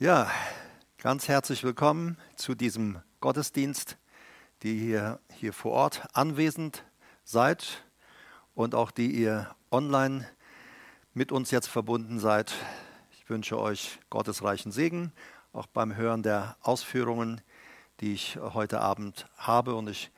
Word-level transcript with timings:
Ja, 0.00 0.30
ganz 0.98 1.26
herzlich 1.26 1.64
willkommen 1.64 2.18
zu 2.36 2.54
diesem 2.54 3.02
Gottesdienst, 3.20 3.96
die 4.62 4.90
ihr 4.90 5.18
hier 5.34 5.52
vor 5.52 5.72
Ort 5.72 6.06
anwesend 6.12 6.84
seid 7.24 7.82
und 8.54 8.76
auch 8.76 8.92
die 8.92 9.10
ihr 9.10 9.50
online 9.72 10.24
mit 11.14 11.32
uns 11.32 11.50
jetzt 11.50 11.66
verbunden 11.66 12.20
seid. 12.20 12.54
Ich 13.10 13.28
wünsche 13.28 13.58
euch 13.58 13.98
gottesreichen 14.08 14.70
Segen, 14.70 15.12
auch 15.52 15.66
beim 15.66 15.96
Hören 15.96 16.22
der 16.22 16.56
Ausführungen, 16.60 17.40
die 17.98 18.12
ich 18.12 18.36
heute 18.36 18.80
Abend 18.80 19.26
habe. 19.36 19.74
Und 19.74 19.88
ich 19.90 20.12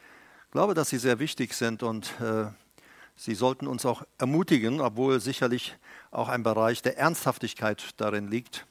glaube, 0.51 0.75
dass 0.75 0.91
sie 0.91 0.99
sehr 0.99 1.19
wichtig 1.21 1.55
sind 1.55 1.83
und 1.83 2.21
äh, 2.21 2.49
sie 3.17 3.35
sollten 3.35 3.67
uns 3.67 3.87
auch 3.87 4.03
ermutigen, 4.19 4.83
obwohl 4.83 5.21
sicherlich 5.21 5.79
auch 6.11 6.29
ein 6.29 6.43
Bereich 6.43 6.83
der 6.83 6.99
Ernsthaftigkeit 6.99 7.99
darin 7.99 8.29
liegt 8.29 8.67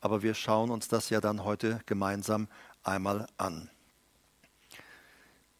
aber 0.00 0.22
wir 0.22 0.34
schauen 0.34 0.70
uns 0.70 0.88
das 0.88 1.10
ja 1.10 1.20
dann 1.20 1.44
heute 1.44 1.80
gemeinsam 1.86 2.48
einmal 2.82 3.26
an. 3.36 3.70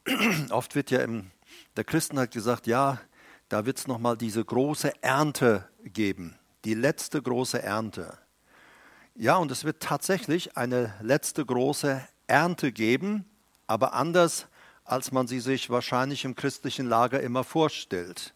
Oft 0.51 0.75
wird 0.75 0.91
ja 0.91 1.01
in 1.01 1.31
der 1.77 1.85
Christenheit 1.85 2.33
gesagt, 2.33 2.67
ja, 2.67 3.01
da 3.49 3.67
wird 3.67 3.79
es 3.79 3.87
nochmal 3.87 4.17
diese 4.17 4.45
große 4.45 5.03
Ernte 5.03 5.69
geben, 5.85 6.39
die 6.65 6.75
letzte 6.75 7.23
große 7.23 7.63
Ernte. 7.63 8.19
Ja, 9.15 9.37
und 9.37 9.51
es 9.51 9.65
wird 9.65 9.83
tatsächlich 9.83 10.57
eine 10.57 10.95
letzte 11.01 11.45
große 11.45 12.07
Ernte 12.27 12.73
geben, 12.73 13.25
aber 13.67 13.95
anders, 13.95 14.47
als 14.85 15.11
man 15.11 15.27
sie 15.27 15.41
sich 15.41 15.71
wahrscheinlich 15.71 16.25
im 16.25 16.35
christlichen 16.35 16.87
Lager 16.87 17.21
immer 17.21 17.45
vorstellt. 17.45 18.35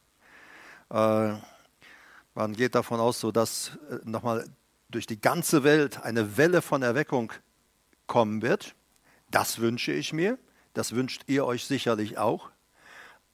Äh, 0.91 1.34
man 2.34 2.52
geht 2.55 2.74
davon 2.74 3.00
aus, 3.00 3.20
so 3.20 3.30
dass 3.30 3.78
äh, 3.91 3.98
nochmal 4.05 4.48
durch 4.90 5.06
die 5.06 5.20
ganze 5.20 5.64
Welt 5.64 6.02
eine 6.02 6.36
Welle 6.36 6.62
von 6.62 6.82
Erweckung 6.82 7.32
kommen 8.06 8.42
wird. 8.42 8.74
Das 9.30 9.58
wünsche 9.60 9.92
ich 9.92 10.12
mir. 10.12 10.38
Das 10.74 10.94
wünscht 10.94 11.22
ihr 11.27 11.47
euch 11.47 11.64
sicherlich 11.64 12.19
auch. 12.19 12.50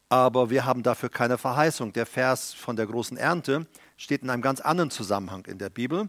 Aber 0.08 0.50
wir 0.50 0.64
haben 0.64 0.82
dafür 0.82 1.08
keine 1.08 1.38
Verheißung. 1.38 1.92
Der 1.92 2.06
Vers 2.06 2.54
von 2.54 2.76
der 2.76 2.86
großen 2.86 3.16
Ernte 3.16 3.66
steht 3.96 4.22
in 4.22 4.30
einem 4.30 4.42
ganz 4.42 4.60
anderen 4.60 4.90
Zusammenhang 4.90 5.44
in 5.46 5.58
der 5.58 5.70
Bibel 5.70 6.08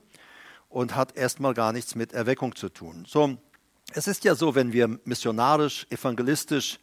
und 0.69 0.95
hat 0.95 1.17
erstmal 1.17 1.53
gar 1.53 1.73
nichts 1.73 1.95
mit 1.95 2.13
Erweckung 2.13 2.55
zu 2.55 2.69
tun. 2.69 3.05
So, 3.07 3.37
es 3.93 4.07
ist 4.07 4.23
ja 4.23 4.35
so, 4.35 4.53
wenn 4.53 4.73
wir 4.73 4.99
missionarisch, 5.05 5.87
evangelistisch 5.89 6.79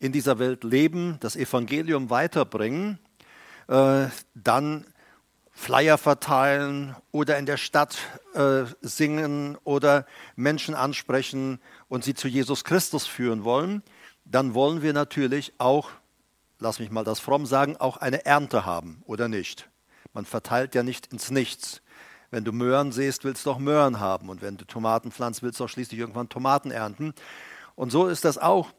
in 0.00 0.12
dieser 0.12 0.38
Welt 0.38 0.64
leben, 0.64 1.16
das 1.20 1.36
Evangelium 1.36 2.10
weiterbringen, 2.10 2.98
äh, 3.68 4.06
dann 4.34 4.84
Flyer 5.58 5.98
verteilen 5.98 6.94
oder 7.10 7.36
in 7.36 7.44
der 7.44 7.56
Stadt 7.56 7.98
äh, 8.34 8.62
singen 8.80 9.58
oder 9.64 10.06
Menschen 10.36 10.76
ansprechen 10.76 11.58
und 11.88 12.04
sie 12.04 12.14
zu 12.14 12.28
Jesus 12.28 12.62
Christus 12.62 13.08
führen 13.08 13.42
wollen, 13.42 13.82
dann 14.24 14.54
wollen 14.54 14.82
wir 14.82 14.92
natürlich 14.92 15.52
auch, 15.58 15.90
lass 16.60 16.78
mich 16.78 16.92
mal 16.92 17.02
das 17.02 17.18
fromm 17.18 17.44
sagen, 17.44 17.76
auch 17.76 17.96
eine 17.96 18.24
Ernte 18.24 18.66
haben 18.66 19.02
oder 19.04 19.26
nicht. 19.26 19.68
Man 20.12 20.24
verteilt 20.24 20.76
ja 20.76 20.84
nicht 20.84 21.08
ins 21.08 21.32
Nichts. 21.32 21.82
Wenn 22.30 22.44
du 22.44 22.52
Möhren 22.52 22.92
siehst, 22.92 23.24
willst 23.24 23.44
du 23.44 23.50
auch 23.50 23.58
Möhren 23.58 23.98
haben. 23.98 24.28
Und 24.28 24.42
wenn 24.42 24.58
du 24.58 24.64
Tomaten 24.64 25.10
pflanzt, 25.10 25.42
willst 25.42 25.58
du 25.58 25.64
auch 25.64 25.68
schließlich 25.68 25.98
irgendwann 25.98 26.28
Tomaten 26.28 26.70
ernten. 26.70 27.14
Und 27.74 27.90
so 27.90 28.06
ist 28.06 28.24
das 28.24 28.38
auch. 28.38 28.70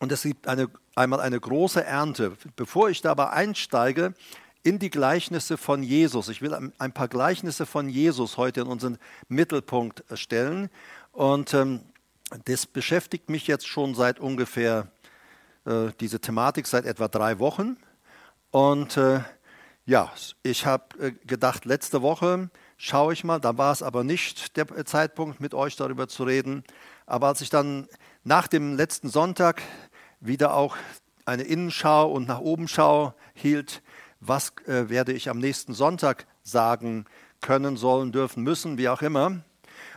Und 0.00 0.10
es 0.10 0.22
gibt 0.24 0.48
eine, 0.48 0.68
einmal 0.96 1.20
eine 1.20 1.38
große 1.38 1.82
Ernte. 1.82 2.36
Bevor 2.56 2.90
ich 2.90 3.02
dabei 3.02 3.30
einsteige, 3.30 4.14
in 4.62 4.78
die 4.78 4.90
Gleichnisse 4.90 5.56
von 5.56 5.82
Jesus. 5.82 6.28
Ich 6.28 6.42
will 6.42 6.54
ein 6.54 6.92
paar 6.92 7.08
Gleichnisse 7.08 7.66
von 7.66 7.88
Jesus 7.88 8.36
heute 8.36 8.62
in 8.62 8.66
unseren 8.66 8.98
Mittelpunkt 9.28 10.04
stellen. 10.14 10.68
Und 11.12 11.54
ähm, 11.54 11.80
das 12.44 12.66
beschäftigt 12.66 13.30
mich 13.30 13.46
jetzt 13.46 13.66
schon 13.66 13.94
seit 13.94 14.20
ungefähr, 14.20 14.88
äh, 15.64 15.88
diese 16.00 16.20
Thematik 16.20 16.66
seit 16.66 16.84
etwa 16.84 17.08
drei 17.08 17.38
Wochen. 17.38 17.76
Und 18.50 18.96
äh, 18.96 19.20
ja, 19.86 20.12
ich 20.42 20.66
habe 20.66 20.84
äh, 21.00 21.12
gedacht, 21.26 21.64
letzte 21.64 22.02
Woche 22.02 22.50
schaue 22.76 23.12
ich 23.12 23.24
mal, 23.24 23.40
da 23.40 23.56
war 23.56 23.72
es 23.72 23.82
aber 23.82 24.04
nicht 24.04 24.56
der 24.56 24.84
Zeitpunkt, 24.84 25.40
mit 25.40 25.54
euch 25.54 25.76
darüber 25.76 26.08
zu 26.08 26.24
reden. 26.24 26.64
Aber 27.06 27.28
als 27.28 27.40
ich 27.40 27.50
dann 27.50 27.88
nach 28.22 28.48
dem 28.48 28.76
letzten 28.76 29.08
Sonntag 29.08 29.62
wieder 30.20 30.54
auch 30.54 30.76
eine 31.24 31.42
Innenschau 31.42 32.10
und 32.10 32.28
nach 32.28 32.40
oben 32.40 32.68
Schau 32.68 33.14
hielt, 33.34 33.82
was 34.20 34.52
äh, 34.66 34.88
werde 34.88 35.12
ich 35.12 35.28
am 35.28 35.38
nächsten 35.38 35.74
Sonntag 35.74 36.26
sagen 36.42 37.04
können, 37.40 37.76
sollen, 37.76 38.12
dürfen, 38.12 38.42
müssen, 38.42 38.78
wie 38.78 38.88
auch 38.88 39.02
immer. 39.02 39.42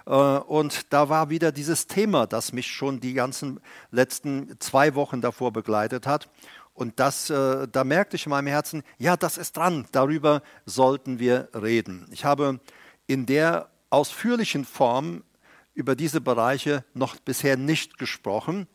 Äh, 0.06 0.12
und 0.12 0.94
da 0.94 1.10
war 1.10 1.30
wieder 1.30 1.52
dieses 1.52 1.88
Thema, 1.88 2.28
das 2.28 2.54
mich 2.54 2.68
schon 2.68 3.00
die 3.00 3.14
ganzen 3.14 3.60
letzten 3.92 4.60
zwei 4.60 4.96
Wochen 4.96 5.22
davor 5.22 5.52
begleitet 5.52 6.08
hat. 6.08 6.30
Und 6.74 7.00
das, 7.00 7.30
äh, 7.30 7.68
da 7.68 7.84
merkte 7.84 8.16
ich 8.16 8.26
in 8.26 8.32
meinem 8.32 8.48
Herzen, 8.48 8.84
ja, 8.98 9.18
das 9.18 9.38
ist 9.38 9.58
dran, 9.58 9.86
darüber 9.92 10.42
sollten 10.66 11.20
wir 11.20 11.50
reden. 11.54 12.08
Ich 12.12 12.26
habe 12.26 12.60
in 13.08 13.26
der 13.26 13.70
ausführlichen 13.90 14.66
Form 14.66 15.24
über 15.74 15.96
diese 15.96 16.22
Bereiche 16.22 16.84
noch 16.94 17.18
bisher 17.18 17.58
nicht 17.58 17.98
gesprochen. 17.98 18.68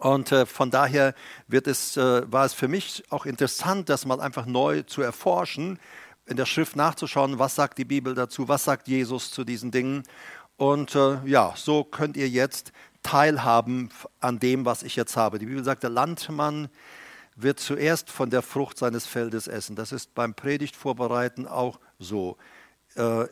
Und 0.00 0.32
äh, 0.32 0.46
von 0.46 0.70
daher 0.70 1.14
wird 1.46 1.66
es, 1.66 1.98
äh, 1.98 2.32
war 2.32 2.46
es 2.46 2.54
für 2.54 2.68
mich 2.68 3.04
auch 3.10 3.26
interessant, 3.26 3.90
das 3.90 4.06
mal 4.06 4.18
einfach 4.18 4.46
neu 4.46 4.82
zu 4.82 5.02
erforschen, 5.02 5.78
in 6.24 6.38
der 6.38 6.46
Schrift 6.46 6.74
nachzuschauen, 6.74 7.38
was 7.38 7.54
sagt 7.54 7.76
die 7.76 7.84
Bibel 7.84 8.14
dazu, 8.14 8.48
was 8.48 8.64
sagt 8.64 8.88
Jesus 8.88 9.30
zu 9.30 9.44
diesen 9.44 9.70
Dingen. 9.70 10.04
Und 10.56 10.94
äh, 10.94 11.18
ja, 11.26 11.52
so 11.54 11.84
könnt 11.84 12.16
ihr 12.16 12.30
jetzt 12.30 12.72
teilhaben 13.02 13.90
an 14.20 14.38
dem, 14.38 14.64
was 14.64 14.82
ich 14.82 14.96
jetzt 14.96 15.18
habe. 15.18 15.38
Die 15.38 15.46
Bibel 15.46 15.64
sagt, 15.64 15.82
der 15.82 15.90
Landmann 15.90 16.70
wird 17.36 17.60
zuerst 17.60 18.10
von 18.10 18.30
der 18.30 18.40
Frucht 18.40 18.78
seines 18.78 19.06
Feldes 19.06 19.48
essen. 19.48 19.76
Das 19.76 19.92
ist 19.92 20.14
beim 20.14 20.32
Predigtvorbereiten 20.32 21.46
auch 21.46 21.78
so. 21.98 22.36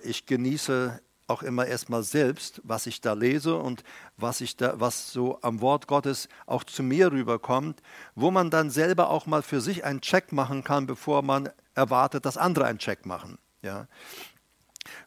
Ich 0.02 0.24
genieße 0.24 1.00
auch 1.28 1.42
immer 1.42 1.66
erstmal 1.66 2.02
selbst, 2.02 2.60
was 2.64 2.86
ich 2.86 3.00
da 3.00 3.12
lese 3.12 3.56
und 3.56 3.84
was, 4.16 4.40
ich 4.40 4.56
da, 4.56 4.80
was 4.80 5.12
so 5.12 5.38
am 5.42 5.60
Wort 5.60 5.86
Gottes 5.86 6.28
auch 6.46 6.64
zu 6.64 6.82
mir 6.82 7.12
rüberkommt, 7.12 7.82
wo 8.14 8.30
man 8.30 8.50
dann 8.50 8.70
selber 8.70 9.10
auch 9.10 9.26
mal 9.26 9.42
für 9.42 9.60
sich 9.60 9.84
einen 9.84 10.00
Check 10.00 10.32
machen 10.32 10.64
kann, 10.64 10.86
bevor 10.86 11.22
man 11.22 11.50
erwartet, 11.74 12.24
dass 12.24 12.36
andere 12.36 12.64
einen 12.64 12.78
Check 12.78 13.06
machen. 13.06 13.38
Ja. 13.62 13.86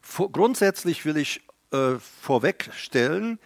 Vor, 0.00 0.30
grundsätzlich 0.30 1.04
will 1.04 1.16
ich 1.16 1.42
äh, 1.72 1.96
vorwegstellen 1.98 3.38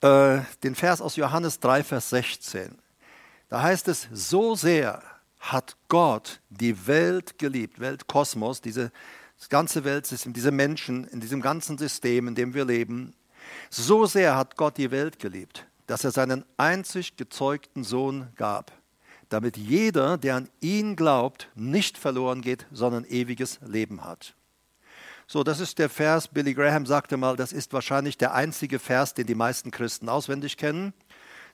äh, 0.00 0.38
den 0.62 0.74
Vers 0.76 1.00
aus 1.00 1.16
Johannes 1.16 1.58
3, 1.60 1.82
Vers 1.82 2.10
16. 2.10 2.78
Da 3.48 3.62
heißt 3.62 3.88
es, 3.88 4.08
so 4.12 4.54
sehr 4.54 5.02
hat 5.40 5.76
Gott 5.88 6.40
die 6.48 6.86
Welt 6.86 7.38
geliebt, 7.38 7.80
Weltkosmos, 7.80 8.60
diese 8.60 8.92
das 9.38 9.48
ganze 9.48 9.84
Weltsystem, 9.84 10.32
diese 10.32 10.50
Menschen 10.50 11.06
in 11.06 11.20
diesem 11.20 11.40
ganzen 11.40 11.78
System, 11.78 12.28
in 12.28 12.34
dem 12.34 12.54
wir 12.54 12.64
leben, 12.64 13.14
so 13.70 14.06
sehr 14.06 14.36
hat 14.36 14.56
Gott 14.56 14.76
die 14.76 14.90
Welt 14.90 15.18
geliebt, 15.18 15.66
dass 15.86 16.04
er 16.04 16.10
seinen 16.10 16.44
einzig 16.56 17.16
gezeugten 17.16 17.84
Sohn 17.84 18.28
gab, 18.36 18.72
damit 19.28 19.56
jeder, 19.56 20.18
der 20.18 20.36
an 20.36 20.48
ihn 20.60 20.96
glaubt, 20.96 21.48
nicht 21.54 21.98
verloren 21.98 22.42
geht, 22.42 22.66
sondern 22.72 23.04
ewiges 23.04 23.60
Leben 23.64 24.04
hat. 24.04 24.34
So, 25.30 25.44
das 25.44 25.60
ist 25.60 25.78
der 25.78 25.90
Vers, 25.90 26.28
Billy 26.28 26.54
Graham 26.54 26.86
sagte 26.86 27.18
mal, 27.18 27.36
das 27.36 27.52
ist 27.52 27.74
wahrscheinlich 27.74 28.16
der 28.16 28.32
einzige 28.34 28.78
Vers, 28.78 29.12
den 29.12 29.26
die 29.26 29.34
meisten 29.34 29.70
Christen 29.70 30.08
auswendig 30.08 30.56
kennen. 30.56 30.94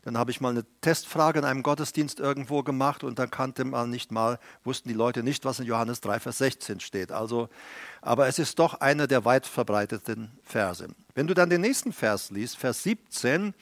Dann 0.04 0.18
habe 0.18 0.30
ich 0.30 0.40
mal 0.42 0.50
eine 0.50 0.64
Testfrage 0.82 1.38
in 1.38 1.46
einem 1.46 1.62
Gottesdienst 1.62 2.20
irgendwo 2.20 2.62
gemacht 2.62 3.04
und 3.04 3.18
dann 3.18 3.30
kannte 3.30 3.64
man 3.64 3.88
nicht 3.88 4.12
mal, 4.12 4.38
wussten 4.62 4.90
die 4.90 4.94
Leute 4.94 5.22
nicht, 5.22 5.46
was 5.46 5.60
in 5.60 5.66
Johannes 5.66 6.02
3, 6.02 6.20
Vers 6.20 6.38
16 6.38 6.80
steht. 6.80 7.10
Also, 7.10 7.48
aber 8.02 8.28
es 8.28 8.38
ist 8.38 8.58
doch 8.58 8.74
einer 8.80 9.06
der 9.06 9.24
weit 9.24 9.46
verbreiteten 9.46 10.30
Verse. 10.42 10.86
Wenn 11.14 11.26
du 11.26 11.32
dann 11.32 11.48
den 11.48 11.62
nächsten 11.62 11.92
Vers 11.92 12.30
liest, 12.30 12.58
Vers 12.58 12.82
17, 12.82 13.54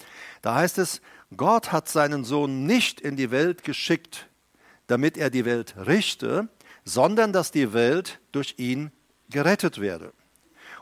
da 0.43 0.57
heißt 0.57 0.79
es, 0.79 1.01
Gott 1.37 1.71
hat 1.71 1.89
seinen 1.89 2.25
Sohn 2.25 2.67
nicht 2.67 3.01
in 3.01 3.17
die 3.17 3.31
Welt 3.31 3.63
geschickt, 3.63 4.27
damit 4.89 5.17
er 5.17 5.31
die 5.31 5.45
Welt 5.45 5.77
richte, 5.79 6.49
sondern 6.85 7.33
dass 7.33 7.53
die 7.53 7.73
Welt 7.73 8.19
durch 8.33 8.55
ihn 8.59 8.91
gerettet 9.31 9.81
werde. 9.81 10.13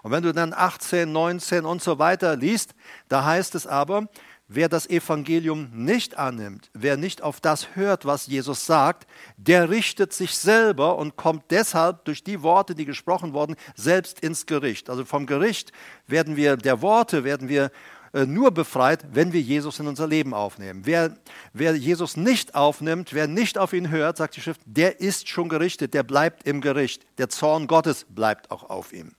Und 0.02 0.12
wenn 0.12 0.22
du 0.22 0.32
dann 0.32 0.54
18, 0.54 1.12
19 1.12 1.66
und 1.66 1.82
so 1.82 1.98
weiter 1.98 2.34
liest, 2.36 2.74
da 3.08 3.24
heißt 3.24 3.54
es 3.54 3.66
aber, 3.66 4.08
Wer 4.52 4.68
das 4.68 4.90
Evangelium 4.90 5.68
nicht 5.72 6.18
annimmt, 6.18 6.72
wer 6.72 6.96
nicht 6.96 7.22
auf 7.22 7.40
das 7.40 7.76
hört, 7.76 8.04
was 8.04 8.26
Jesus 8.26 8.66
sagt, 8.66 9.06
der 9.36 9.70
richtet 9.70 10.12
sich 10.12 10.36
selber 10.36 10.98
und 10.98 11.14
kommt 11.14 11.44
deshalb 11.50 12.04
durch 12.04 12.24
die 12.24 12.42
Worte, 12.42 12.74
die 12.74 12.84
gesprochen 12.84 13.32
wurden, 13.32 13.54
selbst 13.76 14.18
ins 14.18 14.46
Gericht. 14.46 14.90
Also 14.90 15.04
vom 15.04 15.26
Gericht 15.26 15.70
werden 16.08 16.34
wir, 16.34 16.56
der 16.56 16.82
Worte 16.82 17.22
werden 17.22 17.48
wir 17.48 17.70
äh, 18.12 18.26
nur 18.26 18.50
befreit, 18.50 19.06
wenn 19.12 19.32
wir 19.32 19.40
Jesus 19.40 19.78
in 19.78 19.86
unser 19.86 20.08
Leben 20.08 20.34
aufnehmen. 20.34 20.82
Wer, 20.84 21.16
wer 21.52 21.76
Jesus 21.76 22.16
nicht 22.16 22.56
aufnimmt, 22.56 23.14
wer 23.14 23.28
nicht 23.28 23.56
auf 23.56 23.72
ihn 23.72 23.88
hört, 23.88 24.16
sagt 24.16 24.34
die 24.34 24.40
Schrift, 24.40 24.62
der 24.64 24.98
ist 24.98 25.28
schon 25.28 25.48
gerichtet, 25.48 25.94
der 25.94 26.02
bleibt 26.02 26.44
im 26.44 26.60
Gericht. 26.60 27.06
Der 27.18 27.28
Zorn 27.28 27.68
Gottes 27.68 28.04
bleibt 28.08 28.50
auch 28.50 28.68
auf 28.68 28.92
ihm. 28.92 29.12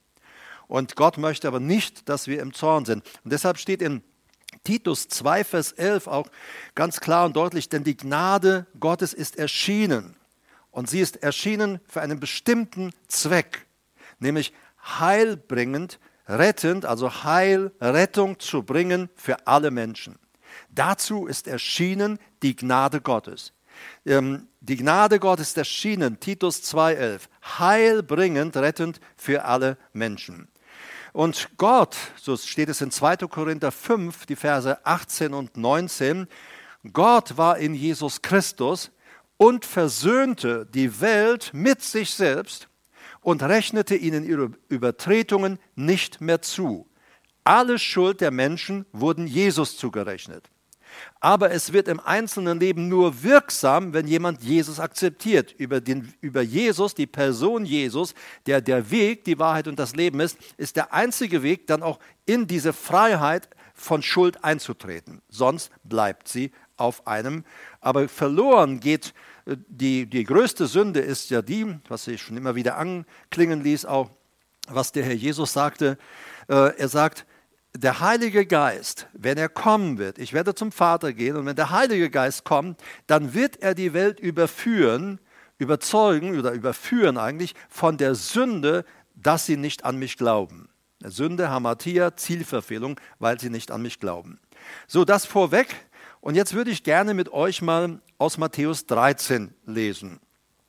Und 0.67 0.97
Gott 0.97 1.17
möchte 1.17 1.47
aber 1.47 1.61
nicht, 1.61 2.09
dass 2.09 2.27
wir 2.27 2.41
im 2.41 2.53
Zorn 2.53 2.83
sind. 2.83 3.05
Und 3.23 3.31
deshalb 3.31 3.57
steht 3.57 3.81
in 3.81 4.03
Titus 4.63 5.07
2, 5.07 5.43
Vers 5.43 5.71
11 5.73 6.07
auch 6.07 6.27
ganz 6.75 6.99
klar 6.99 7.25
und 7.25 7.35
deutlich, 7.35 7.69
denn 7.69 7.83
die 7.83 7.97
Gnade 7.97 8.67
Gottes 8.79 9.13
ist 9.13 9.37
erschienen. 9.37 10.15
Und 10.69 10.89
sie 10.89 11.01
ist 11.01 11.21
erschienen 11.23 11.79
für 11.87 12.01
einen 12.01 12.19
bestimmten 12.19 12.93
Zweck, 13.07 13.65
nämlich 14.19 14.53
heilbringend, 14.99 15.99
rettend, 16.27 16.85
also 16.85 17.23
Heil, 17.23 17.71
Rettung 17.81 18.39
zu 18.39 18.63
bringen 18.63 19.09
für 19.15 19.47
alle 19.47 19.71
Menschen. 19.71 20.17
Dazu 20.69 21.27
ist 21.27 21.47
erschienen 21.47 22.19
die 22.41 22.55
Gnade 22.55 23.01
Gottes. 23.01 23.53
Ähm, 24.05 24.47
die 24.59 24.77
Gnade 24.77 25.19
Gottes 25.19 25.49
ist 25.49 25.57
erschienen, 25.57 26.19
Titus 26.19 26.61
2,11, 26.73 27.21
heilbringend, 27.59 28.55
rettend 28.57 28.99
für 29.17 29.45
alle 29.45 29.77
Menschen. 29.93 30.47
Und 31.13 31.49
Gott, 31.57 31.97
so 32.21 32.37
steht 32.37 32.69
es 32.69 32.81
in 32.81 32.91
2. 32.91 33.17
Korinther 33.27 33.71
5, 33.71 34.25
die 34.25 34.35
Verse 34.35 34.85
18 34.85 35.33
und 35.33 35.57
19, 35.57 36.27
Gott 36.93 37.37
war 37.37 37.57
in 37.57 37.73
Jesus 37.73 38.21
Christus 38.21 38.91
und 39.37 39.65
versöhnte 39.65 40.65
die 40.65 41.01
Welt 41.01 41.51
mit 41.53 41.81
sich 41.81 42.13
selbst 42.13 42.69
und 43.21 43.43
rechnete 43.43 43.95
ihnen 43.95 44.23
ihre 44.23 44.51
Übertretungen 44.69 45.59
nicht 45.75 46.21
mehr 46.21 46.41
zu. 46.41 46.87
Alle 47.43 47.79
Schuld 47.79 48.21
der 48.21 48.31
Menschen 48.31 48.85
wurden 48.91 49.27
Jesus 49.27 49.77
zugerechnet. 49.77 50.49
Aber 51.19 51.51
es 51.51 51.73
wird 51.73 51.87
im 51.87 51.99
einzelnen 51.99 52.59
Leben 52.59 52.87
nur 52.87 53.23
wirksam, 53.23 53.93
wenn 53.93 54.07
jemand 54.07 54.41
Jesus 54.41 54.79
akzeptiert. 54.79 55.53
Über, 55.57 55.81
den, 55.81 56.13
über 56.21 56.41
Jesus, 56.41 56.95
die 56.95 57.07
Person 57.07 57.65
Jesus, 57.65 58.13
der 58.45 58.61
der 58.61 58.89
Weg, 58.91 59.23
die 59.25 59.39
Wahrheit 59.39 59.67
und 59.67 59.77
das 59.77 59.95
Leben 59.95 60.19
ist, 60.19 60.37
ist 60.57 60.75
der 60.75 60.93
einzige 60.93 61.43
Weg, 61.43 61.67
dann 61.67 61.83
auch 61.83 61.99
in 62.25 62.47
diese 62.47 62.73
Freiheit 62.73 63.49
von 63.73 64.01
Schuld 64.01 64.43
einzutreten. 64.43 65.21
Sonst 65.29 65.71
bleibt 65.83 66.27
sie 66.27 66.51
auf 66.77 67.07
einem. 67.07 67.43
Aber 67.79 68.07
verloren 68.09 68.79
geht 68.79 69.13
äh, 69.45 69.57
die, 69.67 70.05
die 70.05 70.23
größte 70.23 70.67
Sünde 70.67 70.99
ist 70.99 71.29
ja 71.29 71.41
die, 71.41 71.75
was 71.87 72.07
ich 72.07 72.21
schon 72.21 72.37
immer 72.37 72.55
wieder 72.55 72.77
anklingen 72.77 73.63
ließ, 73.63 73.85
auch 73.85 74.09
was 74.67 74.91
der 74.91 75.03
Herr 75.03 75.13
Jesus 75.13 75.53
sagte. 75.53 75.97
Äh, 76.47 76.77
er 76.77 76.87
sagt, 76.87 77.25
der 77.75 77.99
Heilige 78.01 78.45
Geist, 78.45 79.07
wenn 79.13 79.37
er 79.37 79.49
kommen 79.49 79.97
wird, 79.97 80.17
ich 80.17 80.33
werde 80.33 80.55
zum 80.55 80.71
Vater 80.71 81.13
gehen 81.13 81.37
und 81.37 81.45
wenn 81.45 81.55
der 81.55 81.69
Heilige 81.69 82.09
Geist 82.09 82.43
kommt, 82.43 82.81
dann 83.07 83.33
wird 83.33 83.61
er 83.61 83.73
die 83.73 83.93
Welt 83.93 84.19
überführen, 84.19 85.19
überzeugen 85.57 86.37
oder 86.37 86.51
überführen 86.51 87.17
eigentlich 87.17 87.55
von 87.69 87.97
der 87.97 88.15
Sünde, 88.15 88.83
dass 89.15 89.45
sie 89.45 89.57
nicht 89.57 89.85
an 89.85 89.97
mich 89.97 90.17
glauben. 90.17 90.69
Sünde, 91.03 91.49
Hamatia, 91.49 92.15
Zielverfehlung, 92.15 92.99
weil 93.19 93.39
sie 93.39 93.49
nicht 93.49 93.71
an 93.71 93.81
mich 93.81 93.99
glauben. 93.99 94.39
So, 94.87 95.05
das 95.05 95.25
vorweg. 95.25 95.75
Und 96.19 96.35
jetzt 96.35 96.53
würde 96.53 96.69
ich 96.69 96.83
gerne 96.83 97.13
mit 97.13 97.29
euch 97.33 97.61
mal 97.61 98.01
aus 98.19 98.37
Matthäus 98.37 98.85
13 98.85 99.53
lesen. 99.65 100.19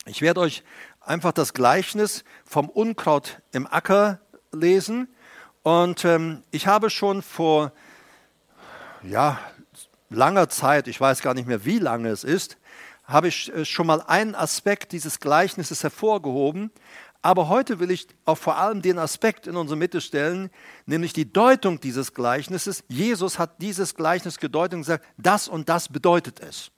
Ich 0.06 0.22
werde 0.22 0.40
euch 0.40 0.64
einfach 1.00 1.32
das 1.32 1.52
Gleichnis 1.52 2.24
vom 2.44 2.70
Unkraut 2.70 3.42
im 3.52 3.66
Acker 3.66 4.20
lesen 4.52 5.08
und 5.62 6.04
ähm, 6.04 6.42
ich 6.50 6.66
habe 6.66 6.90
schon 6.90 7.22
vor 7.22 7.72
ja, 9.02 9.38
langer 10.10 10.48
Zeit, 10.48 10.88
ich 10.88 11.00
weiß 11.00 11.22
gar 11.22 11.34
nicht 11.34 11.46
mehr, 11.46 11.64
wie 11.64 11.78
lange 11.78 12.08
es 12.08 12.24
ist, 12.24 12.56
habe 13.04 13.28
ich 13.28 13.52
äh, 13.54 13.64
schon 13.64 13.86
mal 13.86 14.00
einen 14.00 14.34
Aspekt 14.34 14.92
dieses 14.92 15.20
Gleichnisses 15.20 15.82
hervorgehoben. 15.82 16.70
Aber 17.24 17.48
heute 17.48 17.78
will 17.78 17.92
ich 17.92 18.08
auch 18.24 18.38
vor 18.38 18.56
allem 18.56 18.82
den 18.82 18.98
Aspekt 18.98 19.46
in 19.46 19.54
unsere 19.54 19.76
Mitte 19.76 20.00
stellen, 20.00 20.50
nämlich 20.86 21.12
die 21.12 21.32
Deutung 21.32 21.78
dieses 21.78 22.14
Gleichnisses. 22.14 22.82
Jesus 22.88 23.38
hat 23.38 23.62
dieses 23.62 23.94
Gleichnis 23.94 24.38
gedeutet 24.38 24.74
und 24.74 24.80
gesagt, 24.80 25.06
das 25.16 25.46
und 25.46 25.68
das 25.68 25.88
bedeutet 25.88 26.40
es. 26.40 26.72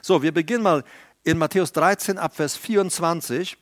So, 0.00 0.22
wir 0.22 0.32
beginnen 0.32 0.62
mal 0.62 0.84
in 1.24 1.38
Matthäus 1.38 1.72
13 1.72 2.16
ab 2.18 2.36
Vers 2.36 2.56
24. 2.56 3.56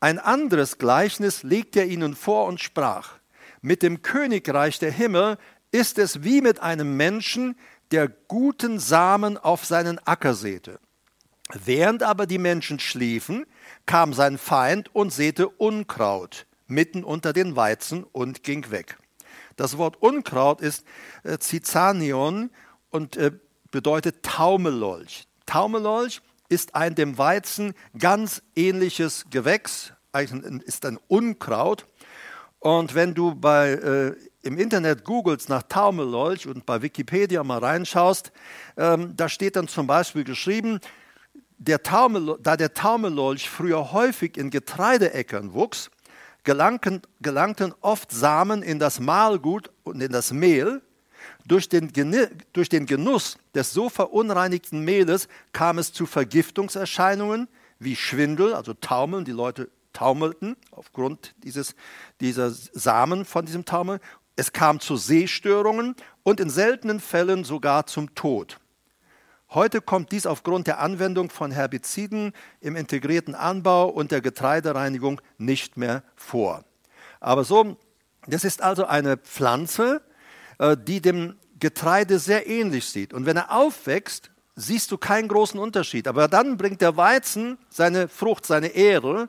Ein 0.00 0.18
anderes 0.18 0.78
Gleichnis 0.78 1.44
legt 1.44 1.76
er 1.76 1.86
ihnen 1.86 2.16
vor 2.16 2.46
und 2.46 2.60
sprach 2.60 3.21
mit 3.62 3.82
dem 3.82 4.02
Königreich 4.02 4.78
der 4.78 4.90
Himmel 4.90 5.38
ist 5.70 5.98
es 5.98 6.22
wie 6.22 6.42
mit 6.42 6.60
einem 6.60 6.96
Menschen, 6.96 7.56
der 7.90 8.08
guten 8.08 8.78
Samen 8.78 9.38
auf 9.38 9.64
seinen 9.64 9.98
Acker 10.06 10.34
säte. 10.34 10.78
Während 11.52 12.02
aber 12.02 12.26
die 12.26 12.38
Menschen 12.38 12.78
schliefen, 12.78 13.46
kam 13.86 14.12
sein 14.12 14.38
Feind 14.38 14.94
und 14.94 15.12
säte 15.12 15.48
Unkraut 15.48 16.46
mitten 16.66 17.04
unter 17.04 17.32
den 17.32 17.54
Weizen 17.54 18.04
und 18.04 18.42
ging 18.42 18.70
weg. 18.70 18.98
Das 19.56 19.78
Wort 19.78 20.00
Unkraut 20.00 20.60
ist 20.60 20.84
äh, 21.22 21.38
Zizanion 21.38 22.50
und 22.90 23.16
äh, 23.16 23.32
bedeutet 23.70 24.22
Taumelolch. 24.22 25.26
Taumelolch 25.46 26.22
ist 26.48 26.74
ein 26.74 26.94
dem 26.94 27.18
Weizen 27.18 27.74
ganz 27.98 28.42
ähnliches 28.56 29.26
Gewächs, 29.30 29.92
ist 30.64 30.84
ein 30.84 30.98
Unkraut 31.08 31.86
und 32.62 32.94
wenn 32.94 33.12
du 33.12 33.34
bei, 33.34 33.72
äh, 33.72 34.14
im 34.42 34.56
Internet 34.56 35.02
googelst 35.02 35.48
nach 35.48 35.64
Taumelolch 35.64 36.46
und 36.46 36.64
bei 36.64 36.80
Wikipedia 36.80 37.42
mal 37.42 37.58
reinschaust, 37.58 38.30
ähm, 38.76 39.16
da 39.16 39.28
steht 39.28 39.56
dann 39.56 39.66
zum 39.66 39.88
Beispiel 39.88 40.22
geschrieben, 40.22 40.78
der 41.58 41.82
Taumel, 41.82 42.38
da 42.40 42.56
der 42.56 42.72
Taumelolch 42.72 43.50
früher 43.50 43.90
häufig 43.90 44.36
in 44.36 44.50
Getreideäckern 44.50 45.54
wuchs, 45.54 45.90
gelangten, 46.44 47.02
gelangten 47.20 47.74
oft 47.80 48.12
Samen 48.12 48.62
in 48.62 48.78
das 48.78 49.00
Mahlgut 49.00 49.72
und 49.82 50.00
in 50.00 50.12
das 50.12 50.32
Mehl. 50.32 50.82
Durch 51.44 51.68
den, 51.68 51.90
durch 52.52 52.68
den 52.68 52.86
Genuss 52.86 53.38
des 53.56 53.72
so 53.72 53.88
verunreinigten 53.88 54.84
Mehles 54.84 55.26
kam 55.52 55.78
es 55.78 55.92
zu 55.92 56.06
Vergiftungserscheinungen 56.06 57.48
wie 57.80 57.96
Schwindel, 57.96 58.54
also 58.54 58.72
Taumeln, 58.74 59.24
die 59.24 59.32
Leute 59.32 59.68
taumelten 59.92 60.56
aufgrund 60.70 61.34
dieses, 61.44 61.74
dieser 62.20 62.50
Samen 62.50 63.24
von 63.24 63.46
diesem 63.46 63.64
Taumel. 63.64 64.00
Es 64.36 64.52
kam 64.52 64.80
zu 64.80 64.96
Sehstörungen 64.96 65.94
und 66.22 66.40
in 66.40 66.50
seltenen 66.50 67.00
Fällen 67.00 67.44
sogar 67.44 67.86
zum 67.86 68.14
Tod. 68.14 68.58
Heute 69.50 69.82
kommt 69.82 70.12
dies 70.12 70.24
aufgrund 70.24 70.66
der 70.66 70.78
Anwendung 70.78 71.28
von 71.28 71.50
Herbiziden 71.50 72.32
im 72.60 72.74
integrierten 72.74 73.34
Anbau 73.34 73.88
und 73.88 74.10
der 74.10 74.22
Getreidereinigung 74.22 75.20
nicht 75.36 75.76
mehr 75.76 76.02
vor. 76.16 76.64
Aber 77.20 77.44
so, 77.44 77.76
das 78.26 78.44
ist 78.44 78.62
also 78.62 78.86
eine 78.86 79.18
Pflanze, 79.18 80.00
äh, 80.58 80.76
die 80.76 81.02
dem 81.02 81.36
Getreide 81.60 82.18
sehr 82.18 82.46
ähnlich 82.46 82.86
sieht. 82.86 83.12
Und 83.12 83.26
wenn 83.26 83.36
er 83.36 83.52
aufwächst, 83.52 84.30
siehst 84.56 84.90
du 84.90 84.98
keinen 84.98 85.28
großen 85.28 85.60
Unterschied. 85.60 86.08
Aber 86.08 86.28
dann 86.28 86.56
bringt 86.56 86.80
der 86.80 86.96
Weizen 86.96 87.58
seine 87.68 88.08
Frucht, 88.08 88.46
seine 88.46 88.68
Ehre 88.68 89.28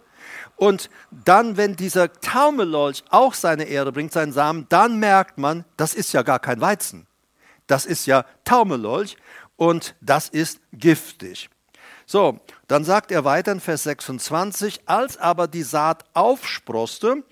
und 0.56 0.90
dann, 1.12 1.58
wenn 1.58 1.76
dieser 1.76 2.14
Taumellolch 2.14 3.04
auch 3.10 3.34
seine 3.34 3.66
Ehre 3.66 3.92
bringt, 3.92 4.14
seinen 4.14 4.34
Samen, 4.34 4.68
dann 4.70 5.00
merkt 5.00 5.38
man, 5.38 5.66
das 5.78 5.94
ist 5.94 6.14
ja 6.14 6.22
gar 6.22 6.40
kein 6.40 6.62
Weizen. 6.62 7.08
Das 7.68 7.86
ist 7.86 8.06
ja 8.06 8.26
Taumellolch 8.44 9.18
und 9.56 9.96
das 10.02 10.30
ist 10.30 10.60
giftig. 10.74 11.50
So, 12.06 12.40
dann 12.68 12.84
sagt 12.84 13.12
er 13.12 13.24
weiter 13.24 13.52
in 13.52 13.60
Vers 13.60 13.84
26, 13.84 14.82
als 14.86 15.18
aber 15.18 15.48
die 15.48 15.64
Saat 15.64 16.04
aufsproste 16.14 17.24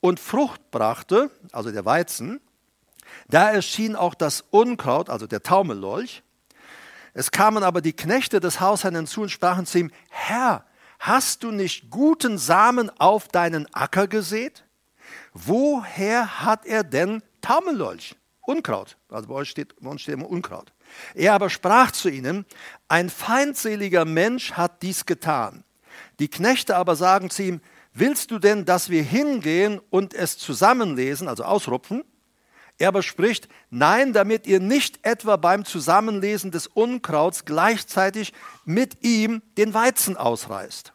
und 0.00 0.20
Frucht 0.20 0.70
brachte, 0.70 1.30
also 1.52 1.70
der 1.70 1.84
Weizen, 1.84 2.40
da 3.28 3.50
erschien 3.50 3.96
auch 3.96 4.14
das 4.14 4.44
Unkraut, 4.50 5.10
also 5.10 5.26
der 5.26 5.42
Taumellolch. 5.42 6.22
Es 7.12 7.32
kamen 7.32 7.64
aber 7.64 7.80
die 7.80 7.92
Knechte 7.92 8.38
des 8.38 8.60
Hausherrn 8.60 8.94
hinzu 8.94 9.22
und 9.22 9.30
sprachen 9.30 9.66
zu 9.66 9.78
ihm, 9.78 9.90
Herr, 10.10 10.64
hast 11.00 11.42
du 11.42 11.50
nicht 11.50 11.90
guten 11.90 12.38
Samen 12.38 12.90
auf 13.00 13.26
deinen 13.26 13.66
Acker 13.74 14.06
gesät? 14.06 14.64
Woher 15.32 16.44
hat 16.44 16.66
er 16.66 16.84
denn 16.84 17.22
Taumellolch? 17.40 18.14
Unkraut. 18.42 18.96
Also 19.08 19.28
bei, 19.28 19.34
euch 19.34 19.50
steht, 19.50 19.74
bei 19.80 19.90
uns 19.90 20.02
steht 20.02 20.14
immer 20.14 20.28
Unkraut. 20.28 20.72
Er 21.14 21.34
aber 21.34 21.50
sprach 21.50 21.90
zu 21.92 22.08
ihnen, 22.08 22.44
ein 22.88 23.08
feindseliger 23.10 24.04
Mensch 24.04 24.52
hat 24.52 24.82
dies 24.82 25.06
getan. 25.06 25.64
Die 26.18 26.28
Knechte 26.28 26.76
aber 26.76 26.96
sagen 26.96 27.30
zu 27.30 27.44
ihm, 27.44 27.60
willst 27.92 28.30
du 28.30 28.38
denn, 28.38 28.64
dass 28.64 28.90
wir 28.90 29.02
hingehen 29.02 29.80
und 29.90 30.14
es 30.14 30.36
zusammenlesen, 30.36 31.28
also 31.28 31.44
ausrupfen? 31.44 32.04
Er 32.80 32.88
aber 32.88 33.02
spricht, 33.02 33.46
nein, 33.68 34.14
damit 34.14 34.46
ihr 34.46 34.58
nicht 34.58 35.00
etwa 35.02 35.36
beim 35.36 35.66
Zusammenlesen 35.66 36.50
des 36.50 36.66
Unkrauts 36.66 37.44
gleichzeitig 37.44 38.32
mit 38.64 39.04
ihm 39.04 39.42
den 39.58 39.74
Weizen 39.74 40.16
ausreißt. 40.16 40.94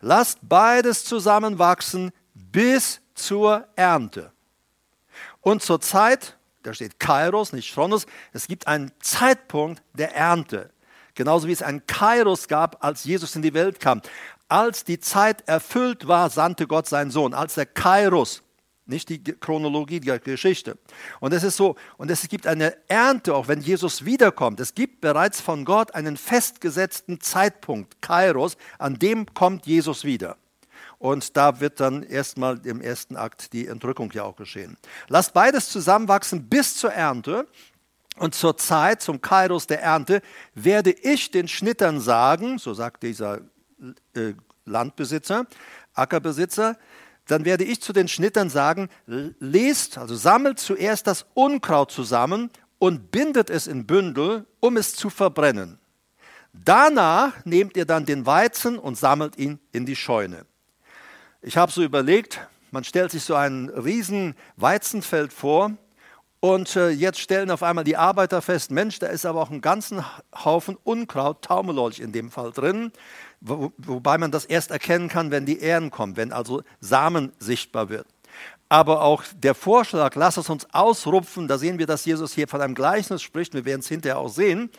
Lasst 0.00 0.38
beides 0.40 1.04
zusammenwachsen 1.04 2.12
bis 2.32 3.02
zur 3.14 3.68
Ernte. 3.76 4.32
Und 5.42 5.62
zur 5.62 5.82
Zeit, 5.82 6.38
da 6.62 6.72
steht 6.72 6.98
Kairos, 6.98 7.52
nicht 7.52 7.74
Chronos, 7.74 8.06
es 8.32 8.46
gibt 8.46 8.66
einen 8.66 8.90
Zeitpunkt 9.00 9.82
der 9.92 10.16
Ernte. 10.16 10.70
Genauso 11.14 11.46
wie 11.46 11.52
es 11.52 11.62
einen 11.62 11.86
Kairos 11.86 12.48
gab, 12.48 12.82
als 12.82 13.04
Jesus 13.04 13.36
in 13.36 13.42
die 13.42 13.52
Welt 13.52 13.80
kam. 13.80 14.00
Als 14.48 14.82
die 14.84 14.98
Zeit 14.98 15.46
erfüllt 15.46 16.08
war, 16.08 16.30
sandte 16.30 16.66
Gott 16.66 16.88
seinen 16.88 17.10
Sohn. 17.10 17.34
Als 17.34 17.56
der 17.56 17.66
Kairos 17.66 18.42
nicht 18.86 19.08
die 19.08 19.22
Chronologie 19.22 20.00
der 20.00 20.18
Geschichte. 20.18 20.76
Und 21.20 21.32
es 21.32 21.42
ist 21.42 21.56
so, 21.56 21.76
und 21.96 22.10
es 22.10 22.28
gibt 22.28 22.46
eine 22.46 22.76
Ernte, 22.88 23.34
auch 23.34 23.48
wenn 23.48 23.60
Jesus 23.60 24.04
wiederkommt. 24.04 24.60
Es 24.60 24.74
gibt 24.74 25.00
bereits 25.00 25.40
von 25.40 25.64
Gott 25.64 25.94
einen 25.94 26.16
festgesetzten 26.16 27.20
Zeitpunkt, 27.20 28.02
Kairos, 28.02 28.56
an 28.78 28.98
dem 28.98 29.26
kommt 29.34 29.66
Jesus 29.66 30.04
wieder. 30.04 30.36
Und 30.98 31.36
da 31.36 31.58
wird 31.60 31.80
dann 31.80 32.04
erstmal 32.04 32.64
im 32.64 32.80
ersten 32.80 33.16
Akt 33.16 33.52
die 33.52 33.66
Entrückung 33.66 34.12
ja 34.12 34.22
auch 34.22 34.36
geschehen. 34.36 34.76
Lasst 35.08 35.32
beides 35.32 35.68
zusammenwachsen 35.68 36.48
bis 36.48 36.76
zur 36.76 36.92
Ernte. 36.92 37.48
Und 38.18 38.34
zur 38.34 38.58
Zeit, 38.58 39.00
zum 39.00 39.22
Kairos 39.22 39.66
der 39.66 39.82
Ernte, 39.82 40.20
werde 40.54 40.90
ich 40.90 41.30
den 41.30 41.48
Schnittern 41.48 41.98
sagen, 41.98 42.58
so 42.58 42.74
sagt 42.74 43.02
dieser 43.02 43.40
äh, 44.14 44.34
Landbesitzer, 44.66 45.46
Ackerbesitzer, 45.94 46.76
dann 47.26 47.44
werde 47.44 47.64
ich 47.64 47.80
zu 47.80 47.92
den 47.92 48.08
Schnittern 48.08 48.50
sagen, 48.50 48.88
lest, 49.06 49.98
also 49.98 50.14
sammelt 50.14 50.58
zuerst 50.58 51.06
das 51.06 51.26
Unkraut 51.34 51.90
zusammen 51.90 52.50
und 52.78 53.10
bindet 53.10 53.48
es 53.48 53.66
in 53.66 53.86
Bündel, 53.86 54.46
um 54.60 54.76
es 54.76 54.94
zu 54.94 55.08
verbrennen. 55.08 55.78
Danach 56.52 57.44
nehmt 57.44 57.76
ihr 57.76 57.86
dann 57.86 58.04
den 58.04 58.26
Weizen 58.26 58.78
und 58.78 58.98
sammelt 58.98 59.38
ihn 59.38 59.58
in 59.72 59.86
die 59.86 59.96
Scheune. 59.96 60.44
Ich 61.40 61.56
habe 61.56 61.72
so 61.72 61.82
überlegt, 61.82 62.40
man 62.70 62.84
stellt 62.84 63.10
sich 63.10 63.24
so 63.24 63.34
ein 63.34 63.68
riesen 63.68 64.34
Weizenfeld 64.56 65.32
vor 65.32 65.72
und 66.40 66.74
äh, 66.74 66.90
jetzt 66.90 67.20
stellen 67.20 67.50
auf 67.50 67.62
einmal 67.62 67.84
die 67.84 67.96
Arbeiter 67.96 68.42
fest, 68.42 68.70
Mensch, 68.70 68.98
da 68.98 69.06
ist 69.06 69.24
aber 69.24 69.40
auch 69.40 69.50
ein 69.50 69.60
ganzen 69.60 70.04
Haufen 70.34 70.76
Unkraut, 70.82 71.42
Taumelolch 71.42 72.00
in 72.00 72.12
dem 72.12 72.30
Fall 72.30 72.50
drin 72.50 72.92
wo, 73.42 73.72
wobei 73.78 74.18
man 74.18 74.30
das 74.30 74.44
erst 74.44 74.70
erkennen 74.70 75.08
kann, 75.08 75.30
wenn 75.30 75.46
die 75.46 75.60
Ähren 75.60 75.90
kommen, 75.90 76.16
wenn 76.16 76.32
also 76.32 76.62
Samen 76.80 77.32
sichtbar 77.38 77.88
wird. 77.88 78.06
Aber 78.68 79.02
auch 79.02 79.24
der 79.36 79.54
Vorschlag, 79.54 80.14
lass 80.14 80.38
es 80.38 80.48
uns 80.48 80.66
ausrupfen, 80.72 81.48
da 81.48 81.58
sehen 81.58 81.78
wir, 81.78 81.86
dass 81.86 82.06
Jesus 82.06 82.32
hier 82.32 82.48
von 82.48 82.62
einem 82.62 82.74
Gleichnis 82.74 83.20
spricht, 83.20 83.52
wir 83.52 83.64
werden 83.64 83.80
es 83.80 83.88
hinterher 83.88 84.18
auch 84.18 84.30
sehen. 84.30 84.70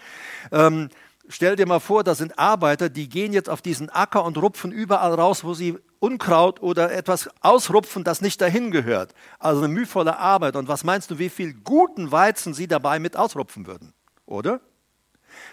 Ähm, 0.51 0.89
stell 1.27 1.55
dir 1.55 1.67
mal 1.67 1.79
vor, 1.79 2.03
da 2.03 2.15
sind 2.15 2.39
Arbeiter, 2.39 2.89
die 2.89 3.07
gehen 3.07 3.33
jetzt 3.33 3.49
auf 3.49 3.61
diesen 3.61 3.89
Acker 3.89 4.23
und 4.23 4.37
rupfen 4.37 4.71
überall 4.71 5.13
raus, 5.13 5.43
wo 5.43 5.53
sie 5.53 5.77
Unkraut 5.99 6.61
oder 6.61 6.91
etwas 6.91 7.29
ausrupfen, 7.41 8.03
das 8.03 8.21
nicht 8.21 8.41
dahin 8.41 8.71
gehört. 8.71 9.13
Also 9.39 9.63
eine 9.63 9.73
mühevolle 9.73 10.17
Arbeit. 10.17 10.55
Und 10.55 10.67
was 10.67 10.83
meinst 10.83 11.11
du, 11.11 11.19
wie 11.19 11.29
viel 11.29 11.53
guten 11.53 12.11
Weizen 12.11 12.53
sie 12.53 12.67
dabei 12.67 12.99
mit 12.99 13.15
ausrupfen 13.15 13.67
würden? 13.67 13.93
Oder? 14.25 14.59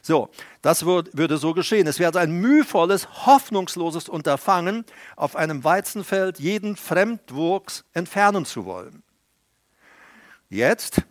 So, 0.03 0.31
das 0.63 0.85
würde 0.85 1.39
so 1.39 1.55
geschehen. 1.55 1.87
Es 1.87 1.99
wäre 1.99 2.19
ein 2.19 2.33
mühevolles, 2.33 3.27
hoffnungsloses 3.27 4.09
Unterfangen, 4.09 4.85
auf 5.17 5.37
einem 5.37 5.65
Weizenfeld 5.65 6.39
jeden 6.39 6.77
Fremdwuchs 6.77 7.85
entfernen 7.93 8.45
zu 8.45 8.65
wollen. 8.65 9.03
Jetzt, 10.49 11.03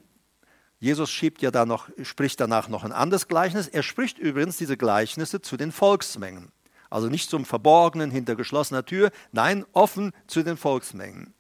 Jesus 0.80 1.10
schiebt 1.10 1.42
ja 1.42 1.52
da 1.52 1.66
noch, 1.66 1.90
spricht 2.04 2.40
danach 2.40 2.68
noch 2.68 2.84
ein 2.84 2.92
anderes 2.92 3.28
Gleichnis. 3.28 3.68
Er 3.68 3.84
spricht 3.84 4.18
übrigens 4.18 4.58
diese 4.58 4.78
Gleichnisse 4.78 5.42
zu 5.42 5.56
den 5.58 5.72
Volksmengen. 5.72 6.52
Also 6.90 7.08
nicht 7.08 7.30
zum 7.30 7.46
Verborgenen 7.46 8.12
hinter 8.12 8.36
geschlossener 8.36 8.84
Tür, 8.84 9.12
nein, 9.32 9.66
offen 9.74 10.12
zu 10.28 10.42
den 10.42 10.58
Volksmengen. 10.58 11.34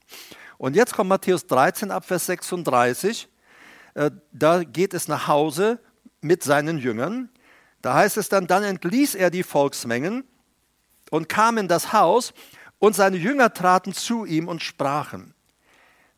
Und 0.57 0.75
jetzt 0.75 0.93
kommt 0.93 1.09
Matthäus 1.09 1.47
13 1.47 1.89
ab 1.89 2.05
Vers 2.05 2.27
36. 2.27 3.27
Äh, 3.95 4.11
da 4.31 4.63
geht 4.63 4.93
es 4.93 5.07
nach 5.07 5.27
Hause 5.27 5.79
mit 6.21 6.43
seinen 6.43 6.77
Jüngern. 6.77 7.29
Da 7.81 7.93
heißt 7.93 8.17
es 8.17 8.29
dann, 8.29 8.47
dann 8.47 8.63
entließ 8.63 9.15
er 9.15 9.29
die 9.29 9.43
Volksmengen 9.43 10.23
und 11.11 11.29
kam 11.29 11.57
in 11.57 11.67
das 11.67 11.93
Haus 11.93 12.33
und 12.77 12.95
seine 12.95 13.17
Jünger 13.17 13.53
traten 13.53 13.93
zu 13.93 14.25
ihm 14.25 14.47
und 14.47 14.61
sprachen, 14.61 15.33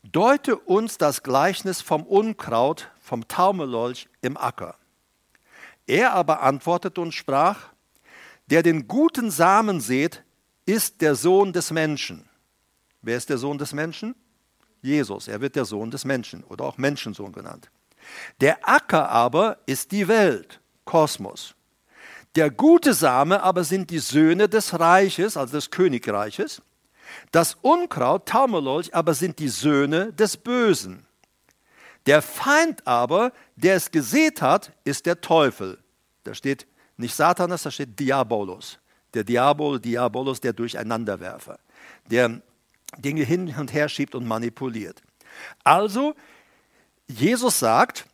deute 0.02 0.56
uns 0.56 0.98
das 0.98 1.22
Gleichnis 1.22 1.80
vom 1.80 2.04
Unkraut, 2.04 2.90
vom 3.00 3.26
Taumelolch 3.28 4.08
im 4.20 4.36
Acker. 4.36 4.76
Er 5.86 6.12
aber 6.12 6.42
antwortete 6.42 7.00
und 7.00 7.12
sprach, 7.12 7.68
der 8.46 8.62
den 8.62 8.88
guten 8.88 9.30
Samen 9.30 9.80
seht, 9.80 10.22
ist 10.66 11.00
der 11.00 11.14
Sohn 11.14 11.52
des 11.52 11.70
Menschen. 11.70 12.28
Wer 13.02 13.16
ist 13.16 13.30
der 13.30 13.38
Sohn 13.38 13.58
des 13.58 13.72
Menschen? 13.72 14.14
Jesus, 14.80 15.28
er 15.28 15.40
wird 15.40 15.56
der 15.56 15.64
Sohn 15.64 15.90
des 15.90 16.04
Menschen 16.04 16.44
oder 16.44 16.64
auch 16.64 16.78
Menschensohn 16.78 17.32
genannt. 17.32 17.70
Der 18.40 18.68
Acker 18.68 19.08
aber 19.08 19.58
ist 19.66 19.92
die 19.92 20.08
Welt, 20.08 20.60
Kosmos. 20.92 21.54
Der 22.36 22.50
gute 22.50 22.92
Same 22.92 23.42
aber 23.42 23.64
sind 23.64 23.88
die 23.88 23.98
Söhne 23.98 24.46
des 24.46 24.78
Reiches, 24.78 25.38
also 25.38 25.56
des 25.56 25.70
Königreiches. 25.70 26.60
Das 27.30 27.56
Unkraut, 27.62 28.28
Taumelolch, 28.28 28.94
aber 28.94 29.14
sind 29.14 29.38
die 29.38 29.48
Söhne 29.48 30.12
des 30.12 30.36
Bösen. 30.36 31.06
Der 32.04 32.20
Feind 32.20 32.86
aber, 32.86 33.32
der 33.56 33.76
es 33.76 33.90
gesät 33.90 34.42
hat, 34.42 34.72
ist 34.84 35.06
der 35.06 35.22
Teufel. 35.22 35.78
Da 36.24 36.34
steht 36.34 36.66
nicht 36.98 37.14
Satanas, 37.14 37.62
da 37.62 37.70
steht 37.70 37.98
Diabolos. 37.98 38.78
Der 39.14 39.24
Diabol, 39.24 39.80
Diabolos, 39.80 40.40
der 40.40 40.52
Durcheinanderwerfer, 40.52 41.58
der 42.04 42.42
Dinge 42.98 43.24
hin 43.24 43.54
und 43.58 43.72
her 43.72 43.88
schiebt 43.88 44.14
und 44.14 44.26
manipuliert. 44.26 45.00
Also 45.64 46.14
Jesus 47.06 47.58
sagt, 47.58 48.04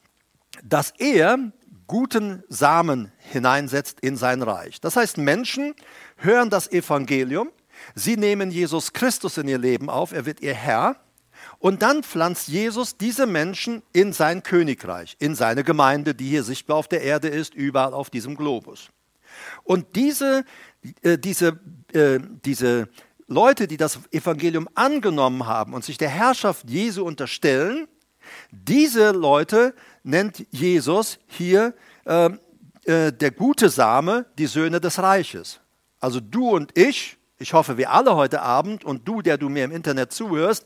dass 0.63 0.93
er 0.99 1.51
guten 1.89 2.45
Samen 2.49 3.11
hineinsetzt 3.19 3.99
in 4.01 4.17
sein 4.17 4.43
Reich. 4.43 4.81
Das 4.81 4.95
heißt, 4.95 5.19
Menschen 5.19 5.75
hören 6.17 6.51
das 6.51 6.71
Evangelium, 6.71 7.51
sie 7.97 8.17
nehmen 8.17 8.53
Jesus 8.53 8.93
Christus 8.93 9.39
in 9.39 9.49
ihr 9.49 9.59
Leben 9.59 9.91
auf, 9.91 10.13
er 10.13 10.25
wird 10.25 10.41
ihr 10.41 10.55
Herr, 10.55 10.97
und 11.59 11.83
dann 11.83 12.05
pflanzt 12.05 12.49
Jesus 12.49 12.97
diese 12.97 13.27
Menschen 13.27 13.83
in 13.93 14.13
sein 14.13 14.43
Königreich, 14.43 15.17
in 15.19 15.35
seine 15.35 15.65
Gemeinde, 15.65 16.15
die 16.15 16.29
hier 16.29 16.45
sichtbar 16.45 16.77
auf 16.77 16.89
der 16.89 17.03
Erde 17.03 17.29
ist, 17.29 17.55
überall 17.55 17.95
auf 17.95 18.11
diesem 18.11 18.37
Globus. 18.37 18.91
Und 19.65 19.97
diese, 19.97 20.45
äh, 21.03 21.19
diese, 21.19 21.59
äh, 21.93 22.19
diese 22.45 22.89
Leute, 23.27 23.67
die 23.67 23.77
das 23.77 24.01
Evangelium 24.11 24.69
angenommen 24.75 25.47
haben 25.47 25.75
und 25.75 25.85
sich 25.85 25.99
der 25.99 26.09
Herrschaft 26.09 26.69
Jesu 26.69 27.05
unterstellen, 27.05 27.89
diese 28.51 29.11
Leute 29.11 29.75
nennt 30.03 30.47
Jesus 30.51 31.19
hier 31.27 31.75
äh, 32.05 32.31
äh, 32.85 33.13
der 33.13 33.31
gute 33.31 33.69
Same, 33.69 34.27
die 34.39 34.47
Söhne 34.47 34.81
des 34.81 34.99
Reiches. 34.99 35.61
Also 36.01 36.21
du 36.21 36.51
und 36.51 36.77
ich, 36.79 37.19
ich 37.39 37.53
hoffe, 37.53 37.77
wir 37.77 37.93
alle 37.93 38.17
heute 38.17 38.41
Abend 38.41 38.85
und 38.85 39.07
du, 39.07 39.21
der 39.21 39.37
du 39.37 39.49
mir 39.49 39.65
im 39.65 39.73
Internet 39.73 40.13
zuhörst, 40.13 40.65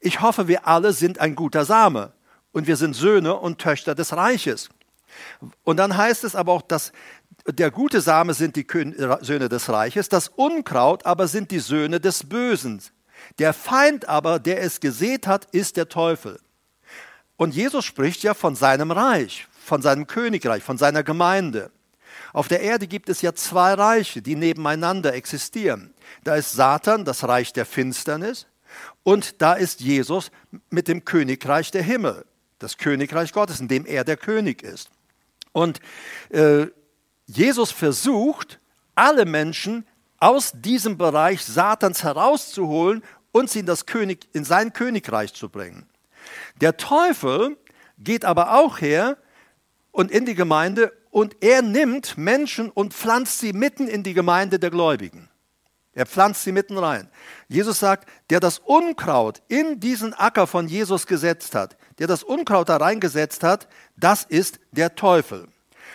ich 0.00 0.20
hoffe, 0.20 0.48
wir 0.48 0.66
alle 0.66 0.92
sind 0.92 1.20
ein 1.20 1.34
guter 1.34 1.64
Same 1.64 2.12
und 2.52 2.66
wir 2.66 2.76
sind 2.76 2.94
Söhne 2.94 3.36
und 3.36 3.58
Töchter 3.58 3.94
des 3.94 4.16
Reiches. 4.16 4.70
Und 5.62 5.76
dann 5.76 5.96
heißt 5.96 6.24
es 6.24 6.34
aber 6.34 6.52
auch, 6.52 6.62
dass 6.62 6.92
der 7.46 7.70
gute 7.70 8.00
Same 8.00 8.34
sind 8.34 8.56
die 8.56 8.66
Söhne 9.20 9.48
des 9.48 9.68
Reiches, 9.68 10.08
das 10.08 10.28
Unkraut 10.28 11.06
aber 11.06 11.28
sind 11.28 11.50
die 11.50 11.58
Söhne 11.58 12.00
des 12.00 12.28
Bösen. 12.28 12.82
Der 13.38 13.52
Feind 13.52 14.08
aber, 14.08 14.38
der 14.38 14.62
es 14.62 14.80
gesät 14.80 15.26
hat, 15.26 15.46
ist 15.52 15.76
der 15.76 15.88
Teufel. 15.88 16.40
Und 17.40 17.54
Jesus 17.54 17.86
spricht 17.86 18.22
ja 18.22 18.34
von 18.34 18.54
seinem 18.54 18.90
Reich, 18.90 19.48
von 19.64 19.80
seinem 19.80 20.06
Königreich, 20.06 20.62
von 20.62 20.76
seiner 20.76 21.02
Gemeinde. 21.02 21.70
Auf 22.34 22.48
der 22.48 22.60
Erde 22.60 22.86
gibt 22.86 23.08
es 23.08 23.22
ja 23.22 23.34
zwei 23.34 23.72
Reiche, 23.72 24.20
die 24.20 24.36
nebeneinander 24.36 25.14
existieren. 25.14 25.94
Da 26.22 26.34
ist 26.34 26.52
Satan, 26.52 27.06
das 27.06 27.26
Reich 27.26 27.54
der 27.54 27.64
Finsternis, 27.64 28.46
und 29.04 29.40
da 29.40 29.54
ist 29.54 29.80
Jesus 29.80 30.30
mit 30.68 30.86
dem 30.86 31.06
Königreich 31.06 31.70
der 31.70 31.82
Himmel, 31.82 32.26
das 32.58 32.76
Königreich 32.76 33.32
Gottes, 33.32 33.58
in 33.58 33.68
dem 33.68 33.86
er 33.86 34.04
der 34.04 34.18
König 34.18 34.62
ist. 34.62 34.90
Und 35.52 35.80
äh, 36.28 36.66
Jesus 37.24 37.72
versucht, 37.72 38.60
alle 38.94 39.24
Menschen 39.24 39.86
aus 40.18 40.52
diesem 40.54 40.98
Bereich 40.98 41.42
Satans 41.42 42.04
herauszuholen 42.04 43.02
und 43.32 43.48
sie 43.48 43.60
in, 43.60 43.66
das 43.66 43.86
König, 43.86 44.28
in 44.34 44.44
sein 44.44 44.74
Königreich 44.74 45.32
zu 45.32 45.48
bringen. 45.48 45.86
Der 46.60 46.76
Teufel 46.76 47.56
geht 47.98 48.24
aber 48.24 48.58
auch 48.58 48.80
her 48.80 49.16
und 49.92 50.10
in 50.10 50.26
die 50.26 50.34
Gemeinde 50.34 50.92
und 51.10 51.36
er 51.40 51.62
nimmt 51.62 52.16
Menschen 52.16 52.70
und 52.70 52.94
pflanzt 52.94 53.38
sie 53.38 53.52
mitten 53.52 53.88
in 53.88 54.02
die 54.02 54.14
Gemeinde 54.14 54.58
der 54.58 54.70
Gläubigen. 54.70 55.28
Er 55.92 56.06
pflanzt 56.06 56.44
sie 56.44 56.52
mitten 56.52 56.78
rein. 56.78 57.10
Jesus 57.48 57.80
sagt, 57.80 58.08
der 58.30 58.38
das 58.38 58.58
Unkraut 58.58 59.42
in 59.48 59.80
diesen 59.80 60.14
Acker 60.14 60.46
von 60.46 60.68
Jesus 60.68 61.06
gesetzt 61.06 61.54
hat, 61.54 61.76
der 61.98 62.06
das 62.06 62.22
Unkraut 62.22 62.68
da 62.68 62.76
reingesetzt 62.76 63.42
hat, 63.42 63.66
das 63.96 64.22
ist 64.22 64.60
der 64.70 64.94
Teufel. 64.94 65.48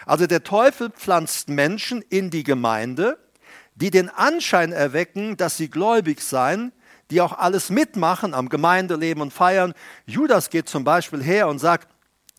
Also 0.06 0.28
der 0.28 0.44
Teufel 0.44 0.90
pflanzt 0.90 1.48
Menschen 1.48 2.02
in 2.02 2.30
die 2.30 2.44
Gemeinde, 2.44 3.18
die 3.76 3.90
den 3.90 4.10
Anschein 4.10 4.74
erwecken, 4.74 5.38
dass 5.38 5.58
sie 5.58 5.70
gläubig 5.70 6.22
seien, 6.22 6.74
die 7.12 7.22
auch 7.22 7.34
alles 7.34 7.70
mitmachen 7.70 8.34
am 8.34 8.50
Gemeindeleben 8.50 9.22
und 9.22 9.32
feiern. 9.32 9.74
Judas 10.06 10.50
geht 10.50 10.70
zum 10.70 10.84
Beispiel 10.84 11.22
her 11.22 11.48
und 11.48 11.60
sagt, 11.60 11.90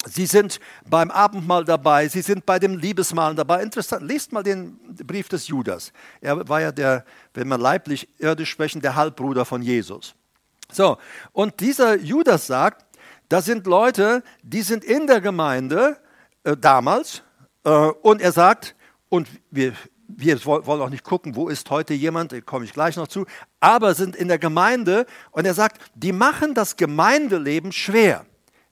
Sie 0.08 0.26
sind 0.26 0.60
beim 0.88 1.10
Abendmahl 1.10 1.64
dabei, 1.64 2.06
Sie 2.06 2.22
sind 2.22 2.46
bei 2.46 2.60
dem 2.60 2.78
Liebesmahl 2.78 3.34
dabei. 3.34 3.62
Interessant, 3.62 4.02
lest 4.02 4.32
mal 4.32 4.44
den 4.44 4.78
Brief 5.04 5.28
des 5.28 5.48
Judas. 5.48 5.92
Er 6.20 6.48
war 6.48 6.60
ja 6.60 6.70
der, 6.70 7.04
wenn 7.34 7.48
man 7.48 7.60
leiblich 7.60 8.08
irdisch 8.18 8.50
sprechen, 8.50 8.80
der 8.80 8.94
Halbbruder 8.94 9.44
von 9.44 9.62
Jesus. 9.62 10.14
So, 10.70 10.98
und 11.32 11.58
dieser 11.60 11.96
Judas 11.96 12.46
sagt, 12.46 12.84
das 13.28 13.46
sind 13.46 13.66
Leute, 13.66 14.22
die 14.42 14.62
sind 14.62 14.84
in 14.84 15.08
der 15.08 15.20
Gemeinde 15.20 15.96
äh, 16.44 16.56
damals 16.56 17.22
äh, 17.64 17.70
und 17.70 18.20
er 18.20 18.32
sagt, 18.32 18.76
und 19.08 19.28
wir, 19.50 19.72
wir 20.08 20.44
wollen 20.44 20.80
auch 20.80 20.90
nicht 20.90 21.04
gucken, 21.04 21.36
wo 21.36 21.48
ist 21.48 21.70
heute 21.70 21.94
jemand, 21.94 22.32
da 22.32 22.40
komme 22.40 22.64
ich 22.64 22.72
gleich 22.72 22.96
noch 22.96 23.08
zu, 23.08 23.26
aber 23.60 23.94
sind 23.94 24.16
in 24.16 24.28
der 24.28 24.38
Gemeinde 24.38 25.06
und 25.30 25.44
er 25.46 25.54
sagt, 25.54 25.80
die 25.94 26.12
machen 26.12 26.54
das 26.54 26.76
Gemeindeleben 26.76 27.72
schwer. 27.72 28.24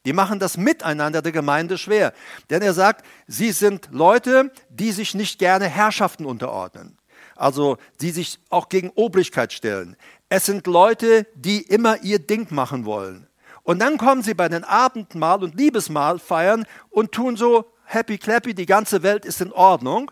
Die 0.06 0.12
machen 0.12 0.38
das 0.38 0.56
Miteinander 0.56 1.22
der 1.22 1.32
Gemeinde 1.32 1.78
schwer. 1.78 2.12
Denn 2.50 2.60
er 2.60 2.74
sagt, 2.74 3.06
sie 3.26 3.52
sind 3.52 3.88
Leute, 3.90 4.52
die 4.68 4.92
sich 4.92 5.14
nicht 5.14 5.38
gerne 5.38 5.66
Herrschaften 5.66 6.26
unterordnen. 6.26 6.98
Also 7.36 7.78
die 8.00 8.10
sich 8.10 8.38
auch 8.50 8.68
gegen 8.68 8.90
Obrigkeit 8.90 9.52
stellen. 9.52 9.96
Es 10.28 10.46
sind 10.46 10.66
Leute, 10.66 11.26
die 11.34 11.62
immer 11.62 12.02
ihr 12.02 12.18
Ding 12.18 12.54
machen 12.54 12.84
wollen. 12.84 13.26
Und 13.62 13.78
dann 13.80 13.96
kommen 13.96 14.22
sie 14.22 14.34
bei 14.34 14.48
den 14.48 14.62
Abendmahl 14.62 15.42
und 15.42 15.54
Liebesmahl 15.54 16.18
feiern 16.18 16.66
und 16.90 17.12
tun 17.12 17.36
so 17.36 17.64
happy 17.84 18.18
clappy, 18.18 18.54
die 18.54 18.66
ganze 18.66 19.02
Welt 19.02 19.24
ist 19.24 19.40
in 19.40 19.52
Ordnung. 19.52 20.10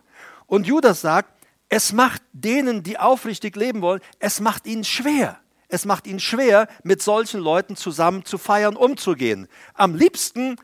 Und 0.53 0.67
Judas 0.67 1.01
sagt, 1.01 1.33
es 1.71 1.95
macht 1.95 2.21
denen, 2.35 2.83
die 2.83 2.99
aufrichtig 2.99 3.57
leben 3.57 3.81
wollen, 3.81 4.03
es 4.19 4.39
macht 4.39 4.67
ihnen 4.67 4.85
schwer. 4.85 5.41
Es 5.69 5.87
macht 5.87 6.07
ihnen 6.07 6.21
schwer, 6.21 6.69
mit 6.83 7.01
solchen 7.01 7.41
Leuten 7.41 7.75
zusammen 7.75 8.27
zu 8.27 8.37
feiern, 8.37 8.77
umzugehen. 8.77 9.49
Am 9.73 9.95
liebsten, 9.95 10.57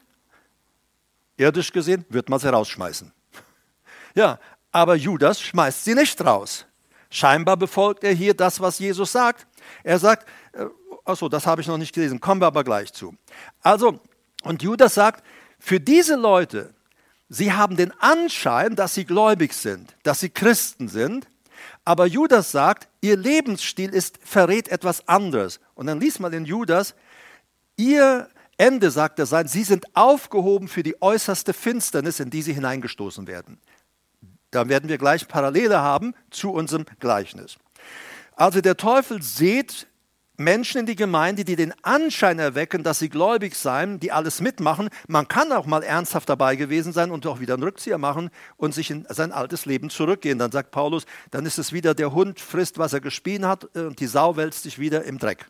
irdisch 1.38 1.72
gesehen, 1.72 2.04
wird 2.10 2.28
man 2.28 2.38
sie 2.38 2.52
rausschmeißen. 2.52 3.14
Ja, 4.14 4.38
aber 4.72 4.94
Judas 4.94 5.40
schmeißt 5.40 5.86
sie 5.86 5.94
nicht 5.94 6.22
raus. 6.22 6.66
Scheinbar 7.08 7.56
befolgt 7.56 8.04
er 8.04 8.12
hier 8.12 8.34
das, 8.34 8.60
was 8.60 8.78
Jesus 8.78 9.10
sagt. 9.12 9.46
Er 9.84 9.98
sagt, 9.98 10.28
äh, 10.52 10.66
achso, 11.06 11.30
das 11.30 11.46
habe 11.46 11.62
ich 11.62 11.66
noch 11.66 11.78
nicht 11.78 11.94
gelesen, 11.94 12.20
kommen 12.20 12.42
wir 12.42 12.46
aber 12.46 12.62
gleich 12.62 12.92
zu. 12.92 13.16
Also, 13.62 14.00
und 14.42 14.62
Judas 14.62 14.92
sagt, 14.92 15.24
für 15.58 15.80
diese 15.80 16.16
Leute, 16.16 16.74
sie 17.28 17.52
haben 17.52 17.76
den 17.76 17.92
Anschein, 18.00 18.76
dass 18.76 18.94
sie 18.94 19.04
gläubig 19.04 19.52
sind, 19.52 19.96
dass 20.02 20.20
sie 20.20 20.30
Christen 20.30 20.88
sind, 20.88 21.26
aber 21.84 22.06
Judas 22.06 22.52
sagt, 22.52 22.88
ihr 23.00 23.16
Lebensstil 23.16 23.90
ist, 23.90 24.18
verrät 24.22 24.68
etwas 24.68 25.08
anderes. 25.08 25.60
Und 25.74 25.86
dann 25.86 26.00
liest 26.00 26.20
man 26.20 26.32
in 26.32 26.44
Judas, 26.44 26.94
ihr 27.76 28.28
Ende, 28.58 28.90
sagt 28.90 29.18
er 29.18 29.26
sein, 29.26 29.48
sie 29.48 29.64
sind 29.64 29.96
aufgehoben 29.96 30.68
für 30.68 30.82
die 30.82 31.00
äußerste 31.00 31.54
Finsternis, 31.54 32.20
in 32.20 32.30
die 32.30 32.42
sie 32.42 32.52
hineingestoßen 32.52 33.26
werden. 33.26 33.58
Da 34.50 34.68
werden 34.68 34.88
wir 34.88 34.98
gleich 34.98 35.28
Parallele 35.28 35.80
haben 35.80 36.14
zu 36.30 36.52
unserem 36.52 36.84
Gleichnis. 37.00 37.56
Also 38.34 38.60
der 38.60 38.76
Teufel 38.76 39.22
sieht 39.22 39.87
Menschen 40.38 40.78
in 40.78 40.86
die 40.86 40.96
Gemeinde, 40.96 41.44
die 41.44 41.56
den 41.56 41.74
Anschein 41.82 42.38
erwecken, 42.38 42.84
dass 42.84 43.00
sie 43.00 43.08
gläubig 43.08 43.56
seien, 43.56 44.00
die 44.00 44.12
alles 44.12 44.40
mitmachen. 44.40 44.88
Man 45.08 45.28
kann 45.28 45.52
auch 45.52 45.66
mal 45.66 45.82
ernsthaft 45.82 46.28
dabei 46.28 46.56
gewesen 46.56 46.92
sein 46.92 47.10
und 47.10 47.26
auch 47.26 47.40
wieder 47.40 47.54
einen 47.54 47.64
Rückzieher 47.64 47.98
machen 47.98 48.30
und 48.56 48.72
sich 48.72 48.90
in 48.90 49.04
sein 49.08 49.32
altes 49.32 49.66
Leben 49.66 49.90
zurückgehen. 49.90 50.38
Dann 50.38 50.52
sagt 50.52 50.70
Paulus, 50.70 51.06
dann 51.32 51.44
ist 51.44 51.58
es 51.58 51.72
wieder 51.72 51.94
der 51.94 52.12
Hund 52.12 52.40
frisst, 52.40 52.78
was 52.78 52.92
er 52.92 53.00
gespien 53.00 53.46
hat 53.46 53.68
äh, 53.74 53.80
und 53.80 54.00
die 54.00 54.06
Sau 54.06 54.36
wälzt 54.36 54.62
sich 54.62 54.78
wieder 54.78 55.04
im 55.04 55.18
Dreck. 55.18 55.46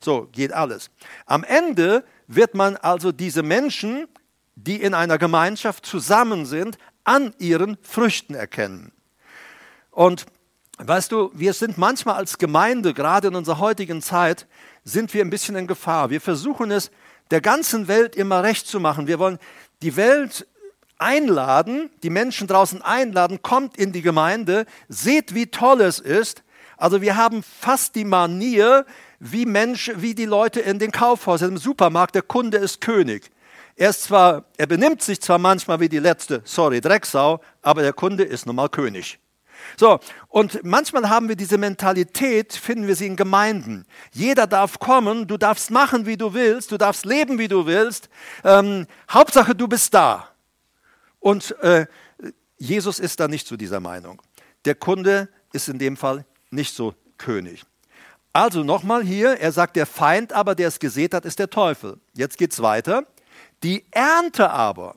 So 0.00 0.28
geht 0.32 0.52
alles. 0.52 0.90
Am 1.26 1.44
Ende 1.44 2.04
wird 2.26 2.54
man 2.54 2.76
also 2.76 3.12
diese 3.12 3.42
Menschen, 3.42 4.08
die 4.56 4.80
in 4.80 4.94
einer 4.94 5.18
Gemeinschaft 5.18 5.86
zusammen 5.86 6.46
sind, 6.46 6.78
an 7.04 7.34
ihren 7.38 7.76
Früchten 7.82 8.34
erkennen. 8.34 8.92
Und 9.90 10.26
Weißt 10.78 11.12
du, 11.12 11.30
wir 11.34 11.52
sind 11.52 11.78
manchmal 11.78 12.16
als 12.16 12.38
Gemeinde, 12.38 12.94
gerade 12.94 13.28
in 13.28 13.36
unserer 13.36 13.58
heutigen 13.58 14.02
Zeit, 14.02 14.46
sind 14.82 15.14
wir 15.14 15.24
ein 15.24 15.30
bisschen 15.30 15.54
in 15.54 15.68
Gefahr. 15.68 16.10
Wir 16.10 16.20
versuchen 16.20 16.72
es 16.72 16.90
der 17.30 17.40
ganzen 17.40 17.86
Welt 17.86 18.16
immer 18.16 18.42
recht 18.42 18.66
zu 18.66 18.80
machen. 18.80 19.06
Wir 19.06 19.20
wollen 19.20 19.38
die 19.82 19.96
Welt 19.96 20.46
einladen, 20.98 21.90
die 22.02 22.10
Menschen 22.10 22.48
draußen 22.48 22.82
einladen, 22.82 23.40
kommt 23.40 23.76
in 23.76 23.92
die 23.92 24.02
Gemeinde, 24.02 24.66
seht, 24.88 25.34
wie 25.34 25.46
toll 25.46 25.80
es 25.80 26.00
ist. 26.00 26.42
Also 26.76 27.00
wir 27.00 27.16
haben 27.16 27.42
fast 27.42 27.94
die 27.94 28.04
Manier, 28.04 28.84
wie 29.20 29.46
Menschen, 29.46 30.02
wie 30.02 30.14
die 30.14 30.24
Leute 30.24 30.60
in 30.60 30.80
den 30.80 30.90
Kaufhäusern, 30.90 31.52
im 31.52 31.58
Supermarkt, 31.58 32.16
der 32.16 32.22
Kunde 32.22 32.56
ist 32.56 32.80
König. 32.80 33.30
Er 33.76 33.90
ist 33.90 34.04
zwar, 34.04 34.44
er 34.56 34.66
benimmt 34.66 35.02
sich 35.02 35.20
zwar 35.20 35.38
manchmal 35.38 35.78
wie 35.80 35.88
die 35.88 35.98
letzte, 35.98 36.42
sorry, 36.44 36.80
Drecksau, 36.80 37.40
aber 37.62 37.82
der 37.82 37.92
Kunde 37.92 38.24
ist 38.24 38.46
nun 38.46 38.56
mal 38.56 38.68
König. 38.68 39.18
So, 39.76 40.00
und 40.28 40.62
manchmal 40.64 41.08
haben 41.08 41.28
wir 41.28 41.36
diese 41.36 41.58
Mentalität, 41.58 42.52
finden 42.52 42.86
wir 42.86 42.96
sie 42.96 43.06
in 43.06 43.16
Gemeinden. 43.16 43.86
Jeder 44.12 44.46
darf 44.46 44.78
kommen, 44.78 45.26
du 45.26 45.36
darfst 45.36 45.70
machen, 45.70 46.06
wie 46.06 46.16
du 46.16 46.34
willst, 46.34 46.72
du 46.72 46.78
darfst 46.78 47.04
leben, 47.04 47.38
wie 47.38 47.48
du 47.48 47.66
willst. 47.66 48.08
Ähm, 48.44 48.86
Hauptsache, 49.10 49.54
du 49.54 49.68
bist 49.68 49.94
da. 49.94 50.28
Und 51.20 51.58
äh, 51.60 51.86
Jesus 52.58 52.98
ist 52.98 53.20
da 53.20 53.28
nicht 53.28 53.46
zu 53.46 53.56
dieser 53.56 53.80
Meinung. 53.80 54.20
Der 54.64 54.74
Kunde 54.74 55.28
ist 55.52 55.68
in 55.68 55.78
dem 55.78 55.96
Fall 55.96 56.24
nicht 56.50 56.74
so 56.74 56.94
König. 57.18 57.64
Also 58.32 58.64
nochmal 58.64 59.04
hier, 59.04 59.38
er 59.38 59.52
sagt, 59.52 59.76
der 59.76 59.86
Feind 59.86 60.32
aber, 60.32 60.54
der 60.54 60.68
es 60.68 60.80
gesät 60.80 61.14
hat, 61.14 61.24
ist 61.24 61.38
der 61.38 61.50
Teufel. 61.50 62.00
Jetzt 62.14 62.36
geht 62.36 62.52
es 62.52 62.60
weiter. 62.60 63.06
Die 63.62 63.84
Ernte 63.92 64.50
aber 64.50 64.96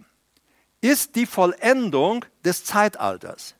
ist 0.81 1.15
die 1.15 1.25
Vollendung 1.25 2.25
des 2.43 2.63
Zeitalters. 2.63 3.55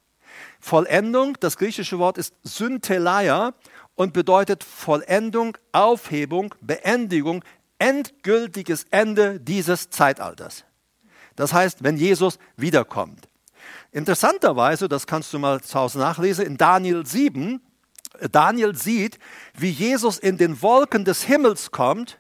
Vollendung, 0.59 1.37
das 1.39 1.57
griechische 1.57 1.99
Wort 1.99 2.17
ist 2.17 2.33
Syntheleia 2.43 3.53
und 3.95 4.13
bedeutet 4.13 4.63
Vollendung, 4.63 5.57
Aufhebung, 5.71 6.53
Beendigung, 6.61 7.43
endgültiges 7.79 8.85
Ende 8.91 9.39
dieses 9.39 9.89
Zeitalters. 9.89 10.65
Das 11.35 11.53
heißt, 11.53 11.83
wenn 11.83 11.97
Jesus 11.97 12.39
wiederkommt. 12.55 13.29
Interessanterweise, 13.91 14.87
das 14.87 15.07
kannst 15.07 15.33
du 15.33 15.39
mal 15.39 15.61
zu 15.61 15.79
Hause 15.79 15.99
nachlesen, 15.99 16.45
in 16.45 16.57
Daniel 16.57 17.05
7, 17.05 17.61
Daniel 18.31 18.75
sieht, 18.75 19.19
wie 19.55 19.69
Jesus 19.69 20.17
in 20.17 20.37
den 20.37 20.61
Wolken 20.61 21.05
des 21.05 21.23
Himmels 21.23 21.71
kommt 21.71 22.19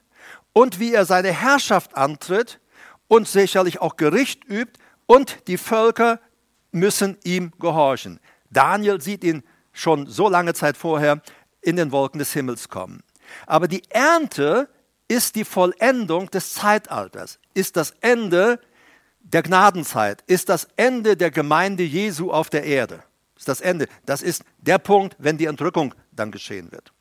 und 0.53 0.79
wie 0.79 0.93
er 0.93 1.05
seine 1.05 1.31
Herrschaft 1.31 1.95
antritt 1.95 2.59
und 3.07 3.27
sicherlich 3.27 3.81
auch 3.81 3.97
Gericht 3.97 4.45
übt 4.45 4.79
und 5.05 5.47
die 5.47 5.57
Völker 5.57 6.19
müssen 6.77 7.17
ihm 7.23 7.51
gehorchen. 7.59 8.19
Daniel 8.49 9.01
sieht 9.01 9.23
ihn 9.23 9.43
schon 9.73 10.07
so 10.07 10.29
lange 10.29 10.53
Zeit 10.53 10.77
vorher 10.77 11.21
in 11.61 11.75
den 11.75 11.91
Wolken 11.91 12.19
des 12.19 12.33
Himmels 12.33 12.69
kommen. 12.69 13.03
Aber 13.45 13.67
die 13.67 13.83
Ernte 13.89 14.69
ist 15.07 15.35
die 15.35 15.45
Vollendung 15.45 16.29
des 16.31 16.53
Zeitalters, 16.53 17.39
ist 17.53 17.77
das 17.77 17.91
Ende 18.01 18.59
der 19.19 19.43
Gnadenzeit, 19.43 20.23
ist 20.27 20.49
das 20.49 20.67
Ende 20.75 21.17
der 21.17 21.31
Gemeinde 21.31 21.83
Jesu 21.83 22.31
auf 22.31 22.49
der 22.49 22.63
Erde. 22.63 23.03
Ist 23.35 23.47
das 23.47 23.61
Ende. 23.61 23.87
Das 24.05 24.21
ist 24.21 24.43
der 24.57 24.79
Punkt, 24.79 25.15
wenn 25.19 25.37
die 25.37 25.45
Entrückung 25.45 25.93
dann 26.11 26.31
geschehen 26.31 26.71
wird. 26.71 26.91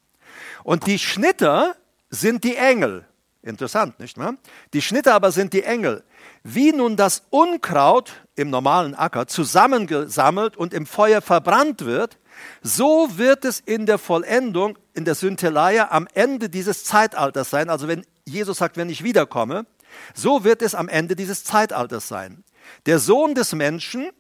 Und 0.65 0.87
die 0.87 0.99
Schnitter 0.99 1.77
sind 2.11 2.45
die 2.45 2.57
Engel. 2.57 3.07
Interessant, 3.43 3.99
nicht 4.01 4.19
wahr? 4.19 4.35
Die 4.75 4.83
Schnitter 4.83 5.15
aber 5.15 5.33
sind 5.33 5.53
die 5.53 5.63
Engel. 5.63 6.05
Wie 6.49 6.71
nun 6.71 6.95
das 6.95 7.25
Unkraut 7.31 8.13
im 8.37 8.51
normalen 8.51 8.95
Acker 8.95 9.27
zusammengesammelt 9.27 10.57
und 10.57 10.75
im 10.75 10.87
Feuer 10.87 11.21
verbrannt 11.21 11.85
wird, 11.85 12.19
so 12.63 13.09
wird 13.19 13.45
es 13.45 13.59
in 13.59 13.85
der 13.85 13.99
Vollendung, 13.99 14.79
in 14.95 15.05
der 15.05 15.17
Synteleier 15.17 15.91
am 15.91 16.07
Ende 16.15 16.49
dieses 16.49 16.85
Zeitalters 16.85 17.51
sein. 17.51 17.69
Also 17.69 17.89
wenn 17.89 18.07
Jesus 18.27 18.59
sagt, 18.59 18.77
wenn 18.77 18.89
ich 18.91 19.03
wiederkomme, 19.03 19.67
so 20.15 20.45
wird 20.45 20.63
es 20.63 20.77
am 20.77 20.89
Ende 20.89 21.17
dieses 21.17 21.43
Zeitalters 21.43 22.07
sein. 22.07 22.45
Der 22.87 23.01
Sohn 23.01 23.35
des 23.35 23.53
Menschen, 23.53 24.11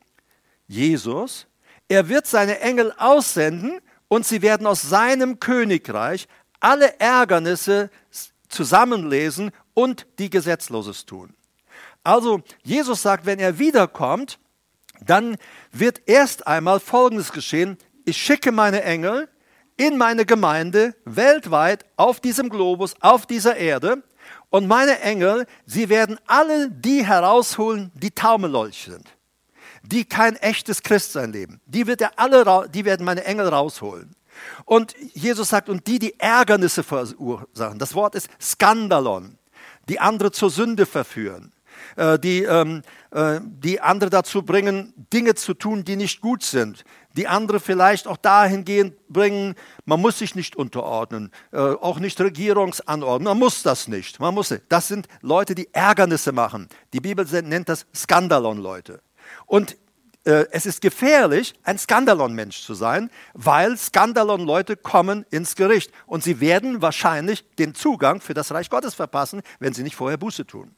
Jesus, 0.67 1.47
er 1.87 2.09
wird 2.09 2.27
seine 2.27 2.59
Engel 2.59 2.93
aussenden 2.99 3.79
und 4.09 4.27
sie 4.27 4.43
werden 4.43 4.67
aus 4.67 4.83
seinem 4.83 5.39
Königreich 5.39 6.27
alle 6.59 6.99
Ärgernisse 6.99 7.89
zusammenlesen 8.49 9.53
und 9.75 10.09
die 10.19 10.29
Gesetzloses 10.29 11.07
tun. 11.07 11.33
Also 12.07 12.41
Jesus 12.63 13.03
sagt, 13.03 13.27
wenn 13.27 13.41
er 13.41 13.59
wiederkommt, 13.59 14.39
dann 15.05 15.37
wird 15.73 16.03
erst 16.07 16.47
einmal 16.47 16.79
Folgendes 16.79 17.33
geschehen. 17.33 17.79
Ich 18.05 18.17
schicke 18.17 18.53
meine 18.53 18.85
Engel 18.85 19.29
in 19.77 19.99
meine 19.99 20.25
Gemeinde 20.25 20.95
weltweit 21.05 21.85
auf 21.97 22.21
diesem 22.21 22.49
Globus, 22.49 22.95
auf 23.01 23.27
dieser 23.27 23.57
Erde. 23.57 24.05
Und 24.51 24.69
meine 24.69 25.01
Engel, 25.01 25.47
sie 25.67 25.89
werden 25.89 26.19
alle 26.29 26.71
die 26.71 27.05
herausholen, 27.05 27.91
die 27.95 28.13
Taumellolch 28.13 28.85
sind, 28.85 29.05
die 29.83 30.05
kein 30.05 30.37
echtes 30.37 30.85
Christsein 30.85 31.33
leben. 31.33 31.61
Die, 31.67 31.89
wird 31.89 32.01
er 32.01 32.13
alle, 32.21 32.69
die 32.69 32.85
werden 32.85 33.05
meine 33.05 33.25
Engel 33.25 33.49
rausholen. 33.49 34.15
Und 34.65 34.95
Jesus 35.13 35.49
sagt, 35.49 35.69
und 35.69 35.89
die, 35.89 35.99
die 35.99 36.21
Ärgernisse 36.21 36.85
verursachen, 36.85 37.81
das 37.81 37.95
Wort 37.95 38.15
ist 38.15 38.29
Skandalon, 38.41 39.39
die 39.89 39.99
andere 39.99 40.31
zur 40.31 40.51
Sünde 40.51 40.87
verführen 40.87 41.53
die, 42.19 42.43
ähm, 42.43 42.83
äh, 43.11 43.41
die 43.43 43.81
andere 43.81 44.11
dazu 44.11 44.43
bringen, 44.43 44.93
Dinge 45.13 45.35
zu 45.35 45.55
tun, 45.55 45.85
die 45.85 45.97
nicht 45.97 46.21
gut 46.21 46.43
sind, 46.43 46.85
die 47.17 47.27
andere 47.27 47.61
vielleicht 47.61 48.07
auch 48.07 48.19
dahingehend 48.19 48.95
bringen, 49.09 49.55
man 49.85 50.01
muss 50.01 50.19
sich 50.19 50.35
nicht 50.35 50.57
unterordnen, 50.57 51.31
äh, 51.53 51.59
auch 51.59 51.99
nicht 51.99 52.21
Regierungsanordnung, 52.21 53.33
man 53.33 53.39
muss 53.39 53.63
das 53.63 53.89
nicht. 53.89 54.21
Man 54.21 54.35
muss, 54.35 54.55
das 54.69 54.89
sind 54.89 55.09
Leute, 55.23 55.55
die 55.55 55.73
Ärgernisse 55.73 56.33
machen. 56.33 56.69
Die 56.93 57.01
Bibel 57.01 57.27
nennt 57.43 57.69
das 57.69 57.87
Skandalon-Leute. 57.95 59.01
Und 59.47 59.77
äh, 60.27 60.47
es 60.51 60.67
ist 60.67 60.81
gefährlich, 60.81 61.55
ein 61.63 61.79
Skandalon-Mensch 61.79 62.63
zu 62.63 62.75
sein, 62.75 63.11
weil 63.33 63.79
Skandalon-Leute 63.79 64.77
kommen 64.77 65.25
ins 65.31 65.55
Gericht 65.55 65.93
und 66.07 66.25
sie 66.25 66.41
werden 66.41 66.83
wahrscheinlich 66.83 67.49
den 67.57 67.75
Zugang 67.75 68.21
für 68.21 68.35
das 68.35 68.53
Reich 68.53 68.69
Gottes 68.69 68.95
verpassen, 68.95 69.41
wenn 69.61 69.73
sie 69.73 69.85
nicht 69.85 69.97
vorher 69.97 70.19
Buße 70.19 70.47
tun. 70.47 70.75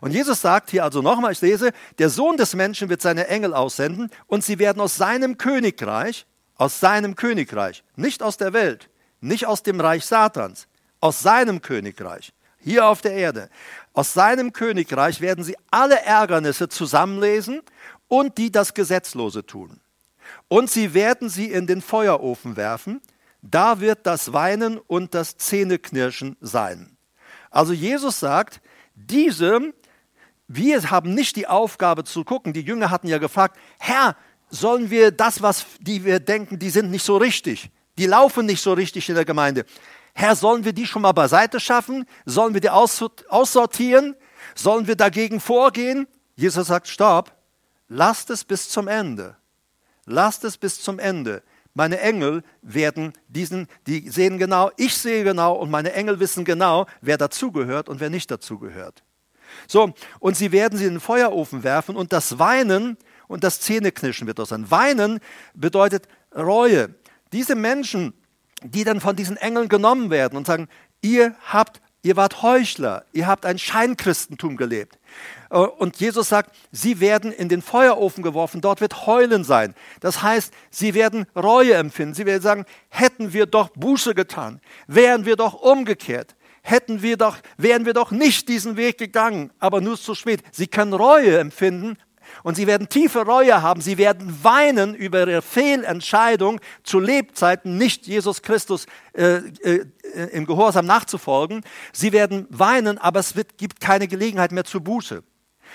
Und 0.00 0.12
Jesus 0.12 0.40
sagt 0.40 0.70
hier 0.70 0.84
also 0.84 1.02
nochmal, 1.02 1.32
ich 1.32 1.40
lese, 1.40 1.72
der 1.98 2.10
Sohn 2.10 2.36
des 2.36 2.54
Menschen 2.54 2.88
wird 2.88 3.02
seine 3.02 3.28
Engel 3.28 3.54
aussenden 3.54 4.10
und 4.26 4.44
sie 4.44 4.58
werden 4.58 4.80
aus 4.80 4.96
seinem 4.96 5.38
Königreich, 5.38 6.26
aus 6.56 6.80
seinem 6.80 7.16
Königreich, 7.16 7.84
nicht 7.96 8.22
aus 8.22 8.36
der 8.36 8.52
Welt, 8.52 8.88
nicht 9.20 9.46
aus 9.46 9.62
dem 9.62 9.80
Reich 9.80 10.04
Satans, 10.04 10.68
aus 11.00 11.20
seinem 11.20 11.60
Königreich, 11.62 12.32
hier 12.58 12.86
auf 12.86 13.00
der 13.02 13.12
Erde, 13.12 13.50
aus 13.92 14.12
seinem 14.12 14.52
Königreich 14.52 15.20
werden 15.20 15.44
sie 15.44 15.56
alle 15.70 16.00
Ärgernisse 16.02 16.68
zusammenlesen 16.68 17.62
und 18.08 18.38
die 18.38 18.50
das 18.50 18.74
Gesetzlose 18.74 19.46
tun. 19.46 19.80
Und 20.48 20.70
sie 20.70 20.94
werden 20.94 21.28
sie 21.28 21.50
in 21.50 21.66
den 21.66 21.80
Feuerofen 21.80 22.56
werfen, 22.56 23.00
da 23.42 23.80
wird 23.80 24.06
das 24.06 24.32
Weinen 24.32 24.78
und 24.78 25.14
das 25.14 25.36
Zähneknirschen 25.36 26.36
sein. 26.40 26.96
Also 27.50 27.72
Jesus 27.72 28.20
sagt, 28.20 28.60
diese, 28.96 29.72
wir 30.48 30.90
haben 30.90 31.14
nicht 31.14 31.36
die 31.36 31.46
Aufgabe 31.46 32.04
zu 32.04 32.24
gucken. 32.24 32.52
Die 32.52 32.62
Jünger 32.62 32.90
hatten 32.90 33.08
ja 33.08 33.18
gefragt, 33.18 33.56
Herr, 33.78 34.16
sollen 34.48 34.90
wir 34.90 35.10
das, 35.10 35.42
was 35.42 35.66
die 35.80 36.04
wir 36.04 36.18
denken, 36.18 36.58
die 36.58 36.70
sind 36.70 36.90
nicht 36.90 37.04
so 37.04 37.16
richtig, 37.16 37.70
die 37.98 38.06
laufen 38.06 38.46
nicht 38.46 38.62
so 38.62 38.72
richtig 38.72 39.08
in 39.08 39.14
der 39.14 39.24
Gemeinde. 39.24 39.64
Herr, 40.14 40.34
sollen 40.34 40.64
wir 40.64 40.72
die 40.72 40.86
schon 40.86 41.02
mal 41.02 41.12
beiseite 41.12 41.60
schaffen? 41.60 42.06
Sollen 42.24 42.54
wir 42.54 42.60
die 42.62 42.70
aussortieren? 42.70 44.16
Sollen 44.54 44.86
wir 44.86 44.96
dagegen 44.96 45.40
vorgehen? 45.40 46.06
Jesus 46.36 46.68
sagt, 46.68 46.88
stopp, 46.88 47.32
lasst 47.88 48.30
es 48.30 48.44
bis 48.44 48.70
zum 48.70 48.88
Ende. 48.88 49.36
Lasst 50.06 50.44
es 50.44 50.56
bis 50.56 50.80
zum 50.80 50.98
Ende. 50.98 51.42
Meine 51.76 52.00
Engel 52.00 52.42
werden 52.62 53.12
diesen, 53.28 53.68
die 53.86 54.08
sehen 54.08 54.38
genau, 54.38 54.70
ich 54.78 54.96
sehe 54.96 55.24
genau 55.24 55.52
und 55.52 55.70
meine 55.70 55.92
Engel 55.92 56.20
wissen 56.20 56.46
genau, 56.46 56.86
wer 57.02 57.18
dazugehört 57.18 57.90
und 57.90 58.00
wer 58.00 58.08
nicht 58.08 58.30
dazugehört. 58.30 59.04
So, 59.68 59.92
und 60.18 60.38
sie 60.38 60.52
werden 60.52 60.78
sie 60.78 60.86
in 60.86 60.94
den 60.94 61.00
Feuerofen 61.00 61.64
werfen 61.64 61.94
und 61.94 62.14
das 62.14 62.38
Weinen 62.38 62.96
und 63.28 63.44
das 63.44 63.60
Zähneknirschen 63.60 64.26
wird 64.26 64.38
dort 64.38 64.48
sein. 64.48 64.70
Weinen 64.70 65.20
bedeutet 65.52 66.08
Reue. 66.34 66.94
Diese 67.34 67.54
Menschen, 67.54 68.14
die 68.62 68.84
dann 68.84 69.02
von 69.02 69.14
diesen 69.14 69.36
Engeln 69.36 69.68
genommen 69.68 70.08
werden 70.08 70.38
und 70.38 70.46
sagen, 70.46 70.68
ihr 71.02 71.36
habt 71.44 71.82
Ihr 72.06 72.14
wart 72.14 72.40
Heuchler, 72.40 73.04
ihr 73.12 73.26
habt 73.26 73.44
ein 73.44 73.58
Scheinchristentum 73.58 74.56
gelebt. 74.56 74.96
Äh, 75.50 75.58
und 75.58 75.96
Jesus 75.96 76.28
sagt, 76.28 76.54
sie 76.70 77.00
werden 77.00 77.32
in 77.32 77.48
den 77.48 77.62
Feuerofen 77.62 78.22
geworfen, 78.22 78.60
dort 78.60 78.80
wird 78.80 79.08
Heulen 79.08 79.42
sein. 79.42 79.74
Das 79.98 80.22
heißt, 80.22 80.54
sie 80.70 80.94
werden 80.94 81.26
Reue 81.34 81.74
empfinden. 81.74 82.14
Sie 82.14 82.24
werden 82.24 82.42
sagen, 82.42 82.64
hätten 82.90 83.32
wir 83.32 83.46
doch 83.46 83.70
Buße 83.70 84.14
getan, 84.14 84.60
wären 84.86 85.26
wir 85.26 85.34
doch 85.34 85.54
umgekehrt, 85.54 86.36
hätten 86.62 87.02
wir 87.02 87.16
doch, 87.16 87.38
wären 87.56 87.86
wir 87.86 87.92
doch 87.92 88.12
nicht 88.12 88.48
diesen 88.48 88.76
Weg 88.76 88.98
gegangen, 88.98 89.50
aber 89.58 89.80
nur 89.80 89.98
zu 89.98 90.14
spät. 90.14 90.44
Sie 90.52 90.68
können 90.68 90.92
Reue 90.92 91.38
empfinden, 91.38 91.98
und 92.42 92.54
sie 92.54 92.66
werden 92.66 92.88
tiefe 92.88 93.22
Reue 93.24 93.62
haben. 93.62 93.80
Sie 93.80 93.98
werden 93.98 94.38
weinen 94.42 94.94
über 94.94 95.26
ihre 95.26 95.42
Fehlentscheidung, 95.42 96.60
zu 96.82 97.00
Lebzeiten 97.00 97.78
nicht 97.78 98.06
Jesus 98.06 98.42
Christus 98.42 98.86
äh, 99.12 99.36
äh, 99.36 99.86
im 100.32 100.46
Gehorsam 100.46 100.86
nachzufolgen. 100.86 101.62
Sie 101.92 102.12
werden 102.12 102.46
weinen, 102.50 102.98
aber 102.98 103.20
es 103.20 103.36
wird, 103.36 103.58
gibt 103.58 103.80
keine 103.80 104.08
Gelegenheit 104.08 104.52
mehr 104.52 104.64
zur 104.64 104.82
Buße. 104.82 105.22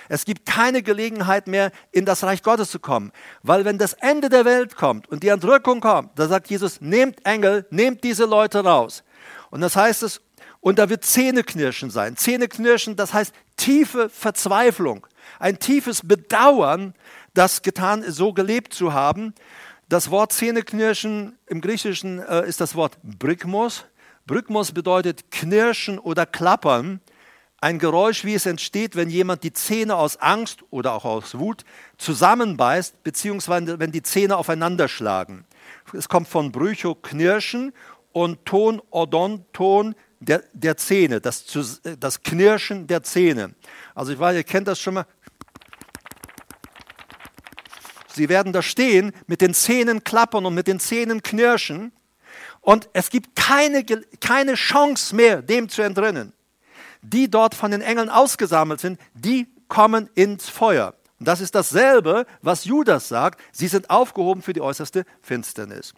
Es 0.08 0.24
gibt 0.24 0.46
keine 0.46 0.82
Gelegenheit 0.82 1.46
mehr, 1.46 1.70
in 1.90 2.04
das 2.04 2.24
Reich 2.24 2.42
Gottes 2.42 2.70
zu 2.70 2.80
kommen. 2.80 3.12
Weil 3.42 3.64
wenn 3.64 3.78
das 3.78 3.92
Ende 3.94 4.28
der 4.28 4.44
Welt 4.44 4.76
kommt 4.76 5.08
und 5.08 5.22
die 5.22 5.28
Entrückung 5.28 5.80
kommt, 5.80 6.18
da 6.18 6.26
sagt 6.26 6.48
Jesus, 6.48 6.80
nehmt 6.80 7.24
Engel, 7.24 7.66
nehmt 7.70 8.02
diese 8.02 8.24
Leute 8.24 8.64
raus. 8.64 9.04
Und 9.50 9.60
das 9.60 9.76
heißt 9.76 10.02
es, 10.02 10.20
und 10.60 10.78
da 10.78 10.88
wird 10.88 11.04
Zähneknirschen 11.04 11.90
sein. 11.90 12.16
Zähneknirschen, 12.16 12.96
das 12.96 13.12
heißt 13.12 13.34
tiefe 13.56 14.08
Verzweiflung 14.08 15.06
ein 15.38 15.58
tiefes 15.58 16.02
Bedauern, 16.02 16.94
das 17.34 17.62
getan, 17.62 18.04
so 18.06 18.32
gelebt 18.32 18.74
zu 18.74 18.92
haben. 18.92 19.34
Das 19.88 20.10
Wort 20.10 20.32
Zähneknirschen 20.32 21.38
im 21.46 21.60
Griechischen 21.60 22.18
äh, 22.20 22.46
ist 22.48 22.60
das 22.60 22.74
Wort 22.74 22.98
Brygmos. 23.02 23.84
Brygmos 24.26 24.72
bedeutet 24.72 25.30
knirschen 25.30 25.98
oder 25.98 26.26
klappern. 26.26 27.00
Ein 27.60 27.78
Geräusch, 27.78 28.24
wie 28.24 28.34
es 28.34 28.46
entsteht, 28.46 28.96
wenn 28.96 29.10
jemand 29.10 29.44
die 29.44 29.52
Zähne 29.52 29.96
aus 29.96 30.16
Angst 30.16 30.64
oder 30.70 30.94
auch 30.94 31.04
aus 31.04 31.38
Wut 31.38 31.64
zusammenbeißt, 31.96 33.02
beziehungsweise 33.04 33.78
wenn 33.78 33.92
die 33.92 34.02
Zähne 34.02 34.36
aufeinander 34.36 34.88
schlagen. 34.88 35.44
Es 35.92 36.08
kommt 36.08 36.28
von 36.28 36.52
Brücho, 36.52 36.94
knirschen 36.94 37.72
und 38.12 38.44
Ton, 38.46 38.82
Odon, 38.90 39.44
Ton 39.52 39.94
der, 40.24 40.42
der 40.52 40.76
Zähne, 40.76 41.20
das, 41.20 41.44
das 41.98 42.22
Knirschen 42.22 42.86
der 42.86 43.02
Zähne. 43.02 43.54
Also 43.94 44.12
ich 44.12 44.18
weiß, 44.18 44.36
ihr 44.36 44.44
kennt 44.44 44.68
das 44.68 44.78
schon 44.78 44.94
mal, 44.94 45.06
Sie 48.14 48.28
werden 48.28 48.52
da 48.52 48.60
stehen, 48.60 49.12
mit 49.26 49.40
den 49.40 49.54
Zähnen 49.54 50.04
klappern 50.04 50.44
und 50.44 50.54
mit 50.54 50.66
den 50.66 50.78
Zähnen 50.80 51.22
knirschen. 51.22 51.92
Und 52.60 52.90
es 52.92 53.08
gibt 53.08 53.34
keine, 53.34 53.84
keine 54.20 54.54
Chance 54.54 55.16
mehr, 55.16 55.40
dem 55.40 55.70
zu 55.70 55.80
entrinnen. 55.80 56.34
Die 57.00 57.30
dort 57.30 57.54
von 57.54 57.70
den 57.70 57.80
Engeln 57.80 58.10
ausgesammelt 58.10 58.80
sind, 58.80 59.00
die 59.14 59.48
kommen 59.66 60.10
ins 60.14 60.50
Feuer. 60.50 60.94
Und 61.18 61.26
das 61.26 61.40
ist 61.40 61.54
dasselbe, 61.54 62.26
was 62.42 62.66
Judas 62.66 63.08
sagt. 63.08 63.40
Sie 63.50 63.66
sind 63.66 63.88
aufgehoben 63.88 64.42
für 64.42 64.52
die 64.52 64.60
äußerste 64.60 65.04
Finsternis. 65.22 65.94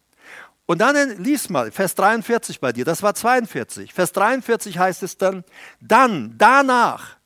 Und 0.67 0.79
dann 0.79 1.23
lies 1.23 1.51
mal 1.51 1.71
Vers 1.71 1.95
43 1.95 2.61
bei 2.61 2.73
dir, 2.73 2.85
das 2.85 3.03
war 3.03 3.15
42. 3.15 3.93
Vers 3.93 4.13
43 4.13 4.79
heißt 4.79 5.03
es 5.03 5.19
dann, 5.19 5.45
dann, 5.81 6.35
danach, 6.39 7.17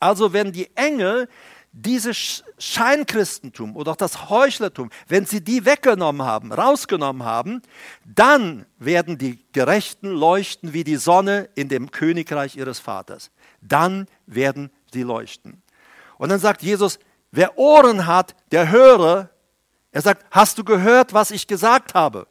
also 0.00 0.32
wenn 0.32 0.52
die 0.52 0.74
Engel 0.76 1.28
dieses 1.72 2.42
Scheinchristentum 2.58 3.76
oder 3.76 3.92
auch 3.92 3.96
das 3.96 4.30
Heuchlertum, 4.30 4.90
wenn 5.06 5.26
sie 5.26 5.42
die 5.42 5.64
weggenommen 5.64 6.26
haben, 6.26 6.52
rausgenommen 6.52 7.24
haben, 7.24 7.62
dann 8.04 8.66
werden 8.78 9.16
die 9.16 9.44
Gerechten 9.52 10.08
leuchten 10.08 10.72
wie 10.72 10.82
die 10.82 10.96
Sonne 10.96 11.48
in 11.54 11.68
dem 11.68 11.90
Königreich 11.90 12.56
ihres 12.56 12.80
Vaters. 12.80 13.30
Dann 13.60 14.06
werden 14.26 14.70
sie 14.92 15.02
leuchten. 15.02 15.62
Und 16.16 16.30
dann 16.30 16.40
sagt 16.40 16.62
Jesus, 16.62 16.98
wer 17.30 17.58
Ohren 17.58 18.06
hat, 18.06 18.34
der 18.50 18.70
höre. 18.70 19.30
Er 19.92 20.02
sagt, 20.02 20.26
hast 20.30 20.58
du 20.58 20.64
gehört, 20.64 21.12
was 21.12 21.30
ich 21.30 21.46
gesagt 21.46 21.94
habe? 21.94 22.26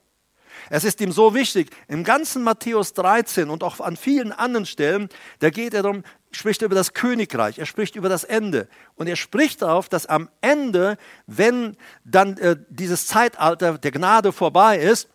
Es 0.70 0.84
ist 0.84 1.02
ihm 1.02 1.12
so 1.12 1.34
wichtig. 1.34 1.70
Im 1.88 2.04
ganzen 2.04 2.44
Matthäus 2.44 2.94
13 2.94 3.50
und 3.50 3.64
auch 3.64 3.80
an 3.80 3.98
vielen 3.98 4.32
anderen 4.32 4.66
Stellen, 4.66 5.10
da 5.40 5.50
geht 5.50 5.74
er 5.74 5.84
darum, 5.84 6.04
spricht 6.32 6.62
über 6.62 6.76
das 6.76 6.94
Königreich, 6.94 7.58
er 7.58 7.66
spricht 7.66 7.96
über 7.96 8.10
das 8.10 8.24
Ende. 8.24 8.68
Und 8.96 9.08
er 9.08 9.16
spricht 9.16 9.62
darauf, 9.62 9.90
dass 9.90 10.06
am 10.06 10.30
Ende, 10.42 10.98
wenn 11.26 11.78
dann 12.04 12.38
äh, 12.38 12.58
dieses 12.70 13.08
Zeitalter 13.08 13.78
der 13.78 13.92
Gnade 13.92 14.32
vorbei 14.32 14.78
ist, 14.78 15.10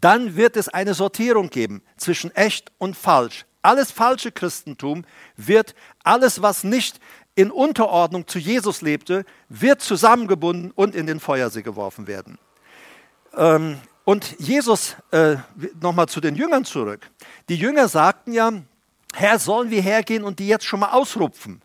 dann 0.00 0.36
wird 0.36 0.56
es 0.56 0.68
eine 0.68 0.94
Sortierung 0.94 1.50
geben 1.50 1.82
zwischen 1.96 2.34
echt 2.34 2.72
und 2.78 2.96
falsch. 2.96 3.44
Alles 3.60 3.92
falsche 3.92 4.32
Christentum 4.32 5.04
wird, 5.36 5.74
alles, 6.02 6.42
was 6.42 6.64
nicht 6.64 6.98
in 7.34 7.50
Unterordnung 7.50 8.26
zu 8.26 8.38
Jesus 8.38 8.82
lebte, 8.82 9.24
wird 9.48 9.80
zusammengebunden 9.80 10.70
und 10.72 10.94
in 10.94 11.06
den 11.06 11.20
Feuersee 11.20 11.62
geworfen 11.62 12.06
werden. 12.06 12.38
Ähm, 13.34 13.78
und 14.04 14.38
Jesus, 14.38 14.96
äh, 15.10 15.36
nochmal 15.80 16.08
zu 16.08 16.20
den 16.20 16.34
Jüngern 16.34 16.64
zurück. 16.64 17.08
Die 17.48 17.56
Jünger 17.56 17.88
sagten 17.88 18.32
ja, 18.32 18.52
Herr, 19.14 19.38
sollen 19.38 19.70
wir 19.70 19.82
hergehen 19.82 20.24
und 20.24 20.38
die 20.38 20.48
jetzt 20.48 20.64
schon 20.64 20.80
mal 20.80 20.90
ausrupfen? 20.90 21.62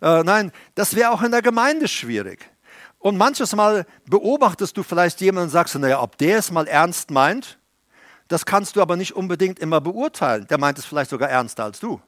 Äh, 0.00 0.22
nein, 0.22 0.52
das 0.74 0.96
wäre 0.96 1.10
auch 1.10 1.22
in 1.22 1.30
der 1.30 1.42
Gemeinde 1.42 1.86
schwierig. 1.86 2.50
Und 2.98 3.16
manches 3.16 3.54
Mal 3.54 3.86
beobachtest 4.06 4.76
du 4.76 4.82
vielleicht 4.82 5.20
jemanden 5.20 5.48
und 5.48 5.50
sagst, 5.50 5.74
naja, 5.76 6.02
ob 6.02 6.18
der 6.18 6.38
es 6.38 6.50
mal 6.50 6.66
ernst 6.66 7.10
meint, 7.10 7.58
das 8.26 8.44
kannst 8.44 8.76
du 8.76 8.82
aber 8.82 8.96
nicht 8.96 9.14
unbedingt 9.14 9.58
immer 9.58 9.80
beurteilen. 9.80 10.46
Der 10.48 10.58
meint 10.58 10.78
es 10.78 10.84
vielleicht 10.84 11.10
sogar 11.10 11.28
ernster 11.28 11.64
als 11.64 11.80
du. 11.80 12.00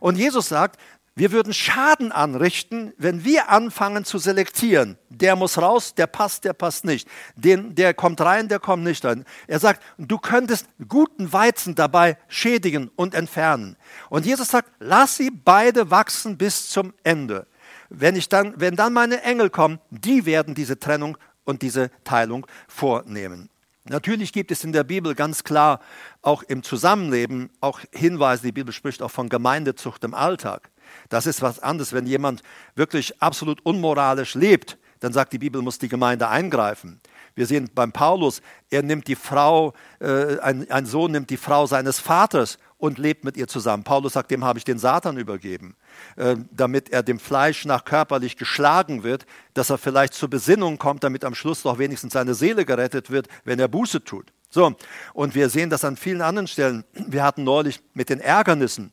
Und 0.00 0.16
Jesus 0.16 0.48
sagt, 0.48 0.78
wir 1.18 1.32
würden 1.32 1.52
Schaden 1.52 2.12
anrichten, 2.12 2.92
wenn 2.96 3.24
wir 3.24 3.50
anfangen 3.50 4.04
zu 4.04 4.18
selektieren. 4.18 4.96
Der 5.10 5.36
muss 5.36 5.58
raus, 5.58 5.94
der 5.94 6.06
passt, 6.06 6.44
der 6.44 6.52
passt 6.52 6.84
nicht. 6.84 7.08
Den, 7.36 7.74
der 7.74 7.92
kommt 7.92 8.20
rein, 8.20 8.48
der 8.48 8.60
kommt 8.60 8.84
nicht 8.84 9.04
rein. 9.04 9.24
Er 9.46 9.58
sagt, 9.58 9.82
du 9.98 10.18
könntest 10.18 10.66
guten 10.88 11.32
Weizen 11.32 11.74
dabei 11.74 12.16
schädigen 12.28 12.90
und 12.94 13.14
entfernen. 13.14 13.76
Und 14.10 14.26
Jesus 14.26 14.48
sagt, 14.48 14.70
lass 14.78 15.16
sie 15.16 15.30
beide 15.30 15.90
wachsen 15.90 16.38
bis 16.38 16.70
zum 16.70 16.94
Ende. 17.02 17.46
wenn, 17.90 18.16
ich 18.16 18.28
dann, 18.28 18.54
wenn 18.56 18.76
dann 18.76 18.92
meine 18.92 19.22
Engel 19.22 19.50
kommen, 19.50 19.80
die 19.90 20.26
werden 20.26 20.54
diese 20.54 20.78
Trennung 20.78 21.16
und 21.44 21.62
diese 21.62 21.90
Teilung 22.04 22.46
vornehmen. 22.66 23.48
Natürlich 23.84 24.32
gibt 24.32 24.50
es 24.50 24.64
in 24.64 24.72
der 24.72 24.84
Bibel 24.84 25.14
ganz 25.14 25.44
klar 25.44 25.80
auch 26.20 26.42
im 26.42 26.62
Zusammenleben 26.62 27.50
auch 27.60 27.80
Hinweise, 27.92 28.42
die 28.42 28.52
Bibel 28.52 28.72
spricht 28.72 29.00
auch 29.00 29.10
von 29.10 29.30
Gemeindezucht 29.30 30.04
im 30.04 30.12
Alltag. 30.12 30.70
Das 31.08 31.26
ist 31.26 31.42
was 31.42 31.60
anderes, 31.60 31.92
wenn 31.92 32.06
jemand 32.06 32.42
wirklich 32.74 33.20
absolut 33.22 33.64
unmoralisch 33.64 34.34
lebt, 34.34 34.78
dann 35.00 35.12
sagt 35.12 35.32
die 35.32 35.38
Bibel, 35.38 35.62
muss 35.62 35.78
die 35.78 35.88
Gemeinde 35.88 36.28
eingreifen. 36.28 37.00
Wir 37.34 37.46
sehen 37.46 37.70
beim 37.72 37.92
Paulus, 37.92 38.42
er 38.68 38.82
nimmt 38.82 39.06
die 39.06 39.14
Frau, 39.14 39.72
äh, 40.00 40.38
ein, 40.40 40.68
ein 40.70 40.86
Sohn 40.86 41.12
nimmt 41.12 41.30
die 41.30 41.36
Frau 41.36 41.66
seines 41.66 42.00
Vaters 42.00 42.58
und 42.78 42.98
lebt 42.98 43.24
mit 43.24 43.36
ihr 43.36 43.46
zusammen. 43.46 43.84
Paulus 43.84 44.14
sagt, 44.14 44.30
dem 44.30 44.44
habe 44.44 44.58
ich 44.58 44.64
den 44.64 44.78
Satan 44.78 45.18
übergeben, 45.18 45.76
äh, 46.16 46.36
damit 46.50 46.90
er 46.90 47.02
dem 47.02 47.20
Fleisch 47.20 47.64
nach 47.64 47.84
körperlich 47.84 48.36
geschlagen 48.36 49.04
wird, 49.04 49.26
dass 49.54 49.70
er 49.70 49.78
vielleicht 49.78 50.14
zur 50.14 50.30
Besinnung 50.30 50.78
kommt, 50.78 51.04
damit 51.04 51.24
am 51.24 51.34
Schluss 51.34 51.62
doch 51.62 51.78
wenigstens 51.78 52.14
seine 52.14 52.34
Seele 52.34 52.64
gerettet 52.64 53.10
wird, 53.10 53.28
wenn 53.44 53.60
er 53.60 53.68
Buße 53.68 54.02
tut. 54.02 54.32
So, 54.50 54.74
und 55.12 55.34
wir 55.34 55.50
sehen 55.50 55.70
das 55.70 55.84
an 55.84 55.96
vielen 55.96 56.22
anderen 56.22 56.48
Stellen. 56.48 56.84
Wir 56.92 57.22
hatten 57.22 57.44
neulich 57.44 57.80
mit 57.92 58.08
den 58.08 58.20
Ärgernissen. 58.20 58.92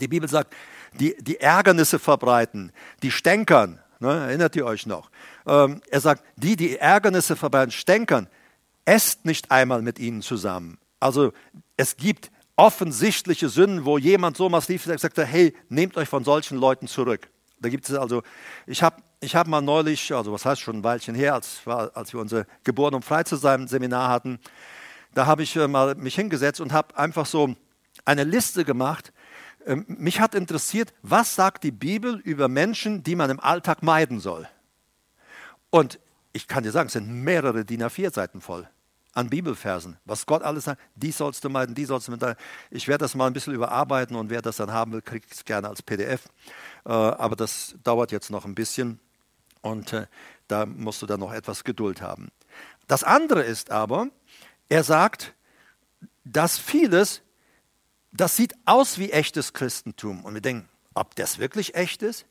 Die 0.00 0.08
Bibel 0.08 0.28
sagt, 0.28 0.54
die, 0.98 1.16
die 1.20 1.40
Ärgernisse 1.40 1.98
verbreiten, 1.98 2.72
die 3.02 3.10
stänkern. 3.10 3.78
Ne, 4.00 4.26
erinnert 4.26 4.56
ihr 4.56 4.66
euch 4.66 4.86
noch? 4.86 5.10
Ähm, 5.46 5.80
er 5.88 6.00
sagt, 6.00 6.24
die, 6.36 6.56
die 6.56 6.76
Ärgernisse 6.76 7.36
verbreiten, 7.36 7.70
stänkern, 7.70 8.28
esst 8.84 9.24
nicht 9.24 9.50
einmal 9.50 9.80
mit 9.80 9.98
ihnen 10.00 10.22
zusammen. 10.22 10.78
Also 10.98 11.32
es 11.76 11.96
gibt 11.96 12.30
offensichtliche 12.56 13.48
Sünden, 13.48 13.84
wo 13.84 13.98
jemand 13.98 14.36
so 14.36 14.48
massiv 14.48 14.84
sagt, 14.84 15.16
hey, 15.18 15.54
nehmt 15.68 15.96
euch 15.96 16.08
von 16.08 16.24
solchen 16.24 16.58
Leuten 16.58 16.88
zurück. 16.88 17.28
Da 17.60 17.68
gibt 17.68 17.88
es 17.88 17.94
also, 17.94 18.22
ich 18.66 18.82
habe 18.82 19.02
ich 19.20 19.36
hab 19.36 19.46
mal 19.46 19.60
neulich, 19.60 20.12
also 20.12 20.32
was 20.32 20.44
heißt 20.44 20.60
schon 20.60 20.78
ein 20.78 20.84
Weilchen 20.84 21.14
her, 21.14 21.34
als, 21.34 21.60
als 21.66 22.12
wir 22.12 22.20
unser 22.20 22.44
Geboren 22.64 22.94
um 22.94 23.02
frei 23.02 23.22
zu 23.22 23.36
sein 23.36 23.68
Seminar 23.68 24.08
hatten, 24.08 24.40
da 25.14 25.26
habe 25.26 25.44
ich 25.44 25.54
äh, 25.56 25.68
mal 25.68 25.94
mich 25.94 26.16
hingesetzt 26.16 26.60
und 26.60 26.72
habe 26.72 26.96
einfach 26.96 27.26
so 27.26 27.54
eine 28.04 28.24
Liste 28.24 28.64
gemacht. 28.64 29.12
Ähm, 29.66 29.84
mich 29.88 30.20
hat 30.20 30.34
interessiert, 30.34 30.92
was 31.02 31.34
sagt 31.34 31.64
die 31.64 31.70
Bibel 31.70 32.20
über 32.20 32.48
Menschen, 32.48 33.02
die 33.02 33.16
man 33.16 33.30
im 33.30 33.40
Alltag 33.40 33.82
meiden 33.82 34.20
soll. 34.20 34.48
Und 35.70 35.98
ich 36.32 36.48
kann 36.48 36.64
dir 36.64 36.72
sagen, 36.72 36.86
es 36.86 36.94
sind 36.94 37.10
mehrere 37.10 37.64
DIN 37.64 37.82
A4-Seiten 37.82 38.40
voll 38.40 38.68
an 39.14 39.28
Bibelversen, 39.28 39.98
was 40.04 40.24
Gott 40.26 40.42
alles 40.42 40.64
sagt, 40.64 40.80
die 40.94 41.12
sollst 41.12 41.44
du 41.44 41.50
meiden, 41.50 41.74
die 41.74 41.84
sollst 41.84 42.08
du 42.08 42.12
meiden. 42.12 42.34
Ich 42.70 42.88
werde 42.88 43.04
das 43.04 43.14
mal 43.14 43.26
ein 43.26 43.32
bisschen 43.32 43.52
überarbeiten 43.52 44.16
und 44.16 44.30
wer 44.30 44.40
das 44.40 44.56
dann 44.56 44.72
haben 44.72 44.92
will, 44.92 45.02
kriegt 45.02 45.32
es 45.32 45.44
gerne 45.44 45.68
als 45.68 45.82
PDF. 45.82 46.24
Äh, 46.86 46.92
aber 46.92 47.36
das 47.36 47.74
dauert 47.84 48.10
jetzt 48.10 48.30
noch 48.30 48.44
ein 48.44 48.54
bisschen 48.54 49.00
und 49.60 49.92
äh, 49.92 50.06
da 50.48 50.66
musst 50.66 51.02
du 51.02 51.06
dann 51.06 51.20
noch 51.20 51.32
etwas 51.32 51.64
Geduld 51.64 52.00
haben. 52.00 52.28
Das 52.88 53.04
andere 53.04 53.42
ist 53.42 53.70
aber, 53.70 54.08
er 54.68 54.82
sagt, 54.82 55.34
dass 56.24 56.58
vieles, 56.58 57.20
das 58.12 58.36
sieht 58.36 58.54
aus 58.64 58.98
wie 58.98 59.10
echtes 59.10 59.52
Christentum. 59.52 60.24
Und 60.24 60.34
wir 60.34 60.40
denken, 60.40 60.68
ob 60.94 61.14
das 61.16 61.38
wirklich 61.38 61.74
echt 61.74 62.02
ist? 62.02 62.26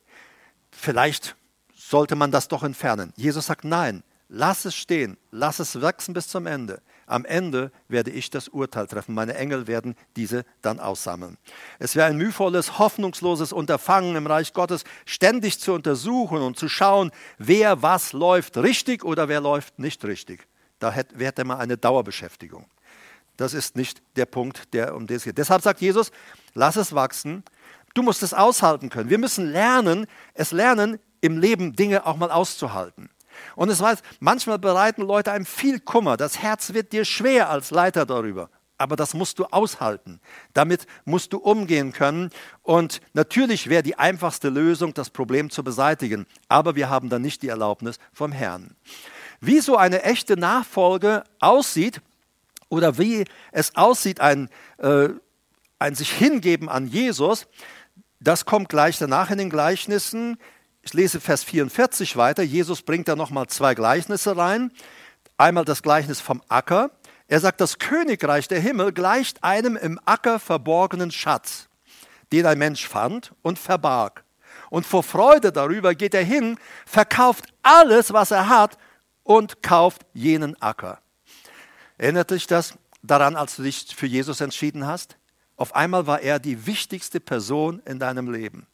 Vielleicht 0.72 1.36
sollte 1.76 2.16
man 2.16 2.32
das 2.32 2.48
doch 2.48 2.64
entfernen. 2.64 3.12
Jesus 3.18 3.48
sagt, 3.48 3.66
nein, 3.66 4.04
Lass 4.34 4.64
es 4.64 4.76
stehen, 4.76 5.18
lass 5.32 5.60
es 5.60 5.82
wachsen 5.82 6.14
bis 6.14 6.30
zum 6.30 6.48
Ende. 6.48 6.82
Am 7.06 7.26
Ende 7.26 7.70
werde 7.90 8.12
ich 8.12 8.30
das 8.30 8.48
Urteil 8.48 8.88
treffen. 8.88 9.14
Meine 9.14 9.34
Engel 9.34 9.68
werden 9.68 9.94
diese 10.16 10.46
dann 10.62 10.80
aussammeln. 10.80 11.38
Es 11.80 11.98
wäre 11.98 12.08
ein 12.08 12.16
mühevolles, 12.16 12.80
hoffnungsloses 12.80 13.52
Unterfangen 13.52 14.16
im 14.16 14.26
Reich 14.26 14.54
Gottes, 14.54 14.86
ständig 15.06 15.60
zu 15.60 15.74
untersuchen 15.74 16.38
und 16.38 16.58
zu 16.58 16.70
schauen, 16.70 17.12
wer 17.40 17.82
was 17.82 18.14
läuft 18.14 18.56
richtig 18.56 19.04
oder 19.04 19.28
wer 19.28 19.42
läuft 19.42 19.80
nicht 19.80 20.02
richtig. 20.06 20.48
Da 20.80 20.94
hätte 20.94 21.44
man 21.44 21.60
eine 21.60 21.76
Dauerbeschäftigung. 21.76 22.68
Das 23.42 23.56
ist 23.56 23.76
nicht 23.76 24.04
der 24.18 24.28
Punkt, 24.28 24.72
der 24.74 24.96
um 24.96 25.08
den 25.08 25.18
es 25.18 25.24
geht. 25.24 25.40
Deshalb 25.40 25.64
sagt 25.64 25.82
Jesus, 25.82 26.12
lass 26.54 26.76
es 26.76 26.94
wachsen. 26.94 27.44
Du 27.96 28.04
musst 28.04 28.22
es 28.22 28.36
aushalten 28.36 28.90
können. 28.90 29.10
Wir 29.10 29.18
müssen 29.18 29.52
lernen, 29.52 30.06
es 30.36 30.52
lernen, 30.52 31.00
im 31.22 31.40
Leben 31.40 31.74
Dinge 31.74 32.06
auch 32.06 32.18
mal 32.18 32.30
auszuhalten. 32.30 33.10
Und 33.56 33.70
es 33.70 33.82
weiß, 33.82 34.04
manchmal 34.20 34.60
bereiten 34.60 35.02
Leute 35.02 35.32
einem 35.32 35.48
viel 35.48 35.80
Kummer. 35.80 36.18
Das 36.18 36.38
Herz 36.38 36.74
wird 36.74 36.94
dir 36.94 37.04
schwer 37.04 37.50
als 37.50 37.72
Leiter 37.72 38.06
darüber. 38.06 38.52
Aber 38.78 38.96
das 38.96 39.16
musst 39.16 39.40
du 39.40 39.46
aushalten. 39.46 40.22
Damit 40.54 40.86
musst 41.06 41.34
du 41.34 41.40
umgehen 41.40 41.94
können. 41.94 42.30
Und 42.62 43.02
natürlich 43.14 43.70
wäre 43.70 43.82
die 43.82 43.98
einfachste 43.98 44.50
Lösung, 44.50 44.94
das 44.94 45.10
Problem 45.10 45.50
zu 45.50 45.64
beseitigen. 45.64 46.28
Aber 46.48 46.76
wir 46.76 46.92
haben 46.92 47.10
dann 47.10 47.24
nicht 47.24 47.42
die 47.42 47.48
Erlaubnis 47.50 47.98
vom 48.14 48.32
Herrn. 48.32 48.76
Wie 49.40 49.62
so 49.62 49.78
eine 49.78 50.04
echte 50.04 50.38
Nachfolge 50.38 51.24
aussieht 51.40 52.02
oder 52.72 52.98
wie 52.98 53.26
es 53.52 53.76
aussieht, 53.76 54.22
ein, 54.22 54.50
äh, 54.78 55.10
ein 55.78 55.94
sich 55.94 56.12
hingeben 56.12 56.70
an 56.70 56.88
Jesus, 56.88 57.48
das 58.20 58.46
kommt 58.46 58.70
gleich 58.70 58.98
danach 58.98 59.30
in 59.30 59.38
den 59.38 59.50
Gleichnissen. 59.50 60.38
Ich 60.82 60.94
lese 60.94 61.20
Vers 61.20 61.44
44 61.44 62.16
weiter. 62.18 62.44
Jesus 62.44 62.82
bringt 62.82 63.08
da 63.08 63.16
nochmal 63.16 63.48
zwei 63.48 63.76
Gleichnisse 63.76 64.38
rein. 64.38 64.72
Einmal 65.38 65.66
das 65.66 65.84
Gleichnis 65.84 66.22
vom 66.22 66.42
Acker. 66.48 66.92
Er 67.28 67.40
sagt, 67.40 67.62
das 67.62 67.78
Königreich 67.78 68.48
der 68.48 68.60
Himmel 68.60 68.94
gleicht 68.94 69.44
einem 69.44 69.76
im 69.76 70.00
Acker 70.06 70.40
verborgenen 70.40 71.12
Schatz, 71.12 71.68
den 72.32 72.46
ein 72.46 72.58
Mensch 72.58 72.88
fand 72.88 73.34
und 73.42 73.60
verbarg. 73.60 74.24
Und 74.70 74.86
vor 74.86 75.04
Freude 75.04 75.52
darüber 75.52 75.94
geht 75.96 76.14
er 76.14 76.24
hin, 76.24 76.58
verkauft 76.86 77.46
alles, 77.64 78.14
was 78.14 78.32
er 78.32 78.48
hat 78.48 78.78
und 79.24 79.62
kauft 79.62 80.04
jenen 80.14 80.62
Acker. 80.62 81.02
Erinnert 82.02 82.32
dich 82.32 82.48
das 82.48 82.74
daran, 83.04 83.36
als 83.36 83.58
du 83.58 83.62
dich 83.62 83.96
für 83.96 84.08
Jesus 84.08 84.42
entschieden 84.42 84.88
hast? 84.88 85.18
Auf 85.56 85.76
einmal 85.76 86.08
war 86.08 86.20
er 86.20 86.40
die 86.40 86.66
wichtigste 86.66 87.20
Person 87.20 87.80
in 87.86 88.00
deinem 88.00 88.32
Leben. 88.32 88.66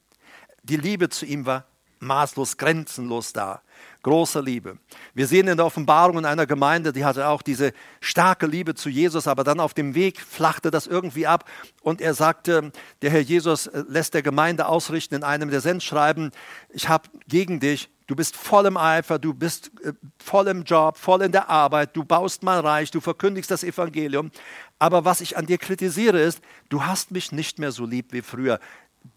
Die 0.64 0.78
Liebe 0.78 1.10
zu 1.10 1.26
ihm 1.26 1.46
war 1.46 1.66
maßlos, 2.00 2.56
grenzenlos 2.56 3.34
da. 3.34 3.62
Große 4.02 4.40
Liebe. 4.40 4.78
Wir 5.14 5.28
sehen 5.28 5.50
in 5.50 5.58
der 5.58 5.66
Offenbarung 5.66 6.20
in 6.20 6.26
einer 6.26 6.46
Gemeinde, 6.46 6.94
die 6.94 7.04
hatte 7.04 7.28
auch 7.28 7.42
diese 7.42 7.74
starke 8.00 8.48
Liebe 8.48 8.76
zu 8.76 8.88
Jesus, 8.88 9.28
aber 9.28 9.44
dann 9.44 9.60
auf 9.60 9.74
dem 9.74 9.94
Weg 9.94 10.22
flachte 10.22 10.72
das 10.72 10.88
irgendwie 10.88 11.28
ab 11.28 11.44
und 11.82 12.00
er 12.00 12.14
sagte, 12.14 12.72
der 13.02 13.10
Herr 13.12 13.20
Jesus 13.20 13.68
äh, 13.68 13.84
lässt 13.90 14.14
der 14.14 14.22
Gemeinde 14.22 14.68
ausrichten 14.68 15.16
in 15.16 15.24
einem 15.26 15.50
der 15.50 15.60
Sendschreiben, 15.60 16.32
ich 16.70 16.88
habe 16.88 17.10
gegen 17.28 17.60
dich, 17.60 17.90
du 18.08 18.16
bist 18.16 18.36
voll 18.36 18.66
im 18.66 18.78
Eifer, 18.78 19.20
du 19.20 19.34
bist 19.34 19.72
äh, 19.84 19.94
voll 20.18 20.48
im 20.48 20.64
Job, 20.64 20.98
voll 20.98 21.22
in 21.22 21.32
der 21.32 21.50
Arbeit, 21.50 21.96
du 21.96 22.04
baust 22.04 22.44
mein 22.44 22.60
Reich, 22.60 22.92
du 22.92 23.00
verkündigst 23.00 23.52
das 23.52 23.64
Evangelium, 23.64 24.32
aber 24.80 25.06
was 25.06 25.22
ich 25.22 25.38
an 25.38 25.46
dir 25.46 25.58
kritisiere 25.58 26.20
ist, 26.20 26.42
du 26.70 26.84
hast 26.84 27.12
mich 27.12 27.32
nicht 27.32 27.60
mehr 27.60 27.72
so 27.72 27.86
lieb 27.86 28.12
wie 28.12 28.22
früher 28.22 28.60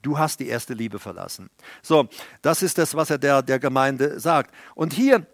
du 0.02 0.18
hast 0.18 0.40
die 0.40 0.48
erste 0.48 0.74
Liebe 0.74 0.98
verlassen. 0.98 1.50
So, 1.82 2.08
das 2.42 2.62
ist 2.62 2.78
das, 2.78 2.94
was 2.94 3.10
er 3.10 3.18
der, 3.18 3.42
der 3.42 3.58
Gemeinde 3.58 4.20
sagt. 4.20 4.54
Und 4.74 4.92
hier, 4.92 5.26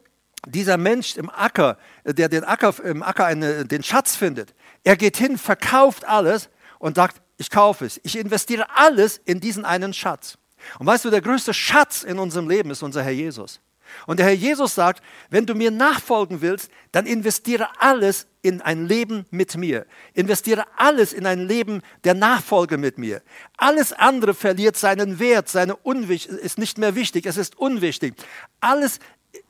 dieser 0.46 0.76
Mensch 0.76 1.16
im 1.16 1.30
Acker, 1.30 1.78
der 2.04 2.28
den 2.28 2.44
Acker, 2.44 2.74
im 2.84 3.02
Acker 3.02 3.26
eine, 3.26 3.64
den 3.64 3.82
Schatz 3.82 4.16
findet, 4.16 4.54
er 4.84 4.96
geht 4.96 5.16
hin, 5.16 5.38
verkauft 5.38 6.06
alles 6.06 6.48
und 6.78 6.96
sagt, 6.96 7.20
ich 7.38 7.50
kaufe 7.50 7.84
es. 7.84 8.00
Ich 8.02 8.16
investiere 8.16 8.66
alles 8.74 9.18
in 9.24 9.40
diesen 9.40 9.64
einen 9.64 9.92
Schatz. 9.92 10.38
Und 10.78 10.86
weißt 10.86 11.04
du, 11.04 11.10
der 11.10 11.20
größte 11.20 11.54
Schatz 11.54 12.02
in 12.02 12.18
unserem 12.18 12.48
Leben 12.48 12.70
ist 12.70 12.82
unser 12.82 13.02
Herr 13.02 13.12
Jesus. 13.12 13.60
Und 14.06 14.18
der 14.18 14.26
Herr 14.26 14.34
Jesus 14.34 14.74
sagt, 14.74 15.02
wenn 15.30 15.46
du 15.46 15.54
mir 15.54 15.70
nachfolgen 15.70 16.40
willst, 16.40 16.70
dann 16.92 17.06
investiere 17.06 17.68
alles 17.78 18.26
in 18.42 18.60
ein 18.60 18.86
Leben 18.86 19.26
mit 19.30 19.56
mir. 19.56 19.86
Investiere 20.14 20.64
alles 20.76 21.12
in 21.12 21.26
ein 21.26 21.46
Leben 21.46 21.82
der 22.04 22.14
Nachfolge 22.14 22.78
mit 22.78 22.98
mir. 22.98 23.22
Alles 23.56 23.92
andere 23.92 24.34
verliert 24.34 24.76
seinen 24.76 25.18
Wert, 25.18 25.48
seine 25.48 25.76
Unwicht 25.76 26.26
ist 26.26 26.58
nicht 26.58 26.78
mehr 26.78 26.94
wichtig, 26.94 27.26
es 27.26 27.36
ist 27.36 27.56
unwichtig. 27.58 28.14
Alles, 28.60 28.98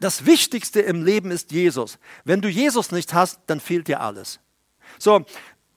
das 0.01 0.27
Wichtigste 0.27 0.81
im 0.81 1.05
Leben 1.05 1.31
ist 1.31 1.53
Jesus. 1.53 1.99
Wenn 2.25 2.41
du 2.41 2.49
Jesus 2.49 2.93
nicht 2.93 3.15
hast, 3.15 3.41
dann 3.47 3.61
fehlt 3.61 3.89
dir 3.89 4.01
alles. 4.01 4.41
So, 4.99 5.25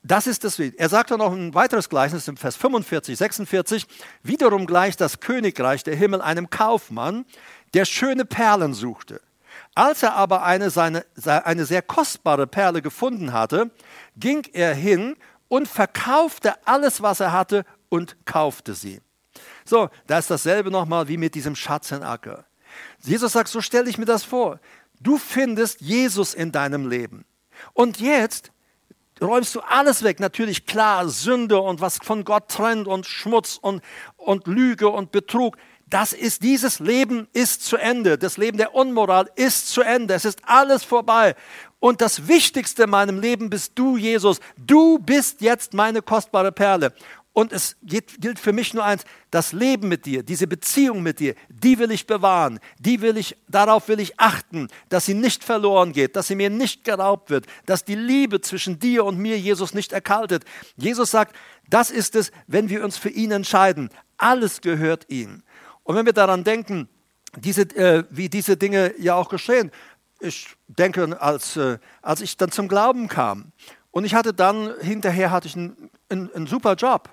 das 0.02 0.28
ist 0.28 0.44
das. 0.44 0.60
Er 0.60 0.90
sagt 0.90 1.12
dann 1.12 1.20
noch 1.20 1.34
ein 1.34 1.54
weiteres 1.54 1.90
Gleichnis 1.90 2.28
im 2.28 2.38
Vers 2.38 2.56
45, 2.56 3.18
46. 3.18 3.86
Wiederum 4.24 4.66
gleicht 4.66 5.02
das 5.02 5.20
Königreich 5.20 5.84
der 5.84 5.96
Himmel 5.96 6.22
einem 6.22 6.50
Kaufmann, 6.50 7.26
der 7.74 7.86
schöne 7.86 8.26
Perlen 8.26 8.74
suchte. 8.74 9.22
Als 9.76 10.04
er 10.04 10.16
aber 10.16 10.44
eine, 10.44 10.70
seine, 10.70 11.06
eine 11.26 11.66
sehr 11.66 11.82
kostbare 11.82 12.48
Perle 12.48 12.82
gefunden 12.82 13.34
hatte, 13.34 13.72
ging 14.16 14.46
er 14.54 14.74
hin 14.74 15.16
und 15.48 15.68
verkaufte 15.68 16.56
alles, 16.66 17.02
was 17.02 17.20
er 17.20 17.32
hatte 17.32 17.66
und 17.90 18.16
kaufte 18.26 18.74
sie. 18.74 19.02
So, 19.66 19.90
da 20.08 20.20
ist 20.20 20.30
dasselbe 20.30 20.72
nochmal 20.72 21.08
wie 21.08 21.18
mit 21.18 21.36
diesem 21.36 21.56
Schatz 21.56 21.92
in 21.92 22.04
Acker. 22.04 22.46
Jesus 23.02 23.34
sagt, 23.34 23.50
so 23.50 23.62
stelle 23.62 23.90
ich 23.90 23.98
mir 23.98 24.06
das 24.06 24.24
vor. 24.24 24.60
Du 25.00 25.18
findest 25.18 25.82
Jesus 25.82 26.34
in 26.34 26.52
deinem 26.52 26.88
Leben. 26.88 27.26
Und 27.74 28.00
jetzt 28.00 28.52
räumst 29.22 29.56
du 29.56 29.62
alles 29.62 30.04
weg. 30.04 30.20
Natürlich 30.20 30.66
klar, 30.66 31.10
Sünde 31.10 31.60
und 31.60 31.82
was 31.82 31.98
von 31.98 32.24
Gott 32.24 32.50
trennt 32.50 32.88
und 32.88 33.06
Schmutz 33.06 33.58
und, 33.62 33.82
und 34.18 34.48
Lüge 34.48 34.90
und 34.90 35.12
Betrug 35.12 35.58
Das 35.90 36.14
ist, 36.14 36.44
dieses 36.44 36.80
Leben 36.80 37.28
ist 37.34 37.66
zu 37.66 37.78
Ende. 37.78 38.18
Das 38.18 38.38
Leben 38.38 38.58
der 38.58 38.76
Unmoral 38.76 39.30
ist 39.36 39.70
zu 39.70 39.82
Ende. 39.82 40.14
Es 40.14 40.24
ist 40.24 40.40
alles 40.44 40.84
vorbei. 40.84 41.36
Und 41.80 42.02
das 42.02 42.28
Wichtigste 42.28 42.84
in 42.84 42.90
meinem 42.92 43.20
Leben 43.20 43.50
bist 43.50 43.72
du, 43.76 43.98
Jesus. 43.98 44.40
Du 44.58 45.00
bist 45.00 45.42
jetzt 45.42 45.74
meine 45.74 46.02
kostbare 46.02 46.52
Perle. 46.52 46.94
Und 47.40 47.54
es 47.54 47.78
gilt 47.84 48.38
für 48.38 48.52
mich 48.52 48.74
nur 48.74 48.84
eins, 48.84 49.06
das 49.32 49.54
Leben 49.54 49.88
mit 49.88 50.06
dir, 50.06 50.24
diese 50.24 50.46
Beziehung 50.46 51.02
mit 51.02 51.22
dir, 51.22 51.36
die 51.48 51.80
will 51.80 51.90
ich 51.90 52.06
bewahren, 52.06 52.60
die 52.80 53.00
will 53.00 53.16
ich, 53.16 53.38
darauf 53.48 53.88
will 53.88 54.02
ich 54.02 54.20
achten, 54.20 54.68
dass 54.90 55.06
sie 55.06 55.14
nicht 55.14 55.46
verloren 55.46 55.94
geht, 55.94 56.18
dass 56.18 56.28
sie 56.28 56.36
mir 56.36 56.50
nicht 56.50 56.84
geraubt 56.84 57.30
wird, 57.30 57.46
dass 57.66 57.86
die 57.86 57.96
Liebe 57.96 58.42
zwischen 58.42 58.78
dir 58.78 59.06
und 59.06 59.18
mir, 59.18 59.40
Jesus, 59.40 59.74
nicht 59.74 59.94
erkaltet. 59.94 60.44
Jesus 60.76 61.12
sagt, 61.12 61.34
das 61.70 61.92
ist 61.92 62.18
es, 62.18 62.34
wenn 62.48 62.68
wir 62.68 62.84
uns 62.84 62.98
für 62.98 63.08
ihn 63.08 63.32
entscheiden. 63.32 63.90
Alles 64.18 64.60
gehört 64.60 65.06
ihm. 65.08 65.42
Und 65.84 65.96
wenn 65.96 66.06
wir 66.06 66.12
daran 66.12 66.44
denken, 66.44 66.90
diese, 67.38 67.62
äh, 67.62 68.04
wie 68.10 68.28
diese 68.28 68.58
Dinge 68.58 68.94
ja 68.98 69.16
auch 69.16 69.30
geschehen, 69.30 69.72
ich 70.20 70.58
denke, 70.68 71.22
als, 71.22 71.56
äh, 71.56 71.80
als 72.02 72.20
ich 72.20 72.36
dann 72.36 72.52
zum 72.52 72.68
Glauben 72.68 73.08
kam 73.08 73.54
und 73.92 74.04
ich 74.04 74.14
hatte 74.14 74.34
dann, 74.34 74.74
hinterher 74.82 75.32
hatte 75.32 75.48
ich 75.48 75.56
einen, 75.56 75.90
einen, 76.10 76.34
einen 76.34 76.46
super 76.46 76.74
Job 76.74 77.10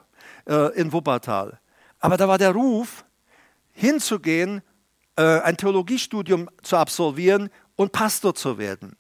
äh, 0.46 0.74
in 0.78 0.92
Wuppertal. 0.92 1.59
Aber 1.98 2.16
da 2.16 2.28
war 2.28 2.38
der 2.38 2.52
Ruf, 2.52 3.04
hinzugehen, 3.72 4.62
äh, 5.16 5.40
ein 5.40 5.56
Theologiestudium 5.56 6.48
zu 6.62 6.76
absolvieren 6.76 7.50
und 7.76 7.92
Pastor 7.92 8.35
zu 8.35 8.59
werden. 8.59 8.96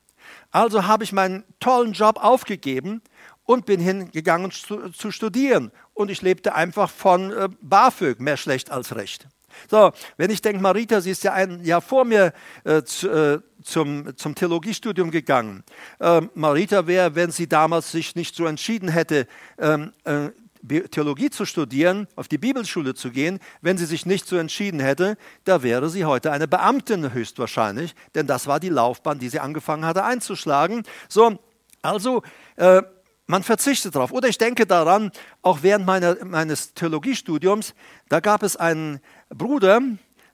Also 0.50 0.86
habe 0.86 1.04
ich 1.04 1.12
meinen 1.12 1.44
tollen 1.60 1.92
Job 1.92 2.22
aufgegeben 2.22 3.02
und 3.44 3.66
bin 3.66 3.80
hingegangen 3.80 4.50
zu, 4.50 4.90
zu 4.90 5.10
studieren. 5.10 5.70
Und 5.94 6.10
ich 6.10 6.22
lebte 6.22 6.54
einfach 6.54 6.90
von 6.90 7.32
äh, 7.32 7.48
BAföG, 7.60 8.20
mehr 8.20 8.36
schlecht 8.36 8.70
als 8.70 8.94
recht. 8.96 9.28
So, 9.70 9.92
wenn 10.18 10.30
ich 10.30 10.42
denke, 10.42 10.60
Marita, 10.60 11.00
sie 11.00 11.10
ist 11.10 11.24
ja 11.24 11.32
ein 11.32 11.64
Jahr 11.64 11.80
vor 11.80 12.04
mir 12.04 12.32
äh, 12.64 12.82
zu, 12.82 13.08
äh, 13.08 13.40
zum, 13.62 14.16
zum 14.16 14.34
Theologiestudium 14.34 15.10
gegangen. 15.10 15.64
Ähm, 15.98 16.30
Marita 16.34 16.86
wäre, 16.86 17.14
wenn 17.14 17.30
sie 17.30 17.48
damals 17.48 17.90
sich 17.90 18.14
nicht 18.14 18.34
so 18.34 18.44
entschieden 18.44 18.88
hätte, 18.88 19.26
ähm, 19.58 19.92
äh, 20.04 20.28
Theologie 20.66 21.30
zu 21.30 21.44
studieren, 21.44 22.06
auf 22.16 22.28
die 22.28 22.38
Bibelschule 22.38 22.94
zu 22.94 23.10
gehen, 23.10 23.38
wenn 23.60 23.78
sie 23.78 23.86
sich 23.86 24.06
nicht 24.06 24.26
so 24.26 24.36
entschieden 24.36 24.80
hätte, 24.80 25.16
da 25.44 25.62
wäre 25.62 25.88
sie 25.88 26.04
heute 26.04 26.32
eine 26.32 26.48
Beamtin 26.48 27.12
höchstwahrscheinlich, 27.12 27.94
denn 28.14 28.26
das 28.26 28.46
war 28.46 28.60
die 28.60 28.68
Laufbahn, 28.68 29.18
die 29.18 29.28
sie 29.28 29.40
angefangen 29.40 29.84
hatte 29.84 30.04
einzuschlagen. 30.04 30.82
So, 31.08 31.38
also 31.82 32.22
äh, 32.56 32.82
man 33.26 33.42
verzichtet 33.42 33.94
darauf. 33.94 34.12
Oder 34.12 34.28
ich 34.28 34.38
denke 34.38 34.66
daran, 34.66 35.10
auch 35.42 35.58
während 35.62 35.86
meiner, 35.86 36.24
meines 36.24 36.74
Theologiestudiums, 36.74 37.74
da 38.08 38.20
gab 38.20 38.42
es 38.42 38.56
einen 38.56 39.00
Bruder, 39.28 39.80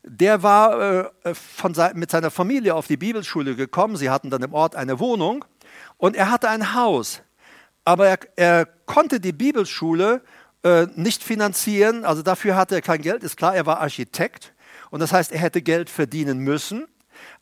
der 0.05 0.43
war 0.43 1.13
äh, 1.25 1.35
von, 1.35 1.75
mit 1.95 2.11
seiner 2.11 2.31
Familie 2.31 2.75
auf 2.75 2.87
die 2.87 2.97
Bibelschule 2.97 3.55
gekommen. 3.55 3.97
Sie 3.97 4.11
hatten 4.11 4.31
dann 4.31 4.43
im 4.43 4.53
Ort 4.53 4.77
eine 4.77 4.99
Wohnung 4.99 5.45
und 5.97 6.17
er 6.17 6.31
hatte 6.31 6.49
ein 6.49 6.75
Haus. 6.75 7.23
Aber 7.85 8.07
er, 8.07 8.19
er 8.37 8.67
konnte 8.87 9.21
die 9.21 9.33
Bibelschule 9.33 10.23
äh, 10.63 10.87
nicht 10.95 11.23
finanzieren, 11.23 12.05
also 12.05 12.23
dafür 12.23 12.57
hatte 12.57 12.77
er 12.77 12.83
kein 12.83 13.03
Geld, 13.03 13.23
ist 13.23 13.37
klar, 13.37 13.55
er 13.55 13.67
war 13.67 13.81
Architekt 13.81 14.55
und 14.91 15.01
das 15.01 15.13
heißt, 15.13 15.33
er 15.33 15.41
hätte 15.41 15.63
Geld 15.63 15.91
verdienen 15.91 16.39
müssen. 16.39 16.87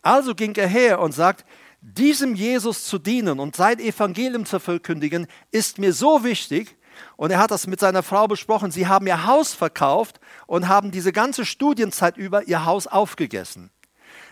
Also 0.02 0.34
ging 0.34 0.54
er 0.56 0.68
her 0.68 1.00
und 1.00 1.12
sagt, 1.12 1.44
diesem 1.80 2.34
Jesus 2.34 2.84
zu 2.84 2.98
dienen 2.98 3.40
und 3.40 3.56
sein 3.56 3.78
Evangelium 3.78 4.44
zu 4.44 4.58
verkündigen, 4.58 5.26
ist 5.50 5.78
mir 5.78 5.92
so 5.92 6.24
wichtig. 6.24 6.76
Und 7.16 7.30
er 7.30 7.38
hat 7.38 7.50
das 7.50 7.66
mit 7.66 7.80
seiner 7.80 8.02
Frau 8.02 8.26
besprochen. 8.26 8.70
Sie 8.70 8.86
haben 8.86 9.06
ihr 9.06 9.26
Haus 9.26 9.54
verkauft 9.54 10.20
und 10.46 10.68
haben 10.68 10.90
diese 10.90 11.12
ganze 11.12 11.46
Studienzeit 11.46 12.16
über 12.18 12.46
ihr 12.46 12.66
Haus 12.66 12.86
aufgegessen. 12.86 13.70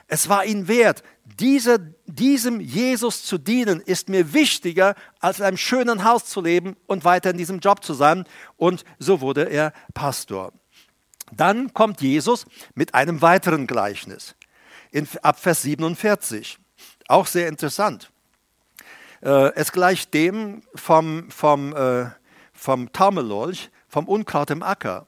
Es 0.08 0.28
war 0.30 0.44
ihnen 0.44 0.68
wert, 0.68 1.02
dieser, 1.24 1.78
diesem 2.06 2.60
Jesus 2.60 3.24
zu 3.24 3.36
dienen, 3.36 3.80
ist 3.80 4.08
mir 4.08 4.32
wichtiger, 4.32 4.94
als 5.20 5.38
in 5.38 5.44
einem 5.44 5.58
schönen 5.58 6.02
Haus 6.02 6.24
zu 6.24 6.40
leben 6.40 6.76
und 6.86 7.04
weiter 7.04 7.30
in 7.30 7.36
diesem 7.36 7.60
Job 7.60 7.84
zu 7.84 7.92
sein. 7.92 8.24
Und 8.56 8.84
so 8.98 9.20
wurde 9.20 9.44
er 9.44 9.72
Pastor. 9.92 10.52
Dann 11.30 11.74
kommt 11.74 12.00
Jesus 12.00 12.46
mit 12.74 12.94
einem 12.94 13.20
weiteren 13.20 13.66
Gleichnis 13.66 14.34
in, 14.90 15.06
ab 15.22 15.38
Vers 15.38 15.62
47. 15.62 16.58
Auch 17.06 17.26
sehr 17.26 17.48
interessant. 17.48 18.10
Äh, 19.20 19.52
es 19.54 19.72
gleicht 19.72 20.14
dem 20.14 20.62
vom, 20.74 21.30
vom, 21.30 21.74
äh, 21.74 22.06
vom 22.54 22.92
Taumelolch, 22.92 23.70
vom 23.88 24.06
Unkraut 24.06 24.50
im 24.50 24.62
Acker. 24.62 25.06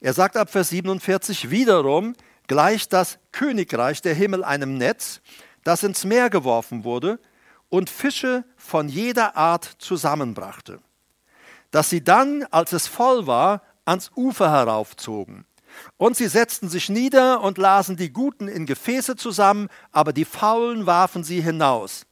Er 0.00 0.12
sagt 0.12 0.36
ab 0.36 0.50
Vers 0.50 0.68
47 0.68 1.50
wiederum, 1.50 2.14
gleicht 2.48 2.92
das 2.92 3.18
Königreich 3.30 4.02
der 4.02 4.14
Himmel 4.14 4.42
einem 4.42 4.76
Netz, 4.76 5.20
das 5.62 5.84
ins 5.84 6.04
Meer 6.04 6.30
geworfen 6.30 6.82
wurde 6.82 7.20
und 7.68 7.90
Fische 7.90 8.44
von 8.56 8.88
jeder 8.88 9.36
Art 9.36 9.64
zusammenbrachte, 9.78 10.80
dass 11.70 11.90
sie 11.90 12.02
dann, 12.02 12.44
als 12.50 12.72
es 12.72 12.86
voll 12.88 13.26
war, 13.26 13.62
ans 13.84 14.10
Ufer 14.16 14.50
heraufzogen. 14.50 15.44
Und 15.96 16.16
sie 16.16 16.28
setzten 16.28 16.68
sich 16.68 16.88
nieder 16.88 17.42
und 17.42 17.58
lasen 17.58 17.96
die 17.96 18.12
Guten 18.12 18.48
in 18.48 18.66
Gefäße 18.66 19.16
zusammen, 19.16 19.68
aber 19.92 20.12
die 20.12 20.24
Faulen 20.24 20.86
warfen 20.86 21.24
sie 21.24 21.40
hinaus. 21.40 22.06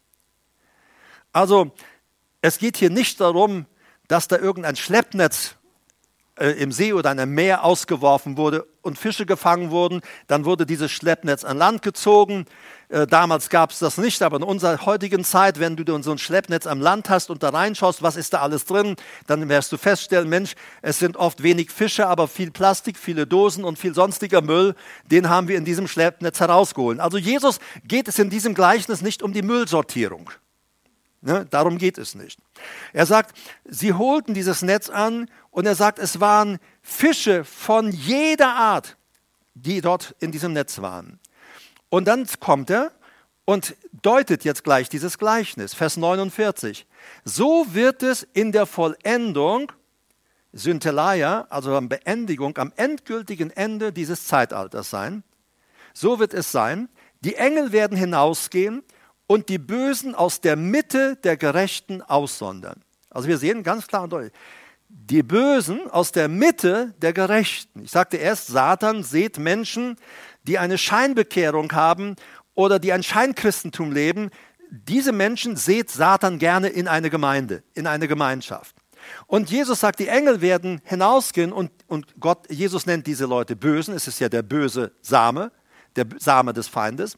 Also 1.33 1.73
es 2.43 2.59
geht 2.59 2.77
hier 2.77 2.91
nicht 2.91 3.21
darum, 3.21 3.67
dass 4.09 4.29
da 4.29 4.37
irgendein 4.37 4.77
Schleppnetz 4.77 5.56
äh, 6.39 6.51
im 6.51 6.73
See 6.73 6.93
oder 6.93 7.13
in 7.13 7.21
einem 7.21 7.35
Meer 7.35 7.65
ausgeworfen 7.65 8.37
wurde 8.37 8.67
und 8.83 8.99
Fische 8.99 9.27
gefangen 9.27 9.71
wurden. 9.71 10.01
Dann 10.27 10.45
wurde 10.45 10.67
dieses 10.67 10.93
Schleppnetz 10.93 11.45
an 11.45 11.57
Land 11.57 11.83
gezogen. 11.83 12.47
Äh, 12.89 13.07
damals 13.07 13.49
gab 13.49 13.71
es 13.71 13.81
das 13.81 13.99
nicht, 13.99 14.23
aber 14.23 14.37
in 14.37 14.43
unserer 14.43 14.85
heutigen 14.87 15.25
Zeit, 15.25 15.59
wenn 15.59 15.77
du 15.77 16.03
so 16.03 16.13
ein 16.13 16.19
Schleppnetz 16.19 16.67
am 16.67 16.81
Land 16.81 17.11
hast 17.11 17.31
und 17.31 17.43
da 17.43 17.49
reinschaust, 17.49 18.03
was 18.03 18.17
ist 18.17 18.33
da 18.33 18.43
alles 18.43 18.65
drin, 18.65 18.97
dann 19.27 19.49
wirst 19.49 19.73
du 19.73 19.77
feststellen, 19.77 20.29
Mensch, 20.29 20.55
es 20.83 20.99
sind 20.99 21.17
oft 21.17 21.43
wenig 21.43 21.71
Fische, 21.71 22.07
aber 22.07 22.29
viel 22.29 22.51
Plastik, 22.51 22.97
viele 22.97 23.27
Dosen 23.27 23.65
und 23.65 23.79
viel 23.79 23.95
sonstiger 23.95 24.41
Müll, 24.41 24.75
den 25.05 25.29
haben 25.29 25.49
wir 25.49 25.57
in 25.57 25.65
diesem 25.65 25.89
Schleppnetz 25.89 26.39
herausgeholt. 26.39 27.01
Also 27.01 27.19
Jesus 27.19 27.59
geht 27.85 28.09
es 28.09 28.19
in 28.19 28.31
diesem 28.31 28.55
Gleichnis 28.55 29.03
nicht 29.03 29.23
um 29.23 29.33
die 29.33 29.43
Müllsortierung. 29.43 30.31
Ne, 31.23 31.45
darum 31.51 31.79
geht 31.79 31.99
es 31.99 32.15
nicht. 32.15 32.39
Er 32.93 33.05
sagt, 33.05 33.37
sie 33.65 33.95
holten 33.95 34.33
dieses 34.33 34.63
Netz 34.63 34.89
an 34.89 35.29
und 35.57 35.65
er 35.65 35.75
sagt, 35.75 35.99
es 35.99 36.21
waren 36.21 36.59
Fische 36.83 37.43
von 37.43 37.91
jeder 37.91 38.55
Art, 38.55 38.99
die 39.55 39.81
dort 39.81 40.15
in 40.19 40.31
diesem 40.31 40.53
Netz 40.53 40.83
waren. 40.83 41.19
Und 41.89 42.05
dann 42.05 42.27
kommt 42.41 42.69
er 42.69 42.93
und 43.47 43.75
deutet 44.03 44.45
jetzt 44.45 44.65
gleich 44.65 44.91
dieses 44.91 45.17
Gleichnis, 45.17 45.73
Vers 45.73 45.97
49. 45.97 46.87
So 47.25 47.69
wird 47.71 48.03
es 48.03 48.23
in 48.35 48.53
der 48.53 48.67
Vollendung, 48.67 49.73
Syntelaya, 50.53 51.47
also 51.49 51.75
am 51.75 51.89
Beendigung, 51.89 52.59
am 52.59 52.71
endgültigen 52.77 53.49
Ende 53.49 53.95
dieses 53.95 54.27
Zeitalters 54.27 54.91
sein. 54.91 55.25
So 55.95 56.19
wird 56.19 56.35
es 56.35 56.53
sein, 56.53 56.91
die 57.23 57.37
Engel 57.37 57.73
werden 57.73 57.97
hinausgehen 57.97 58.83
und 59.27 59.49
die 59.49 59.59
Bösen 59.59 60.15
aus 60.15 60.43
der 60.43 60.57
Mitte 60.57 61.17
der 61.17 61.39
Gerechten 61.39 62.03
aussondern. 62.03 62.83
Also 63.09 63.27
wir 63.27 63.39
sehen 63.39 63.63
ganz 63.63 63.87
klar 63.87 64.03
und 64.03 64.11
deutlich, 64.11 64.35
die 64.89 65.23
Bösen 65.23 65.89
aus 65.91 66.13
der 66.13 66.29
Mitte 66.29 66.95
der 67.01 67.13
Gerechten. 67.13 67.85
Ich 67.85 67.91
sagte 67.91 68.17
erst, 68.17 68.49
Satan 68.49 69.03
seht 69.03 69.39
Menschen, 69.39 69.97
die 70.45 70.59
eine 70.59 70.79
Scheinbekehrung 70.79 71.73
haben 71.73 72.17
oder 72.55 72.79
die 72.79 72.93
ein 72.93 73.03
Scheinchristentum 73.03 73.93
leben. 73.93 74.31
Diese 74.71 75.13
Menschen 75.13 75.57
seht 75.57 75.91
Satan 75.91 76.39
gerne 76.39 76.69
in 76.69 76.89
eine 76.89 77.11
Gemeinde, 77.11 77.63
in 77.75 77.87
eine 77.87 78.09
Gemeinschaft. 78.09 78.77
Und 79.27 79.51
Jesus 79.51 79.81
sagt, 79.81 80.01
die 80.01 80.09
Engel 80.09 80.41
werden 80.41 80.81
hinausgehen 80.85 81.53
und, 81.53 81.71
und 81.87 82.19
Gott, 82.19 82.51
Jesus 82.51 82.87
nennt 82.87 83.07
diese 83.07 83.27
Leute 83.27 83.55
Bösen. 83.55 83.95
Es 83.95 84.09
ist 84.09 84.19
ja 84.19 84.29
der 84.29 84.43
böse 84.43 84.93
Same, 85.01 85.53
der 85.95 86.07
Same 86.19 86.53
des 86.53 86.67
Feindes. 86.67 87.17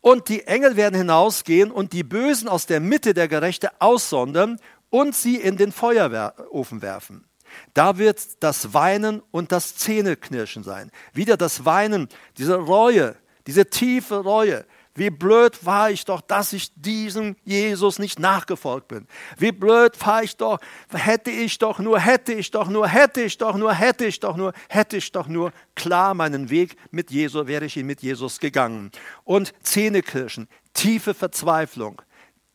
Und 0.00 0.28
die 0.28 0.46
Engel 0.46 0.76
werden 0.76 0.94
hinausgehen 0.94 1.70
und 1.70 1.92
die 1.92 2.04
Bösen 2.04 2.48
aus 2.48 2.66
der 2.66 2.80
Mitte 2.80 3.12
der 3.12 3.28
Gerechte 3.28 3.70
aussondern 3.80 4.58
und 4.96 5.14
sie 5.14 5.36
in 5.36 5.58
den 5.58 5.72
Feuerofen 5.72 6.80
werfen. 6.80 7.26
Da 7.74 7.98
wird 7.98 8.42
das 8.42 8.72
Weinen 8.72 9.22
und 9.30 9.52
das 9.52 9.76
Zähneknirschen 9.76 10.62
sein. 10.62 10.90
Wieder 11.12 11.36
das 11.36 11.66
Weinen, 11.66 12.08
diese 12.38 12.56
Reue, 12.56 13.14
diese 13.46 13.68
tiefe 13.68 14.16
Reue. 14.16 14.64
Wie 14.94 15.10
blöd 15.10 15.66
war 15.66 15.90
ich 15.90 16.06
doch, 16.06 16.22
dass 16.22 16.54
ich 16.54 16.72
diesem 16.74 17.36
Jesus 17.44 17.98
nicht 17.98 18.18
nachgefolgt 18.18 18.88
bin. 18.88 19.06
Wie 19.36 19.52
blöd 19.52 19.94
war 20.06 20.22
ich 20.22 20.38
doch, 20.38 20.60
hätte 20.90 21.30
ich 21.30 21.58
doch 21.58 21.78
nur, 21.78 22.00
hätte 22.00 22.32
ich 22.32 22.50
doch 22.50 22.68
nur, 22.70 22.88
hätte 22.88 23.20
ich 23.20 23.36
doch 23.36 23.54
nur, 23.54 23.74
hätte 23.74 24.06
ich 24.06 24.18
doch 24.18 24.38
nur, 24.38 24.54
hätte 24.70 24.96
ich 24.96 25.12
doch 25.12 25.28
nur 25.28 25.52
klar 25.74 26.14
meinen 26.14 26.48
Weg 26.48 26.76
mit 26.90 27.10
Jesus, 27.10 27.46
wäre 27.46 27.66
ich 27.66 27.76
ihn 27.76 27.84
mit 27.84 28.00
Jesus 28.00 28.40
gegangen. 28.40 28.90
Und 29.24 29.52
Zähnekirschen, 29.62 30.48
tiefe 30.72 31.12
Verzweiflung, 31.12 32.00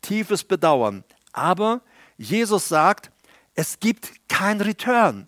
tiefes 0.02 0.44
Bedauern. 0.44 1.04
Aber 1.34 1.82
Jesus 2.22 2.68
sagt, 2.68 3.12
es 3.56 3.80
gibt 3.80 4.12
kein 4.30 4.62
Return. 4.62 5.28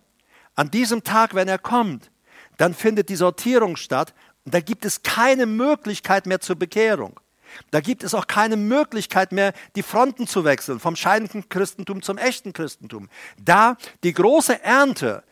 An 0.54 0.70
diesem 0.70 1.02
Tag, 1.02 1.34
wenn 1.34 1.48
er 1.48 1.58
kommt, 1.58 2.10
dann 2.56 2.74
findet 2.74 3.08
die 3.08 3.16
Sortierung 3.16 3.76
statt 3.76 4.14
und 4.44 4.54
da 4.54 4.60
gibt 4.60 4.84
es 4.84 5.02
keine 5.02 5.46
Möglichkeit 5.46 6.26
mehr 6.26 6.40
zur 6.40 6.56
Bekehrung. 6.56 7.18
Da 7.70 7.80
gibt 7.80 8.02
es 8.04 8.14
auch 8.14 8.26
keine 8.26 8.56
Möglichkeit 8.56 9.32
mehr, 9.32 9.52
die 9.76 9.82
Fronten 9.82 10.26
zu 10.26 10.44
wechseln, 10.44 10.80
vom 10.80 10.96
scheinenden 10.96 11.48
Christentum 11.48 12.02
zum 12.02 12.18
echten 12.18 12.52
Christentum. 12.52 13.08
Da 13.38 13.76
die 14.02 14.12
große 14.12 14.62
Ernte 14.62 15.22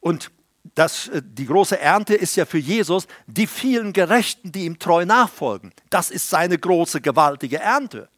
und 0.00 0.30
das, 0.74 1.08
äh, 1.08 1.22
die 1.24 1.46
große 1.46 1.78
Ernte 1.78 2.14
ist 2.14 2.36
ja 2.36 2.44
für 2.44 2.58
Jesus 2.58 3.06
die 3.26 3.46
vielen 3.46 3.92
Gerechten, 3.92 4.52
die 4.52 4.64
ihm 4.64 4.78
treu 4.78 5.04
nachfolgen. 5.06 5.72
Das 5.90 6.10
ist 6.10 6.28
seine 6.28 6.58
große, 6.58 7.00
gewaltige 7.00 7.58
Ernte. 7.58 8.08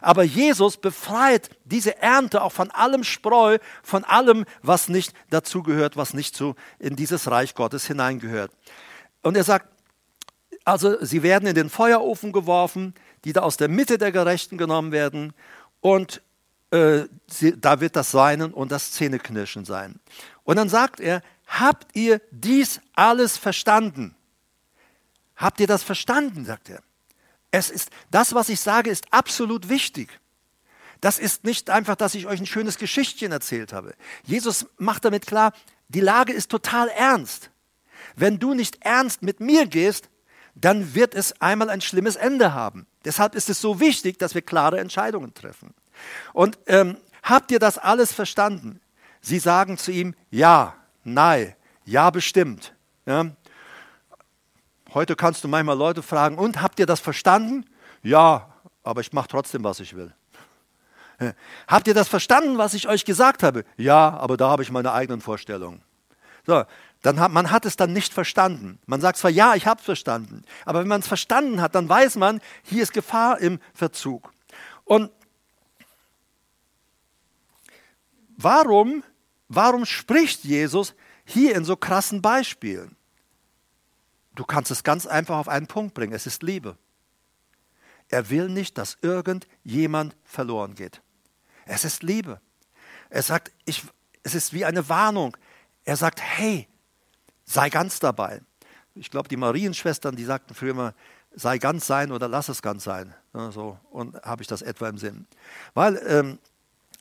Aber 0.00 0.22
Jesus 0.22 0.76
befreit 0.76 1.50
diese 1.64 2.00
Ernte 2.00 2.42
auch 2.42 2.52
von 2.52 2.70
allem 2.70 3.04
Spreu, 3.04 3.58
von 3.82 4.04
allem, 4.04 4.44
was 4.62 4.88
nicht 4.88 5.12
dazugehört, 5.30 5.96
was 5.96 6.14
nicht 6.14 6.36
so 6.36 6.54
in 6.78 6.96
dieses 6.96 7.30
Reich 7.30 7.54
Gottes 7.54 7.86
hineingehört. 7.86 8.50
Und 9.22 9.36
er 9.36 9.44
sagt, 9.44 9.68
also 10.64 11.02
sie 11.04 11.22
werden 11.22 11.46
in 11.46 11.54
den 11.54 11.70
Feuerofen 11.70 12.32
geworfen, 12.32 12.94
die 13.24 13.32
da 13.32 13.42
aus 13.42 13.56
der 13.56 13.68
Mitte 13.68 13.98
der 13.98 14.12
Gerechten 14.12 14.58
genommen 14.58 14.92
werden 14.92 15.34
und 15.80 16.22
äh, 16.70 17.04
sie, 17.26 17.58
da 17.58 17.80
wird 17.80 17.96
das 17.96 18.14
Weinen 18.14 18.52
und 18.52 18.72
das 18.72 18.92
Zähneknirschen 18.92 19.64
sein. 19.64 20.00
Und 20.44 20.56
dann 20.56 20.68
sagt 20.68 21.00
er, 21.00 21.22
habt 21.46 21.94
ihr 21.96 22.20
dies 22.30 22.80
alles 22.94 23.36
verstanden? 23.36 24.14
Habt 25.36 25.60
ihr 25.60 25.66
das 25.66 25.82
verstanden, 25.82 26.44
sagt 26.44 26.70
er. 26.70 26.82
Es 27.56 27.70
ist, 27.70 27.90
das, 28.10 28.34
was 28.34 28.48
ich 28.48 28.58
sage, 28.58 28.90
ist 28.90 29.06
absolut 29.12 29.68
wichtig. 29.68 30.08
Das 31.00 31.20
ist 31.20 31.44
nicht 31.44 31.70
einfach, 31.70 31.94
dass 31.94 32.16
ich 32.16 32.26
euch 32.26 32.40
ein 32.40 32.46
schönes 32.46 32.78
Geschichtchen 32.78 33.30
erzählt 33.30 33.72
habe. 33.72 33.94
Jesus 34.24 34.66
macht 34.76 35.04
damit 35.04 35.24
klar, 35.24 35.52
die 35.86 36.00
Lage 36.00 36.32
ist 36.32 36.50
total 36.50 36.88
ernst. 36.88 37.50
Wenn 38.16 38.40
du 38.40 38.54
nicht 38.54 38.84
ernst 38.84 39.22
mit 39.22 39.38
mir 39.38 39.68
gehst, 39.68 40.08
dann 40.56 40.96
wird 40.96 41.14
es 41.14 41.40
einmal 41.40 41.70
ein 41.70 41.80
schlimmes 41.80 42.16
Ende 42.16 42.54
haben. 42.54 42.88
Deshalb 43.04 43.36
ist 43.36 43.48
es 43.48 43.60
so 43.60 43.78
wichtig, 43.78 44.18
dass 44.18 44.34
wir 44.34 44.42
klare 44.42 44.80
Entscheidungen 44.80 45.32
treffen. 45.32 45.74
Und 46.32 46.58
ähm, 46.66 46.96
habt 47.22 47.52
ihr 47.52 47.60
das 47.60 47.78
alles 47.78 48.12
verstanden? 48.12 48.80
Sie 49.20 49.38
sagen 49.38 49.78
zu 49.78 49.92
ihm, 49.92 50.16
ja, 50.28 50.74
nein, 51.04 51.54
ja 51.84 52.10
bestimmt. 52.10 52.74
Ja, 53.06 53.26
Heute 54.94 55.16
kannst 55.16 55.42
du 55.42 55.48
manchmal 55.48 55.76
Leute 55.76 56.02
fragen, 56.02 56.38
und 56.38 56.62
habt 56.62 56.78
ihr 56.78 56.86
das 56.86 57.00
verstanden? 57.00 57.66
Ja, 58.02 58.54
aber 58.84 59.00
ich 59.00 59.12
mache 59.12 59.26
trotzdem, 59.28 59.64
was 59.64 59.80
ich 59.80 59.96
will. 59.96 60.14
Habt 61.66 61.88
ihr 61.88 61.94
das 61.94 62.08
verstanden, 62.08 62.58
was 62.58 62.74
ich 62.74 62.88
euch 62.88 63.04
gesagt 63.04 63.42
habe? 63.42 63.64
Ja, 63.76 64.16
aber 64.16 64.36
da 64.36 64.48
habe 64.48 64.62
ich 64.62 64.70
meine 64.70 64.92
eigenen 64.92 65.20
Vorstellungen. 65.20 65.82
So, 66.46 66.64
dann 67.02 67.18
hat, 67.18 67.32
man 67.32 67.50
hat 67.50 67.64
es 67.66 67.76
dann 67.76 67.92
nicht 67.92 68.12
verstanden. 68.12 68.78
Man 68.86 69.00
sagt 69.00 69.18
zwar, 69.18 69.30
ja, 69.30 69.54
ich 69.54 69.66
habe 69.66 69.80
es 69.80 69.84
verstanden, 69.84 70.44
aber 70.64 70.80
wenn 70.80 70.88
man 70.88 71.00
es 71.00 71.08
verstanden 71.08 71.60
hat, 71.60 71.74
dann 71.74 71.88
weiß 71.88 72.16
man, 72.16 72.40
hier 72.62 72.82
ist 72.82 72.92
Gefahr 72.92 73.38
im 73.40 73.58
Verzug. 73.72 74.32
Und 74.84 75.10
warum, 78.36 79.02
warum 79.48 79.86
spricht 79.86 80.44
Jesus 80.44 80.94
hier 81.24 81.56
in 81.56 81.64
so 81.64 81.76
krassen 81.76 82.22
Beispielen? 82.22 82.96
Du 84.34 84.44
kannst 84.44 84.70
es 84.70 84.82
ganz 84.82 85.06
einfach 85.06 85.36
auf 85.36 85.48
einen 85.48 85.66
Punkt 85.66 85.94
bringen. 85.94 86.12
Es 86.12 86.26
ist 86.26 86.42
Liebe. 86.42 86.76
Er 88.08 88.30
will 88.30 88.48
nicht, 88.48 88.78
dass 88.78 88.98
irgendjemand 89.00 90.16
verloren 90.24 90.74
geht. 90.74 91.00
Es 91.66 91.84
ist 91.84 92.02
Liebe. 92.02 92.40
Er 93.10 93.22
sagt, 93.22 93.52
ich, 93.64 93.84
es 94.22 94.34
ist 94.34 94.52
wie 94.52 94.64
eine 94.64 94.88
Warnung. 94.88 95.36
Er 95.84 95.96
sagt, 95.96 96.20
hey, 96.20 96.68
sei 97.44 97.70
ganz 97.70 98.00
dabei. 98.00 98.42
Ich 98.94 99.10
glaube, 99.10 99.28
die 99.28 99.36
Marienschwestern, 99.36 100.16
die 100.16 100.24
sagten 100.24 100.54
früher 100.54 100.70
immer, 100.70 100.94
sei 101.34 101.58
ganz 101.58 101.86
sein 101.86 102.12
oder 102.12 102.28
lass 102.28 102.48
es 102.48 102.62
ganz 102.62 102.84
sein. 102.84 103.14
Ja, 103.34 103.50
so, 103.50 103.78
und 103.90 104.20
habe 104.22 104.42
ich 104.42 104.48
das 104.48 104.62
etwa 104.62 104.88
im 104.88 104.98
Sinn. 104.98 105.26
Weil 105.74 106.00
ähm, 106.06 106.38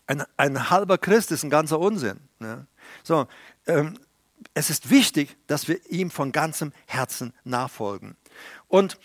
ein, 0.07 0.23
ein, 0.38 0.69
halber 0.69 0.97
Christ 0.97 1.31
ist 1.31 1.43
ein 1.43 1.49
ganzer 1.49 1.79
Unsinn. 1.79 2.19
Ne? 2.39 2.65
So, 3.03 3.27
ähm, 3.67 3.99
es 4.53 4.69
ist 4.69 4.89
wichtig, 4.89 5.37
dass 5.47 5.67
wir 5.67 5.79
ihm 5.89 6.11
von 6.11 6.31
ganzem 6.31 6.71
Herzen 6.85 7.33
nachfolgen. 7.43 8.15
Und 8.67 8.97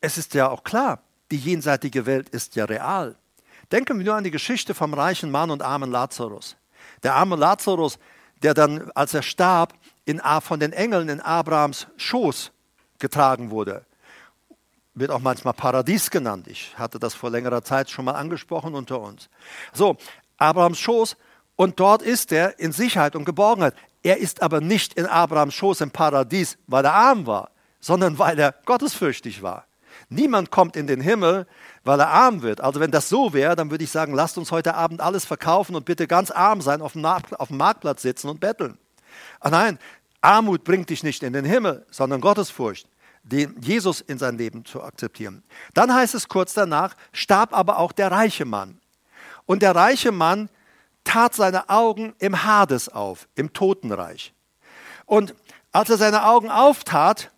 es 0.00 0.18
ist 0.18 0.34
ja 0.34 0.48
auch 0.48 0.64
klar, 0.64 1.02
die 1.30 1.38
jenseitige 1.38 2.06
Welt 2.06 2.28
ist 2.28 2.56
ja 2.56 2.64
real. 2.64 3.16
Denken 3.70 3.98
wir 3.98 4.04
nur 4.04 4.14
an 4.16 4.24
die 4.24 4.30
Geschichte 4.30 4.74
vom 4.74 4.94
reichen 4.94 5.30
Mann 5.30 5.50
und 5.50 5.62
armen 5.62 5.90
Lazarus. 5.90 6.56
Der 7.02 7.14
arme 7.14 7.36
Lazarus, 7.36 7.98
der 8.42 8.54
dann, 8.54 8.90
als 8.94 9.14
er 9.14 9.22
starb, 9.22 9.74
in, 10.04 10.20
von 10.40 10.60
den 10.60 10.72
Engeln 10.72 11.08
in 11.08 11.20
Abrahams 11.20 11.86
Schoß 11.96 12.50
getragen 12.98 13.50
wurde. 13.50 13.84
Wird 14.94 15.10
auch 15.10 15.20
manchmal 15.20 15.54
Paradies 15.54 16.10
genannt. 16.10 16.48
Ich 16.48 16.76
hatte 16.76 16.98
das 16.98 17.14
vor 17.14 17.30
längerer 17.30 17.62
Zeit 17.62 17.90
schon 17.90 18.04
mal 18.04 18.14
angesprochen 18.14 18.74
unter 18.74 19.00
uns. 19.00 19.28
So, 19.72 19.96
Abrahams 20.36 20.78
Schoß 20.78 21.16
und 21.54 21.78
dort 21.78 22.02
ist 22.02 22.32
er 22.32 22.58
in 22.58 22.72
Sicherheit 22.72 23.14
und 23.14 23.24
Geborgenheit. 23.24 23.74
Er 24.02 24.18
ist 24.18 24.42
aber 24.42 24.60
nicht 24.60 24.94
in 24.94 25.06
Abrahams 25.06 25.54
Schoß 25.54 25.82
im 25.82 25.90
Paradies, 25.90 26.56
weil 26.66 26.84
er 26.84 26.94
arm 26.94 27.26
war, 27.26 27.50
sondern 27.80 28.18
weil 28.18 28.38
er 28.38 28.54
gottesfürchtig 28.64 29.42
war. 29.42 29.66
Niemand 30.08 30.50
kommt 30.50 30.76
in 30.76 30.86
den 30.86 31.00
Himmel, 31.00 31.46
weil 31.84 32.00
er 32.00 32.08
arm 32.08 32.42
wird. 32.42 32.60
Also 32.60 32.80
wenn 32.80 32.90
das 32.90 33.08
so 33.08 33.32
wäre, 33.32 33.56
dann 33.56 33.70
würde 33.70 33.84
ich 33.84 33.90
sagen, 33.90 34.14
lasst 34.14 34.38
uns 34.38 34.50
heute 34.50 34.74
Abend 34.74 35.00
alles 35.00 35.24
verkaufen 35.24 35.76
und 35.76 35.84
bitte 35.84 36.06
ganz 36.06 36.30
arm 36.30 36.60
sein, 36.60 36.80
auf 36.80 36.92
dem, 36.92 37.04
auf 37.04 37.48
dem 37.48 37.56
Marktplatz 37.56 38.02
sitzen 38.02 38.28
und 38.28 38.40
betteln. 38.40 38.78
Ach 39.40 39.50
nein, 39.50 39.78
Armut 40.20 40.64
bringt 40.64 40.90
dich 40.90 41.02
nicht 41.02 41.22
in 41.22 41.32
den 41.32 41.44
Himmel, 41.44 41.86
sondern 41.90 42.20
Gottesfurcht, 42.20 42.86
den 43.22 43.56
Jesus 43.60 44.00
in 44.00 44.18
sein 44.18 44.38
Leben 44.38 44.64
zu 44.64 44.82
akzeptieren. 44.82 45.42
Dann 45.74 45.92
heißt 45.92 46.14
es 46.14 46.28
kurz 46.28 46.54
danach, 46.54 46.94
starb 47.12 47.54
aber 47.54 47.78
auch 47.78 47.92
der 47.92 48.10
reiche 48.10 48.44
Mann. 48.44 48.80
Und 49.46 49.62
der 49.62 49.74
reiche 49.74 50.12
Mann 50.12 50.48
tat 51.04 51.34
seine 51.34 51.68
Augen 51.68 52.14
im 52.18 52.44
Hades 52.44 52.88
auf, 52.88 53.28
im 53.34 53.52
Totenreich. 53.52 54.32
Und 55.06 55.34
als 55.72 55.90
er 55.90 55.96
seine 55.96 56.24
Augen 56.24 56.50
auftat, 56.50 57.30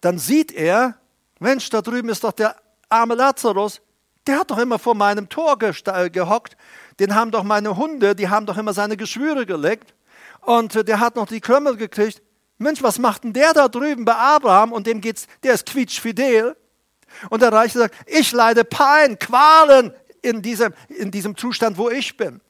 dann 0.00 0.18
sieht 0.18 0.52
er, 0.52 0.96
Mensch, 1.38 1.70
da 1.70 1.82
drüben 1.82 2.08
ist 2.08 2.24
doch 2.24 2.32
der 2.32 2.56
arme 2.88 3.14
Lazarus, 3.14 3.80
der 4.26 4.38
hat 4.38 4.50
doch 4.50 4.58
immer 4.58 4.78
vor 4.78 4.94
meinem 4.94 5.28
Tor 5.28 5.58
gehockt, 5.58 6.56
den 7.00 7.14
haben 7.14 7.30
doch 7.30 7.42
meine 7.42 7.76
Hunde, 7.76 8.14
die 8.14 8.28
haben 8.28 8.46
doch 8.46 8.56
immer 8.56 8.72
seine 8.72 8.96
Geschwüre 8.96 9.46
geleckt 9.46 9.94
und 10.40 10.86
der 10.88 11.00
hat 11.00 11.16
noch 11.16 11.26
die 11.26 11.40
Krümmel 11.40 11.76
gekriegt. 11.76 12.22
Mensch, 12.58 12.82
was 12.82 12.98
macht 12.98 13.24
denn 13.24 13.32
der 13.32 13.52
da 13.52 13.68
drüben 13.68 14.04
bei 14.04 14.14
Abraham 14.14 14.72
und 14.72 14.86
dem 14.86 15.00
geht's, 15.00 15.26
der 15.42 15.54
ist 15.54 15.66
quietschfidel. 15.66 16.56
Und 17.30 17.42
der 17.42 17.52
Reiche 17.52 17.78
sagt, 17.78 17.94
ich 18.06 18.32
leide 18.32 18.64
Pein, 18.64 19.18
Qualen 19.18 19.92
in 20.22 20.40
diesem, 20.42 20.72
in 20.88 21.10
diesem 21.10 21.36
Zustand, 21.36 21.76
wo 21.76 21.90
ich 21.90 22.16
bin. 22.16 22.40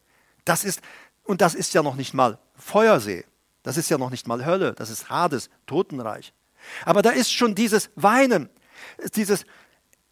Das 0.44 0.64
ist, 0.64 0.80
und 1.24 1.40
das 1.40 1.54
ist 1.54 1.74
ja 1.74 1.82
noch 1.82 1.94
nicht 1.96 2.14
mal 2.14 2.38
Feuersee. 2.56 3.24
Das 3.62 3.76
ist 3.76 3.88
ja 3.90 3.98
noch 3.98 4.10
nicht 4.10 4.26
mal 4.26 4.44
Hölle. 4.44 4.72
Das 4.74 4.90
ist 4.90 5.08
Hades, 5.08 5.50
Totenreich. 5.66 6.32
Aber 6.84 7.02
da 7.02 7.10
ist 7.10 7.32
schon 7.32 7.54
dieses 7.54 7.90
Weinen, 7.96 8.48
dieses, 9.14 9.44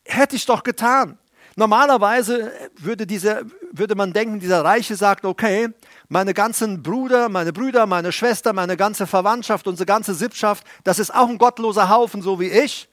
hätte 0.04 0.36
ich 0.36 0.46
doch 0.46 0.62
getan. 0.62 1.18
Normalerweise 1.56 2.52
würde, 2.78 3.06
diese, 3.06 3.44
würde 3.72 3.94
man 3.94 4.12
denken, 4.12 4.38
dieser 4.38 4.64
Reiche 4.64 4.96
sagt, 4.96 5.24
okay, 5.24 5.68
meine 6.08 6.32
ganzen 6.32 6.82
Brüder, 6.82 7.28
meine 7.28 7.52
Brüder, 7.52 7.86
meine 7.86 8.12
Schwester, 8.12 8.52
meine 8.52 8.76
ganze 8.76 9.06
Verwandtschaft, 9.06 9.66
unsere 9.66 9.86
ganze 9.86 10.14
Sippschaft, 10.14 10.64
das 10.84 10.98
ist 10.98 11.12
auch 11.12 11.28
ein 11.28 11.38
gottloser 11.38 11.88
Haufen, 11.88 12.22
so 12.22 12.38
wie 12.40 12.50
ich. 12.50 12.88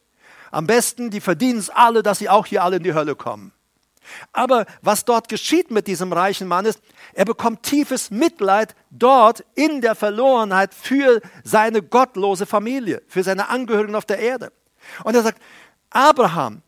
Am 0.50 0.66
besten, 0.66 1.12
die 1.12 1.22
verdienen 1.22 1.60
es 1.60 1.70
alle, 1.70 2.04
dass 2.04 2.20
sie 2.20 2.30
auch 2.30 2.46
hier 2.46 2.64
alle 2.64 2.78
in 2.78 2.84
die 2.84 2.94
Hölle 2.94 3.16
kommen. 3.16 3.52
Aber 4.32 4.66
was 4.82 5.06
dort 5.06 5.28
geschieht 5.28 5.70
mit 5.70 5.88
diesem 5.88 6.14
reichen 6.14 6.48
Mann 6.48 6.66
ist, 6.66 6.82
er 7.18 7.26
bekommt 7.26 7.64
tiefes 7.64 8.12
Mitleid 8.12 8.76
dort 8.92 9.44
in 9.56 9.82
der 9.82 9.96
Verlorenheit 9.96 10.76
für 10.76 11.20
seine 11.44 11.82
gottlose 11.82 12.46
Familie, 12.46 13.02
für 13.08 13.24
seine 13.24 13.50
Angehörigen 13.50 13.96
auf 13.96 14.06
der 14.06 14.20
Erde. 14.20 14.54
Und 15.04 15.16
er 15.16 15.24
sagt, 15.24 15.42
Abraham, 15.90 16.62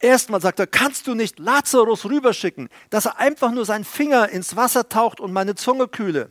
erstmal 0.00 0.42
sagt 0.42 0.60
er, 0.60 0.66
kannst 0.66 1.06
du 1.06 1.14
nicht 1.14 1.38
Lazarus 1.38 2.04
rüberschicken, 2.04 2.68
dass 2.90 3.06
er 3.06 3.18
einfach 3.18 3.52
nur 3.52 3.64
seinen 3.64 3.84
Finger 3.84 4.28
ins 4.28 4.54
Wasser 4.54 4.90
taucht 4.90 5.18
und 5.18 5.32
meine 5.32 5.54
Zunge 5.54 5.88
kühle. 5.88 6.30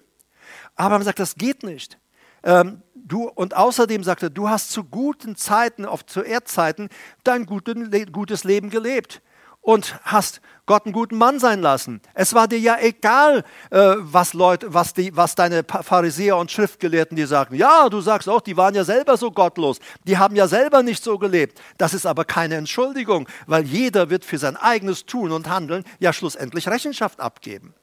Abraham 0.75 1.01
sagt, 1.01 1.17
das 1.17 1.33
geht 1.33 1.63
nicht. 1.63 1.97
Ähm, 2.43 2.83
du, 2.93 3.29
und 3.29 3.55
außerdem 3.55 4.03
sagt 4.03 4.21
er, 4.21 4.29
du 4.29 4.47
hast 4.47 4.71
zu 4.71 4.83
guten 4.83 5.35
Zeiten, 5.35 5.87
auf, 5.87 6.05
zu 6.05 6.21
Erdzeiten, 6.21 6.87
dein 7.23 7.47
gutes 7.47 8.43
Leben 8.43 8.69
gelebt 8.69 9.23
und 9.63 9.97
hast 10.03 10.41
Gott 10.65 10.85
einen 10.85 10.93
guten 10.93 11.17
Mann 11.17 11.39
sein 11.39 11.61
lassen. 11.61 12.01
Es 12.13 12.33
war 12.33 12.47
dir 12.47 12.59
ja 12.59 12.77
egal, 12.79 13.43
äh, 13.69 13.95
was, 13.97 14.33
Leute, 14.33 14.73
was, 14.73 14.93
die, 14.93 15.15
was 15.15 15.35
deine 15.35 15.63
Pharisäer 15.63 16.37
und 16.37 16.51
Schriftgelehrten 16.51 17.17
dir 17.17 17.27
sagten. 17.27 17.55
Ja, 17.55 17.89
du 17.89 17.99
sagst 17.99 18.29
auch, 18.29 18.39
die 18.39 18.55
waren 18.55 18.75
ja 18.75 18.83
selber 18.83 19.17
so 19.17 19.31
gottlos. 19.31 19.79
Die 20.05 20.17
haben 20.17 20.35
ja 20.35 20.47
selber 20.47 20.83
nicht 20.83 21.03
so 21.03 21.17
gelebt. 21.17 21.59
Das 21.77 21.93
ist 21.93 22.05
aber 22.05 22.23
keine 22.23 22.55
Entschuldigung, 22.55 23.27
weil 23.45 23.63
jeder 23.65 24.09
wird 24.09 24.23
für 24.23 24.37
sein 24.37 24.55
eigenes 24.55 25.05
Tun 25.05 25.31
und 25.31 25.49
Handeln 25.49 25.83
ja 25.99 26.13
schlussendlich 26.13 26.67
Rechenschaft 26.67 27.19
abgeben. 27.19 27.73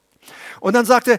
Und 0.61 0.75
dann 0.75 0.87
sagte 0.87 1.19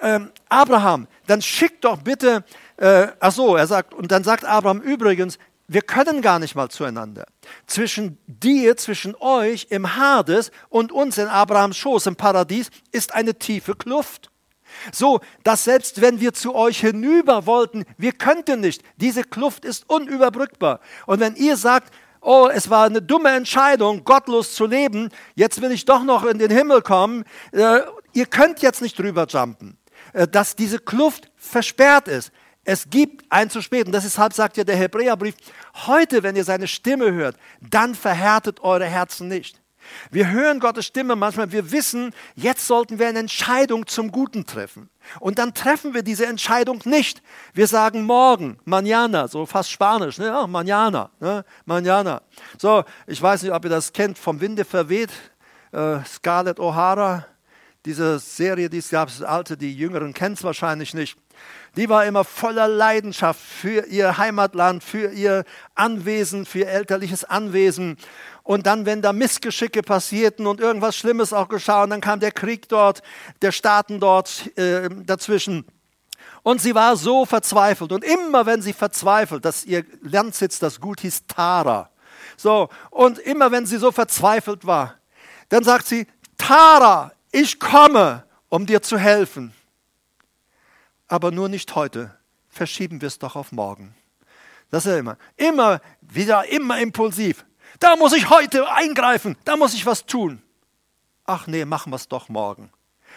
ähm, 0.00 0.30
Abraham, 0.48 1.06
dann 1.26 1.42
schick 1.42 1.80
doch 1.80 1.98
bitte, 1.98 2.44
äh, 2.76 3.08
ach 3.20 3.32
so, 3.32 3.56
er 3.56 3.66
sagt, 3.66 3.94
und 3.94 4.10
dann 4.10 4.24
sagt 4.24 4.44
Abraham 4.44 4.80
übrigens, 4.80 5.38
wir 5.66 5.82
können 5.82 6.20
gar 6.20 6.38
nicht 6.38 6.54
mal 6.54 6.68
zueinander. 6.68 7.26
Zwischen 7.66 8.18
dir, 8.26 8.76
zwischen 8.76 9.14
euch 9.16 9.68
im 9.70 9.96
Hades 9.96 10.50
und 10.68 10.92
uns 10.92 11.18
in 11.18 11.26
Abrahams 11.26 11.76
Schoß 11.76 12.06
im 12.06 12.16
Paradies 12.16 12.70
ist 12.92 13.14
eine 13.14 13.38
tiefe 13.38 13.74
Kluft. 13.74 14.30
So, 14.92 15.20
dass 15.42 15.64
selbst 15.64 16.00
wenn 16.00 16.20
wir 16.20 16.32
zu 16.32 16.54
euch 16.54 16.80
hinüber 16.80 17.46
wollten, 17.46 17.84
wir 17.96 18.12
könnten 18.12 18.60
nicht. 18.60 18.82
Diese 18.96 19.22
Kluft 19.22 19.64
ist 19.64 19.88
unüberbrückbar. 19.88 20.80
Und 21.06 21.20
wenn 21.20 21.36
ihr 21.36 21.56
sagt, 21.56 21.94
oh, 22.20 22.48
es 22.52 22.70
war 22.70 22.86
eine 22.86 23.00
dumme 23.00 23.30
Entscheidung, 23.30 24.04
gottlos 24.04 24.54
zu 24.54 24.66
leben, 24.66 25.10
jetzt 25.34 25.62
will 25.62 25.72
ich 25.72 25.84
doch 25.84 26.02
noch 26.02 26.24
in 26.24 26.38
den 26.38 26.50
Himmel 26.50 26.82
kommen, 26.82 27.24
äh, 27.52 27.80
ihr 28.12 28.26
könnt 28.26 28.62
jetzt 28.62 28.82
nicht 28.82 28.98
drüber 28.98 29.26
jumpen, 29.28 29.78
äh, 30.12 30.26
dass 30.26 30.56
diese 30.56 30.78
Kluft 30.78 31.30
versperrt 31.36 32.08
ist. 32.08 32.32
Es 32.64 32.88
gibt 32.88 33.24
ein 33.30 33.50
zu 33.50 33.60
spät. 33.60 33.86
Und 33.86 33.92
deshalb 33.92 34.32
sagt 34.32 34.56
ja 34.56 34.64
der 34.64 34.76
Hebräerbrief, 34.76 35.34
heute, 35.86 36.22
wenn 36.22 36.36
ihr 36.36 36.44
seine 36.44 36.66
Stimme 36.66 37.12
hört, 37.12 37.36
dann 37.60 37.94
verhärtet 37.94 38.60
eure 38.60 38.86
Herzen 38.86 39.28
nicht. 39.28 39.60
Wir 40.10 40.30
hören 40.30 40.60
Gottes 40.60 40.86
Stimme 40.86 41.14
manchmal, 41.14 41.52
wir 41.52 41.70
wissen, 41.70 42.14
jetzt 42.34 42.66
sollten 42.66 42.98
wir 42.98 43.06
eine 43.08 43.18
Entscheidung 43.18 43.86
zum 43.86 44.10
Guten 44.10 44.46
treffen. 44.46 44.88
Und 45.20 45.38
dann 45.38 45.52
treffen 45.52 45.92
wir 45.92 46.02
diese 46.02 46.24
Entscheidung 46.24 46.80
nicht. 46.86 47.22
Wir 47.52 47.66
sagen 47.66 48.04
morgen, 48.04 48.58
mañana, 48.64 49.28
so 49.28 49.44
fast 49.44 49.70
Spanisch, 49.70 50.18
ne? 50.18 50.26
Ja, 50.26 50.46
mañana, 50.46 51.10
ne? 51.20 51.44
mañana. 51.66 52.22
So, 52.58 52.84
ich 53.06 53.20
weiß 53.20 53.42
nicht, 53.42 53.52
ob 53.52 53.64
ihr 53.64 53.70
das 53.70 53.92
kennt, 53.92 54.18
vom 54.18 54.40
Winde 54.40 54.64
verweht, 54.64 55.10
äh, 55.72 55.98
Scarlett 56.06 56.58
O'Hara, 56.58 57.26
diese 57.84 58.18
Serie, 58.18 58.70
die 58.70 58.78
es 58.78 58.88
gab, 58.88 59.08
das 59.08 59.22
alte, 59.22 59.58
die 59.58 59.76
Jüngeren 59.76 60.14
kennen 60.14 60.34
es 60.34 60.42
wahrscheinlich 60.42 60.94
nicht 60.94 61.18
die 61.76 61.88
war 61.88 62.04
immer 62.04 62.24
voller 62.24 62.68
Leidenschaft 62.68 63.40
für 63.40 63.86
ihr 63.86 64.16
Heimatland, 64.16 64.84
für 64.84 65.10
ihr 65.10 65.44
Anwesen, 65.74 66.46
für 66.46 66.60
ihr 66.60 66.68
elterliches 66.68 67.24
Anwesen. 67.24 67.96
Und 68.42 68.66
dann, 68.66 68.86
wenn 68.86 69.02
da 69.02 69.12
Missgeschicke 69.12 69.82
passierten 69.82 70.46
und 70.46 70.60
irgendwas 70.60 70.96
Schlimmes 70.96 71.32
auch 71.32 71.48
geschah, 71.48 71.82
und 71.82 71.90
dann 71.90 72.00
kam 72.00 72.20
der 72.20 72.32
Krieg 72.32 72.68
dort, 72.68 73.02
der 73.42 73.52
Staaten 73.52 74.00
dort 74.00 74.56
äh, 74.56 74.88
dazwischen. 75.04 75.64
Und 76.42 76.60
sie 76.60 76.74
war 76.74 76.96
so 76.96 77.24
verzweifelt. 77.24 77.90
Und 77.90 78.04
immer 78.04 78.46
wenn 78.46 78.62
sie 78.62 78.72
verzweifelt, 78.72 79.44
dass 79.44 79.64
ihr 79.64 79.84
Landsitz 80.02 80.58
das 80.58 80.80
Gut 80.80 81.00
hieß 81.00 81.26
Tara. 81.26 81.90
So, 82.36 82.68
und 82.90 83.18
immer 83.18 83.50
wenn 83.50 83.66
sie 83.66 83.78
so 83.78 83.90
verzweifelt 83.92 84.66
war, 84.66 84.94
dann 85.48 85.64
sagt 85.64 85.86
sie, 85.86 86.06
Tara, 86.36 87.12
ich 87.32 87.58
komme, 87.58 88.24
um 88.48 88.66
dir 88.66 88.82
zu 88.82 88.98
helfen 88.98 89.52
aber 91.08 91.30
nur 91.30 91.48
nicht 91.48 91.74
heute. 91.74 92.16
Verschieben 92.48 93.00
wir 93.00 93.08
es 93.08 93.18
doch 93.18 93.36
auf 93.36 93.52
morgen. 93.52 93.94
Das 94.70 94.86
ist 94.86 94.92
ja 94.92 94.98
immer. 94.98 95.16
Immer 95.36 95.80
wieder, 96.00 96.48
immer 96.48 96.78
impulsiv. 96.80 97.44
Da 97.80 97.96
muss 97.96 98.12
ich 98.12 98.30
heute 98.30 98.70
eingreifen, 98.70 99.36
da 99.44 99.56
muss 99.56 99.74
ich 99.74 99.86
was 99.86 100.06
tun. 100.06 100.42
Ach 101.26 101.46
nee, 101.46 101.64
machen 101.64 101.90
wir 101.90 101.96
es 101.96 102.08
doch 102.08 102.28
morgen. 102.28 102.70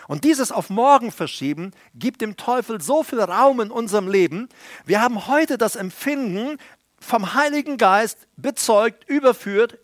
Und 0.08 0.24
dieses 0.24 0.52
auf 0.52 0.70
morgen 0.70 1.12
verschieben 1.12 1.72
gibt 1.96 2.22
dem 2.22 2.38
Teufel 2.38 2.82
so 2.82 3.04
viel 3.04 3.20
Raum 3.20 3.60
in 3.60 3.72
unserem 3.72 4.08
Leben. 4.08 4.50
Wir 4.86 5.02
haben 5.02 5.28
heute 5.28 5.58
das 5.58 5.76
Empfinden, 5.76 6.58
vom 7.00 7.34
Heiligen 7.34 7.78
Geist 7.78 8.28
bezeugt, 8.38 9.08
überführt, 9.08 9.78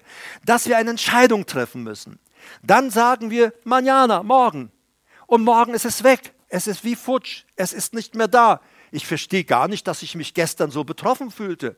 dass 0.45 0.67
wir 0.67 0.77
eine 0.77 0.91
Entscheidung 0.91 1.45
treffen 1.45 1.83
müssen. 1.83 2.19
Dann 2.63 2.89
sagen 2.89 3.29
wir, 3.29 3.53
mañana, 3.65 4.23
morgen. 4.23 4.71
Und 5.27 5.43
morgen 5.43 5.73
ist 5.73 5.85
es 5.85 6.03
weg. 6.03 6.33
Es 6.53 6.67
ist 6.67 6.83
wie 6.83 6.95
futsch. 6.95 7.45
Es 7.55 7.73
ist 7.73 7.95
nicht 7.95 8.13
mehr 8.13 8.27
da. 8.27 8.61
Ich 8.91 9.07
verstehe 9.07 9.43
gar 9.43 9.67
nicht, 9.67 9.87
dass 9.87 10.03
ich 10.03 10.13
mich 10.13 10.35
gestern 10.35 10.69
so 10.69 10.83
betroffen 10.83 11.31
fühlte. 11.31 11.77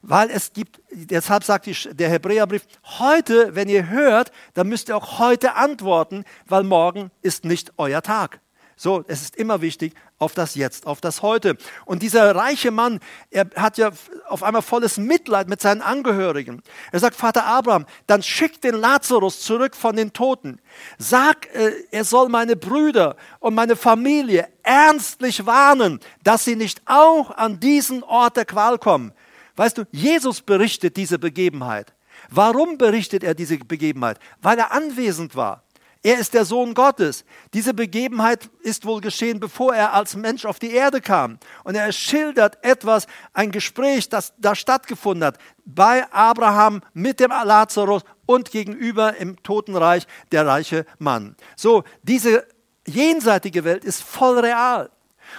Weil 0.00 0.30
es 0.30 0.54
gibt, 0.54 0.80
deshalb 0.90 1.44
sagt 1.44 1.68
der 2.00 2.08
Hebräerbrief, 2.08 2.66
heute, 2.84 3.54
wenn 3.54 3.68
ihr 3.68 3.90
hört, 3.90 4.32
dann 4.54 4.68
müsst 4.68 4.88
ihr 4.88 4.96
auch 4.96 5.18
heute 5.18 5.56
antworten, 5.56 6.24
weil 6.46 6.62
morgen 6.62 7.10
ist 7.20 7.44
nicht 7.44 7.74
euer 7.76 8.00
Tag. 8.00 8.40
So, 8.76 9.04
es 9.06 9.22
ist 9.22 9.36
immer 9.36 9.60
wichtig 9.60 9.94
auf 10.18 10.34
das 10.34 10.54
Jetzt, 10.54 10.86
auf 10.86 11.00
das 11.00 11.22
Heute. 11.22 11.56
Und 11.84 12.02
dieser 12.02 12.34
reiche 12.34 12.70
Mann, 12.70 13.00
er 13.30 13.48
hat 13.56 13.78
ja 13.78 13.90
auf 14.28 14.42
einmal 14.42 14.62
volles 14.62 14.96
Mitleid 14.96 15.48
mit 15.48 15.60
seinen 15.60 15.82
Angehörigen. 15.82 16.62
Er 16.92 17.00
sagt, 17.00 17.16
Vater 17.16 17.44
Abraham, 17.44 17.86
dann 18.06 18.22
schick 18.22 18.60
den 18.60 18.74
Lazarus 18.74 19.40
zurück 19.40 19.76
von 19.76 19.96
den 19.96 20.12
Toten. 20.12 20.60
Sag, 20.98 21.54
äh, 21.54 21.72
er 21.90 22.04
soll 22.04 22.28
meine 22.28 22.56
Brüder 22.56 23.16
und 23.38 23.54
meine 23.54 23.76
Familie 23.76 24.48
ernstlich 24.62 25.46
warnen, 25.46 26.00
dass 26.22 26.44
sie 26.44 26.56
nicht 26.56 26.82
auch 26.86 27.30
an 27.30 27.60
diesen 27.60 28.02
Ort 28.02 28.36
der 28.36 28.44
Qual 28.44 28.78
kommen. 28.78 29.12
Weißt 29.56 29.78
du, 29.78 29.84
Jesus 29.92 30.40
berichtet 30.40 30.96
diese 30.96 31.18
Begebenheit. 31.18 31.92
Warum 32.30 32.78
berichtet 32.78 33.22
er 33.22 33.34
diese 33.34 33.58
Begebenheit? 33.58 34.18
Weil 34.40 34.58
er 34.58 34.72
anwesend 34.72 35.36
war. 35.36 35.63
Er 36.04 36.18
ist 36.18 36.34
der 36.34 36.44
Sohn 36.44 36.74
Gottes. 36.74 37.24
Diese 37.54 37.72
Begebenheit 37.72 38.50
ist 38.60 38.84
wohl 38.84 39.00
geschehen, 39.00 39.40
bevor 39.40 39.74
er 39.74 39.94
als 39.94 40.14
Mensch 40.16 40.44
auf 40.44 40.58
die 40.58 40.72
Erde 40.72 41.00
kam. 41.00 41.38
Und 41.64 41.76
er 41.76 41.90
schildert 41.92 42.62
etwas, 42.62 43.06
ein 43.32 43.50
Gespräch, 43.50 44.10
das 44.10 44.34
da 44.36 44.54
stattgefunden 44.54 45.24
hat 45.24 45.38
bei 45.64 46.04
Abraham 46.12 46.82
mit 46.92 47.20
dem 47.20 47.30
Lazarus 47.30 48.02
und 48.26 48.50
gegenüber 48.50 49.16
im 49.16 49.42
Totenreich 49.42 50.06
der 50.30 50.46
reiche 50.46 50.84
Mann. 50.98 51.36
So, 51.56 51.84
diese 52.02 52.46
jenseitige 52.86 53.64
Welt 53.64 53.82
ist 53.82 54.02
voll 54.02 54.38
real. 54.40 54.90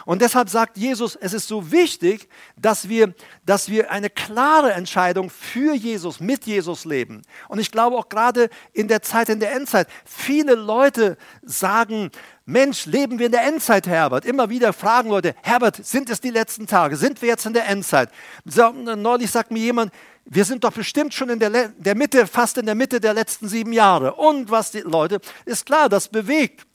Und 0.06 0.22
deshalb 0.22 0.50
sagt 0.50 0.78
Jesus, 0.78 1.16
es 1.16 1.34
ist 1.34 1.48
so 1.48 1.72
wichtig, 1.72 2.28
dass 2.58 2.90
wir, 2.90 3.14
dass 3.46 3.70
wir 3.70 3.92
eine 3.92 4.10
klare 4.10 4.74
Entscheidung 4.74 5.30
für 5.30 5.74
Jesus, 5.74 6.20
mit 6.20 6.46
Jesus 6.46 6.86
leben. 6.86 7.22
Und 7.48 7.60
ich 7.60 7.72
glaube 7.72 7.98
auch 7.98 8.10
gerade 8.10 8.50
in 8.74 8.88
der 8.88 9.02
Zeit, 9.02 9.30
in 9.30 9.40
der 9.40 9.54
Endzeit, 9.54 9.88
viele 10.06 10.56
Leute 10.56 11.18
sagen, 11.44 12.12
Mensch, 12.46 12.86
leben 12.86 13.18
wir 13.18 13.26
in 13.26 13.32
der 13.32 13.44
Endzeit, 13.44 13.88
Herbert? 13.88 14.26
Immer 14.26 14.50
wieder 14.50 14.72
fragen 14.72 15.10
Leute, 15.10 15.34
Herbert, 15.42 15.84
sind 15.84 16.10
es 16.10 16.22
die 16.22 16.30
letzten 16.30 16.68
Tage? 16.68 16.96
Sind 16.96 17.22
wir 17.22 17.30
jetzt 17.30 17.46
in 17.46 17.54
der 17.54 17.68
Endzeit? 17.68 18.10
Neulich 18.44 19.32
sagt 19.32 19.52
mir 19.52 19.60
jemand, 19.60 19.92
wir 20.26 20.46
sind 20.46 20.64
doch 20.64 20.72
bestimmt 20.72 21.14
schon 21.14 21.30
in 21.30 21.40
der, 21.40 21.70
der 21.70 21.96
Mitte, 21.96 22.28
fast 22.28 22.58
in 22.58 22.66
der 22.66 22.76
Mitte 22.76 23.00
der 23.00 23.14
letzten 23.14 23.48
sieben 23.48 23.74
Jahre. 23.74 24.16
Und 24.16 24.50
was 24.50 24.72
die 24.72 24.82
Leute, 24.82 25.20
ist 25.46 25.66
klar, 25.66 25.90
das 25.90 26.08
bewegt. 26.08 26.66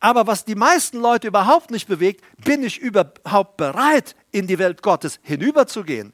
Aber 0.00 0.26
was 0.26 0.44
die 0.44 0.54
meisten 0.54 0.98
Leute 0.98 1.28
überhaupt 1.28 1.70
nicht 1.70 1.88
bewegt, 1.88 2.24
bin 2.44 2.62
ich 2.62 2.78
überhaupt 2.78 3.56
bereit, 3.56 4.14
in 4.30 4.46
die 4.46 4.58
Welt 4.58 4.82
Gottes 4.82 5.18
hinüberzugehen? 5.22 6.12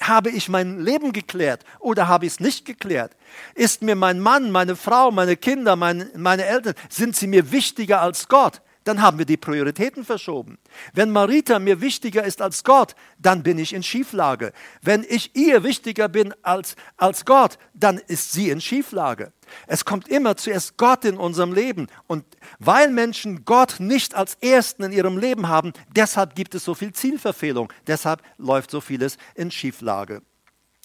Habe 0.00 0.30
ich 0.30 0.48
mein 0.48 0.80
Leben 0.80 1.12
geklärt 1.12 1.64
oder 1.78 2.08
habe 2.08 2.26
ich 2.26 2.32
es 2.32 2.40
nicht 2.40 2.64
geklärt? 2.64 3.16
Ist 3.54 3.82
mir 3.82 3.94
mein 3.94 4.20
Mann, 4.20 4.50
meine 4.50 4.76
Frau, 4.76 5.10
meine 5.10 5.36
Kinder, 5.36 5.76
mein, 5.76 6.10
meine 6.16 6.44
Eltern, 6.44 6.74
sind 6.88 7.16
sie 7.16 7.26
mir 7.26 7.52
wichtiger 7.52 8.00
als 8.00 8.28
Gott? 8.28 8.60
dann 8.84 9.02
haben 9.02 9.18
wir 9.18 9.26
die 9.26 9.36
Prioritäten 9.36 10.04
verschoben. 10.04 10.58
Wenn 10.92 11.10
Marita 11.10 11.58
mir 11.58 11.80
wichtiger 11.80 12.24
ist 12.24 12.42
als 12.42 12.64
Gott, 12.64 12.94
dann 13.18 13.42
bin 13.42 13.58
ich 13.58 13.72
in 13.72 13.82
Schieflage. 13.82 14.52
Wenn 14.80 15.04
ich 15.08 15.36
ihr 15.36 15.62
wichtiger 15.62 16.08
bin 16.08 16.34
als, 16.42 16.76
als 16.96 17.24
Gott, 17.24 17.58
dann 17.74 17.98
ist 17.98 18.32
sie 18.32 18.50
in 18.50 18.60
Schieflage. 18.60 19.32
Es 19.66 19.84
kommt 19.84 20.08
immer 20.08 20.36
zuerst 20.36 20.76
Gott 20.76 21.04
in 21.04 21.16
unserem 21.16 21.52
Leben. 21.52 21.88
Und 22.06 22.24
weil 22.58 22.90
Menschen 22.90 23.44
Gott 23.44 23.76
nicht 23.78 24.14
als 24.14 24.34
Ersten 24.36 24.82
in 24.84 24.92
ihrem 24.92 25.18
Leben 25.18 25.48
haben, 25.48 25.72
deshalb 25.94 26.34
gibt 26.34 26.54
es 26.54 26.64
so 26.64 26.74
viel 26.74 26.92
Zielverfehlung. 26.92 27.72
Deshalb 27.86 28.22
läuft 28.38 28.70
so 28.70 28.80
vieles 28.80 29.16
in 29.34 29.50
Schieflage. 29.50 30.22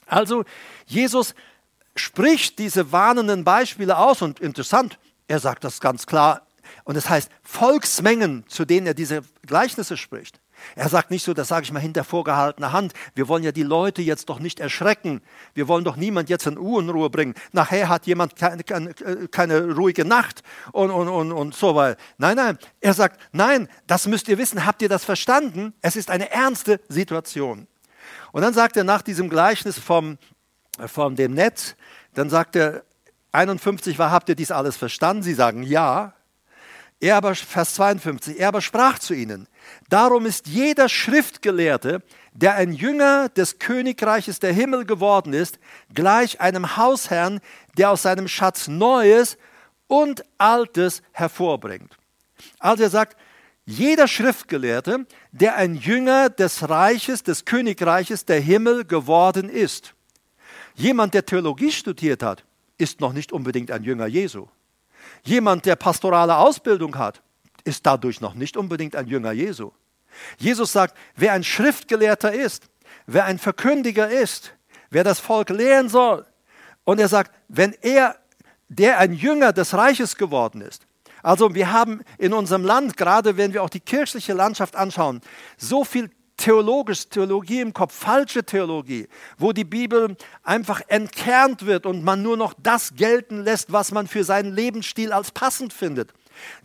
Also 0.05 0.45
Jesus 0.85 1.35
spricht 1.95 2.59
diese 2.59 2.91
warnenden 2.91 3.43
Beispiele 3.43 3.97
aus 3.97 4.21
und 4.21 4.39
interessant, 4.39 4.99
er 5.27 5.39
sagt 5.39 5.63
das 5.63 5.81
ganz 5.81 6.05
klar 6.05 6.47
und 6.83 6.95
es 6.95 7.03
das 7.03 7.09
heißt 7.11 7.31
Volksmengen, 7.43 8.45
zu 8.47 8.65
denen 8.65 8.87
er 8.87 8.93
diese 8.93 9.21
Gleichnisse 9.45 9.97
spricht. 9.97 10.39
Er 10.75 10.89
sagt 10.89 11.11
nicht 11.11 11.23
so, 11.23 11.33
das 11.33 11.47
sage 11.47 11.63
ich 11.63 11.71
mal 11.71 11.79
hinter 11.79 12.03
vorgehaltener 12.03 12.71
Hand, 12.71 12.93
wir 13.15 13.27
wollen 13.27 13.43
ja 13.43 13.51
die 13.51 13.63
Leute 13.63 14.01
jetzt 14.01 14.29
doch 14.29 14.39
nicht 14.39 14.59
erschrecken, 14.59 15.21
wir 15.53 15.67
wollen 15.67 15.83
doch 15.83 15.95
niemand 15.95 16.29
jetzt 16.29 16.47
in 16.47 16.57
Unruhe 16.57 17.09
bringen. 17.09 17.33
Nachher 17.51 17.89
hat 17.89 18.07
jemand 18.07 18.35
keine, 18.35 18.63
keine, 18.63 18.93
keine 19.29 19.75
ruhige 19.75 20.05
Nacht 20.05 20.43
und, 20.71 20.91
und, 20.91 21.07
und, 21.07 21.31
und 21.31 21.55
so 21.55 21.75
weiter. 21.75 21.99
Nein, 22.17 22.35
nein, 22.37 22.57
er 22.81 22.93
sagt, 22.93 23.19
nein, 23.31 23.67
das 23.87 24.07
müsst 24.07 24.27
ihr 24.27 24.37
wissen, 24.37 24.65
habt 24.65 24.81
ihr 24.81 24.89
das 24.89 25.03
verstanden? 25.05 25.73
Es 25.81 25.95
ist 25.95 26.09
eine 26.09 26.31
ernste 26.31 26.79
Situation. 26.89 27.67
Und 28.31 28.41
dann 28.41 28.53
sagt 28.53 28.77
er 28.77 28.83
nach 28.83 29.01
diesem 29.01 29.29
Gleichnis 29.29 29.79
vom, 29.79 30.17
von 30.85 31.15
dem 31.15 31.33
Netz, 31.33 31.75
dann 32.13 32.29
sagt 32.29 32.55
er, 32.55 32.83
51 33.31 33.99
war, 33.99 34.11
habt 34.11 34.29
ihr 34.29 34.35
dies 34.35 34.51
alles 34.51 34.77
verstanden? 34.77 35.23
Sie 35.23 35.33
sagen 35.33 35.63
ja. 35.63 36.13
Er 36.99 37.17
aber, 37.17 37.35
Vers 37.35 37.75
52, 37.75 38.39
er 38.39 38.47
aber 38.47 38.61
sprach 38.61 38.97
zu 38.97 39.13
ihnen, 39.13 39.47
darum 39.87 40.25
ist 40.25 40.47
jeder 40.47 40.89
Schriftgelehrte, 40.89 42.01
der 42.33 42.55
ein 42.55 42.73
Jünger 42.73 43.29
des 43.29 43.59
Königreiches 43.59 44.39
der 44.39 44.51
Himmel 44.51 44.85
geworden 44.85 45.33
ist, 45.33 45.59
gleich 45.93 46.41
einem 46.41 46.75
Hausherrn, 46.75 47.39
der 47.77 47.91
aus 47.91 48.01
seinem 48.01 48.27
Schatz 48.27 48.67
Neues 48.67 49.37
und 49.85 50.23
Altes 50.39 51.03
hervorbringt. 51.11 51.97
Also 52.59 52.83
er 52.83 52.89
sagt, 52.89 53.15
jeder 53.65 54.07
Schriftgelehrte, 54.07 55.05
der 55.31 55.55
ein 55.55 55.75
Jünger 55.75 56.29
des 56.29 56.67
Reiches, 56.67 57.21
des 57.21 57.45
Königreiches 57.45 58.25
der 58.25 58.39
Himmel 58.39 58.85
geworden 58.85 59.49
ist. 59.49 59.93
Jemand, 60.73 61.13
der 61.13 61.25
Theologie 61.25 61.71
studiert 61.71 62.23
hat, 62.23 62.45
ist 62.77 63.01
noch 63.01 63.13
nicht 63.13 63.31
unbedingt 63.31 63.69
ein 63.71 63.83
Jünger 63.83 64.07
Jesu. 64.07 64.47
Jemand, 65.27 65.65
der 65.65 65.75
pastorale 65.75 66.37
Ausbildung 66.37 66.97
hat, 66.97 67.21
ist 67.65 67.85
dadurch 67.85 68.21
noch 68.21 68.33
nicht 68.33 68.55
unbedingt 68.55 68.95
ein 68.95 69.07
Jünger 69.07 69.33
Jesu. 69.33 69.71
Jesus 70.37 70.71
sagt, 70.71 70.95
wer 71.17 71.33
ein 71.33 71.43
Schriftgelehrter 71.43 72.31
ist, 72.31 72.69
wer 73.07 73.25
ein 73.25 73.37
Verkündiger 73.37 74.09
ist, 74.09 74.53
wer 74.89 75.03
das 75.03 75.19
Volk 75.19 75.49
lehren 75.49 75.89
soll. 75.89 76.25
Und 76.85 77.01
er 77.01 77.09
sagt, 77.09 77.35
wenn 77.49 77.75
er, 77.81 78.15
der 78.69 78.99
ein 78.99 79.11
Jünger 79.11 79.51
des 79.51 79.73
Reiches 79.73 80.15
geworden 80.15 80.61
ist, 80.61 80.83
also 81.23 81.53
wir 81.53 81.73
haben 81.73 82.03
in 82.17 82.31
unserem 82.31 82.63
Land, 82.63 82.95
gerade 82.95 83.35
wenn 83.35 83.51
wir 83.51 83.63
auch 83.63 83.69
die 83.69 83.81
kirchliche 83.81 84.31
Landschaft 84.31 84.77
anschauen, 84.77 85.19
so 85.57 85.83
viel 85.83 86.09
theologisch, 86.37 87.09
Theologie 87.09 87.61
im 87.61 87.73
Kopf, 87.73 87.93
falsche 87.93 88.43
Theologie, 88.43 89.07
wo 89.37 89.51
die 89.51 89.63
Bibel 89.63 90.15
einfach 90.43 90.81
entkernt 90.87 91.65
wird 91.65 91.85
und 91.85 92.03
man 92.03 92.21
nur 92.21 92.37
noch 92.37 92.53
das 92.61 92.93
gelten 92.95 93.43
lässt, 93.43 93.71
was 93.71 93.91
man 93.91 94.07
für 94.07 94.23
seinen 94.23 94.53
Lebensstil 94.53 95.11
als 95.11 95.31
passend 95.31 95.73
findet. 95.73 96.13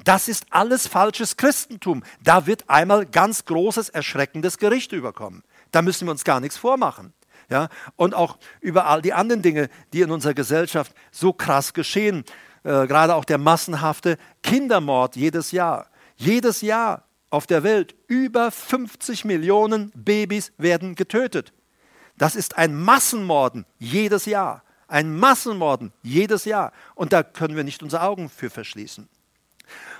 Das 0.04 0.28
ist 0.28 0.46
alles 0.50 0.86
falsches 0.86 1.36
Christentum. 1.36 2.04
Da 2.22 2.46
wird 2.46 2.68
einmal 2.68 3.06
ganz 3.06 3.46
großes, 3.46 3.88
erschreckendes 3.88 4.58
Gericht 4.58 4.92
überkommen. 4.92 5.42
Da 5.70 5.80
müssen 5.80 6.06
wir 6.06 6.12
uns 6.12 6.24
gar 6.24 6.40
nichts 6.40 6.58
vormachen. 6.58 7.14
Ja? 7.48 7.68
Und 7.96 8.14
auch 8.14 8.36
über 8.60 8.86
all 8.86 9.00
die 9.00 9.14
anderen 9.14 9.40
Dinge, 9.40 9.70
die 9.94 10.02
in 10.02 10.10
unserer 10.10 10.34
Gesellschaft 10.34 10.92
so 11.10 11.32
krass 11.32 11.72
geschehen 11.72 12.24
äh, 12.64 12.86
gerade 12.86 13.14
auch 13.14 13.24
der 13.24 13.38
massenhafte 13.38 14.18
Kindermord 14.42 15.16
jedes 15.16 15.52
Jahr. 15.52 15.86
Jedes 16.16 16.60
Jahr 16.60 17.04
auf 17.32 17.46
der 17.46 17.62
Welt 17.62 17.94
über 18.08 18.50
50 18.50 19.24
Millionen 19.24 19.90
Babys 19.94 20.52
werden 20.58 20.94
getötet. 20.94 21.54
Das 22.18 22.36
ist 22.36 22.58
ein 22.58 22.78
Massenmorden 22.78 23.64
jedes 23.78 24.26
Jahr. 24.26 24.62
Ein 24.86 25.16
Massenmorden 25.18 25.94
jedes 26.02 26.44
Jahr. 26.44 26.72
Und 26.94 27.14
da 27.14 27.22
können 27.22 27.56
wir 27.56 27.64
nicht 27.64 27.82
unsere 27.82 28.02
Augen 28.02 28.28
für 28.28 28.50
verschließen. 28.50 29.08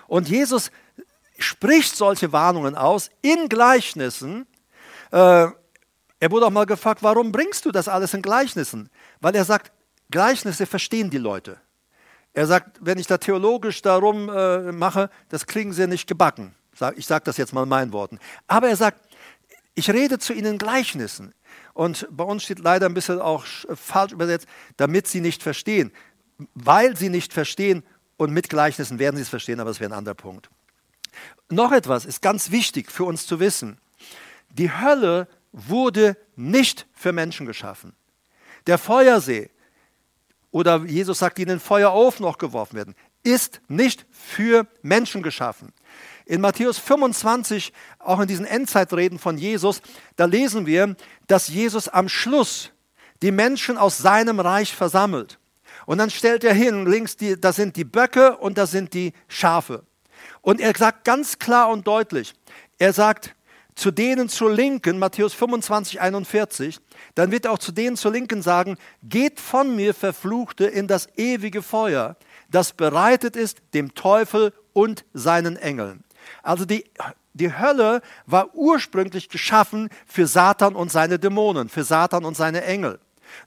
Und 0.09 0.29
Jesus 0.29 0.71
spricht 1.39 1.97
solche 1.97 2.33
Warnungen 2.33 2.77
aus 2.77 3.09
in 3.23 3.49
Gleichnissen. 3.49 4.47
Äh, 5.11 5.17
er 5.17 6.31
wurde 6.31 6.47
auch 6.47 6.51
mal 6.51 6.67
gefragt, 6.67 7.03
warum 7.03 7.33
bringst 7.33 7.65
du 7.65 7.73
das 7.73 7.89
alles 7.89 8.13
in 8.13 8.21
Gleichnissen? 8.21 8.91
Weil 9.23 9.35
er 9.35 9.47
sagt, 9.47 9.73
Gleichnisse 10.11 10.67
verstehen 10.67 11.09
die 11.09 11.17
Leute. 11.19 11.59
Er 12.35 12.47
sagt, 12.47 12.79
wenn 12.83 12.99
ich 12.99 13.07
da 13.07 13.17
theologisch 13.17 13.81
darum 13.81 14.29
äh, 14.29 14.71
mache, 14.71 15.09
das 15.31 15.47
kriegen 15.47 15.73
sie 15.73 15.87
nicht 15.87 16.07
gebacken. 16.07 16.55
Ich 16.97 17.07
sage 17.07 17.25
das 17.25 17.37
jetzt 17.37 17.53
mal 17.53 17.63
in 17.63 17.69
meinen 17.69 17.93
Worten. 17.93 18.19
Aber 18.47 18.69
er 18.69 18.77
sagt, 18.77 19.01
ich 19.75 19.91
rede 19.91 20.19
zu 20.19 20.33
ihnen 20.33 20.59
Gleichnissen. 20.59 21.35
Und 21.75 22.07
bei 22.11 22.25
uns 22.25 22.43
steht 22.43 22.59
leider 22.59 22.87
ein 22.87 22.95
bisschen 22.95 23.21
auch 23.21 23.45
falsch 23.75 24.13
übersetzt, 24.13 24.47
damit 24.77 25.07
sie 25.07 25.21
nicht 25.21 25.43
verstehen. 25.43 25.93
Weil 26.55 26.97
sie 26.97 27.09
nicht 27.09 27.33
verstehen 27.33 27.83
und 28.17 28.33
mit 28.33 28.49
Gleichnissen 28.49 28.99
werden 28.99 29.17
sie 29.17 29.23
es 29.23 29.29
verstehen, 29.29 29.61
aber 29.61 29.71
es 29.71 29.81
wäre 29.81 29.91
ein 29.91 29.99
anderer 29.99 30.15
Punkt. 30.15 30.51
Noch 31.49 31.73
etwas 31.73 32.05
ist 32.05 32.23
ganz 32.23 32.51
wichtig 32.51 32.91
für 32.91 33.05
uns 33.05 33.27
zu 33.27 33.41
wissen. 33.41 33.79
Die 34.51 34.71
Hölle 34.71 35.29
wurde 35.53 36.17
nicht 36.37 36.87
für 36.93 37.13
Menschen 37.13 37.47
geschaffen. 37.47 37.95
Der 38.67 38.79
Feuersee, 38.79 39.51
oder 40.51 40.85
Jesus 40.85 41.19
sagt, 41.19 41.39
die 41.39 41.43
in 41.43 41.49
den 41.49 41.61
Feuerofen 41.61 42.25
noch 42.25 42.39
geworfen 42.39 42.77
werden, 42.77 42.95
ist 43.23 43.61
nicht 43.69 44.07
für 44.11 44.67
Menschen 44.83 45.23
geschaffen. 45.23 45.73
In 46.27 46.41
Matthäus 46.41 46.79
25, 46.79 47.73
auch 47.99 48.21
in 48.21 48.29
diesen 48.29 48.45
Endzeitreden 48.45 49.19
von 49.19 49.39
Jesus, 49.39 49.83
da 50.17 50.25
lesen 50.25 50.67
wir, 50.67 50.97
dass 51.27 51.49
Jesus 51.49 51.89
am 51.89 52.09
Schluss 52.09 52.71
die 53.23 53.33
Menschen 53.33 53.79
aus 53.79 53.99
seinem 53.99 54.41
Reich 54.41 54.75
versammelt. 54.75 55.39
Und 55.87 55.99
dann 55.99 56.11
stellt 56.11 56.45
er 56.45 56.55
hin, 56.55 56.87
links, 56.87 57.17
die, 57.17 57.41
da 57.41 57.53
sind 57.53 57.77
die 57.77 57.85
Böcke 57.85 58.37
und 58.37 58.59
da 58.59 58.67
sind 58.67 58.95
die 58.95 59.13
Schafe. 59.29 59.85
Und 60.41 60.61
er 60.61 60.73
sagt 60.77 61.05
ganz 61.05 61.39
klar 61.39 61.71
und 61.71 61.87
deutlich, 61.87 62.35
er 62.79 62.93
sagt, 62.93 63.35
zu 63.75 63.91
denen 63.91 64.29
zur 64.29 64.53
Linken, 64.53 64.99
Matthäus 64.99 65.33
25, 65.33 66.01
41, 66.01 66.79
dann 67.15 67.31
wird 67.31 67.47
er 67.47 67.53
auch 67.53 67.59
zu 67.59 67.73
denen 67.73 67.97
zur 67.97 68.13
Linken 68.13 68.43
sagen, 68.43 68.77
geht 69.03 69.41
von 69.41 69.75
mir, 69.75 69.95
Verfluchte, 69.95 70.67
in 70.67 70.87
das 70.87 71.09
ewige 71.17 71.63
Feuer, 71.63 72.17
das 72.51 72.73
bereitet 72.75 73.35
ist 73.35 73.63
dem 73.73 73.95
Teufel 73.95 74.53
und 74.75 75.05
seinen 75.15 75.57
Engeln. 75.57 76.05
Also 76.43 76.65
die, 76.65 76.85
die 77.35 77.57
Hölle 77.57 78.03
war 78.27 78.55
ursprünglich 78.55 79.29
geschaffen 79.29 79.89
für 80.07 80.27
Satan 80.27 80.75
und 80.75 80.91
seine 80.91 81.19
Dämonen, 81.19 81.69
für 81.69 81.85
Satan 81.85 82.25
und 82.25 82.37
seine 82.37 82.65
Engel 82.65 82.99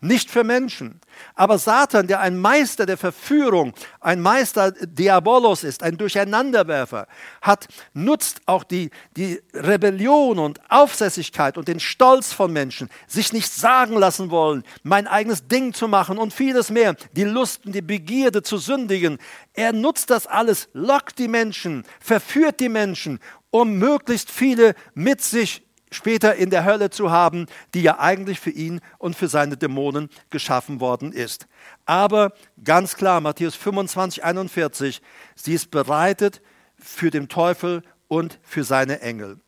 nicht 0.02 0.30
für 0.30 0.44
Menschen. 0.44 1.00
Aber 1.36 1.58
Satan, 1.58 2.08
der 2.08 2.20
ein 2.20 2.38
Meister 2.38 2.86
der 2.86 2.98
Verführung, 2.98 3.74
ein 4.00 4.22
Meister 4.22 4.72
Diabolos 4.72 5.64
ist, 5.64 5.84
ein 5.84 5.98
Durcheinanderwerfer, 5.98 7.08
hat, 7.42 7.68
nutzt 7.94 8.42
auch 8.46 8.64
die, 8.64 8.92
die 9.18 9.42
Rebellion 9.54 10.40
und 10.40 10.60
Aufsässigkeit 10.70 11.58
und 11.58 11.68
den 11.68 11.80
Stolz 11.80 12.34
von 12.34 12.52
Menschen, 12.52 12.90
sich 13.08 13.34
nicht 13.34 13.52
sagen 13.52 13.98
lassen 13.98 14.30
wollen, 14.30 14.64
mein 14.84 15.08
eigenes 15.08 15.48
Ding 15.48 15.74
zu 15.74 15.88
machen 15.88 16.18
und 16.18 16.34
vieles 16.34 16.70
mehr, 16.70 16.96
die 17.14 17.24
Lust 17.24 17.66
und 17.66 17.74
die 17.74 17.82
Begierde 17.82 18.44
zu 18.44 18.58
sündigen. 18.58 19.18
Er 19.54 19.74
nutzt 19.74 20.10
das 20.10 20.28
alles, 20.28 20.70
lockt 20.74 21.20
die 21.20 21.28
Menschen, 21.28 21.84
verführt 22.00 22.60
die 22.60 22.70
Menschen, 22.70 23.20
um 23.52 23.78
möglichst 23.78 24.30
viele 24.30 24.76
mit 24.94 25.22
sich 25.22 25.65
später 25.96 26.36
in 26.36 26.50
der 26.50 26.66
Hölle 26.66 26.90
zu 26.90 27.12
haben, 27.12 27.48
die 27.74 27.82
ja 27.82 28.00
eigentlich 28.00 28.40
für 28.40 28.52
ihn 28.52 28.82
und 28.98 29.16
für 29.16 29.28
seine 29.28 29.58
Dämonen 29.58 30.10
geschaffen 30.30 30.80
worden 30.80 31.12
ist. 31.12 31.48
Aber 31.86 32.34
ganz 32.64 32.96
klar, 32.96 33.22
Matthäus 33.22 33.56
25, 33.56 34.24
41, 34.24 35.02
sie 35.36 35.54
ist 35.54 35.72
bereitet 35.72 36.42
für 36.78 37.10
den 37.10 37.30
Teufel 37.30 37.82
und 38.08 38.40
für 38.44 38.64
seine 38.64 39.02
Engel. 39.02 39.40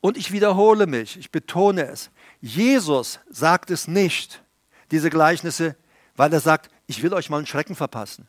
Und 0.00 0.16
ich 0.16 0.32
wiederhole 0.32 0.86
mich, 0.86 1.16
ich 1.16 1.30
betone 1.30 1.86
es, 1.86 2.10
Jesus 2.40 3.20
sagt 3.30 3.70
es 3.70 3.88
nicht, 3.88 4.42
diese 4.90 5.08
Gleichnisse, 5.08 5.76
weil 6.16 6.32
er 6.32 6.40
sagt, 6.40 6.70
ich 6.86 7.02
will 7.02 7.14
euch 7.14 7.30
mal 7.30 7.38
einen 7.38 7.46
Schrecken 7.46 7.74
verpassen. 7.74 8.28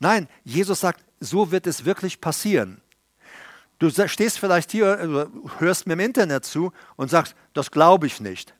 Nein, 0.00 0.28
Jesus 0.42 0.80
sagt, 0.80 1.04
so 1.20 1.50
wird 1.52 1.66
es 1.66 1.84
wirklich 1.84 2.20
passieren. 2.20 2.80
Du 3.78 3.90
stehst 3.90 4.38
vielleicht 4.38 4.72
hier, 4.72 4.98
äh, 4.98 5.26
hörst 5.58 5.86
mir 5.86 5.94
im 5.94 6.00
Internet 6.00 6.44
zu 6.44 6.72
und 6.96 7.10
sagst, 7.10 7.34
das 7.52 7.70
glaube 7.70 8.06
ich 8.06 8.20
nicht. 8.20 8.54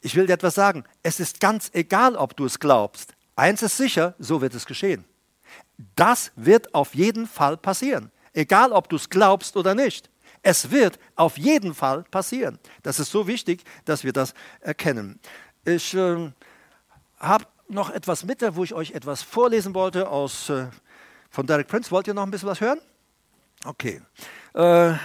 Ich 0.00 0.14
will 0.14 0.26
dir 0.26 0.34
etwas 0.34 0.54
sagen. 0.54 0.84
Es 1.02 1.20
ist 1.20 1.40
ganz 1.40 1.70
egal, 1.72 2.16
ob 2.16 2.36
du 2.36 2.44
es 2.44 2.58
glaubst. 2.58 3.14
Eins 3.36 3.62
ist 3.62 3.76
sicher, 3.76 4.14
so 4.18 4.40
wird 4.40 4.54
es 4.54 4.66
geschehen. 4.66 5.04
Das 5.94 6.32
wird 6.36 6.74
auf 6.74 6.94
jeden 6.94 7.26
Fall 7.26 7.56
passieren. 7.56 8.10
Egal, 8.32 8.72
ob 8.72 8.88
du 8.88 8.96
es 8.96 9.08
glaubst 9.08 9.56
oder 9.56 9.74
nicht. 9.74 10.10
Es 10.42 10.70
wird 10.70 10.98
auf 11.16 11.38
jeden 11.38 11.74
Fall 11.74 12.04
passieren. 12.04 12.58
Das 12.82 13.00
ist 13.00 13.10
so 13.10 13.26
wichtig, 13.26 13.64
dass 13.84 14.04
wir 14.04 14.12
das 14.12 14.34
erkennen. 14.60 15.18
Ich 15.64 15.94
äh, 15.94 16.32
habe 17.18 17.46
noch 17.68 17.90
etwas 17.90 18.24
mit, 18.24 18.42
wo 18.54 18.64
ich 18.64 18.74
euch 18.74 18.92
etwas 18.92 19.22
vorlesen 19.22 19.74
wollte 19.74 20.08
aus, 20.08 20.50
äh, 20.50 20.66
von 21.30 21.46
Derek 21.46 21.68
Prince. 21.68 21.90
Wollt 21.90 22.06
ihr 22.06 22.14
noch 22.14 22.22
ein 22.22 22.30
bisschen 22.30 22.48
was 22.48 22.60
hören? 22.60 22.80
Okay. 23.64 24.00
Äh, 24.56 24.96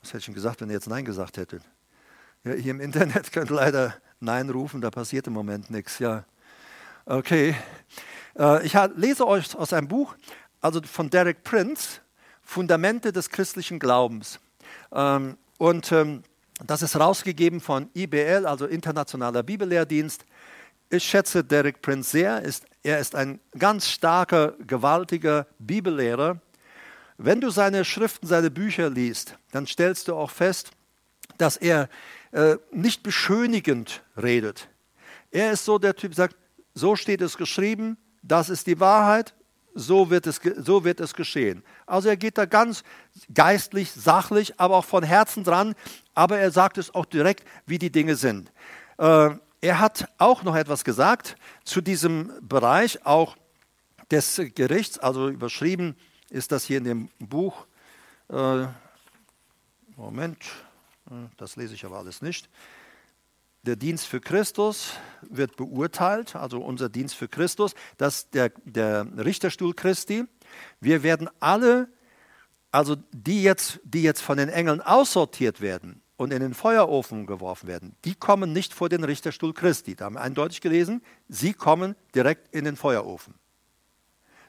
was 0.00 0.08
hätte 0.08 0.18
ich 0.18 0.24
schon 0.24 0.34
gesagt, 0.34 0.60
wenn 0.60 0.70
ihr 0.70 0.74
jetzt 0.74 0.88
Nein 0.88 1.04
gesagt 1.04 1.36
hättet? 1.36 1.62
Ja, 2.42 2.54
hier 2.54 2.72
im 2.72 2.80
Internet 2.80 3.30
könnt 3.32 3.48
ihr 3.48 3.54
leider 3.54 3.94
Nein 4.18 4.50
rufen, 4.50 4.80
da 4.80 4.90
passiert 4.90 5.28
im 5.28 5.34
Moment 5.34 5.70
nichts. 5.70 6.00
Ja. 6.00 6.24
Okay. 7.06 7.54
Äh, 8.36 8.66
ich 8.66 8.76
lese 8.96 9.24
euch 9.24 9.54
aus 9.54 9.72
einem 9.72 9.86
Buch, 9.86 10.16
also 10.60 10.82
von 10.82 11.10
Derek 11.10 11.44
Prince, 11.44 12.00
Fundamente 12.42 13.12
des 13.12 13.30
christlichen 13.30 13.78
Glaubens. 13.78 14.40
Ähm, 14.90 15.36
und 15.56 15.92
ähm, 15.92 16.24
das 16.66 16.82
ist 16.82 16.98
rausgegeben 16.98 17.60
von 17.60 17.88
IBL, 17.94 18.46
also 18.46 18.66
Internationaler 18.66 19.44
Bibellehrdienst. 19.44 20.24
Ich 20.88 21.04
schätze 21.04 21.44
Derek 21.44 21.82
Prince 21.82 22.10
sehr. 22.10 22.42
er 22.82 22.98
ist 22.98 23.14
ein 23.14 23.38
ganz 23.56 23.88
starker, 23.88 24.54
gewaltiger 24.58 25.46
Bibellehrer 25.60 26.40
wenn 27.22 27.40
du 27.40 27.50
seine 27.50 27.84
Schriften, 27.84 28.26
seine 28.26 28.50
Bücher 28.50 28.88
liest, 28.88 29.36
dann 29.52 29.66
stellst 29.66 30.08
du 30.08 30.14
auch 30.14 30.30
fest, 30.30 30.70
dass 31.36 31.58
er 31.58 31.90
äh, 32.32 32.56
nicht 32.72 33.02
beschönigend 33.02 34.02
redet. 34.16 34.68
Er 35.30 35.52
ist 35.52 35.66
so 35.66 35.78
der 35.78 35.94
Typ, 35.94 36.14
sagt, 36.14 36.34
so 36.72 36.96
steht 36.96 37.20
es 37.20 37.36
geschrieben, 37.36 37.98
das 38.22 38.48
ist 38.48 38.66
die 38.66 38.80
Wahrheit, 38.80 39.34
so 39.74 40.08
wird 40.08 40.26
es, 40.26 40.40
so 40.56 40.84
wird 40.84 40.98
es 40.98 41.12
geschehen. 41.12 41.62
Also 41.86 42.08
er 42.08 42.16
geht 42.16 42.38
da 42.38 42.46
ganz 42.46 42.84
geistlich, 43.32 43.92
sachlich, 43.92 44.58
aber 44.58 44.76
auch 44.76 44.84
von 44.86 45.02
Herzen 45.02 45.44
dran, 45.44 45.74
aber 46.14 46.38
er 46.38 46.50
sagt 46.50 46.78
es 46.78 46.94
auch 46.94 47.04
direkt, 47.04 47.44
wie 47.66 47.78
die 47.78 47.92
Dinge 47.92 48.16
sind. 48.16 48.50
Äh, 48.96 49.30
er 49.60 49.78
hat 49.78 50.08
auch 50.16 50.42
noch 50.42 50.56
etwas 50.56 50.84
gesagt 50.84 51.36
zu 51.64 51.82
diesem 51.82 52.32
Bereich 52.40 53.04
auch 53.04 53.36
des 54.10 54.40
Gerichts, 54.54 54.98
also 54.98 55.28
überschrieben 55.28 55.96
ist 56.30 56.52
das 56.52 56.64
hier 56.64 56.78
in 56.78 56.84
dem 56.84 57.08
Buch 57.18 57.66
Äh, 58.30 58.68
Moment, 59.96 60.44
äh, 61.10 61.14
das 61.36 61.56
lese 61.56 61.74
ich 61.74 61.84
aber 61.84 61.98
alles 61.98 62.22
nicht. 62.22 62.48
Der 63.62 63.76
Dienst 63.76 64.06
für 64.06 64.20
Christus 64.20 64.92
wird 65.22 65.56
beurteilt, 65.56 66.36
also 66.36 66.62
unser 66.62 66.88
Dienst 66.88 67.16
für 67.16 67.28
Christus, 67.28 67.74
das 67.98 68.30
der, 68.30 68.50
der 68.64 69.06
Richterstuhl 69.18 69.74
Christi. 69.74 70.24
Wir 70.80 71.02
werden 71.02 71.28
alle, 71.40 71.88
also 72.70 72.96
die 73.10 73.42
jetzt, 73.42 73.80
die 73.82 74.02
jetzt 74.02 74.22
von 74.22 74.38
den 74.38 74.48
Engeln 74.48 74.80
aussortiert 74.80 75.60
werden 75.60 76.00
und 76.16 76.32
in 76.32 76.40
den 76.40 76.54
Feuerofen 76.54 77.26
geworfen 77.26 77.66
werden, 77.66 77.96
die 78.04 78.14
kommen 78.14 78.52
nicht 78.52 78.72
vor 78.72 78.88
den 78.88 79.02
Richterstuhl 79.04 79.52
Christi. 79.52 79.96
Da 79.96 80.04
haben 80.06 80.14
wir 80.14 80.22
eindeutig 80.22 80.60
gelesen, 80.60 81.02
sie 81.28 81.52
kommen 81.52 81.96
direkt 82.14 82.54
in 82.54 82.64
den 82.64 82.76
Feuerofen. 82.76 83.34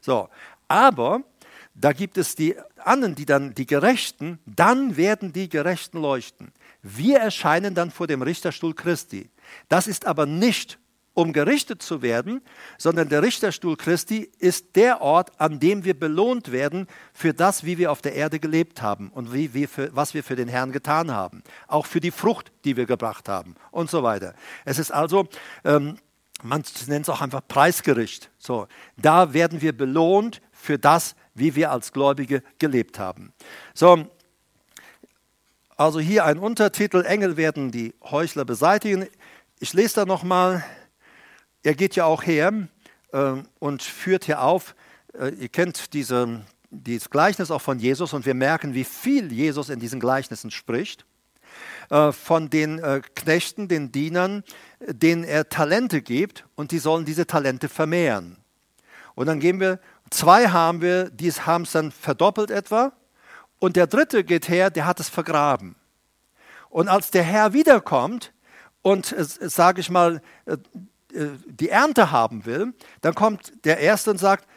So, 0.01 0.29
aber 0.67 1.23
da 1.73 1.93
gibt 1.93 2.17
es 2.17 2.35
die 2.35 2.55
anderen, 2.77 3.15
die 3.15 3.25
dann 3.25 3.53
die 3.53 3.65
Gerechten, 3.65 4.39
dann 4.45 4.97
werden 4.97 5.33
die 5.33 5.49
Gerechten 5.49 6.01
leuchten. 6.01 6.51
Wir 6.81 7.19
erscheinen 7.19 7.75
dann 7.75 7.91
vor 7.91 8.07
dem 8.07 8.21
Richterstuhl 8.21 8.73
Christi. 8.73 9.29
Das 9.69 9.87
ist 9.87 10.05
aber 10.05 10.25
nicht, 10.25 10.79
um 11.13 11.33
gerichtet 11.33 11.81
zu 11.81 12.01
werden, 12.01 12.41
sondern 12.77 13.09
der 13.09 13.21
Richterstuhl 13.21 13.75
Christi 13.75 14.31
ist 14.39 14.75
der 14.75 15.01
Ort, 15.01 15.39
an 15.39 15.59
dem 15.59 15.83
wir 15.83 15.97
belohnt 15.97 16.51
werden 16.51 16.87
für 17.13 17.33
das, 17.33 17.65
wie 17.65 17.77
wir 17.77 17.91
auf 17.91 18.01
der 18.01 18.15
Erde 18.15 18.39
gelebt 18.39 18.81
haben 18.81 19.09
und 19.09 19.33
wie 19.33 19.53
wir 19.53 19.67
für, 19.67 19.93
was 19.95 20.13
wir 20.13 20.23
für 20.23 20.35
den 20.35 20.47
Herrn 20.47 20.71
getan 20.71 21.11
haben. 21.11 21.43
Auch 21.67 21.85
für 21.85 21.99
die 21.99 22.11
Frucht, 22.11 22.51
die 22.63 22.77
wir 22.77 22.85
gebracht 22.85 23.27
haben 23.27 23.55
und 23.71 23.89
so 23.89 24.03
weiter. 24.03 24.33
Es 24.63 24.79
ist 24.79 24.91
also, 24.91 25.27
ähm, 25.65 25.97
man 26.43 26.63
nennt 26.87 27.03
es 27.03 27.09
auch 27.09 27.21
einfach 27.21 27.41
Preisgericht. 27.47 28.31
So, 28.37 28.67
da 28.97 29.33
werden 29.33 29.61
wir 29.61 29.77
belohnt 29.77 30.41
für 30.51 30.79
das, 30.79 31.15
wie 31.33 31.55
wir 31.55 31.71
als 31.71 31.93
Gläubige 31.93 32.43
gelebt 32.59 32.99
haben. 32.99 33.33
So, 33.73 34.07
also 35.77 35.99
hier 35.99 36.25
ein 36.25 36.37
Untertitel, 36.37 37.03
Engel 37.05 37.37
werden 37.37 37.71
die 37.71 37.93
Heuchler 38.03 38.45
beseitigen. 38.45 39.07
Ich 39.59 39.73
lese 39.73 39.95
da 39.95 40.05
nochmal, 40.05 40.63
er 41.63 41.73
geht 41.73 41.95
ja 41.95 42.05
auch 42.05 42.23
her 42.23 42.67
äh, 43.11 43.33
und 43.59 43.81
führt 43.81 44.25
hier 44.25 44.41
auf, 44.41 44.75
äh, 45.17 45.29
ihr 45.29 45.49
kennt 45.49 45.93
diese, 45.93 46.45
dieses 46.69 47.09
Gleichnis 47.09 47.51
auch 47.51 47.61
von 47.61 47.79
Jesus 47.79 48.13
und 48.13 48.25
wir 48.25 48.33
merken, 48.33 48.73
wie 48.73 48.83
viel 48.83 49.31
Jesus 49.31 49.69
in 49.69 49.79
diesen 49.79 49.99
Gleichnissen 49.99 50.51
spricht. 50.51 51.05
Äh, 51.89 52.13
von 52.13 52.49
den 52.49 52.79
äh, 52.79 53.01
Knechten, 53.15 53.67
den 53.67 53.91
Dienern, 53.91 54.43
denen 54.79 55.23
er 55.23 55.49
Talente 55.49 56.01
gibt 56.01 56.45
und 56.55 56.71
die 56.71 56.79
sollen 56.79 57.03
diese 57.03 57.27
Talente 57.27 57.67
vermehren. 57.67 58.37
Und 59.13 59.25
dann 59.25 59.41
gehen 59.41 59.59
wir, 59.59 59.79
zwei 60.11 60.47
haben 60.47 60.81
wir, 60.81 61.09
die 61.09 61.31
haben 61.31 61.63
es 61.63 61.71
dann 61.71 61.91
verdoppelt 61.91 62.51
etwa 62.51 62.91
und 63.59 63.75
der 63.75 63.87
dritte 63.87 64.23
geht 64.23 64.47
her, 64.49 64.69
der 64.69 64.85
hat 64.85 64.99
es 64.99 65.09
vergraben. 65.09 65.75
Und 66.69 66.87
als 66.87 67.11
der 67.11 67.23
Herr 67.23 67.53
wiederkommt 67.53 68.33
und, 68.81 69.11
äh, 69.11 69.23
sage 69.23 69.81
ich 69.81 69.89
mal, 69.89 70.21
äh, 70.45 70.53
äh, 71.13 71.29
die 71.45 71.69
Ernte 71.69 72.11
haben 72.11 72.45
will, 72.45 72.73
dann 73.01 73.13
kommt 73.13 73.51
der 73.65 73.79
Erste 73.79 74.11
und 74.11 74.17
sagt, 74.17 74.47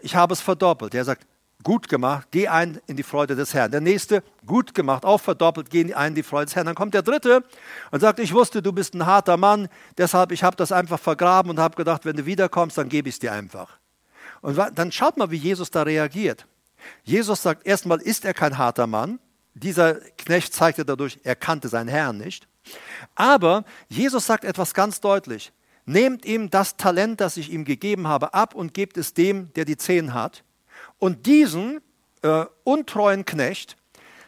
ich 0.00 0.14
habe 0.14 0.32
es 0.32 0.40
verdoppelt. 0.40 0.92
Der 0.92 1.04
sagt, 1.04 1.26
gut 1.64 1.88
gemacht, 1.88 2.28
geh 2.30 2.46
ein 2.46 2.80
in 2.86 2.96
die 2.96 3.02
Freude 3.02 3.34
des 3.34 3.52
Herrn. 3.52 3.72
Der 3.72 3.80
Nächste, 3.80 4.22
gut 4.46 4.74
gemacht, 4.74 5.04
auch 5.04 5.20
verdoppelt, 5.20 5.70
geh 5.70 5.92
ein 5.92 6.10
in 6.10 6.14
die 6.14 6.22
Freude 6.22 6.44
des 6.44 6.54
Herrn. 6.54 6.66
Dann 6.66 6.76
kommt 6.76 6.94
der 6.94 7.02
Dritte 7.02 7.42
und 7.90 7.98
sagt, 7.98 8.20
ich 8.20 8.32
wusste, 8.32 8.62
du 8.62 8.70
bist 8.70 8.94
ein 8.94 9.04
harter 9.04 9.36
Mann, 9.36 9.68
deshalb, 9.98 10.30
ich 10.30 10.44
habe 10.44 10.54
das 10.54 10.70
einfach 10.70 11.00
vergraben 11.00 11.50
und 11.50 11.58
habe 11.58 11.74
gedacht, 11.74 12.04
wenn 12.04 12.14
du 12.14 12.26
wiederkommst, 12.26 12.78
dann 12.78 12.88
gebe 12.88 13.08
ich 13.08 13.16
es 13.16 13.18
dir 13.18 13.32
einfach. 13.32 13.79
Und 14.40 14.58
dann 14.74 14.92
schaut 14.92 15.16
mal, 15.16 15.30
wie 15.30 15.36
Jesus 15.36 15.70
da 15.70 15.82
reagiert. 15.82 16.46
Jesus 17.04 17.42
sagt, 17.42 17.66
erstmal 17.66 18.00
ist 18.00 18.24
er 18.24 18.34
kein 18.34 18.56
harter 18.56 18.86
Mann. 18.86 19.18
Dieser 19.54 19.94
Knecht 20.16 20.54
zeigte 20.54 20.84
dadurch, 20.84 21.18
er 21.24 21.36
kannte 21.36 21.68
seinen 21.68 21.88
Herrn 21.88 22.18
nicht. 22.18 22.48
Aber 23.14 23.64
Jesus 23.88 24.26
sagt 24.26 24.44
etwas 24.44 24.74
ganz 24.74 25.00
deutlich. 25.00 25.52
Nehmt 25.84 26.24
ihm 26.24 26.50
das 26.50 26.76
Talent, 26.76 27.20
das 27.20 27.36
ich 27.36 27.50
ihm 27.50 27.64
gegeben 27.64 28.06
habe, 28.06 28.32
ab 28.34 28.54
und 28.54 28.74
gebt 28.74 28.96
es 28.96 29.14
dem, 29.14 29.52
der 29.54 29.64
die 29.64 29.76
zehn 29.76 30.14
hat. 30.14 30.44
Und 30.98 31.26
diesen 31.26 31.80
äh, 32.22 32.44
untreuen 32.64 33.24
Knecht, 33.24 33.76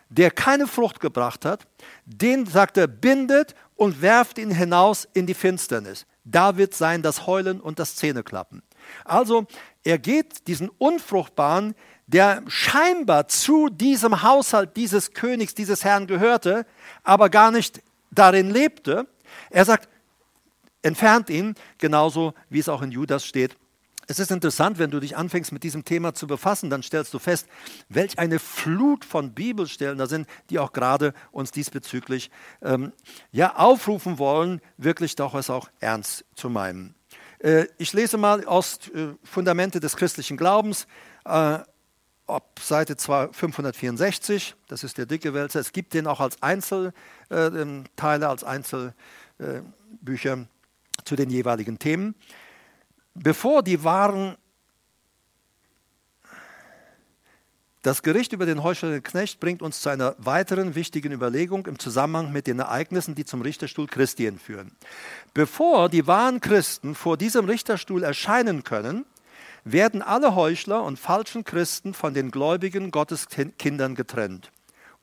der 0.09 0.31
keine 0.31 0.67
Frucht 0.67 1.01
gebracht 1.01 1.45
hat, 1.45 1.67
den, 2.05 2.47
sagt 2.47 2.77
er, 2.77 2.87
bindet 2.87 3.55
und 3.77 4.03
werft 4.03 4.39
ihn 4.39 4.51
hinaus 4.51 5.09
in 5.15 5.27
die 5.27 5.35
Finsternis. 5.35 6.07
Da 6.25 6.57
wird 6.57 6.75
sein 6.75 7.03
das 7.03 7.27
Heulen 7.27 7.61
und 7.61 7.79
das 7.79 7.97
Zähneklappen. 7.97 8.63
Also 9.05 9.47
er 9.85 9.99
geht 9.99 10.47
diesen 10.47 10.69
Unfruchtbaren, 10.69 11.75
der 12.07 12.43
scheinbar 12.47 13.29
zu 13.29 13.69
diesem 13.69 14.23
Haushalt 14.23 14.77
dieses 14.77 15.13
Königs, 15.13 15.55
dieses 15.55 15.85
Herrn 15.85 16.07
gehörte, 16.07 16.67
aber 17.03 17.31
gar 17.31 17.51
nicht 17.51 17.83
darin 18.11 18.51
lebte. 18.51 19.07
Er 19.51 19.65
sagt, 19.65 19.89
entfernt 20.83 21.31
ihn, 21.31 21.55
genauso 21.79 22.35
wie 22.51 22.59
es 22.59 22.69
auch 22.69 22.83
in 22.83 22.91
Judas 22.91 23.25
steht. 23.25 23.57
Es 24.09 24.19
ist 24.19 24.33
interessant, 24.33 24.79
wenn 24.79 24.91
du 24.91 25.01
dich 25.01 25.17
anfängst 25.17 25.53
mit 25.53 25.63
diesem 25.63 25.85
Thema 25.85 26.13
zu 26.13 26.27
befassen, 26.27 26.71
dann 26.71 26.83
stellst 26.83 27.15
du 27.15 27.19
fest, 27.19 27.47
welch 27.89 28.19
eine 28.19 28.41
Flut 28.41 29.05
von 29.05 29.33
Bibelstellen 29.33 29.97
da 29.97 30.07
sind, 30.07 30.29
die 30.51 30.59
auch 30.59 30.73
gerade 30.73 31.15
uns 31.31 31.53
diesbezüglich 31.53 32.31
ähm, 32.63 32.93
ja, 33.31 33.57
aufrufen 33.57 34.19
wollen, 34.19 34.61
wirklich 34.77 35.15
doch 35.15 35.35
es 35.35 35.51
auch 35.51 35.71
ernst 35.81 36.25
zu 36.35 36.51
meinen. 36.51 36.95
Äh, 37.43 37.67
ich 37.77 37.93
lese 37.93 38.17
mal 38.17 38.45
aus 38.45 38.79
äh, 38.95 39.09
Fundamente 39.25 39.81
des 39.81 39.97
christlichen 39.97 40.37
Glaubens, 40.37 40.87
äh, 41.25 41.59
ab 42.29 42.61
Seite 42.61 42.97
564, 42.97 44.55
das 44.69 44.85
ist 44.85 44.97
der 44.97 45.07
dicke 45.07 45.35
Wälzer. 45.35 45.61
Es 45.61 45.73
gibt 45.73 45.93
den 45.93 46.07
auch 46.07 46.21
als 46.21 46.41
Einzelteile, 46.41 46.93
ähm, 47.31 47.85
als 48.01 48.45
Einzelbücher 48.45 50.47
zu 51.05 51.17
den 51.17 51.31
jeweiligen 51.31 51.79
Themen. 51.79 52.15
Bevor 53.15 53.63
die 53.63 53.83
wahren 53.83 54.37
Das 57.83 58.05
Gericht 58.05 58.33
über 58.33 58.47
den 58.47 58.63
heuchelnden 58.63 59.03
Knecht 59.03 59.41
bringt 59.41 59.61
uns 59.61 59.81
zu 59.81 59.89
einer 59.89 60.15
weiteren 60.19 60.77
wichtigen 60.77 61.11
Überlegung 61.11 61.67
im 61.67 61.81
Zusammenhang 61.81 62.31
mit 62.31 62.47
den 62.47 62.61
Ereignissen, 62.61 63.17
die 63.17 63.25
zum 63.25 63.43
Richterstuhl 63.43 63.89
Christi 63.89 64.31
führen. 64.39 64.71
Bevor 65.35 65.89
die 65.89 66.07
wahren 66.07 66.41
Christen 66.41 66.95
vor 66.95 67.17
diesem 67.17 67.47
Richterstuhl 67.47 68.05
erscheinen 68.05 68.63
können, 68.63 69.05
werden 69.65 70.01
alle 70.01 70.37
Heuchler 70.37 70.85
und 70.85 70.97
falschen 70.97 71.43
Christen 71.43 71.93
von 71.93 72.15
den 72.15 72.31
gläubigen 72.31 72.93
Gotteskindern 72.93 73.97
getrennt, 73.97 74.53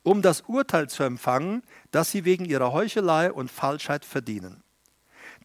um 0.03 0.21
das 0.21 0.41
Urteil 0.47 0.87
zu 0.87 1.03
empfangen, 1.03 1.63
das 1.91 2.11
sie 2.11 2.23
wegen 2.23 2.45
ihrer 2.45 2.71
Heuchelei 2.71 3.29
und 3.29 3.51
Falschheit 3.51 4.05
verdienen. 4.05 4.63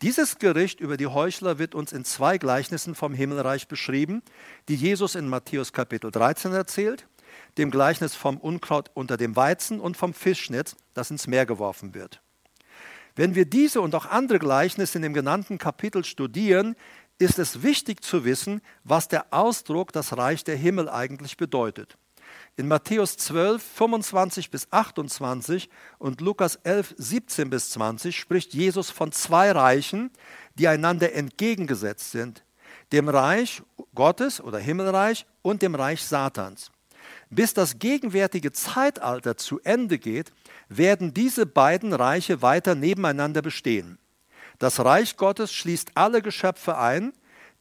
Dieses 0.02 0.38
Gericht 0.38 0.78
über 0.78 0.96
die 0.96 1.08
Heuchler 1.08 1.58
wird 1.58 1.74
uns 1.74 1.92
in 1.92 2.04
zwei 2.04 2.38
Gleichnissen 2.38 2.94
vom 2.94 3.12
Himmelreich 3.12 3.66
beschrieben, 3.66 4.22
die 4.68 4.76
Jesus 4.76 5.16
in 5.16 5.28
Matthäus 5.28 5.72
Kapitel 5.72 6.12
13 6.12 6.52
erzählt 6.52 7.06
dem 7.58 7.70
Gleichnis 7.70 8.14
vom 8.14 8.38
Unkraut 8.38 8.90
unter 8.94 9.16
dem 9.16 9.36
Weizen 9.36 9.80
und 9.80 9.96
vom 9.96 10.14
Fischnetz, 10.14 10.76
das 10.94 11.10
ins 11.10 11.26
Meer 11.26 11.46
geworfen 11.46 11.94
wird. 11.94 12.20
Wenn 13.16 13.34
wir 13.34 13.44
diese 13.44 13.80
und 13.80 13.94
auch 13.94 14.06
andere 14.06 14.38
Gleichnisse 14.38 14.98
in 14.98 15.02
dem 15.02 15.14
genannten 15.14 15.58
Kapitel 15.58 16.04
studieren, 16.04 16.74
ist 17.18 17.38
es 17.38 17.62
wichtig 17.62 18.02
zu 18.02 18.24
wissen, 18.24 18.60
was 18.82 19.08
der 19.08 19.26
Ausdruck 19.32 19.92
das 19.92 20.16
Reich 20.16 20.42
der 20.42 20.56
Himmel 20.56 20.88
eigentlich 20.88 21.36
bedeutet. 21.36 21.96
In 22.56 22.68
Matthäus 22.68 23.16
12, 23.16 23.62
25 23.62 24.50
bis 24.50 24.68
28 24.70 25.68
und 25.98 26.20
Lukas 26.20 26.56
11, 26.56 26.94
17 26.98 27.50
bis 27.50 27.70
20 27.70 28.18
spricht 28.18 28.54
Jesus 28.54 28.90
von 28.90 29.12
zwei 29.12 29.52
Reichen, 29.52 30.10
die 30.54 30.68
einander 30.68 31.12
entgegengesetzt 31.12 32.10
sind, 32.10 32.44
dem 32.92 33.08
Reich 33.08 33.62
Gottes 33.94 34.40
oder 34.40 34.58
Himmelreich 34.58 35.26
und 35.42 35.62
dem 35.62 35.74
Reich 35.74 36.04
Satans. 36.04 36.70
Bis 37.34 37.52
das 37.52 37.80
gegenwärtige 37.80 38.52
Zeitalter 38.52 39.36
zu 39.36 39.58
Ende 39.64 39.98
geht, 39.98 40.32
werden 40.68 41.12
diese 41.12 41.46
beiden 41.46 41.92
Reiche 41.92 42.42
weiter 42.42 42.76
nebeneinander 42.76 43.42
bestehen. 43.42 43.98
Das 44.60 44.78
Reich 44.84 45.16
Gottes 45.16 45.52
schließt 45.52 45.92
alle 45.96 46.22
Geschöpfe 46.22 46.78
ein, 46.78 47.12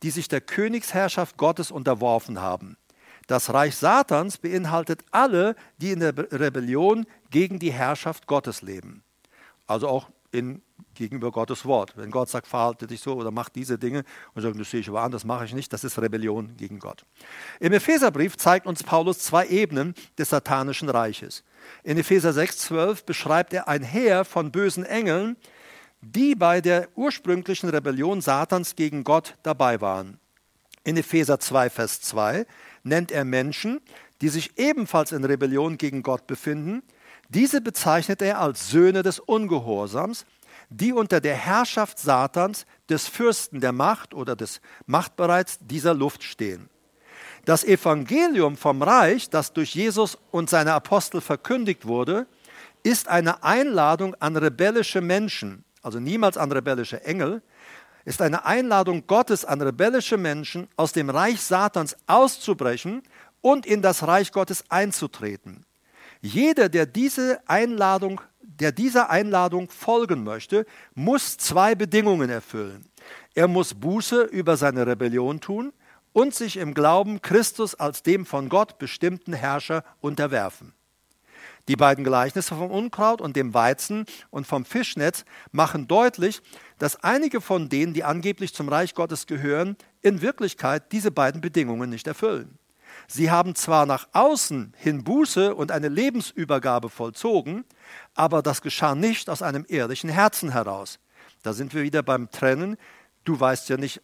die 0.03 0.11
sich 0.11 0.27
der 0.27 0.41
Königsherrschaft 0.41 1.37
Gottes 1.37 1.71
unterworfen 1.71 2.39
haben. 2.39 2.77
Das 3.25 3.51
Reich 3.51 3.75
Satans 3.75 4.37
beinhaltet 4.37 5.05
alle, 5.09 5.55
die 5.77 5.91
in 5.91 6.01
der 6.01 6.15
Rebellion 6.17 7.07
gegen 7.31 7.57
die 7.57 7.73
Herrschaft 7.73 8.27
Gottes 8.27 8.61
leben. 8.61 9.03
Also 9.65 9.87
auch 9.87 10.09
in 10.33 10.61
gegenüber 10.95 11.31
Gottes 11.31 11.65
Wort. 11.65 11.93
Wenn 11.95 12.11
Gott 12.11 12.29
sagt, 12.29 12.47
verhalte 12.47 12.87
dich 12.87 13.01
so 13.01 13.13
oder 13.13 13.31
mach 13.31 13.49
diese 13.49 13.77
Dinge 13.77 14.03
und 14.33 14.41
sagt, 14.41 14.59
das 14.59 14.69
sehe 14.69 14.79
ich 14.79 14.89
aber 14.89 15.01
an, 15.01 15.11
das 15.11 15.23
mache 15.23 15.45
ich 15.45 15.53
nicht, 15.53 15.71
das 15.71 15.83
ist 15.83 15.99
Rebellion 15.99 16.55
gegen 16.57 16.79
Gott. 16.79 17.05
Im 17.59 17.73
Epheserbrief 17.73 18.37
zeigt 18.37 18.65
uns 18.65 18.83
Paulus 18.83 19.19
zwei 19.19 19.47
Ebenen 19.47 19.93
des 20.17 20.29
satanischen 20.29 20.89
Reiches. 20.89 21.43
In 21.83 21.97
Epheser 21.97 22.31
6,12 22.31 23.05
beschreibt 23.05 23.53
er 23.53 23.67
ein 23.67 23.83
Heer 23.83 24.25
von 24.25 24.51
bösen 24.51 24.83
Engeln, 24.83 25.37
die 26.01 26.35
bei 26.35 26.61
der 26.61 26.89
ursprünglichen 26.95 27.69
Rebellion 27.69 28.21
Satans 28.21 28.75
gegen 28.75 29.03
Gott 29.03 29.37
dabei 29.43 29.81
waren. 29.81 30.19
In 30.83 30.97
Epheser 30.97 31.39
2, 31.39 31.69
Vers 31.69 32.01
2 32.01 32.45
nennt 32.83 33.11
er 33.11 33.23
Menschen, 33.23 33.79
die 34.21 34.29
sich 34.29 34.57
ebenfalls 34.57 35.11
in 35.11 35.23
Rebellion 35.23 35.77
gegen 35.77 36.03
Gott 36.03 36.27
befinden, 36.27 36.83
diese 37.33 37.61
bezeichnet 37.61 38.21
er 38.21 38.39
als 38.39 38.69
Söhne 38.69 39.03
des 39.03 39.19
Ungehorsams, 39.19 40.25
die 40.69 40.93
unter 40.93 41.19
der 41.19 41.35
Herrschaft 41.35 41.99
Satans, 41.99 42.65
des 42.89 43.07
Fürsten 43.07 43.59
der 43.59 43.71
Macht 43.71 44.13
oder 44.13 44.35
des 44.35 44.61
Machtbereits 44.85 45.59
dieser 45.61 45.93
Luft 45.93 46.23
stehen. 46.23 46.69
Das 47.45 47.63
Evangelium 47.63 48.55
vom 48.55 48.81
Reich, 48.81 49.29
das 49.29 49.53
durch 49.53 49.75
Jesus 49.75 50.17
und 50.31 50.49
seine 50.49 50.73
Apostel 50.73 51.21
verkündigt 51.21 51.85
wurde, 51.85 52.27
ist 52.83 53.07
eine 53.07 53.43
Einladung 53.43 54.15
an 54.15 54.37
rebellische 54.37 55.01
Menschen, 55.01 55.63
also 55.81 55.99
niemals 55.99 56.37
an 56.37 56.51
rebellische 56.51 57.03
Engel, 57.03 57.41
ist 58.05 58.21
eine 58.21 58.45
Einladung 58.45 59.07
Gottes 59.07 59.45
an 59.45 59.61
rebellische 59.61 60.17
Menschen, 60.17 60.67
aus 60.75 60.91
dem 60.91 61.09
Reich 61.09 61.41
Satans 61.41 61.95
auszubrechen 62.07 63.03
und 63.41 63.65
in 63.65 63.81
das 63.81 64.05
Reich 64.05 64.31
Gottes 64.31 64.63
einzutreten. 64.69 65.65
Jeder, 66.25 66.69
der 66.69 66.85
diese 66.85 67.41
Einladung, 67.49 68.21
der 68.41 68.71
dieser 68.71 69.09
Einladung 69.09 69.69
folgen 69.69 70.23
möchte, 70.23 70.65
muss 70.95 71.37
zwei 71.37 71.75
Bedingungen 71.75 72.29
erfüllen. 72.29 72.85
Er 73.35 73.49
muss 73.49 73.73
Buße 73.73 74.21
über 74.23 74.55
seine 74.55 74.87
Rebellion 74.87 75.41
tun 75.41 75.73
und 76.13 76.33
sich 76.33 76.55
im 76.55 76.73
Glauben 76.73 77.21
Christus 77.21 77.75
als 77.75 78.03
dem 78.03 78.25
von 78.25 78.47
Gott 78.47 78.79
bestimmten 78.79 79.33
Herrscher 79.33 79.83
unterwerfen. 79.99 80.73
Die 81.67 81.75
beiden 81.75 82.05
Gleichnisse 82.05 82.55
vom 82.55 82.71
Unkraut 82.71 83.19
und 83.19 83.35
dem 83.35 83.53
Weizen 83.53 84.05
und 84.29 84.47
vom 84.47 84.63
Fischnetz 84.63 85.25
machen 85.51 85.89
deutlich, 85.89 86.41
dass 86.77 87.03
einige 87.03 87.41
von 87.41 87.67
denen, 87.67 87.93
die 87.93 88.05
angeblich 88.05 88.53
zum 88.53 88.69
Reich 88.69 88.95
Gottes 88.95 89.27
gehören, 89.27 89.75
in 90.01 90.21
Wirklichkeit 90.21 90.93
diese 90.93 91.11
beiden 91.11 91.41
Bedingungen 91.41 91.89
nicht 91.89 92.07
erfüllen. 92.07 92.57
Sie 93.07 93.29
haben 93.29 93.55
zwar 93.55 93.85
nach 93.85 94.07
außen 94.13 94.73
hin 94.77 95.03
Buße 95.03 95.53
und 95.55 95.71
eine 95.71 95.89
Lebensübergabe 95.89 96.89
vollzogen, 96.89 97.65
aber 98.13 98.41
das 98.41 98.61
geschah 98.61 98.95
nicht 98.95 99.29
aus 99.29 99.41
einem 99.41 99.65
ehrlichen 99.67 100.09
Herzen 100.09 100.51
heraus. 100.51 100.99
Da 101.41 101.53
sind 101.53 101.73
wir 101.73 101.83
wieder 101.83 102.03
beim 102.03 102.31
Trennen. 102.31 102.77
Du 103.23 103.39
weißt 103.39 103.69
ja 103.69 103.77
nicht, 103.77 104.01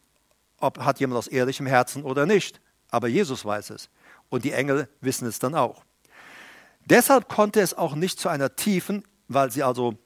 ob 0.60 0.80
hat 0.80 1.00
jemand 1.00 1.18
aus 1.18 1.28
ehrlichem 1.28 1.66
Herzen 1.66 2.04
oder 2.04 2.26
nicht, 2.26 2.60
aber 2.90 3.08
Jesus 3.08 3.46
weiß 3.46 3.72
es 3.72 3.90
und 4.30 4.44
die 4.44 4.52
Engel 4.52 4.90
wissen 5.02 5.28
es 5.28 5.40
dann 5.40 5.56
auch. 5.56 5.84
Deshalb 6.86 7.30
konnte 7.30 7.62
es 7.62 7.74
auch 7.74 7.96
nicht 7.96 8.20
zu 8.20 8.30
einer 8.30 8.56
tiefen, 8.56 9.04
weil 9.28 9.52
sie 9.52 9.64
also 9.64 9.98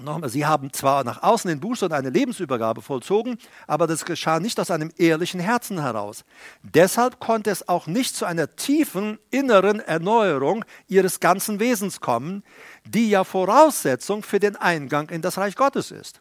Nochmal, 0.00 0.28
sie 0.28 0.44
haben 0.44 0.72
zwar 0.72 1.04
nach 1.04 1.22
außen 1.22 1.48
den 1.48 1.60
Buße 1.60 1.84
und 1.84 1.92
eine 1.92 2.10
Lebensübergabe 2.10 2.82
vollzogen, 2.82 3.38
aber 3.68 3.86
das 3.86 4.04
geschah 4.04 4.40
nicht 4.40 4.58
aus 4.58 4.72
einem 4.72 4.90
ehrlichen 4.96 5.38
Herzen 5.38 5.80
heraus. 5.80 6.24
Deshalb 6.62 7.20
konnte 7.20 7.50
es 7.50 7.68
auch 7.68 7.86
nicht 7.86 8.16
zu 8.16 8.24
einer 8.24 8.56
tiefen 8.56 9.18
inneren 9.30 9.78
Erneuerung 9.78 10.64
ihres 10.88 11.20
ganzen 11.20 11.60
Wesens 11.60 12.00
kommen, 12.00 12.42
die 12.84 13.08
ja 13.08 13.22
Voraussetzung 13.22 14.24
für 14.24 14.40
den 14.40 14.56
Eingang 14.56 15.10
in 15.10 15.22
das 15.22 15.38
Reich 15.38 15.54
Gottes 15.54 15.92
ist. 15.92 16.20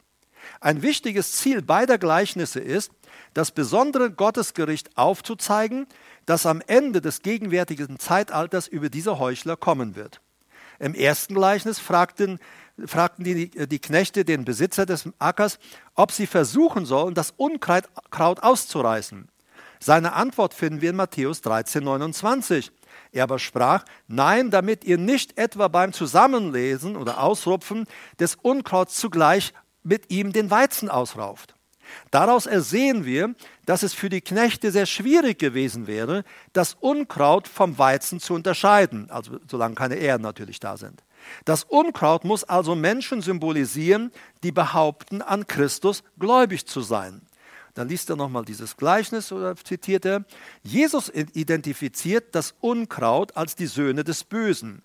Ein 0.60 0.82
wichtiges 0.82 1.34
Ziel 1.34 1.62
beider 1.62 1.98
Gleichnisse 1.98 2.60
ist, 2.60 2.92
das 3.34 3.52
besondere 3.52 4.12
Gottesgericht 4.12 4.98
aufzuzeigen, 4.98 5.88
das 6.26 6.46
am 6.46 6.62
Ende 6.68 7.02
des 7.02 7.22
gegenwärtigen 7.22 7.98
Zeitalters 7.98 8.68
über 8.68 8.90
diese 8.90 9.20
Heuchler 9.20 9.58
kommen 9.58 9.96
wird. 9.96 10.22
Im 10.84 10.96
ersten 10.96 11.36
Gleichnis 11.36 11.80
fragten, 11.80 12.40
fragten 12.86 13.24
die, 13.24 13.50
die 13.50 13.80
Knechte 13.80 14.26
den 14.26 14.44
Besitzer 14.44 14.86
des 14.86 15.08
Ackers, 15.18 15.58
ob 15.96 16.12
sie 16.12 16.28
versuchen 16.28 16.86
sollen, 16.86 17.14
das 17.14 17.32
Unkraut 17.38 17.88
auszureißen. 18.44 19.30
Seine 19.80 20.12
Antwort 20.12 20.54
finden 20.54 20.82
wir 20.82 20.90
in 20.90 20.98
Matthäus 20.98 21.40
13, 21.40 21.86
29. 21.86 22.70
Er 23.14 23.24
aber 23.24 23.40
sprach, 23.40 23.86
nein, 24.08 24.52
damit 24.52 24.84
ihr 24.84 24.98
nicht 24.98 25.38
etwa 25.38 25.70
beim 25.70 25.94
Zusammenlesen 25.94 26.98
oder 26.98 27.24
Ausrupfen 27.24 27.86
des 28.20 28.36
Unkrauts 28.36 28.98
zugleich 28.98 29.54
mit 29.84 30.12
ihm 30.12 30.34
den 30.34 30.52
Weizen 30.52 30.90
ausrauft. 30.90 31.56
Daraus 32.12 32.46
ersehen 32.46 33.06
wir, 33.06 33.36
dass 33.66 33.84
es 33.84 33.94
für 33.94 34.10
die 34.10 34.22
Knechte 34.22 34.72
sehr 34.72 34.86
schwierig 34.86 35.40
gewesen 35.40 35.88
wäre, 35.88 36.24
das 36.54 36.76
Unkraut 36.80 37.48
vom 37.48 37.78
Weizen 37.78 38.20
zu 38.20 38.34
unterscheiden, 38.34 39.10
also 39.10 39.40
solange 39.50 39.76
keine 39.76 39.96
Ehren 39.96 40.22
natürlich 40.22 40.60
da 40.60 40.78
sind. 40.78 41.04
Das 41.46 41.64
Unkraut 41.64 42.26
muss 42.26 42.44
also 42.44 42.76
Menschen 42.76 43.22
symbolisieren, 43.22 44.12
die 44.44 44.52
behaupten, 44.52 45.22
an 45.22 45.48
Christus 45.48 46.04
gläubig 46.20 46.66
zu 46.66 46.82
sein. 46.82 47.22
Dann 47.74 47.90
liest 47.90 48.10
er 48.10 48.16
nochmal 48.16 48.46
dieses 48.46 48.78
Gleichnis 48.78 49.32
oder 49.32 49.56
zitiert 49.56 50.06
er. 50.06 50.26
Jesus 50.62 51.10
identifiziert 51.10 52.36
das 52.36 52.54
Unkraut 52.60 53.36
als 53.36 53.56
die 53.56 53.66
Söhne 53.66 54.04
des 54.04 54.24
Bösen. 54.24 54.84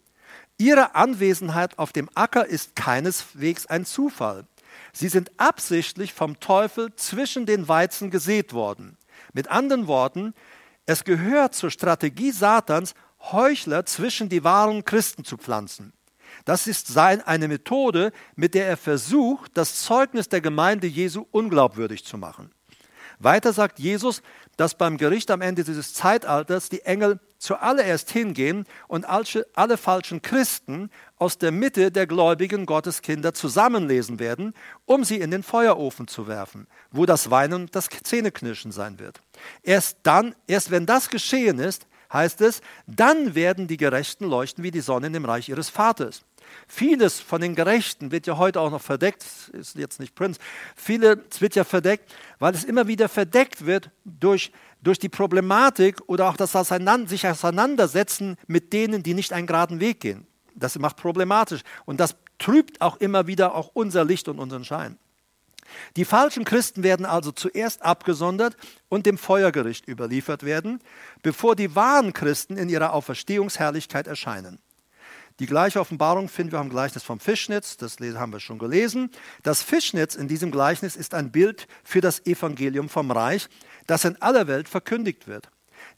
Ihre 0.57 0.94
Anwesenheit 0.94 1.78
auf 1.78 1.92
dem 1.92 2.09
Acker 2.14 2.46
ist 2.46 2.74
keineswegs 2.74 3.66
ein 3.66 3.84
Zufall. 3.84 4.44
Sie 4.93 5.09
sind 5.09 5.30
absichtlich 5.39 6.12
vom 6.12 6.41
Teufel 6.41 6.95
zwischen 6.97 7.47
den 7.47 7.68
Weizen 7.68 8.11
gesät 8.11 8.53
worden. 8.53 8.97
Mit 9.32 9.49
anderen 9.49 9.86
Worten, 9.86 10.34
es 10.86 11.05
gehört 11.05 11.55
zur 11.55 11.70
Strategie 11.70 12.30
Satans, 12.30 12.95
Heuchler 13.20 13.84
zwischen 13.84 14.28
die 14.28 14.45
wahren 14.45 14.84
Christen 14.84 15.24
zu 15.24 15.36
pflanzen. 15.36 15.93
Das 16.45 16.66
ist 16.66 16.86
sein, 16.86 17.20
eine 17.20 17.49
Methode, 17.49 18.12
mit 18.36 18.55
der 18.55 18.66
er 18.66 18.76
versucht, 18.76 19.51
das 19.55 19.82
Zeugnis 19.82 20.28
der 20.28 20.41
Gemeinde 20.41 20.86
Jesu 20.86 21.26
unglaubwürdig 21.30 22.05
zu 22.05 22.16
machen. 22.16 22.51
Weiter 23.18 23.52
sagt 23.52 23.78
Jesus, 23.78 24.22
dass 24.56 24.76
beim 24.76 24.96
Gericht 24.96 25.30
am 25.30 25.40
Ende 25.40 25.64
dieses 25.64 25.94
Zeitalters 25.94 26.68
die 26.68 26.82
Engel 26.82 27.20
zuallererst 27.38 28.10
hingehen 28.10 28.64
und 28.88 29.06
alle 29.06 29.76
falschen 29.76 30.22
Christen 30.22 30.90
aus 31.16 31.38
der 31.38 31.52
Mitte 31.52 31.90
der 31.90 32.06
gläubigen 32.06 32.66
Gotteskinder 32.66 33.34
zusammenlesen 33.34 34.18
werden, 34.18 34.54
um 34.84 35.04
sie 35.04 35.18
in 35.18 35.30
den 35.30 35.42
Feuerofen 35.42 36.08
zu 36.08 36.26
werfen, 36.26 36.66
wo 36.90 37.06
das 37.06 37.30
Weinen 37.30 37.54
und 37.54 37.76
das 37.76 37.88
Zähneknirschen 37.88 38.72
sein 38.72 38.98
wird. 38.98 39.20
Erst 39.62 39.98
dann, 40.02 40.34
erst 40.46 40.70
wenn 40.70 40.86
das 40.86 41.08
geschehen 41.08 41.58
ist, 41.58 41.86
heißt 42.12 42.40
es, 42.40 42.60
dann 42.86 43.34
werden 43.34 43.68
die 43.68 43.76
Gerechten 43.76 44.24
leuchten 44.24 44.64
wie 44.64 44.70
die 44.70 44.80
Sonne 44.80 45.08
im 45.08 45.24
Reich 45.24 45.48
ihres 45.48 45.68
Vaters. 45.68 46.22
Vieles 46.66 47.20
von 47.20 47.40
den 47.40 47.55
Gerechten 47.55 48.11
wird 48.12 48.26
ja 48.26 48.36
heute 48.36 48.61
auch 48.61 48.70
noch 48.70 48.82
verdeckt, 48.82 49.24
ist 49.53 49.76
jetzt 49.76 50.01
nicht 50.01 50.14
Prinz, 50.14 50.38
vieles 50.76 51.18
wird 51.40 51.55
ja 51.55 51.64
verdeckt, 51.64 52.14
weil 52.38 52.55
es 52.55 52.64
immer 52.64 52.86
wieder 52.86 53.09
verdeckt 53.09 53.66
wird 53.66 53.90
durch, 54.05 54.53
durch 54.82 54.99
die 54.99 55.09
Problematik 55.09 56.01
oder 56.07 56.28
auch 56.28 56.36
das 56.36 56.55
Auseinander, 56.55 57.09
sich 57.09 57.26
auseinandersetzen 57.26 58.36
mit 58.46 58.72
denen, 58.72 59.03
die 59.03 59.14
nicht 59.14 59.32
einen 59.32 59.46
geraden 59.46 59.80
Weg 59.80 60.01
gehen. 60.01 60.26
Das 60.55 60.78
macht 60.78 60.96
problematisch 60.96 61.62
und 61.84 62.01
das 62.01 62.16
trübt 62.38 62.80
auch 62.80 62.96
immer 62.96 63.26
wieder 63.26 63.55
auch 63.55 63.70
unser 63.74 64.05
Licht 64.05 64.28
und 64.28 64.38
unseren 64.38 64.64
Schein. 64.64 64.99
Die 65.96 66.05
falschen 66.05 66.44
Christen 66.44 66.82
werden 66.82 67.07
also 67.07 67.32
zuerst 67.32 67.82
abgesondert 67.82 68.57
und 68.88 69.07
dem 69.07 69.18
Feuergericht 69.18 69.86
überliefert 69.86 70.42
werden, 70.42 70.80
bevor 71.22 71.57
die 71.57 71.74
wahren 71.74 72.12
Christen 72.12 72.57
in 72.57 72.68
ihrer 72.68 72.92
Auferstehungsherrlichkeit 72.92 74.07
erscheinen. 74.07 74.59
Die 75.41 75.47
gleiche 75.47 75.80
Offenbarung 75.80 76.28
finden 76.28 76.53
wir 76.53 76.59
am 76.59 76.68
Gleichnis 76.68 77.05
vom 77.05 77.20
Fischnetz, 77.20 77.76
das 77.76 77.99
haben 78.01 78.32
wir 78.32 78.41
schon 78.41 78.59
gelesen. 78.59 79.11
Das 79.45 79.62
Fischnetz 79.62 80.16
in 80.16 80.26
diesem 80.26 80.51
Gleichnis 80.51 80.97
ist 80.97 81.14
ein 81.14 81.30
Bild 81.30 81.68
für 81.84 82.01
das 82.01 82.26
Evangelium 82.26 82.89
vom 82.89 83.12
Reich, 83.12 83.49
das 83.86 84.05
in 84.05 84.20
aller 84.20 84.49
Welt 84.49 84.68
verkündigt 84.68 85.28
wird. 85.28 85.49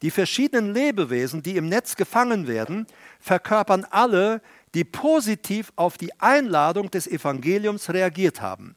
Die 0.03 0.11
verschiedenen 0.11 0.75
Lebewesen, 0.75 1.43
die 1.43 1.57
im 1.57 1.71
Netz 1.71 1.97
gefangen 1.97 2.49
werden, 2.49 2.87
verkörpern 3.19 3.87
alle, 3.91 4.43
die 4.75 4.85
positiv 4.85 5.73
auf 5.75 5.97
die 5.97 6.21
Einladung 6.21 6.91
des 6.91 7.07
Evangeliums 7.07 7.89
reagiert 7.89 8.43
haben. 8.43 8.77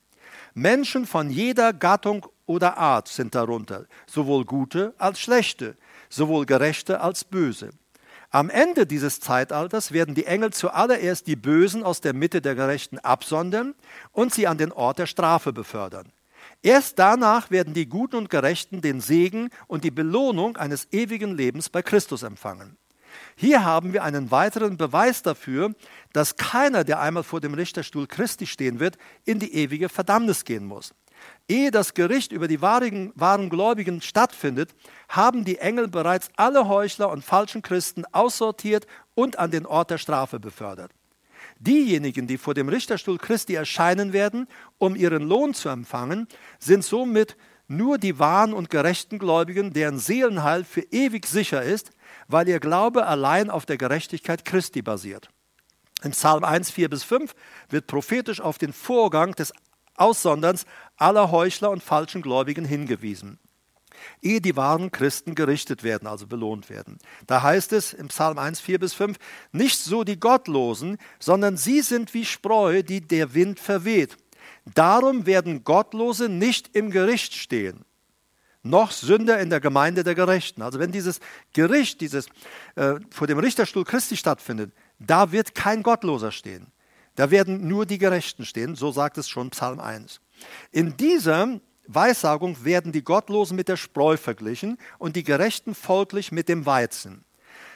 Menschen 0.54 1.06
von 1.06 1.30
jeder 1.30 1.74
Gattung 1.74 2.26
oder 2.46 2.78
Art 2.78 3.10
sind 3.10 3.36
darunter, 3.36 3.86
sowohl 4.08 4.46
gute 4.46 4.94
als 4.98 5.20
schlechte, 5.20 5.76
sowohl 6.10 6.46
gerechte 6.46 7.02
als 7.02 7.26
böse. 7.26 7.72
Am 8.34 8.50
Ende 8.50 8.88
dieses 8.88 9.20
Zeitalters 9.20 9.92
werden 9.92 10.16
die 10.16 10.26
Engel 10.26 10.52
zuallererst 10.52 11.28
die 11.28 11.36
Bösen 11.36 11.84
aus 11.84 12.02
der 12.02 12.16
Mitte 12.16 12.42
der 12.42 12.56
Gerechten 12.56 12.98
absondern 12.98 13.76
und 14.12 14.34
sie 14.34 14.48
an 14.48 14.58
den 14.58 14.72
Ort 14.72 14.98
der 14.98 15.06
Strafe 15.06 15.54
befördern. 15.54 16.12
Erst 16.64 16.98
danach 16.98 17.52
werden 17.52 17.76
die 17.76 17.86
Guten 17.86 18.16
und 18.16 18.32
Gerechten 18.32 18.82
den 18.82 19.02
Segen 19.02 19.52
und 19.68 19.84
die 19.84 19.92
Belohnung 19.92 20.58
eines 20.58 20.88
ewigen 20.92 21.38
Lebens 21.38 21.70
bei 21.70 21.84
Christus 21.84 22.24
empfangen. 22.24 22.76
Hier 23.36 23.64
haben 23.64 23.94
wir 23.94 24.04
einen 24.04 24.32
weiteren 24.32 24.78
Beweis 24.78 25.22
dafür, 25.22 25.76
dass 26.12 26.36
keiner, 26.36 26.84
der 26.84 27.02
einmal 27.02 27.22
vor 27.22 27.40
dem 27.40 27.54
Richterstuhl 27.54 28.08
Christi 28.08 28.48
stehen 28.48 28.80
wird, 28.80 28.98
in 29.26 29.38
die 29.38 29.54
ewige 29.54 29.90
Verdammnis 29.90 30.44
gehen 30.44 30.66
muss. 30.66 30.96
Ehe 31.48 31.72
das 31.72 31.94
Gericht 31.94 32.32
über 32.32 32.48
die 32.48 32.62
wahren, 32.62 33.12
wahren 33.16 33.50
Gläubigen 33.50 34.02
stattfindet, 34.02 34.74
haben 35.10 35.44
die 35.44 35.60
Engel 35.60 35.88
bereits 35.88 36.30
alle 36.38 36.68
Heuchler 36.68 37.10
und 37.10 37.24
falschen 37.24 37.62
Christen 37.62 38.06
aussortiert 38.12 38.88
und 39.14 39.40
an 39.40 39.52
den 39.52 39.66
Ort 39.66 39.92
der 39.92 39.98
Strafe 39.98 40.40
befördert. 40.40 40.92
Diejenigen, 41.60 42.28
die 42.28 42.38
vor 42.38 42.54
dem 42.54 42.70
Richterstuhl 42.70 43.18
Christi 43.18 43.56
erscheinen 43.56 44.14
werden, 44.14 44.48
um 44.78 44.96
ihren 44.96 45.24
Lohn 45.24 45.54
zu 45.54 45.70
empfangen, 45.70 46.28
sind 46.60 46.84
somit 46.84 47.38
nur 47.68 47.98
die 47.98 48.20
wahren 48.20 48.54
und 48.54 48.70
gerechten 48.70 49.20
Gläubigen, 49.20 49.74
deren 49.74 50.00
Seelenheil 50.00 50.64
für 50.64 50.82
ewig 50.92 51.26
sicher 51.26 51.64
ist, 51.64 51.92
weil 52.28 52.48
ihr 52.48 52.60
Glaube 52.60 53.06
allein 53.06 53.50
auf 53.50 53.66
der 53.66 53.78
Gerechtigkeit 53.78 54.46
Christi 54.46 54.82
basiert. 54.82 55.30
In 56.04 56.12
Psalm 56.12 56.44
1, 56.44 56.72
4 56.72 56.90
bis 56.90 57.04
5 57.04 57.34
wird 57.70 57.88
prophetisch 57.88 58.42
auf 58.42 58.58
den 58.58 58.74
Vorgang 58.74 59.34
des 59.36 59.54
Aussonderns 59.96 60.66
aller 60.98 61.32
Heuchler 61.32 61.72
und 61.72 61.84
falschen 61.84 62.22
Gläubigen 62.22 62.66
hingewiesen 62.66 63.40
ehe 64.22 64.42
die 64.42 64.56
wahren 64.56 64.92
Christen 64.92 65.36
gerichtet 65.36 65.84
werden, 65.84 66.08
also 66.08 66.28
belohnt 66.28 66.70
werden. 66.70 66.98
Da 67.28 67.42
heißt 67.42 67.74
es 67.74 67.94
im 67.94 68.08
Psalm 68.08 68.38
1, 68.38 68.60
4 68.60 68.80
bis 68.80 68.94
5, 68.94 69.18
nicht 69.52 69.80
so 69.80 70.04
die 70.04 70.20
Gottlosen, 70.20 70.98
sondern 71.20 71.58
sie 71.58 71.82
sind 71.82 72.14
wie 72.14 72.26
Spreu, 72.26 72.84
die 72.84 73.02
der 73.02 73.34
Wind 73.34 73.60
verweht. 73.60 74.18
Darum 74.74 75.26
werden 75.26 75.64
Gottlose 75.64 76.30
nicht 76.30 76.76
im 76.76 76.90
Gericht 76.90 77.34
stehen, 77.34 77.86
noch 78.62 78.92
Sünder 78.92 79.40
in 79.40 79.50
der 79.50 79.60
Gemeinde 79.60 80.04
der 80.04 80.16
Gerechten. 80.16 80.62
Also 80.62 80.80
wenn 80.80 80.92
dieses 80.92 81.20
Gericht, 81.54 82.00
dieses 82.02 82.28
äh, 82.76 82.96
vor 83.10 83.28
dem 83.28 83.40
Richterstuhl 83.40 83.84
Christi 83.84 84.16
stattfindet, 84.16 84.74
da 85.00 85.32
wird 85.32 85.54
kein 85.54 85.84
Gottloser 85.84 86.32
stehen. 86.32 86.68
Da 87.16 87.32
werden 87.32 87.68
nur 87.68 87.86
die 87.86 87.98
Gerechten 87.98 88.46
stehen, 88.46 88.76
so 88.76 88.92
sagt 88.92 89.18
es 89.18 89.30
schon 89.30 89.52
Psalm 89.52 89.80
1. 89.80 90.20
In 90.72 90.98
dieser 90.98 91.60
Weissagung 91.88 92.64
werden 92.64 92.92
die 92.92 93.04
Gottlosen 93.04 93.56
mit 93.56 93.68
der 93.68 93.78
Spreu 93.78 94.18
verglichen 94.18 94.78
und 94.98 95.16
die 95.16 95.24
Gerechten 95.24 95.76
folglich 95.76 96.32
mit 96.32 96.50
dem 96.50 96.66
Weizen. 96.66 97.24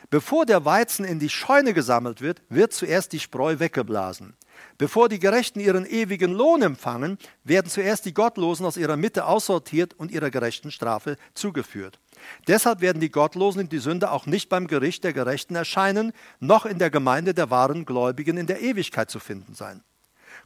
Bevor 0.09 0.45
der 0.45 0.63
Weizen 0.63 1.03
in 1.03 1.19
die 1.19 1.29
Scheune 1.29 1.73
gesammelt 1.73 2.21
wird, 2.21 2.41
wird 2.47 2.71
zuerst 2.71 3.11
die 3.11 3.19
Spreu 3.19 3.59
weggeblasen. 3.59 4.35
Bevor 4.77 5.09
die 5.09 5.19
Gerechten 5.19 5.59
ihren 5.59 5.85
ewigen 5.85 6.31
Lohn 6.31 6.61
empfangen, 6.61 7.17
werden 7.43 7.69
zuerst 7.69 8.05
die 8.05 8.13
Gottlosen 8.13 8.65
aus 8.65 8.77
ihrer 8.77 8.95
Mitte 8.95 9.25
aussortiert 9.25 9.93
und 9.95 10.11
ihrer 10.11 10.29
gerechten 10.29 10.71
Strafe 10.71 11.17
zugeführt. 11.33 11.99
Deshalb 12.47 12.81
werden 12.81 12.99
die 12.99 13.11
Gottlosen 13.11 13.61
und 13.61 13.71
die 13.71 13.79
Sünder 13.79 14.11
auch 14.11 14.25
nicht 14.25 14.49
beim 14.49 14.67
Gericht 14.67 15.03
der 15.03 15.13
Gerechten 15.13 15.55
erscheinen, 15.55 16.13
noch 16.39 16.65
in 16.65 16.79
der 16.79 16.89
Gemeinde 16.89 17.33
der 17.33 17.49
wahren 17.49 17.85
Gläubigen 17.85 18.37
in 18.37 18.47
der 18.47 18.61
Ewigkeit 18.61 19.09
zu 19.09 19.19
finden 19.19 19.53
sein. 19.53 19.83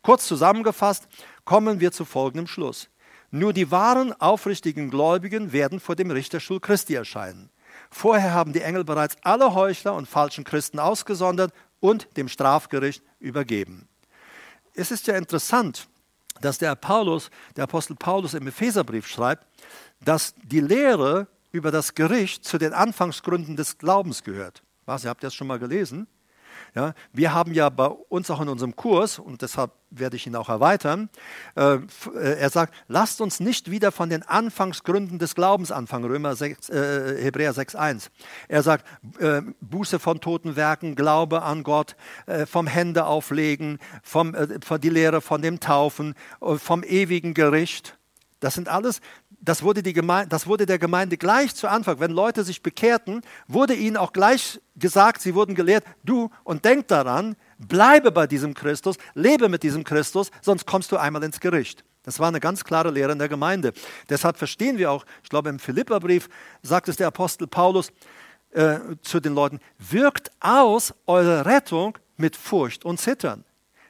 Kurz 0.01 0.25
zusammengefasst 0.27 1.07
kommen 1.45 1.79
wir 1.79 1.91
zu 1.91 2.05
folgendem 2.05 2.47
Schluss. 2.47 2.89
Nur 3.29 3.53
die 3.53 3.71
wahren, 3.71 4.13
aufrichtigen 4.19 4.89
Gläubigen 4.89 5.53
werden 5.53 5.79
vor 5.79 5.95
dem 5.95 6.11
Richterstuhl 6.11 6.59
Christi 6.59 6.95
erscheinen. 6.95 7.49
Vorher 7.89 8.33
haben 8.33 8.53
die 8.53 8.61
Engel 8.61 8.83
bereits 8.83 9.15
alle 9.23 9.53
Heuchler 9.53 9.93
und 9.93 10.07
falschen 10.07 10.43
Christen 10.43 10.79
ausgesondert 10.79 11.53
und 11.79 12.07
dem 12.17 12.27
Strafgericht 12.27 13.03
übergeben. 13.19 13.87
Es 14.73 14.91
ist 14.91 15.07
ja 15.07 15.15
interessant, 15.15 15.87
dass 16.41 16.57
der 16.57 16.75
Paulus, 16.75 17.29
der 17.55 17.65
Apostel 17.65 17.95
Paulus 17.95 18.33
im 18.33 18.47
Epheserbrief 18.47 19.07
schreibt, 19.07 19.45
dass 20.03 20.33
die 20.43 20.61
Lehre 20.61 21.27
über 21.51 21.71
das 21.71 21.93
Gericht 21.93 22.45
zu 22.45 22.57
den 22.57 22.73
Anfangsgründen 22.73 23.55
des 23.55 23.77
Glaubens 23.77 24.23
gehört. 24.23 24.63
Was, 24.85 25.03
ihr 25.03 25.09
habt 25.09 25.23
das 25.23 25.33
schon 25.33 25.47
mal 25.47 25.59
gelesen? 25.59 26.07
Ja, 26.73 26.93
wir 27.11 27.33
haben 27.33 27.53
ja 27.53 27.69
bei 27.69 27.87
uns 27.87 28.29
auch 28.31 28.39
in 28.39 28.47
unserem 28.47 28.75
Kurs, 28.75 29.19
und 29.19 29.41
deshalb 29.41 29.71
werde 29.89 30.15
ich 30.15 30.25
ihn 30.25 30.35
auch 30.35 30.47
erweitern, 30.47 31.09
äh, 31.55 31.75
äh 31.75 31.79
er 32.39 32.49
sagt, 32.49 32.73
lasst 32.87 33.19
uns 33.19 33.41
nicht 33.41 33.69
wieder 33.69 33.91
von 33.91 34.09
den 34.09 34.23
Anfangsgründen 34.23 35.19
des 35.19 35.35
Glaubens 35.35 35.71
anfangen, 35.71 36.05
Römer 36.05 36.35
6, 36.35 36.69
äh, 36.69 37.21
Hebräer 37.21 37.53
6.1. 37.53 38.09
Er 38.47 38.63
sagt, 38.63 38.85
äh, 39.19 39.41
Buße 39.59 39.99
von 39.99 40.21
toten 40.21 40.55
Werken, 40.55 40.95
Glaube 40.95 41.41
an 41.41 41.63
Gott, 41.63 41.97
äh, 42.25 42.45
vom 42.45 42.67
Hände 42.67 43.05
auflegen, 43.05 43.79
vom, 44.01 44.33
äh, 44.33 44.59
von 44.63 44.79
die 44.79 44.89
Lehre 44.89 45.19
von 45.19 45.41
dem 45.41 45.59
Taufen, 45.59 46.15
vom 46.39 46.83
ewigen 46.83 47.33
Gericht. 47.33 47.97
Das 48.41 48.55
sind 48.55 48.67
alles 48.67 48.99
das 49.41 49.63
wurde, 49.63 49.81
die 49.81 49.93
Gemeinde, 49.93 50.29
das 50.29 50.45
wurde 50.45 50.65
der 50.65 50.77
Gemeinde 50.77 51.17
gleich 51.17 51.55
zu 51.55 51.67
Anfang, 51.67 51.99
wenn 51.99 52.11
Leute 52.11 52.43
sich 52.43 52.61
bekehrten, 52.61 53.21
wurde 53.47 53.73
ihnen 53.73 53.97
auch 53.97 54.13
gleich 54.13 54.61
gesagt, 54.75 55.21
sie 55.21 55.33
wurden 55.35 55.55
gelehrt, 55.55 55.83
du 56.03 56.29
und 56.43 56.63
denk 56.63 56.87
daran, 56.87 57.35
bleibe 57.57 58.11
bei 58.11 58.27
diesem 58.27 58.53
Christus, 58.53 58.97
lebe 59.15 59.49
mit 59.49 59.63
diesem 59.63 59.83
Christus, 59.83 60.29
sonst 60.41 60.65
kommst 60.65 60.91
du 60.91 60.97
einmal 60.97 61.23
ins 61.23 61.39
Gericht. 61.39 61.83
Das 62.03 62.19
war 62.19 62.27
eine 62.27 62.39
ganz 62.39 62.63
klare 62.63 62.91
Lehre 62.91 63.11
in 63.11 63.19
der 63.19 63.29
Gemeinde. 63.29 63.73
Deshalb 64.09 64.37
verstehen 64.37 64.77
wir 64.77 64.91
auch, 64.91 65.05
ich 65.23 65.29
glaube 65.29 65.49
im 65.49 65.59
Philipperbrief 65.59 66.29
sagt 66.61 66.87
es 66.87 66.95
der 66.95 67.07
Apostel 67.07 67.47
Paulus 67.47 67.91
äh, 68.51 68.79
zu 69.01 69.19
den 69.19 69.33
Leuten, 69.33 69.59
wirkt 69.77 70.31
aus 70.39 70.93
eure 71.05 71.45
Rettung 71.45 71.97
mit 72.17 72.35
Furcht 72.35 72.85
und 72.85 72.99
Zittern. 72.99 73.43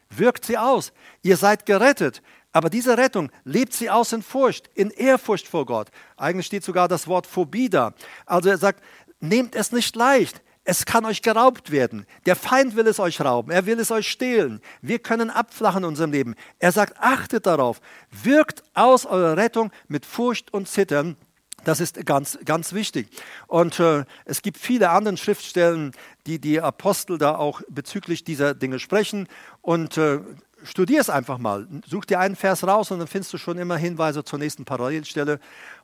Wirkt 0.10 0.44
sie 0.44 0.58
aus. 0.58 0.92
Ihr 1.22 1.38
seid 1.38 1.66
gerettet. 1.66 2.22
Aber 2.54 2.70
diese 2.70 2.98
Rettung 2.98 3.32
lebt 3.46 3.74
sie 3.74 3.90
aus 3.90 4.12
in 4.12 4.22
Furcht, 4.22 4.70
in 4.76 4.92
Ehrfurcht 4.92 5.48
vor 5.48 5.66
Gott. 5.66 5.90
Eigentlich 6.18 6.48
steht 6.48 6.64
sogar 6.64 6.88
das 6.88 7.08
Wort 7.08 7.28
Phobie 7.28 7.70
da. 7.70 7.94
Also 8.26 8.50
er 8.50 8.58
sagt, 8.58 8.84
nehmt 9.20 9.56
es 9.56 9.72
nicht 9.72 9.96
leicht. 9.96 10.42
Es 10.64 10.86
kann 10.86 11.06
euch 11.06 11.22
geraubt 11.22 11.72
werden. 11.72 12.06
Der 12.26 12.36
Feind 12.36 12.76
will 12.76 12.86
es 12.88 13.00
euch 13.00 13.20
rauben. 13.22 13.52
Er 13.52 13.66
will 13.66 13.80
es 13.80 13.90
euch 13.90 14.08
stehlen. 14.08 14.62
Wir 14.82 15.00
können 15.00 15.32
abflachen 15.32 15.84
in 15.84 15.90
unserem 15.90 16.12
Leben. 16.12 16.36
Er 16.60 16.72
sagt, 16.72 16.98
achtet 17.00 17.48
darauf. 17.48 17.82
Wirkt 18.12 18.64
aus 18.76 19.06
eurer 19.06 19.38
Rettung 19.38 19.72
mit 19.88 20.06
Furcht 20.06 20.54
und 20.54 20.68
Zittern. 20.68 21.18
Das 21.64 21.80
ist 21.80 22.06
ganz, 22.06 22.38
ganz 22.46 22.74
wichtig. 22.74 23.08
Und 23.48 23.80
äh, 23.80 24.06
es 24.26 24.42
gibt 24.42 24.58
viele 24.58 24.90
andere 24.90 25.18
Schriftstellen, 25.18 25.92
die 26.26 26.40
die 26.40 26.60
Apostel 26.60 27.18
da 27.18 27.36
auch 27.36 27.62
bezüglich 27.70 28.24
dieser 28.24 28.54
Dinge 28.54 28.80
sprechen. 28.80 29.28
Und 29.62 29.98
äh, 29.98 30.20
studier 30.64 31.02
es 31.02 31.10
einfach 31.10 31.38
mal. 31.38 31.68
Such 31.88 32.06
dir 32.06 32.20
einen 32.20 32.36
Vers 32.36 32.66
raus 32.66 32.92
und 32.92 33.00
dann 33.00 33.08
findest 33.08 33.34
du 33.34 33.38
schon 33.38 33.58
immer 33.58 33.78
Hinweise 33.78 34.24
zur 34.24 34.40
nächsten 34.40 34.66
Parallelstelle. 34.66 35.40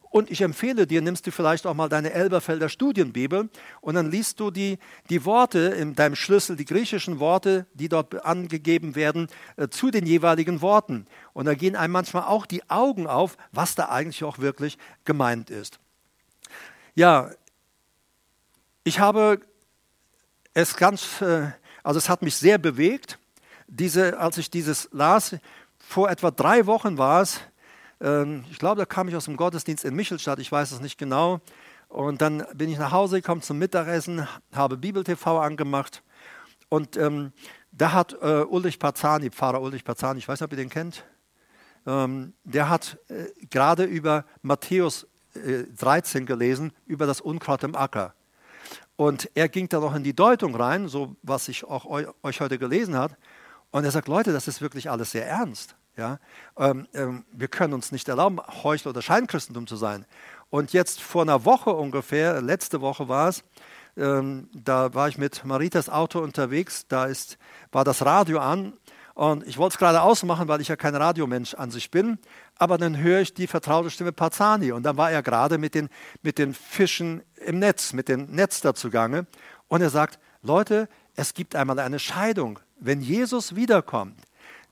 Und 0.10 0.32
ich 0.32 0.42
empfehle 0.42 0.88
dir, 0.88 1.02
nimmst 1.02 1.28
du 1.28 1.32
vielleicht 1.32 1.68
auch 1.68 1.74
mal 1.74 1.90
deine 1.90 2.14
Elberfelder 2.14 2.70
Studienbibel 2.70 3.50
und 3.82 3.96
dann 3.96 4.10
liest 4.10 4.40
du 4.40 4.52
die, 4.52 4.80
die 5.10 5.26
Worte 5.26 5.60
in 5.60 5.96
deinem 5.96 6.16
Schlüssel, 6.16 6.56
die 6.56 6.66
griechischen 6.66 7.20
Worte, 7.20 7.66
die 7.74 7.90
dort 7.90 8.26
angegeben 8.26 8.96
werden, 8.96 9.28
äh, 9.58 9.68
zu 9.68 9.92
den 9.92 10.06
jeweiligen 10.06 10.62
Worten. 10.62 11.08
Und 11.34 11.46
da 11.46 11.56
gehen 11.56 11.76
einem 11.76 11.92
manchmal 11.92 12.24
auch 12.24 12.46
die 12.46 12.70
Augen 12.70 13.06
auf, 13.06 13.38
was 13.52 13.76
da 13.76 13.90
eigentlich 13.90 14.24
auch 14.24 14.40
wirklich 14.40 14.78
gemeint 15.04 15.50
ist. 15.50 15.80
Ja, 16.96 17.32
ich 18.86 19.00
habe 19.00 19.42
es 20.54 20.78
ganz, 20.78 21.22
äh, 21.22 21.52
also 21.84 21.98
es 21.98 22.08
hat 22.08 22.22
mich 22.22 22.38
sehr 22.38 22.58
bewegt 22.58 23.20
diese, 23.68 24.20
als 24.20 24.38
ich 24.38 24.50
dieses 24.50 24.90
las, 24.92 25.36
vor 25.78 26.10
etwa 26.10 26.32
drei 26.32 26.66
Wochen 26.66 26.98
war 26.98 27.22
es, 27.22 27.40
ähm, 28.02 28.46
ich 28.52 28.60
glaube, 28.60 28.80
da 28.80 28.86
kam 28.86 29.08
ich 29.08 29.16
aus 29.16 29.26
dem 29.26 29.38
Gottesdienst 29.38 29.86
in 29.86 29.96
Michelstadt, 29.96 30.40
ich 30.40 30.52
weiß 30.52 30.72
es 30.72 30.82
nicht 30.82 30.98
genau. 30.98 31.40
Und 31.90 32.22
dann 32.22 32.46
bin 32.54 32.70
ich 32.70 32.78
nach 32.78 32.92
Hause 32.92 33.18
gekommen 33.22 33.42
zum 33.42 33.60
Mittagessen, 33.60 34.28
habe 34.54 34.78
Bibel 34.78 35.04
TV 35.04 35.40
angemacht 35.40 36.04
und 36.70 36.98
ähm, 36.98 37.32
da 37.72 37.94
hat 37.94 38.14
äh, 38.22 38.44
Ulrich 38.44 38.80
Pazani, 38.80 39.30
Pfarrer 39.30 39.62
Ulrich 39.62 39.84
Pazani, 39.86 40.20
ich 40.20 40.28
weiß 40.28 40.40
nicht, 40.40 40.46
ob 40.46 40.52
ihr 40.52 40.58
den 40.58 40.70
kennt, 40.70 41.06
ähm, 41.86 42.34
der 42.44 42.70
hat 42.70 42.98
äh, 43.08 43.28
gerade 43.50 43.86
über 43.86 44.26
Matthäus 44.42 45.08
äh, 45.36 45.64
13 45.78 46.26
gelesen, 46.26 46.74
über 46.86 47.06
das 47.06 47.22
Unkraut 47.22 47.64
im 47.64 47.76
Acker. 47.76 48.14
Und 48.98 49.30
er 49.36 49.48
ging 49.48 49.70
da 49.70 49.80
noch 49.80 49.96
in 49.96 50.04
die 50.04 50.16
Deutung 50.16 50.56
rein, 50.56 50.88
so 50.88 51.16
was 51.22 51.48
ich 51.48 51.64
auch 51.64 51.86
eu 51.86 52.12
euch 52.24 52.42
heute 52.42 52.58
gelesen 52.58 52.96
habe. 52.96 53.16
Und 53.72 53.84
er 53.84 53.92
sagt, 53.92 54.08
Leute, 54.08 54.34
das 54.34 54.48
ist 54.48 54.62
wirklich 54.62 54.90
alles 54.90 55.12
sehr 55.12 55.28
ernst. 55.28 55.76
Ja? 55.98 56.20
Ähm, 56.58 56.88
ähm, 56.94 57.26
wir 57.32 57.48
können 57.48 57.74
uns 57.74 57.92
nicht 57.92 58.08
erlauben, 58.08 58.40
Heuchel 58.64 58.90
oder 58.90 59.02
Scheinchristentum 59.02 59.68
zu 59.68 59.76
sein. 59.76 60.06
Und 60.50 60.72
jetzt 60.74 61.02
vor 61.02 61.24
einer 61.24 61.44
Woche 61.44 61.72
ungefähr, 61.72 62.42
letzte 62.42 62.80
Woche 62.80 63.10
war 63.10 63.30
es, 63.30 63.44
ähm, 63.98 64.50
da 64.54 64.94
war 64.94 65.10
ich 65.10 65.18
mit 65.18 65.44
Maritas 65.44 65.90
Auto 65.90 66.20
unterwegs, 66.20 66.88
da 66.88 67.06
ist, 67.06 67.38
war 67.72 67.84
das 67.84 68.06
Radio 68.06 68.40
an 68.40 68.74
und 69.16 69.46
ich 69.48 69.58
wollte 69.58 69.74
es 69.74 69.80
gerade 69.80 70.02
ausmachen, 70.04 70.48
weil 70.48 70.62
ich 70.62 70.68
ja 70.68 70.76
kein 70.76 70.96
Radiomensch 70.96 71.56
an 71.56 71.72
sich 71.72 71.90
bin, 71.90 72.20
aber 72.56 72.78
dann 72.78 72.98
höre 72.98 73.22
ich 73.22 73.34
die 73.34 73.48
vertraute 73.48 73.90
Stimme 73.90 74.12
Pazani 74.12 74.72
und 74.72 74.84
dann 74.84 74.98
war 74.98 75.12
er 75.12 75.24
gerade 75.24 75.58
mit 75.58 75.74
den, 75.74 75.90
mit 76.22 76.38
den 76.38 76.54
Fischen 76.54 77.24
im 77.44 77.60
Netz, 77.60 77.92
mit 77.92 78.08
dem 78.08 78.28
Netz 78.28 78.62
dazugange 78.62 79.26
und 79.68 79.82
er 79.82 79.90
sagt, 79.90 80.20
Leute, 80.44 80.88
es 81.16 81.34
gibt 81.34 81.56
einmal 81.56 81.80
eine 81.80 81.98
Scheidung 81.98 82.60
wenn 82.80 83.02
Jesus 83.02 83.56
wiederkommt, 83.56 84.20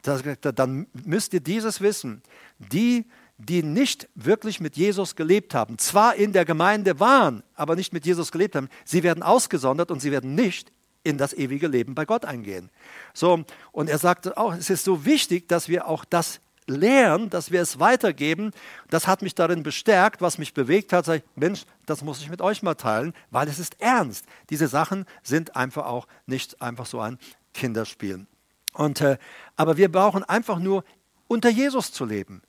dann 0.02 0.88
müsst 1.06 1.34
ihr 1.34 1.40
dieses 1.40 1.82
wissen. 1.82 2.22
Die, 2.60 3.06
die 3.38 3.64
nicht 3.64 4.08
wirklich 4.16 4.60
mit 4.60 4.78
Jesus 4.78 5.16
gelebt 5.16 5.54
haben, 5.54 5.78
zwar 5.78 6.16
in 6.16 6.32
der 6.32 6.46
Gemeinde 6.46 7.00
waren, 7.00 7.44
aber 7.56 7.76
nicht 7.76 7.92
mit 7.92 8.06
Jesus 8.06 8.32
gelebt 8.32 8.56
haben, 8.56 8.70
sie 8.86 9.04
werden 9.04 9.24
ausgesondert 9.24 9.92
und 9.92 10.00
sie 10.00 10.12
werden 10.12 10.36
nicht 10.36 10.72
in 11.04 11.18
das 11.18 11.34
ewige 11.34 11.68
Leben 11.68 11.96
bei 11.96 12.06
Gott 12.06 12.26
eingehen. 12.26 12.70
So, 13.14 13.44
und 13.72 13.90
er 13.90 13.98
sagte 13.98 14.38
auch, 14.38 14.54
es 14.54 14.70
ist 14.70 14.86
so 14.86 15.06
wichtig, 15.06 15.48
dass 15.48 15.70
wir 15.70 15.88
auch 15.88 16.06
das 16.06 16.40
lernen, 16.68 17.30
dass 17.30 17.52
wir 17.52 17.62
es 17.62 17.80
weitergeben. 17.80 18.52
Das 18.90 19.06
hat 19.08 19.22
mich 19.22 19.36
darin 19.36 19.62
bestärkt, 19.64 20.22
was 20.22 20.38
mich 20.38 20.54
bewegt 20.54 20.94
hat. 20.94 21.06
Sag 21.06 21.18
ich, 21.18 21.24
Mensch, 21.36 21.66
das 21.86 22.04
muss 22.04 22.22
ich 22.22 22.30
mit 22.30 22.42
euch 22.42 22.64
mal 22.64 22.76
teilen, 22.76 23.14
weil 23.30 23.48
es 23.48 23.60
ist 23.60 23.80
ernst. 23.80 24.26
Diese 24.50 24.68
Sachen 24.68 25.06
sind 25.22 25.56
einfach 25.56 25.86
auch 25.86 26.08
nicht 26.26 26.62
einfach 26.62 26.88
so 26.88 27.00
ein 27.00 27.20
Kinderspiel. 27.56 28.28
Und, 28.74 29.02
äh, 29.02 29.18
aber 29.56 29.78
wir 29.78 29.92
brauchen 29.92 30.24
einfach 30.24 30.60
nur 30.60 30.84
unter 31.28 31.50
Jesus 31.50 31.92
zu 31.92 32.06
leben. 32.06 32.42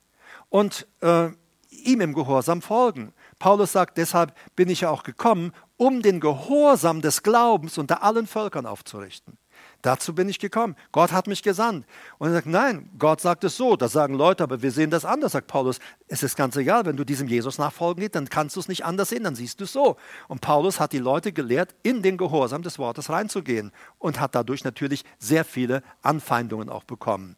Und 0.49 0.87
äh, 1.01 1.29
ihm 1.69 2.01
im 2.01 2.13
Gehorsam 2.13 2.61
folgen. 2.61 3.13
Paulus 3.39 3.71
sagt, 3.71 3.97
deshalb 3.97 4.33
bin 4.55 4.69
ich 4.69 4.81
ja 4.81 4.89
auch 4.89 5.03
gekommen, 5.03 5.53
um 5.77 6.01
den 6.01 6.19
Gehorsam 6.19 7.01
des 7.01 7.23
Glaubens 7.23 7.77
unter 7.77 8.03
allen 8.03 8.27
Völkern 8.27 8.65
aufzurichten. 8.65 9.37
Dazu 9.87 10.13
bin 10.13 10.27
ich 10.27 10.37
gekommen. 10.37 10.75
Gott 10.91 11.13
hat 11.13 11.27
mich 11.27 11.41
gesandt. 11.41 11.85
Und 12.17 12.27
er 12.27 12.33
sagt, 12.33 12.47
nein, 12.47 12.89
Gott 12.99 13.21
sagt 13.21 13.45
es 13.45 13.55
so. 13.55 13.77
Das 13.77 13.93
sagen 13.93 14.15
Leute, 14.15 14.43
aber 14.43 14.61
wir 14.61 14.71
sehen 14.73 14.89
das 14.89 15.05
anders, 15.05 15.31
sagt 15.31 15.47
Paulus. 15.47 15.79
Es 16.09 16.23
ist 16.23 16.35
ganz 16.35 16.57
egal, 16.57 16.85
wenn 16.85 16.97
du 16.97 17.05
diesem 17.05 17.29
Jesus 17.29 17.57
nachfolgen 17.57 18.01
gehst, 18.01 18.15
dann 18.15 18.27
kannst 18.27 18.57
du 18.57 18.59
es 18.59 18.67
nicht 18.67 18.83
anders 18.83 19.07
sehen, 19.07 19.23
dann 19.23 19.35
siehst 19.35 19.61
du 19.61 19.63
es 19.63 19.71
so. 19.71 19.95
Und 20.27 20.41
Paulus 20.41 20.81
hat 20.81 20.91
die 20.91 20.97
Leute 20.97 21.31
gelehrt, 21.31 21.73
in 21.83 22.01
den 22.01 22.17
Gehorsam 22.17 22.63
des 22.63 22.79
Wortes 22.79 23.09
reinzugehen 23.09 23.71
und 23.97 24.19
hat 24.19 24.35
dadurch 24.35 24.65
natürlich 24.65 25.05
sehr 25.19 25.45
viele 25.45 25.83
Anfeindungen 26.01 26.67
auch 26.67 26.83
bekommen. 26.83 27.37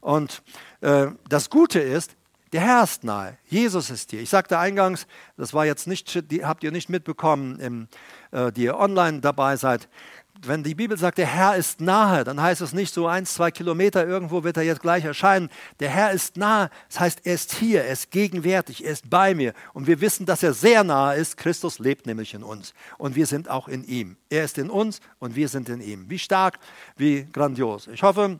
Und 0.00 0.44
äh, 0.80 1.08
das 1.28 1.50
Gute 1.50 1.80
ist, 1.80 2.14
der 2.52 2.60
Herr 2.60 2.84
ist 2.84 3.04
nahe. 3.04 3.36
Jesus 3.46 3.90
ist 3.90 4.10
hier. 4.10 4.20
Ich 4.20 4.30
sagte 4.30 4.58
eingangs, 4.58 5.06
das 5.36 5.52
war 5.52 5.66
jetzt 5.66 5.86
nicht, 5.86 6.16
habt 6.42 6.64
ihr 6.64 6.70
nicht 6.70 6.88
mitbekommen, 6.88 7.58
im, 7.58 7.88
äh, 8.30 8.52
die 8.52 8.62
ihr 8.62 8.78
online 8.78 9.20
dabei 9.20 9.56
seid 9.56 9.88
wenn 10.42 10.62
die 10.62 10.74
Bibel 10.74 10.96
sagt, 10.96 11.18
der 11.18 11.26
Herr 11.26 11.56
ist 11.56 11.80
nahe, 11.80 12.24
dann 12.24 12.40
heißt 12.40 12.60
es 12.60 12.72
nicht 12.72 12.92
so 12.92 13.06
eins, 13.06 13.34
zwei 13.34 13.50
Kilometer, 13.50 14.06
irgendwo 14.06 14.44
wird 14.44 14.56
er 14.56 14.62
jetzt 14.62 14.82
gleich 14.82 15.04
erscheinen. 15.04 15.50
Der 15.80 15.90
Herr 15.90 16.12
ist 16.12 16.36
nahe, 16.36 16.70
das 16.88 17.00
heißt, 17.00 17.20
er 17.24 17.34
ist 17.34 17.54
hier, 17.54 17.84
er 17.84 17.92
ist 17.92 18.10
gegenwärtig, 18.10 18.84
er 18.84 18.92
ist 18.92 19.10
bei 19.10 19.34
mir. 19.34 19.54
Und 19.72 19.86
wir 19.86 20.00
wissen, 20.00 20.26
dass 20.26 20.42
er 20.42 20.52
sehr 20.52 20.84
nahe 20.84 21.16
ist. 21.16 21.36
Christus 21.36 21.78
lebt 21.78 22.06
nämlich 22.06 22.34
in 22.34 22.42
uns 22.42 22.74
und 22.98 23.16
wir 23.16 23.26
sind 23.26 23.48
auch 23.48 23.68
in 23.68 23.84
ihm. 23.84 24.16
Er 24.30 24.44
ist 24.44 24.58
in 24.58 24.70
uns 24.70 25.00
und 25.18 25.34
wir 25.34 25.48
sind 25.48 25.68
in 25.68 25.80
ihm. 25.80 26.08
Wie 26.08 26.18
stark, 26.18 26.58
wie 26.96 27.26
grandios. 27.32 27.88
Ich 27.88 28.02
hoffe, 28.02 28.38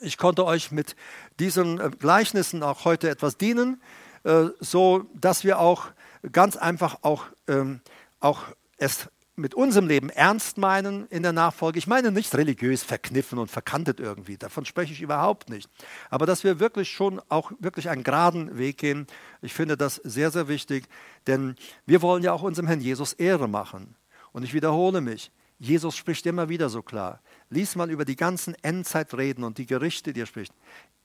ich 0.00 0.18
konnte 0.18 0.44
euch 0.44 0.70
mit 0.70 0.96
diesen 1.38 1.80
äh, 1.80 1.90
Gleichnissen 1.98 2.62
auch 2.62 2.84
heute 2.84 3.08
etwas 3.08 3.36
dienen, 3.36 3.80
äh, 4.24 4.46
so 4.60 5.06
dass 5.14 5.44
wir 5.44 5.58
auch 5.58 5.86
ganz 6.30 6.56
einfach 6.56 6.98
auch, 7.02 7.24
ähm, 7.48 7.80
auch 8.20 8.42
es 8.76 9.08
mit 9.34 9.54
unserem 9.54 9.88
Leben 9.88 10.10
ernst 10.10 10.58
meinen 10.58 11.06
in 11.08 11.22
der 11.22 11.32
Nachfolge. 11.32 11.78
Ich 11.78 11.86
meine 11.86 12.12
nicht 12.12 12.34
religiös 12.34 12.82
verkniffen 12.82 13.38
und 13.38 13.50
verkantet 13.50 13.98
irgendwie, 13.98 14.36
davon 14.36 14.64
spreche 14.64 14.92
ich 14.92 15.00
überhaupt 15.00 15.48
nicht. 15.48 15.70
Aber 16.10 16.26
dass 16.26 16.44
wir 16.44 16.60
wirklich 16.60 16.90
schon 16.90 17.20
auch 17.28 17.52
wirklich 17.58 17.88
einen 17.88 18.04
geraden 18.04 18.58
Weg 18.58 18.78
gehen, 18.78 19.06
ich 19.40 19.54
finde 19.54 19.76
das 19.76 19.96
sehr, 19.96 20.30
sehr 20.30 20.48
wichtig, 20.48 20.86
denn 21.26 21.56
wir 21.86 22.02
wollen 22.02 22.22
ja 22.22 22.32
auch 22.32 22.42
unserem 22.42 22.66
Herrn 22.66 22.80
Jesus 22.80 23.14
Ehre 23.14 23.48
machen. 23.48 23.96
Und 24.32 24.42
ich 24.42 24.52
wiederhole 24.52 25.00
mich, 25.00 25.30
Jesus 25.58 25.96
spricht 25.96 26.26
immer 26.26 26.48
wieder 26.48 26.68
so 26.68 26.82
klar. 26.82 27.20
Lies 27.48 27.76
mal 27.76 27.90
über 27.90 28.04
die 28.04 28.16
ganzen 28.16 28.54
Endzeitreden 28.62 29.44
und 29.44 29.58
die 29.58 29.66
Gerichte, 29.66 30.12
die 30.12 30.22
er 30.22 30.26
spricht. 30.26 30.52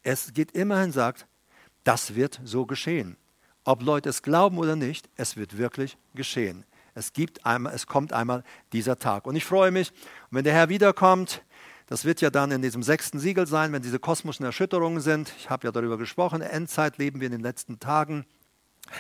Es 0.03 0.34
geht 0.34 0.51
immerhin, 0.51 0.91
sagt, 0.91 1.28
das 1.84 2.15
wird 2.15 2.41
so 2.43 2.65
geschehen. 2.65 3.15
Ob 3.63 3.84
Leute 3.84 4.09
es 4.09 4.21
glauben 4.21 4.57
oder 4.57 4.75
nicht, 4.75 5.09
es 5.15 5.38
wird 5.38 5.57
wirklich 5.57 5.97
geschehen. 6.15 6.65
Es, 6.97 7.13
gibt 7.13 7.45
einmal, 7.45 7.75
es 7.75 7.85
kommt 7.85 8.11
einmal 8.11 8.43
dieser 8.73 8.97
Tag. 8.97 9.27
Und 9.27 9.35
ich 9.35 9.45
freue 9.45 9.69
mich, 9.69 9.93
wenn 10.31 10.43
der 10.43 10.53
Herr 10.53 10.67
wiederkommt, 10.67 11.43
das 11.85 12.05
wird 12.05 12.21
ja 12.21 12.31
dann 12.31 12.49
in 12.49 12.63
diesem 12.63 12.81
sechsten 12.81 13.19
Siegel 13.19 13.45
sein, 13.45 13.71
wenn 13.71 13.83
diese 13.83 13.99
kosmischen 13.99 14.45
Erschütterungen 14.45 14.99
sind. 14.99 15.31
Ich 15.37 15.51
habe 15.51 15.67
ja 15.67 15.71
darüber 15.71 15.99
gesprochen, 15.99 16.41
Endzeit 16.41 16.97
leben 16.97 17.19
wir 17.19 17.27
in 17.27 17.33
den 17.33 17.41
letzten 17.41 17.79
Tagen. 17.79 18.25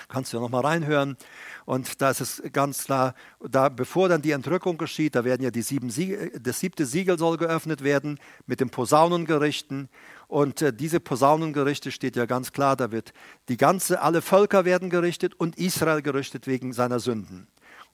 Kannst 0.09 0.31
du 0.31 0.37
ja 0.37 0.41
nochmal 0.41 0.63
reinhören. 0.63 1.17
Und 1.65 1.99
da 1.99 2.11
ist 2.11 2.21
es 2.21 2.43
ganz 2.53 2.83
klar, 2.83 3.15
da, 3.39 3.69
bevor 3.69 4.09
dann 4.09 4.21
die 4.21 4.31
Entrückung 4.31 4.77
geschieht, 4.77 5.15
da 5.15 5.23
werden 5.25 5.41
ja 5.41 5.49
die 5.49 5.63
sieben 5.63 5.89
Siegel, 5.89 6.31
das 6.39 6.59
siebte 6.59 6.85
Siegel 6.85 7.17
soll 7.17 7.37
geöffnet 7.37 7.83
werden 7.83 8.19
mit 8.45 8.59
den 8.59 8.69
Posaunengerichten. 8.69 9.89
Und 10.27 10.61
äh, 10.61 10.71
diese 10.71 10.99
Posaunengerichte 10.99 11.91
steht 11.91 12.15
ja 12.15 12.27
ganz 12.27 12.51
klar, 12.51 12.75
da 12.75 12.91
wird 12.91 13.11
die 13.49 13.57
ganze, 13.57 14.01
alle 14.01 14.21
Völker 14.21 14.65
werden 14.65 14.91
gerichtet 14.91 15.33
und 15.33 15.57
Israel 15.57 16.03
gerichtet 16.03 16.45
wegen 16.45 16.73
seiner 16.73 16.99
Sünden. 16.99 17.47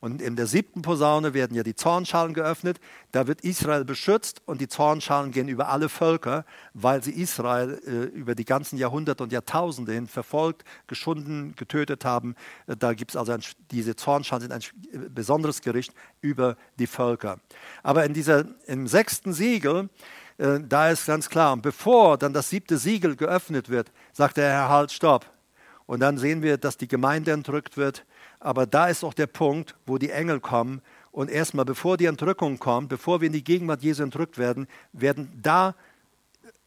Und 0.03 0.21
in 0.21 0.35
der 0.35 0.47
siebten 0.47 0.81
Posaune 0.81 1.33
werden 1.33 1.55
ja 1.55 1.63
die 1.63 1.75
Zornschalen 1.75 2.33
geöffnet. 2.33 2.81
Da 3.13 3.25
wird 3.25 3.39
Israel 3.39 3.85
beschützt 3.85 4.41
und 4.45 4.59
die 4.59 4.67
Zornschalen 4.67 5.31
gehen 5.31 5.47
über 5.47 5.69
alle 5.69 5.87
Völker, 5.87 6.43
weil 6.73 7.01
sie 7.01 7.13
Israel 7.13 7.79
äh, 7.87 8.13
über 8.13 8.35
die 8.35 8.43
ganzen 8.43 8.77
Jahrhunderte 8.77 9.23
und 9.23 9.31
Jahrtausende 9.31 9.93
hin 9.93 10.07
verfolgt, 10.07 10.65
geschunden, 10.87 11.55
getötet 11.55 12.03
haben. 12.03 12.35
Äh, 12.67 12.75
da 12.75 12.93
gibt 12.93 13.11
es 13.11 13.15
also 13.15 13.31
ein, 13.31 13.39
diese 13.71 13.95
Zornschalen 13.95 14.41
sind 14.41 14.51
ein 14.51 14.61
äh, 14.91 15.07
besonderes 15.09 15.61
Gericht 15.61 15.93
über 16.19 16.57
die 16.77 16.87
Völker. 16.87 17.39
Aber 17.81 18.03
in 18.03 18.13
dieser, 18.13 18.43
im 18.67 18.89
sechsten 18.89 19.31
Siegel, 19.31 19.87
äh, 20.37 20.59
da 20.67 20.89
ist 20.89 21.05
ganz 21.05 21.29
klar, 21.29 21.55
bevor 21.55 22.17
dann 22.17 22.33
das 22.33 22.49
siebte 22.49 22.77
Siegel 22.77 23.15
geöffnet 23.15 23.69
wird, 23.69 23.89
sagt 24.11 24.35
der 24.35 24.51
Herr, 24.51 24.67
halt, 24.67 24.91
stopp. 24.91 25.31
Und 25.85 26.01
dann 26.01 26.17
sehen 26.17 26.41
wir, 26.41 26.57
dass 26.57 26.75
die 26.75 26.89
Gemeinde 26.89 27.31
entrückt 27.31 27.77
wird 27.77 28.05
aber 28.43 28.65
da 28.65 28.87
ist 28.87 29.03
auch 29.03 29.13
der 29.13 29.27
Punkt, 29.27 29.75
wo 29.85 29.97
die 29.97 30.11
Engel 30.11 30.39
kommen 30.39 30.81
und 31.11 31.29
erstmal, 31.29 31.65
bevor 31.65 31.97
die 31.97 32.05
Entrückung 32.05 32.59
kommt, 32.59 32.89
bevor 32.89 33.21
wir 33.21 33.27
in 33.27 33.33
die 33.33 33.43
Gegenwart 33.43 33.81
Jesu 33.81 34.03
entrückt 34.03 34.37
werden, 34.37 34.67
werden 34.91 35.39
da 35.41 35.75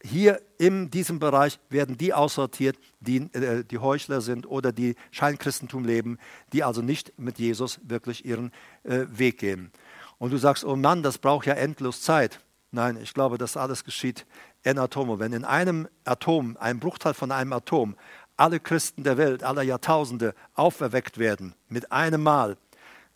hier 0.02 0.40
in 0.58 0.90
diesem 0.90 1.18
Bereich 1.18 1.58
werden 1.68 1.98
die 1.98 2.14
aussortiert, 2.14 2.78
die, 3.00 3.28
äh, 3.34 3.64
die 3.64 3.78
Heuchler 3.78 4.20
sind 4.20 4.46
oder 4.46 4.72
die 4.72 4.94
Scheinchristentum 5.10 5.84
leben, 5.84 6.18
die 6.52 6.64
also 6.64 6.80
nicht 6.80 7.18
mit 7.18 7.38
Jesus 7.38 7.80
wirklich 7.82 8.24
ihren 8.24 8.52
äh, 8.84 9.04
Weg 9.08 9.38
gehen. 9.38 9.70
Und 10.18 10.32
du 10.32 10.38
sagst, 10.38 10.64
oh 10.64 10.76
Mann, 10.76 11.02
das 11.02 11.18
braucht 11.18 11.46
ja 11.46 11.54
endlos 11.54 12.02
Zeit. 12.02 12.40
Nein, 12.70 12.98
ich 13.02 13.14
glaube, 13.14 13.36
das 13.36 13.56
alles 13.56 13.84
geschieht 13.84 14.26
in 14.62 14.78
Atomo. 14.78 15.18
Wenn 15.18 15.32
in 15.32 15.44
einem 15.44 15.88
Atom, 16.04 16.56
ein 16.58 16.78
Bruchteil 16.78 17.14
von 17.14 17.32
einem 17.32 17.52
Atom, 17.52 17.96
alle 18.36 18.60
Christen 18.60 19.02
der 19.02 19.16
Welt, 19.16 19.42
aller 19.42 19.62
Jahrtausende 19.62 20.34
auferweckt 20.54 21.18
werden 21.18 21.54
mit 21.68 21.92
einem 21.92 22.22
Mal, 22.22 22.56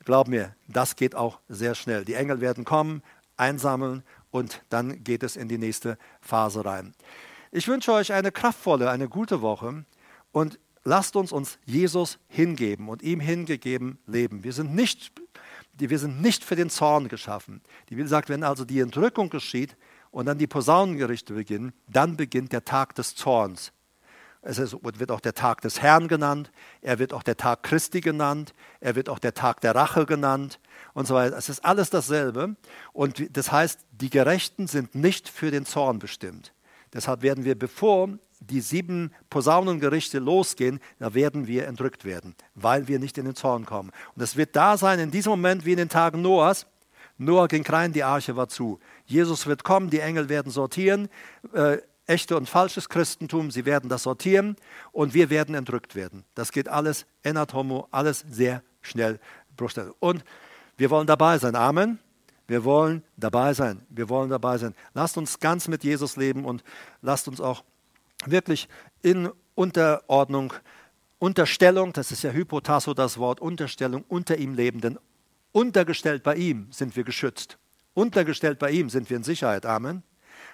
glaub 0.04 0.28
mir, 0.28 0.54
das 0.68 0.96
geht 0.96 1.14
auch 1.14 1.40
sehr 1.48 1.74
schnell. 1.74 2.04
Die 2.04 2.14
Engel 2.14 2.40
werden 2.40 2.64
kommen, 2.64 3.02
einsammeln 3.36 4.02
und 4.30 4.62
dann 4.68 5.02
geht 5.04 5.22
es 5.22 5.36
in 5.36 5.48
die 5.48 5.58
nächste 5.58 5.98
Phase 6.20 6.64
rein. 6.64 6.94
Ich 7.50 7.66
wünsche 7.68 7.92
euch 7.92 8.12
eine 8.12 8.30
kraftvolle, 8.30 8.90
eine 8.90 9.08
gute 9.08 9.42
Woche 9.42 9.84
und 10.32 10.58
lasst 10.84 11.16
uns 11.16 11.32
uns 11.32 11.58
Jesus 11.64 12.18
hingeben 12.28 12.88
und 12.88 13.02
ihm 13.02 13.20
hingegeben 13.20 13.98
leben. 14.06 14.44
Wir 14.44 14.52
sind 14.52 14.74
nicht, 14.74 15.12
wir 15.74 15.98
sind 15.98 16.20
nicht 16.20 16.44
für 16.44 16.56
den 16.56 16.70
Zorn 16.70 17.08
geschaffen. 17.08 17.60
Die 17.88 17.96
Bibel 17.96 18.08
sagt, 18.08 18.28
wenn 18.28 18.44
also 18.44 18.64
die 18.64 18.80
Entrückung 18.80 19.30
geschieht 19.30 19.76
und 20.10 20.26
dann 20.26 20.38
die 20.38 20.46
Posaunengerichte 20.46 21.34
beginnen, 21.34 21.72
dann 21.88 22.16
beginnt 22.16 22.52
der 22.52 22.64
Tag 22.64 22.94
des 22.94 23.16
Zorns. 23.16 23.72
Es 24.42 24.58
wird 24.58 25.10
auch 25.10 25.20
der 25.20 25.34
Tag 25.34 25.60
des 25.60 25.82
Herrn 25.82 26.08
genannt, 26.08 26.50
er 26.80 26.98
wird 26.98 27.12
auch 27.12 27.22
der 27.22 27.36
Tag 27.36 27.62
Christi 27.62 28.00
genannt, 28.00 28.54
er 28.80 28.96
wird 28.96 29.10
auch 29.10 29.18
der 29.18 29.34
Tag 29.34 29.60
der 29.60 29.74
Rache 29.74 30.06
genannt 30.06 30.60
und 30.94 31.06
so 31.06 31.14
weiter. 31.14 31.36
Es 31.36 31.50
ist 31.50 31.62
alles 31.64 31.90
dasselbe. 31.90 32.56
Und 32.92 33.36
das 33.36 33.52
heißt, 33.52 33.80
die 33.92 34.08
Gerechten 34.08 34.66
sind 34.66 34.94
nicht 34.94 35.28
für 35.28 35.50
den 35.50 35.66
Zorn 35.66 35.98
bestimmt. 35.98 36.54
Deshalb 36.92 37.22
werden 37.22 37.44
wir, 37.44 37.56
bevor 37.56 38.08
die 38.40 38.62
sieben 38.62 39.12
Posaunengerichte 39.28 40.18
losgehen, 40.18 40.80
da 40.98 41.12
werden 41.12 41.46
wir 41.46 41.66
entrückt 41.66 42.06
werden, 42.06 42.34
weil 42.54 42.88
wir 42.88 42.98
nicht 42.98 43.18
in 43.18 43.26
den 43.26 43.34
Zorn 43.34 43.66
kommen. 43.66 43.90
Und 44.16 44.22
es 44.22 44.36
wird 44.36 44.56
da 44.56 44.78
sein, 44.78 44.98
in 44.98 45.10
diesem 45.10 45.30
Moment 45.30 45.66
wie 45.66 45.72
in 45.72 45.76
den 45.76 45.88
Tagen 45.90 46.22
Noahs. 46.22 46.66
Noah 47.18 47.48
ging 47.48 47.66
rein, 47.66 47.92
die 47.92 48.02
Arche 48.02 48.34
war 48.36 48.48
zu. 48.48 48.80
Jesus 49.04 49.46
wird 49.46 49.62
kommen, 49.62 49.90
die 49.90 50.00
Engel 50.00 50.30
werden 50.30 50.50
sortieren. 50.50 51.10
Äh, 51.52 51.78
echte 52.10 52.36
und 52.36 52.48
falsches 52.48 52.88
Christentum, 52.88 53.50
sie 53.50 53.64
werden 53.64 53.88
das 53.88 54.02
sortieren 54.02 54.56
und 54.92 55.14
wir 55.14 55.30
werden 55.30 55.54
entrückt 55.54 55.94
werden. 55.94 56.24
Das 56.34 56.50
geht 56.50 56.68
alles 56.68 57.06
enatomo, 57.22 57.86
alles 57.90 58.24
sehr 58.28 58.62
schnell. 58.82 59.20
Und 60.00 60.24
wir 60.76 60.90
wollen 60.90 61.06
dabei 61.06 61.38
sein. 61.38 61.54
Amen. 61.54 61.98
Wir 62.48 62.64
wollen 62.64 63.04
dabei 63.16 63.54
sein. 63.54 63.86
Wir 63.90 64.08
wollen 64.08 64.30
dabei 64.30 64.58
sein. 64.58 64.74
Lasst 64.94 65.16
uns 65.16 65.38
ganz 65.38 65.68
mit 65.68 65.84
Jesus 65.84 66.16
leben 66.16 66.44
und 66.44 66.64
lasst 67.00 67.28
uns 67.28 67.40
auch 67.40 67.62
wirklich 68.26 68.68
in 69.02 69.30
Unterordnung, 69.54 70.52
Unterstellung, 71.18 71.92
das 71.92 72.10
ist 72.10 72.22
ja 72.22 72.30
Hypotasso 72.32 72.94
das 72.94 73.18
Wort, 73.18 73.40
Unterstellung 73.40 74.04
unter 74.08 74.38
ihm 74.38 74.54
leben, 74.54 74.80
denn 74.80 74.98
untergestellt 75.52 76.22
bei 76.22 76.34
ihm 76.34 76.68
sind 76.70 76.96
wir 76.96 77.04
geschützt. 77.04 77.58
Untergestellt 77.92 78.58
bei 78.58 78.70
ihm 78.70 78.88
sind 78.88 79.10
wir 79.10 79.18
in 79.18 79.22
Sicherheit. 79.22 79.66
Amen. 79.66 80.02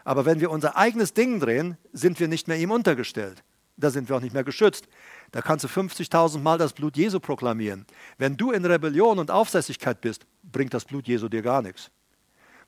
Aber 0.07 0.24
wenn 0.24 0.41
wir 0.41 0.53
unser 0.53 0.77
eigenes 0.77 1.15
Ding 1.15 1.41
drehen, 1.41 1.77
sind 1.93 2.20
wir 2.20 2.28
nicht 2.28 2.47
mehr 2.47 2.57
ihm 2.59 2.70
untergestellt. 2.70 3.43
Da 3.77 3.91
sind 3.91 4.09
wir 4.09 4.15
auch 4.15 4.20
nicht 4.20 4.35
mehr 4.35 4.45
geschützt. 4.45 4.87
Da 5.33 5.43
kannst 5.43 5.65
du 5.65 5.69
50.000 5.69 6.39
Mal 6.39 6.59
das 6.59 6.74
Blut 6.74 6.97
Jesu 6.97 7.19
proklamieren. 7.19 7.87
Wenn 8.16 8.37
du 8.37 8.53
in 8.53 8.65
Rebellion 8.65 9.19
und 9.19 9.33
Aufsässigkeit 9.33 10.01
bist, 10.01 10.24
bringt 10.45 10.73
das 10.74 10.85
Blut 10.85 11.09
Jesu 11.09 11.28
dir 11.28 11.43
gar 11.43 11.61
nichts. 11.61 11.91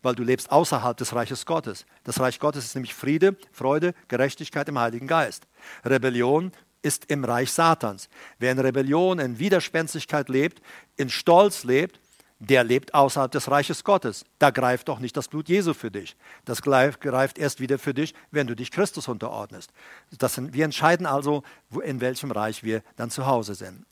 Weil 0.02 0.16
du 0.16 0.24
lebst 0.24 0.50
außerhalb 0.50 0.96
des 0.96 1.14
Reiches 1.14 1.46
Gottes. 1.46 1.86
Das 2.02 2.18
Reich 2.18 2.40
Gottes 2.40 2.64
ist 2.64 2.74
nämlich 2.74 2.92
Friede, 2.92 3.36
Freude, 3.52 3.94
Gerechtigkeit 4.08 4.68
im 4.68 4.78
Heiligen 4.80 5.06
Geist. 5.06 5.46
Rebellion 5.84 6.50
ist 6.82 7.04
im 7.04 7.24
Reich 7.24 7.52
Satans. 7.52 8.08
Wer 8.40 8.50
in 8.50 8.58
Rebellion, 8.58 9.20
in 9.20 9.38
Widerspenstigkeit 9.38 10.28
lebt, 10.28 10.60
in 10.96 11.08
Stolz 11.08 11.62
lebt, 11.62 12.00
der 12.40 12.62
lebt 12.62 12.94
außerhalb 12.94 13.30
des 13.30 13.50
Reiches 13.50 13.82
Gottes. 13.82 14.24
Da 14.38 14.50
greift 14.50 14.88
doch 14.88 15.00
nicht 15.00 15.16
das 15.16 15.28
Blut 15.28 15.48
Jesu 15.48 15.74
für 15.74 15.90
dich. 15.90 16.16
Das 16.44 16.62
greift 16.62 17.38
erst 17.38 17.60
wieder 17.60 17.78
für 17.78 17.94
dich, 17.94 18.14
wenn 18.30 18.46
du 18.46 18.54
dich 18.54 18.70
Christus 18.70 19.08
unterordnest. 19.08 19.72
Das, 20.18 20.40
wir 20.52 20.64
entscheiden 20.64 21.06
also, 21.06 21.42
in 21.82 22.00
welchem 22.00 22.30
Reich 22.30 22.62
wir 22.62 22.82
dann 22.96 23.10
zu 23.10 23.26
Hause 23.26 23.54
sind. 23.54 23.84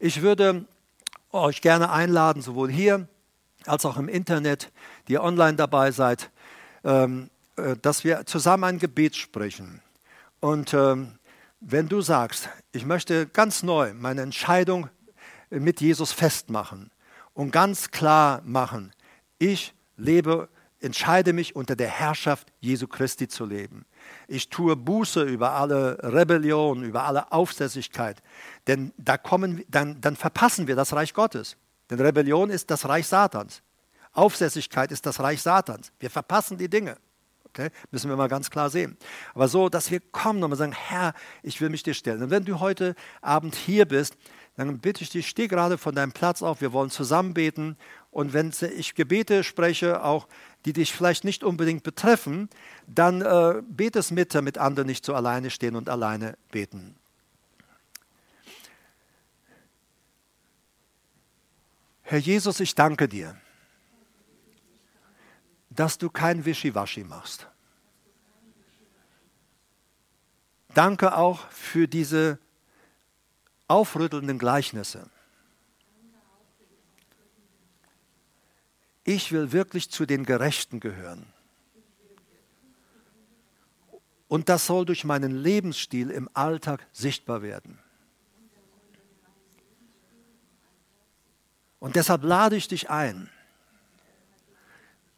Ich 0.00 0.22
würde 0.22 0.64
euch 1.30 1.60
gerne 1.60 1.90
einladen, 1.90 2.42
sowohl 2.42 2.70
hier 2.70 3.06
als 3.66 3.84
auch 3.86 3.96
im 3.96 4.08
Internet, 4.08 4.72
die 5.06 5.12
ihr 5.12 5.22
online 5.22 5.56
dabei 5.56 5.92
seid, 5.92 6.30
ähm, 6.84 7.30
äh, 7.56 7.76
dass 7.80 8.02
wir 8.02 8.26
zusammen 8.26 8.64
ein 8.64 8.78
Gebet 8.80 9.14
sprechen. 9.14 9.80
Und 10.40 10.74
ähm, 10.74 11.18
wenn 11.60 11.88
du 11.88 12.00
sagst, 12.00 12.48
ich 12.72 12.84
möchte 12.84 13.28
ganz 13.28 13.62
neu 13.62 13.94
meine 13.94 14.22
Entscheidung 14.22 14.88
mit 15.50 15.80
Jesus 15.80 16.10
festmachen, 16.10 16.90
und 17.34 17.50
ganz 17.50 17.90
klar 17.90 18.42
machen, 18.44 18.92
ich 19.38 19.74
lebe, 19.96 20.48
entscheide 20.80 21.32
mich 21.32 21.56
unter 21.56 21.76
der 21.76 21.88
Herrschaft 21.88 22.52
Jesu 22.60 22.86
Christi 22.86 23.28
zu 23.28 23.44
leben. 23.44 23.84
Ich 24.28 24.48
tue 24.48 24.76
Buße 24.76 25.22
über 25.22 25.52
alle 25.52 25.98
Rebellion, 26.02 26.82
über 26.82 27.04
alle 27.04 27.30
Aufsässigkeit, 27.32 28.22
denn 28.66 28.92
da 28.96 29.16
kommen, 29.16 29.64
dann, 29.68 30.00
dann 30.00 30.16
verpassen 30.16 30.66
wir 30.66 30.76
das 30.76 30.92
Reich 30.92 31.14
Gottes. 31.14 31.56
Denn 31.90 32.00
Rebellion 32.00 32.50
ist 32.50 32.70
das 32.70 32.88
Reich 32.88 33.06
Satans. 33.06 33.62
Aufsässigkeit 34.12 34.92
ist 34.92 35.06
das 35.06 35.20
Reich 35.20 35.42
Satans. 35.42 35.92
Wir 35.98 36.10
verpassen 36.10 36.58
die 36.58 36.68
Dinge. 36.68 36.96
Okay? 37.54 37.68
Müssen 37.90 38.08
wir 38.08 38.16
mal 38.16 38.28
ganz 38.28 38.50
klar 38.50 38.70
sehen. 38.70 38.96
Aber 39.34 39.46
so, 39.46 39.68
dass 39.68 39.90
wir 39.90 40.00
kommen 40.00 40.42
und 40.42 40.54
sagen, 40.56 40.72
Herr, 40.72 41.12
ich 41.42 41.60
will 41.60 41.68
mich 41.68 41.82
dir 41.82 41.92
stellen. 41.92 42.22
Und 42.22 42.30
wenn 42.30 42.44
du 42.44 42.60
heute 42.60 42.94
Abend 43.20 43.54
hier 43.54 43.86
bist, 43.86 44.16
dann 44.56 44.78
bitte 44.78 45.02
ich 45.02 45.10
dich, 45.10 45.28
steh 45.28 45.48
gerade 45.48 45.78
von 45.78 45.94
deinem 45.94 46.12
Platz 46.12 46.42
auf, 46.42 46.60
wir 46.60 46.72
wollen 46.72 46.90
zusammen 46.90 47.32
beten. 47.32 47.76
Und 48.10 48.34
wenn 48.34 48.52
ich 48.76 48.94
Gebete 48.94 49.44
spreche, 49.44 50.04
auch 50.04 50.28
die 50.64 50.74
dich 50.74 50.92
vielleicht 50.92 51.24
nicht 51.24 51.42
unbedingt 51.42 51.82
betreffen, 51.82 52.50
dann 52.86 53.22
äh, 53.22 53.62
bete 53.66 53.98
es 53.98 54.10
mit, 54.10 54.34
damit 54.34 54.58
andere 54.58 54.84
nicht 54.84 55.04
so 55.04 55.14
alleine 55.14 55.50
stehen 55.50 55.74
und 55.74 55.88
alleine 55.88 56.36
beten. 56.50 56.94
Herr 62.02 62.18
Jesus, 62.18 62.60
ich 62.60 62.74
danke 62.74 63.08
dir, 63.08 63.34
dass 65.70 65.96
du 65.96 66.10
kein 66.10 66.44
Wischiwaschi 66.44 67.04
machst. 67.04 67.46
Danke 70.74 71.16
auch 71.16 71.48
für 71.48 71.88
diese 71.88 72.38
aufrüttelnden 73.72 74.38
Gleichnisse. 74.38 75.08
Ich 79.02 79.32
will 79.32 79.50
wirklich 79.52 79.90
zu 79.90 80.04
den 80.04 80.26
Gerechten 80.26 80.78
gehören. 80.78 81.24
Und 84.28 84.50
das 84.50 84.66
soll 84.66 84.84
durch 84.84 85.04
meinen 85.04 85.42
Lebensstil 85.42 86.10
im 86.10 86.28
Alltag 86.34 86.86
sichtbar 86.92 87.40
werden. 87.40 87.78
Und 91.80 91.96
deshalb 91.96 92.22
lade 92.24 92.56
ich 92.56 92.68
dich 92.68 92.90
ein, 92.90 93.30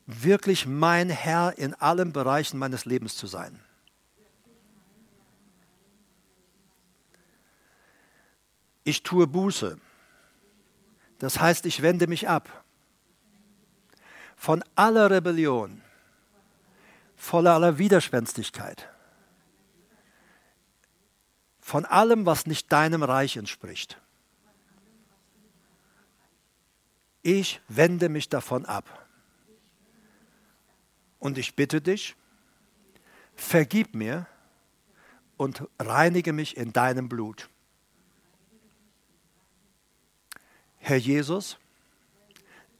wirklich 0.06 0.64
mein 0.64 1.10
Herr 1.10 1.58
in 1.58 1.74
allen 1.74 2.12
Bereichen 2.12 2.58
meines 2.58 2.84
Lebens 2.84 3.16
zu 3.16 3.26
sein. 3.26 3.63
Ich 8.84 9.02
tue 9.02 9.26
Buße. 9.26 9.78
Das 11.18 11.40
heißt, 11.40 11.66
ich 11.66 11.82
wende 11.82 12.06
mich 12.06 12.28
ab 12.28 12.64
von 14.36 14.62
aller 14.74 15.10
Rebellion, 15.10 15.80
von 17.16 17.46
aller 17.46 17.78
Widerspenstigkeit, 17.78 18.90
von 21.60 21.86
allem, 21.86 22.26
was 22.26 22.46
nicht 22.46 22.70
deinem 22.70 23.02
Reich 23.02 23.38
entspricht. 23.38 23.98
Ich 27.22 27.62
wende 27.68 28.10
mich 28.10 28.28
davon 28.28 28.66
ab. 28.66 29.08
Und 31.18 31.38
ich 31.38 31.56
bitte 31.56 31.80
dich, 31.80 32.16
vergib 33.34 33.94
mir 33.94 34.26
und 35.38 35.66
reinige 35.78 36.34
mich 36.34 36.58
in 36.58 36.74
deinem 36.74 37.08
Blut. 37.08 37.48
Herr 40.86 40.98
Jesus, 40.98 41.56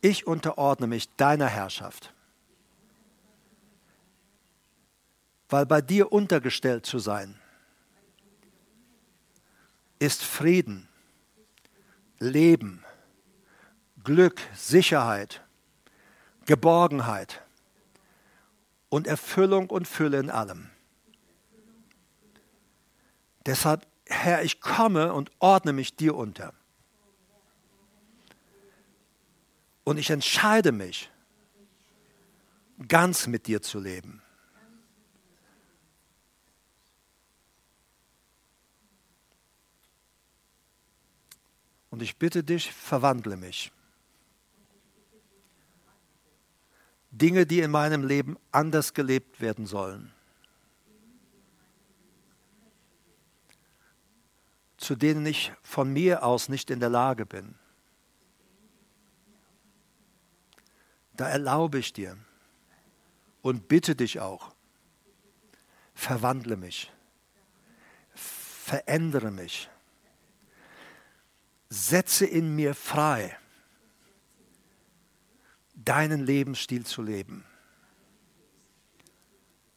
ich 0.03 0.27
unterordne 0.27 0.87
mich 0.87 1.09
deiner 1.17 1.47
Herrschaft, 1.47 2.13
weil 5.49 5.65
bei 5.65 5.81
dir 5.81 6.13
untergestellt 6.13 6.85
zu 6.85 6.99
sein 6.99 7.41
ist 10.01 10.23
Frieden, 10.23 10.87
Leben, 12.19 12.85
Glück, 14.03 14.39
Sicherheit, 14.55 15.43
Geborgenheit 16.45 17.41
und 18.91 19.07
Erfüllung 19.07 19.71
und 19.71 19.89
Fülle 19.89 20.21
in 20.21 20.29
allem. 20.29 20.69
Deshalb, 23.47 23.87
Herr, 24.05 24.43
ich 24.43 24.61
komme 24.61 25.15
und 25.15 25.31
ordne 25.39 25.73
mich 25.73 25.97
dir 25.97 26.15
unter. 26.15 26.53
Und 29.85 29.99
ich 29.99 30.11
entscheide 30.11 30.73
mich, 30.73 31.11
ganz 32.89 33.27
mit 33.27 33.47
dir 33.47 33.63
zu 33.63 33.79
leben. 33.79 34.23
Und 41.91 42.03
ich 42.03 42.17
bitte 42.17 42.43
dich, 42.43 42.73
verwandle 42.73 43.37
mich. 43.37 43.71
Dinge, 47.13 47.47
die 47.47 47.61
in 47.61 47.71
meinem 47.71 48.05
Leben 48.05 48.37
anders 48.51 48.95
gelebt 48.95 49.41
werden 49.41 49.67
sollen. 49.67 50.13
zu 54.85 54.97
denen 54.97 55.25
ich 55.25 55.51
von 55.63 55.91
mir 55.91 56.23
aus 56.23 56.51
nicht 56.51 56.71
in 56.71 56.79
der 56.79 56.91
Lage 56.91 57.25
bin. 57.25 57.55
Da 61.17 61.29
erlaube 61.29 61.79
ich 61.79 61.93
dir 61.93 62.17
und 63.43 63.69
bitte 63.69 63.95
dich 63.95 64.21
auch, 64.21 64.55
verwandle 65.95 66.57
mich, 66.57 66.93
verändere 68.15 69.31
mich, 69.31 69.71
setze 71.69 72.27
in 72.27 72.55
mir 72.55 72.75
frei, 72.75 73.37
deinen 75.75 76.25
Lebensstil 76.25 76.87
zu 76.87 77.03
leben. 77.03 77.45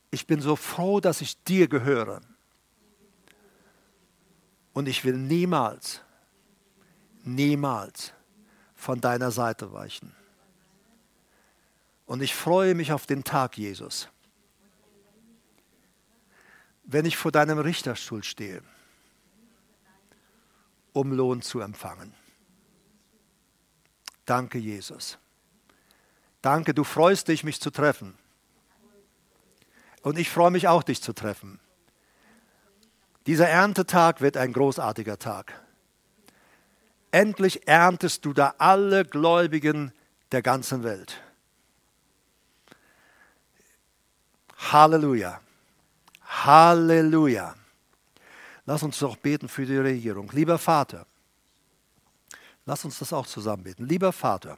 Ich 0.09 0.25
bin 0.25 0.41
so 0.41 0.55
froh, 0.55 0.99
dass 0.99 1.21
ich 1.21 1.43
dir 1.43 1.67
gehöre. 1.67 2.21
Und 4.73 4.87
ich 4.87 5.03
will 5.03 5.17
niemals, 5.17 6.01
niemals 7.23 8.13
von 8.75 9.01
deiner 9.01 9.31
Seite 9.31 9.73
weichen. 9.73 10.15
Und 12.07 12.23
ich 12.23 12.33
freue 12.33 12.73
mich 12.73 12.93
auf 12.93 13.05
den 13.05 13.23
Tag, 13.23 13.57
Jesus, 13.57 14.07
wenn 16.85 17.05
ich 17.05 17.17
vor 17.17 17.33
deinem 17.33 17.59
Richterstuhl 17.59 18.23
stehe, 18.23 18.63
um 20.93 21.11
Lohn 21.11 21.41
zu 21.41 21.59
empfangen. 21.59 22.13
Danke, 24.25 24.57
Jesus. 24.57 25.17
Danke, 26.41 26.73
du 26.73 26.85
freust 26.85 27.27
dich, 27.27 27.43
mich 27.43 27.59
zu 27.59 27.71
treffen. 27.71 28.17
Und 30.01 30.17
ich 30.17 30.29
freue 30.29 30.51
mich 30.51 30.69
auch, 30.69 30.83
dich 30.83 31.01
zu 31.01 31.11
treffen. 31.11 31.59
Dieser 33.25 33.49
Erntetag 33.49 34.21
wird 34.21 34.37
ein 34.37 34.53
großartiger 34.53 35.19
Tag. 35.19 35.61
Endlich 37.11 37.67
erntest 37.67 38.23
du 38.23 38.31
da 38.31 38.55
alle 38.59 39.03
Gläubigen 39.03 39.91
der 40.31 40.41
ganzen 40.41 40.83
Welt. 40.83 41.21
Halleluja. 44.57 45.39
Halleluja. 46.21 47.55
Lass 48.65 48.83
uns 48.83 48.99
doch 48.99 49.15
beten 49.15 49.47
für 49.47 49.65
die 49.65 49.77
Regierung. 49.77 50.29
Lieber 50.33 50.57
Vater, 50.57 51.05
lass 52.65 52.83
uns 52.83 52.99
das 52.99 53.13
auch 53.13 53.25
zusammen 53.25 53.63
beten. 53.63 53.85
Lieber 53.85 54.11
Vater, 54.11 54.57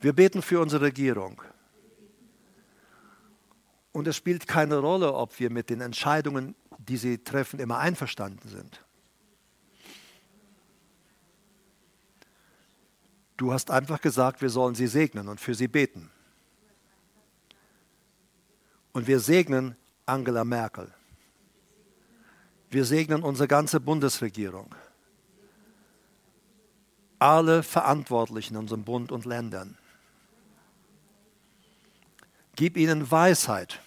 wir 0.00 0.12
beten 0.12 0.42
für 0.42 0.60
unsere 0.60 0.86
Regierung. 0.86 1.40
Und 3.92 4.06
es 4.08 4.16
spielt 4.16 4.46
keine 4.46 4.78
Rolle, 4.78 5.14
ob 5.14 5.38
wir 5.38 5.50
mit 5.50 5.70
den 5.70 5.80
Entscheidungen, 5.80 6.54
die 6.78 6.96
sie 6.96 7.18
treffen, 7.18 7.60
immer 7.60 7.78
einverstanden 7.78 8.48
sind. 8.48 8.82
Du 13.36 13.52
hast 13.52 13.70
einfach 13.70 14.00
gesagt, 14.00 14.42
wir 14.42 14.50
sollen 14.50 14.74
sie 14.74 14.86
segnen 14.86 15.28
und 15.28 15.40
für 15.40 15.54
sie 15.54 15.68
beten. 15.68 16.10
Und 18.96 19.06
wir 19.06 19.20
segnen 19.20 19.76
Angela 20.06 20.42
Merkel. 20.42 20.90
Wir 22.70 22.86
segnen 22.86 23.22
unsere 23.22 23.46
ganze 23.46 23.78
Bundesregierung. 23.78 24.74
Alle 27.18 27.62
Verantwortlichen 27.62 28.54
in 28.54 28.60
unserem 28.60 28.84
Bund 28.84 29.12
und 29.12 29.26
Ländern. 29.26 29.76
Gib 32.54 32.78
ihnen 32.78 33.10
Weisheit 33.10 33.82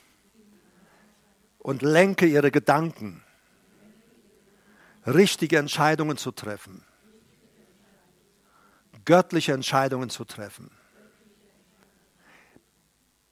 und 1.57 1.81
lenke 1.81 2.27
ihre 2.27 2.52
Gedanken, 2.52 3.23
richtige 5.07 5.57
Entscheidungen 5.57 6.18
zu 6.18 6.30
treffen, 6.30 6.86
göttliche 9.06 9.53
Entscheidungen 9.53 10.11
zu 10.11 10.23
treffen. 10.23 10.69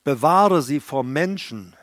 Bewahre 0.07 0.61
sie 0.61 0.79
vor 0.79 1.03
Menschen, 1.03 1.75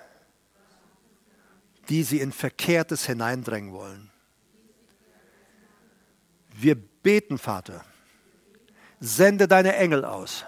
die 1.90 2.02
sie 2.02 2.20
in 2.20 2.32
Verkehrtes 2.32 3.04
hineindrängen 3.04 3.74
wollen. 3.74 4.10
Wir 6.54 6.74
beten, 6.74 7.36
Vater, 7.36 7.84
sende 8.98 9.46
deine 9.46 9.76
Engel 9.76 10.06
aus, 10.06 10.46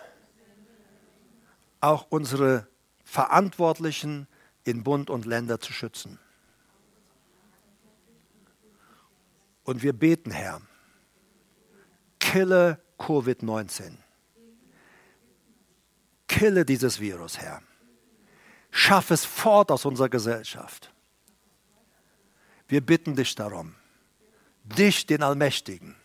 auch 1.83 2.07
unsere 2.09 2.67
Verantwortlichen 3.05 4.27
in 4.65 4.83
Bund 4.83 5.11
und 5.11 5.27
Länder 5.27 5.61
zu 5.61 5.75
schützen. 5.75 6.19
Und 9.65 9.83
wir 9.83 9.93
beten, 9.93 10.31
Herr, 10.31 10.63
kille 12.21 12.81
Covid-19. 12.99 13.99
Kille 16.29 16.65
dieses 16.65 17.01
Virus, 17.01 17.39
Herr. 17.39 17.63
Schaff 18.71 19.11
es 19.11 19.25
fort 19.25 19.71
aus 19.71 19.85
unserer 19.85 20.09
Gesellschaft. 20.09 20.93
Wir 22.69 22.81
bitten 22.81 23.15
dich 23.15 23.35
darum, 23.35 23.75
dich, 24.65 25.07
den 25.07 25.23
Allmächtigen. 25.23 25.97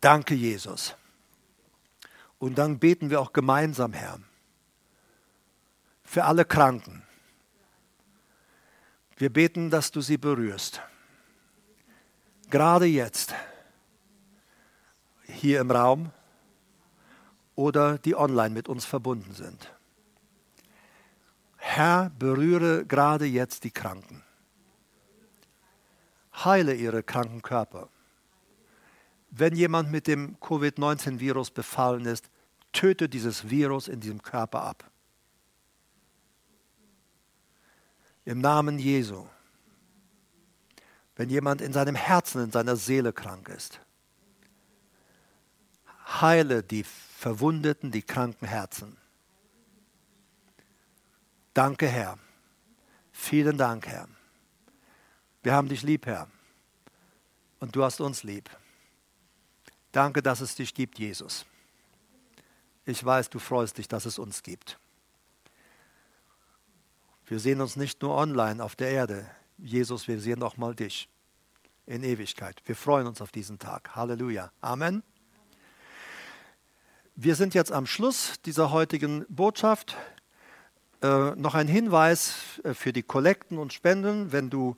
Danke, 0.00 0.34
Jesus. 0.34 0.94
Und 2.38 2.56
dann 2.56 2.78
beten 2.78 3.10
wir 3.10 3.20
auch 3.20 3.32
gemeinsam, 3.32 3.92
Herr, 3.92 4.20
für 6.04 6.24
alle 6.24 6.44
Kranken. 6.44 7.02
Wir 9.16 9.32
beten, 9.32 9.70
dass 9.70 9.90
du 9.90 10.00
sie 10.00 10.18
berührst. 10.18 10.82
Gerade 12.50 12.86
jetzt, 12.86 13.34
hier 15.26 15.60
im 15.60 15.70
Raum 15.70 16.12
oder 17.54 17.98
die 17.98 18.16
online 18.16 18.50
mit 18.50 18.68
uns 18.68 18.84
verbunden 18.84 19.32
sind. 19.34 19.72
Herr, 21.56 22.10
berühre 22.18 22.84
gerade 22.84 23.24
jetzt 23.24 23.64
die 23.64 23.70
Kranken. 23.70 24.22
Heile 26.44 26.74
ihre 26.74 27.02
kranken 27.02 27.42
Körper. 27.42 27.88
Wenn 29.30 29.56
jemand 29.56 29.90
mit 29.90 30.06
dem 30.06 30.38
Covid-19-Virus 30.40 31.50
befallen 31.50 32.06
ist, 32.06 32.28
töte 32.72 33.08
dieses 33.08 33.48
Virus 33.48 33.88
in 33.88 34.00
diesem 34.00 34.22
Körper 34.22 34.62
ab. 34.62 34.90
Im 38.24 38.40
Namen 38.40 38.78
Jesu. 38.78 39.26
Wenn 41.16 41.30
jemand 41.30 41.60
in 41.60 41.72
seinem 41.72 41.94
Herzen, 41.94 42.44
in 42.44 42.50
seiner 42.50 42.76
Seele 42.76 43.12
krank 43.12 43.48
ist, 43.48 43.80
heile 46.20 46.62
die 46.62 46.84
verwundeten, 47.24 47.90
die 47.90 48.02
kranken 48.02 48.46
Herzen. 48.46 48.98
Danke, 51.54 51.88
Herr. 51.88 52.18
Vielen 53.12 53.56
Dank, 53.56 53.86
Herr. 53.86 54.06
Wir 55.42 55.54
haben 55.54 55.70
dich 55.70 55.82
lieb, 55.82 56.04
Herr. 56.04 56.28
Und 57.60 57.74
du 57.74 57.82
hast 57.82 58.02
uns 58.02 58.24
lieb. 58.24 58.50
Danke, 59.90 60.20
dass 60.20 60.42
es 60.42 60.54
dich 60.54 60.74
gibt, 60.74 60.98
Jesus. 60.98 61.46
Ich 62.84 63.02
weiß, 63.02 63.30
du 63.30 63.38
freust 63.38 63.78
dich, 63.78 63.88
dass 63.88 64.04
es 64.04 64.18
uns 64.18 64.42
gibt. 64.42 64.78
Wir 67.24 67.40
sehen 67.40 67.62
uns 67.62 67.76
nicht 67.76 68.02
nur 68.02 68.14
online 68.14 68.62
auf 68.62 68.76
der 68.76 68.90
Erde. 68.90 69.26
Jesus, 69.56 70.08
wir 70.08 70.20
sehen 70.20 70.42
auch 70.42 70.58
mal 70.58 70.74
dich 70.74 71.08
in 71.86 72.02
Ewigkeit. 72.02 72.60
Wir 72.66 72.76
freuen 72.76 73.06
uns 73.06 73.22
auf 73.22 73.32
diesen 73.32 73.58
Tag. 73.58 73.96
Halleluja. 73.96 74.52
Amen. 74.60 75.02
Wir 77.16 77.36
sind 77.36 77.54
jetzt 77.54 77.70
am 77.70 77.86
Schluss 77.86 78.40
dieser 78.44 78.72
heutigen 78.72 79.24
Botschaft. 79.28 79.96
Äh, 81.00 81.30
noch 81.36 81.54
ein 81.54 81.68
Hinweis 81.68 82.60
äh, 82.64 82.74
für 82.74 82.92
die 82.92 83.04
Kollekten 83.04 83.56
und 83.56 83.72
Spenden. 83.72 84.32
Wenn 84.32 84.50
du 84.50 84.76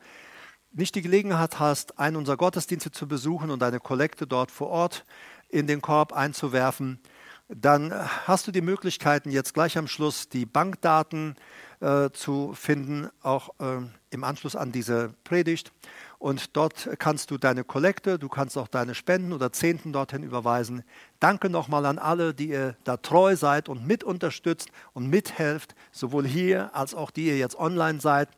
nicht 0.71 0.95
die 0.97 1.01
Gelegenheit 1.01 1.59
hast, 1.59 1.99
einen 1.99 2.17
unserer 2.17 2.37
Gottesdienste 2.37 2.91
zu 2.91 3.09
besuchen 3.09 3.51
und 3.51 3.63
eine 3.63 3.81
Kollekte 3.81 4.27
dort 4.27 4.51
vor 4.51 4.69
Ort 4.69 5.07
in 5.49 5.67
den 5.67 5.81
Korb 5.81 6.13
einzuwerfen, 6.13 7.01
dann 7.49 7.91
hast 8.27 8.47
du 8.47 8.53
die 8.53 8.61
Möglichkeiten, 8.61 9.31
jetzt 9.31 9.55
gleich 9.55 9.79
am 9.79 9.89
Schluss 9.89 10.29
die 10.29 10.45
Bankdaten 10.45 11.37
äh, 11.81 12.11
zu 12.11 12.53
finden, 12.53 13.09
auch 13.23 13.49
äh, 13.61 13.81
im 14.11 14.25
Anschluss 14.25 14.57
an 14.57 14.73
diese 14.73 15.15
Predigt. 15.25 15.73
Und 16.19 16.57
dort 16.57 16.89
kannst 16.99 17.31
du 17.31 17.39
deine 17.39 17.63
Kollekte, 17.63 18.19
du 18.19 18.29
kannst 18.29 18.57
auch 18.57 18.69
deine 18.69 18.95
Spenden 18.95 19.33
oder 19.33 19.53
Zehnten 19.53 19.93
dorthin 19.93 20.23
überweisen. 20.23 20.83
Danke 21.21 21.51
nochmal 21.51 21.85
an 21.87 21.99
alle, 21.99 22.33
die 22.33 22.49
ihr 22.49 22.77
da 22.85 22.97
treu 22.97 23.37
seid 23.37 23.69
und 23.69 23.87
mit 23.87 24.03
unterstützt 24.03 24.71
und 24.95 25.09
mithelft, 25.09 25.75
sowohl 25.93 26.27
hier 26.27 26.75
als 26.75 26.95
auch 26.95 27.11
die 27.11 27.27
ihr 27.27 27.37
jetzt 27.37 27.59
online 27.59 28.01
seid. 28.01 28.29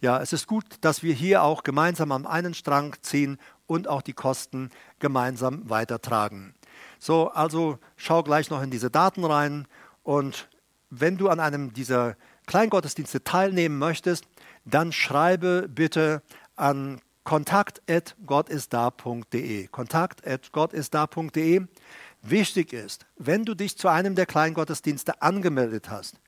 Ja, 0.00 0.20
es 0.20 0.32
ist 0.32 0.48
gut, 0.48 0.64
dass 0.80 1.04
wir 1.04 1.14
hier 1.14 1.44
auch 1.44 1.62
gemeinsam 1.62 2.10
am 2.10 2.26
einen 2.26 2.54
Strang 2.54 2.96
ziehen 3.02 3.38
und 3.68 3.86
auch 3.86 4.02
die 4.02 4.14
Kosten 4.14 4.70
gemeinsam 4.98 5.70
weitertragen. 5.70 6.54
So, 6.98 7.28
also 7.28 7.78
schau 7.96 8.22
gleich 8.22 8.50
noch 8.50 8.62
in 8.62 8.70
diese 8.70 8.90
Daten 8.90 9.24
rein 9.24 9.66
und 10.02 10.48
wenn 10.90 11.16
du 11.16 11.28
an 11.28 11.40
einem 11.40 11.72
dieser 11.72 12.16
Kleingottesdienste 12.46 13.22
teilnehmen 13.24 13.78
möchtest, 13.78 14.24
dann 14.64 14.92
schreibe 14.92 15.68
bitte 15.68 16.22
an 16.56 17.00
kontakt@gottisda.de. 17.24 19.68
kontakt@gottisda.de. 19.68 21.66
Wichtig 22.22 22.72
ist, 22.72 23.06
wenn 23.16 23.44
du 23.44 23.54
dich 23.54 23.76
zu 23.76 23.88
einem 23.88 24.14
der 24.14 24.26
Kleingottesdienste 24.26 25.20
angemeldet 25.22 25.90
hast, 25.90 26.20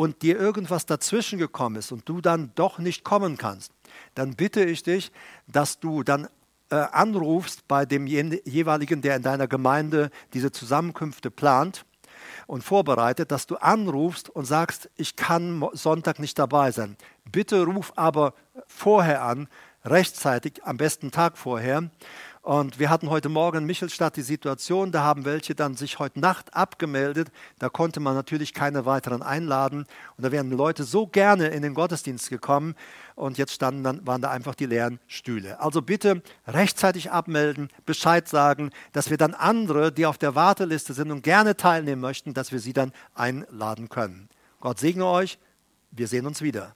und 0.00 0.22
dir 0.22 0.40
irgendwas 0.40 0.86
dazwischen 0.86 1.38
gekommen 1.38 1.76
ist 1.76 1.92
und 1.92 2.08
du 2.08 2.22
dann 2.22 2.52
doch 2.54 2.78
nicht 2.78 3.04
kommen 3.04 3.36
kannst, 3.36 3.70
dann 4.14 4.34
bitte 4.34 4.64
ich 4.64 4.82
dich, 4.82 5.12
dass 5.46 5.78
du 5.78 6.02
dann 6.02 6.26
äh, 6.70 6.76
anrufst 6.76 7.68
bei 7.68 7.84
dem 7.84 8.06
jeweiligen, 8.06 9.02
der 9.02 9.16
in 9.16 9.22
deiner 9.22 9.46
Gemeinde 9.46 10.10
diese 10.32 10.52
Zusammenkünfte 10.52 11.30
plant 11.30 11.84
und 12.46 12.64
vorbereitet, 12.64 13.30
dass 13.30 13.46
du 13.46 13.56
anrufst 13.56 14.30
und 14.30 14.46
sagst, 14.46 14.88
ich 14.96 15.16
kann 15.16 15.68
Sonntag 15.74 16.18
nicht 16.18 16.38
dabei 16.38 16.70
sein. 16.70 16.96
Bitte 17.30 17.64
ruf 17.64 17.92
aber 17.96 18.32
vorher 18.66 19.22
an, 19.22 19.48
rechtzeitig, 19.84 20.64
am 20.64 20.76
besten 20.76 21.10
Tag 21.10 21.38
vorher, 21.38 21.90
und 22.42 22.78
wir 22.78 22.88
hatten 22.88 23.10
heute 23.10 23.28
Morgen 23.28 23.58
in 23.58 23.64
Michelstadt 23.66 24.16
die 24.16 24.22
Situation, 24.22 24.92
da 24.92 25.02
haben 25.02 25.26
welche 25.26 25.54
dann 25.54 25.74
sich 25.74 25.98
heute 25.98 26.20
Nacht 26.20 26.54
abgemeldet. 26.54 27.30
Da 27.58 27.68
konnte 27.68 28.00
man 28.00 28.14
natürlich 28.14 28.54
keine 28.54 28.86
weiteren 28.86 29.22
einladen. 29.22 29.84
Und 30.16 30.24
da 30.24 30.32
wären 30.32 30.50
Leute 30.50 30.84
so 30.84 31.06
gerne 31.06 31.48
in 31.48 31.60
den 31.60 31.74
Gottesdienst 31.74 32.30
gekommen. 32.30 32.76
Und 33.14 33.36
jetzt 33.36 33.52
standen 33.52 33.84
dann, 33.84 34.06
waren 34.06 34.22
da 34.22 34.30
einfach 34.30 34.54
die 34.54 34.64
leeren 34.64 35.00
Stühle. 35.06 35.60
Also 35.60 35.82
bitte 35.82 36.22
rechtzeitig 36.46 37.10
abmelden, 37.10 37.68
Bescheid 37.84 38.26
sagen, 38.26 38.70
dass 38.92 39.10
wir 39.10 39.18
dann 39.18 39.34
andere, 39.34 39.92
die 39.92 40.06
auf 40.06 40.16
der 40.16 40.34
Warteliste 40.34 40.94
sind 40.94 41.10
und 41.10 41.22
gerne 41.22 41.58
teilnehmen 41.58 42.00
möchten, 42.00 42.32
dass 42.32 42.52
wir 42.52 42.58
sie 42.60 42.72
dann 42.72 42.92
einladen 43.14 43.90
können. 43.90 44.30
Gott 44.60 44.78
segne 44.78 45.04
euch. 45.04 45.38
Wir 45.90 46.08
sehen 46.08 46.26
uns 46.26 46.40
wieder. 46.40 46.74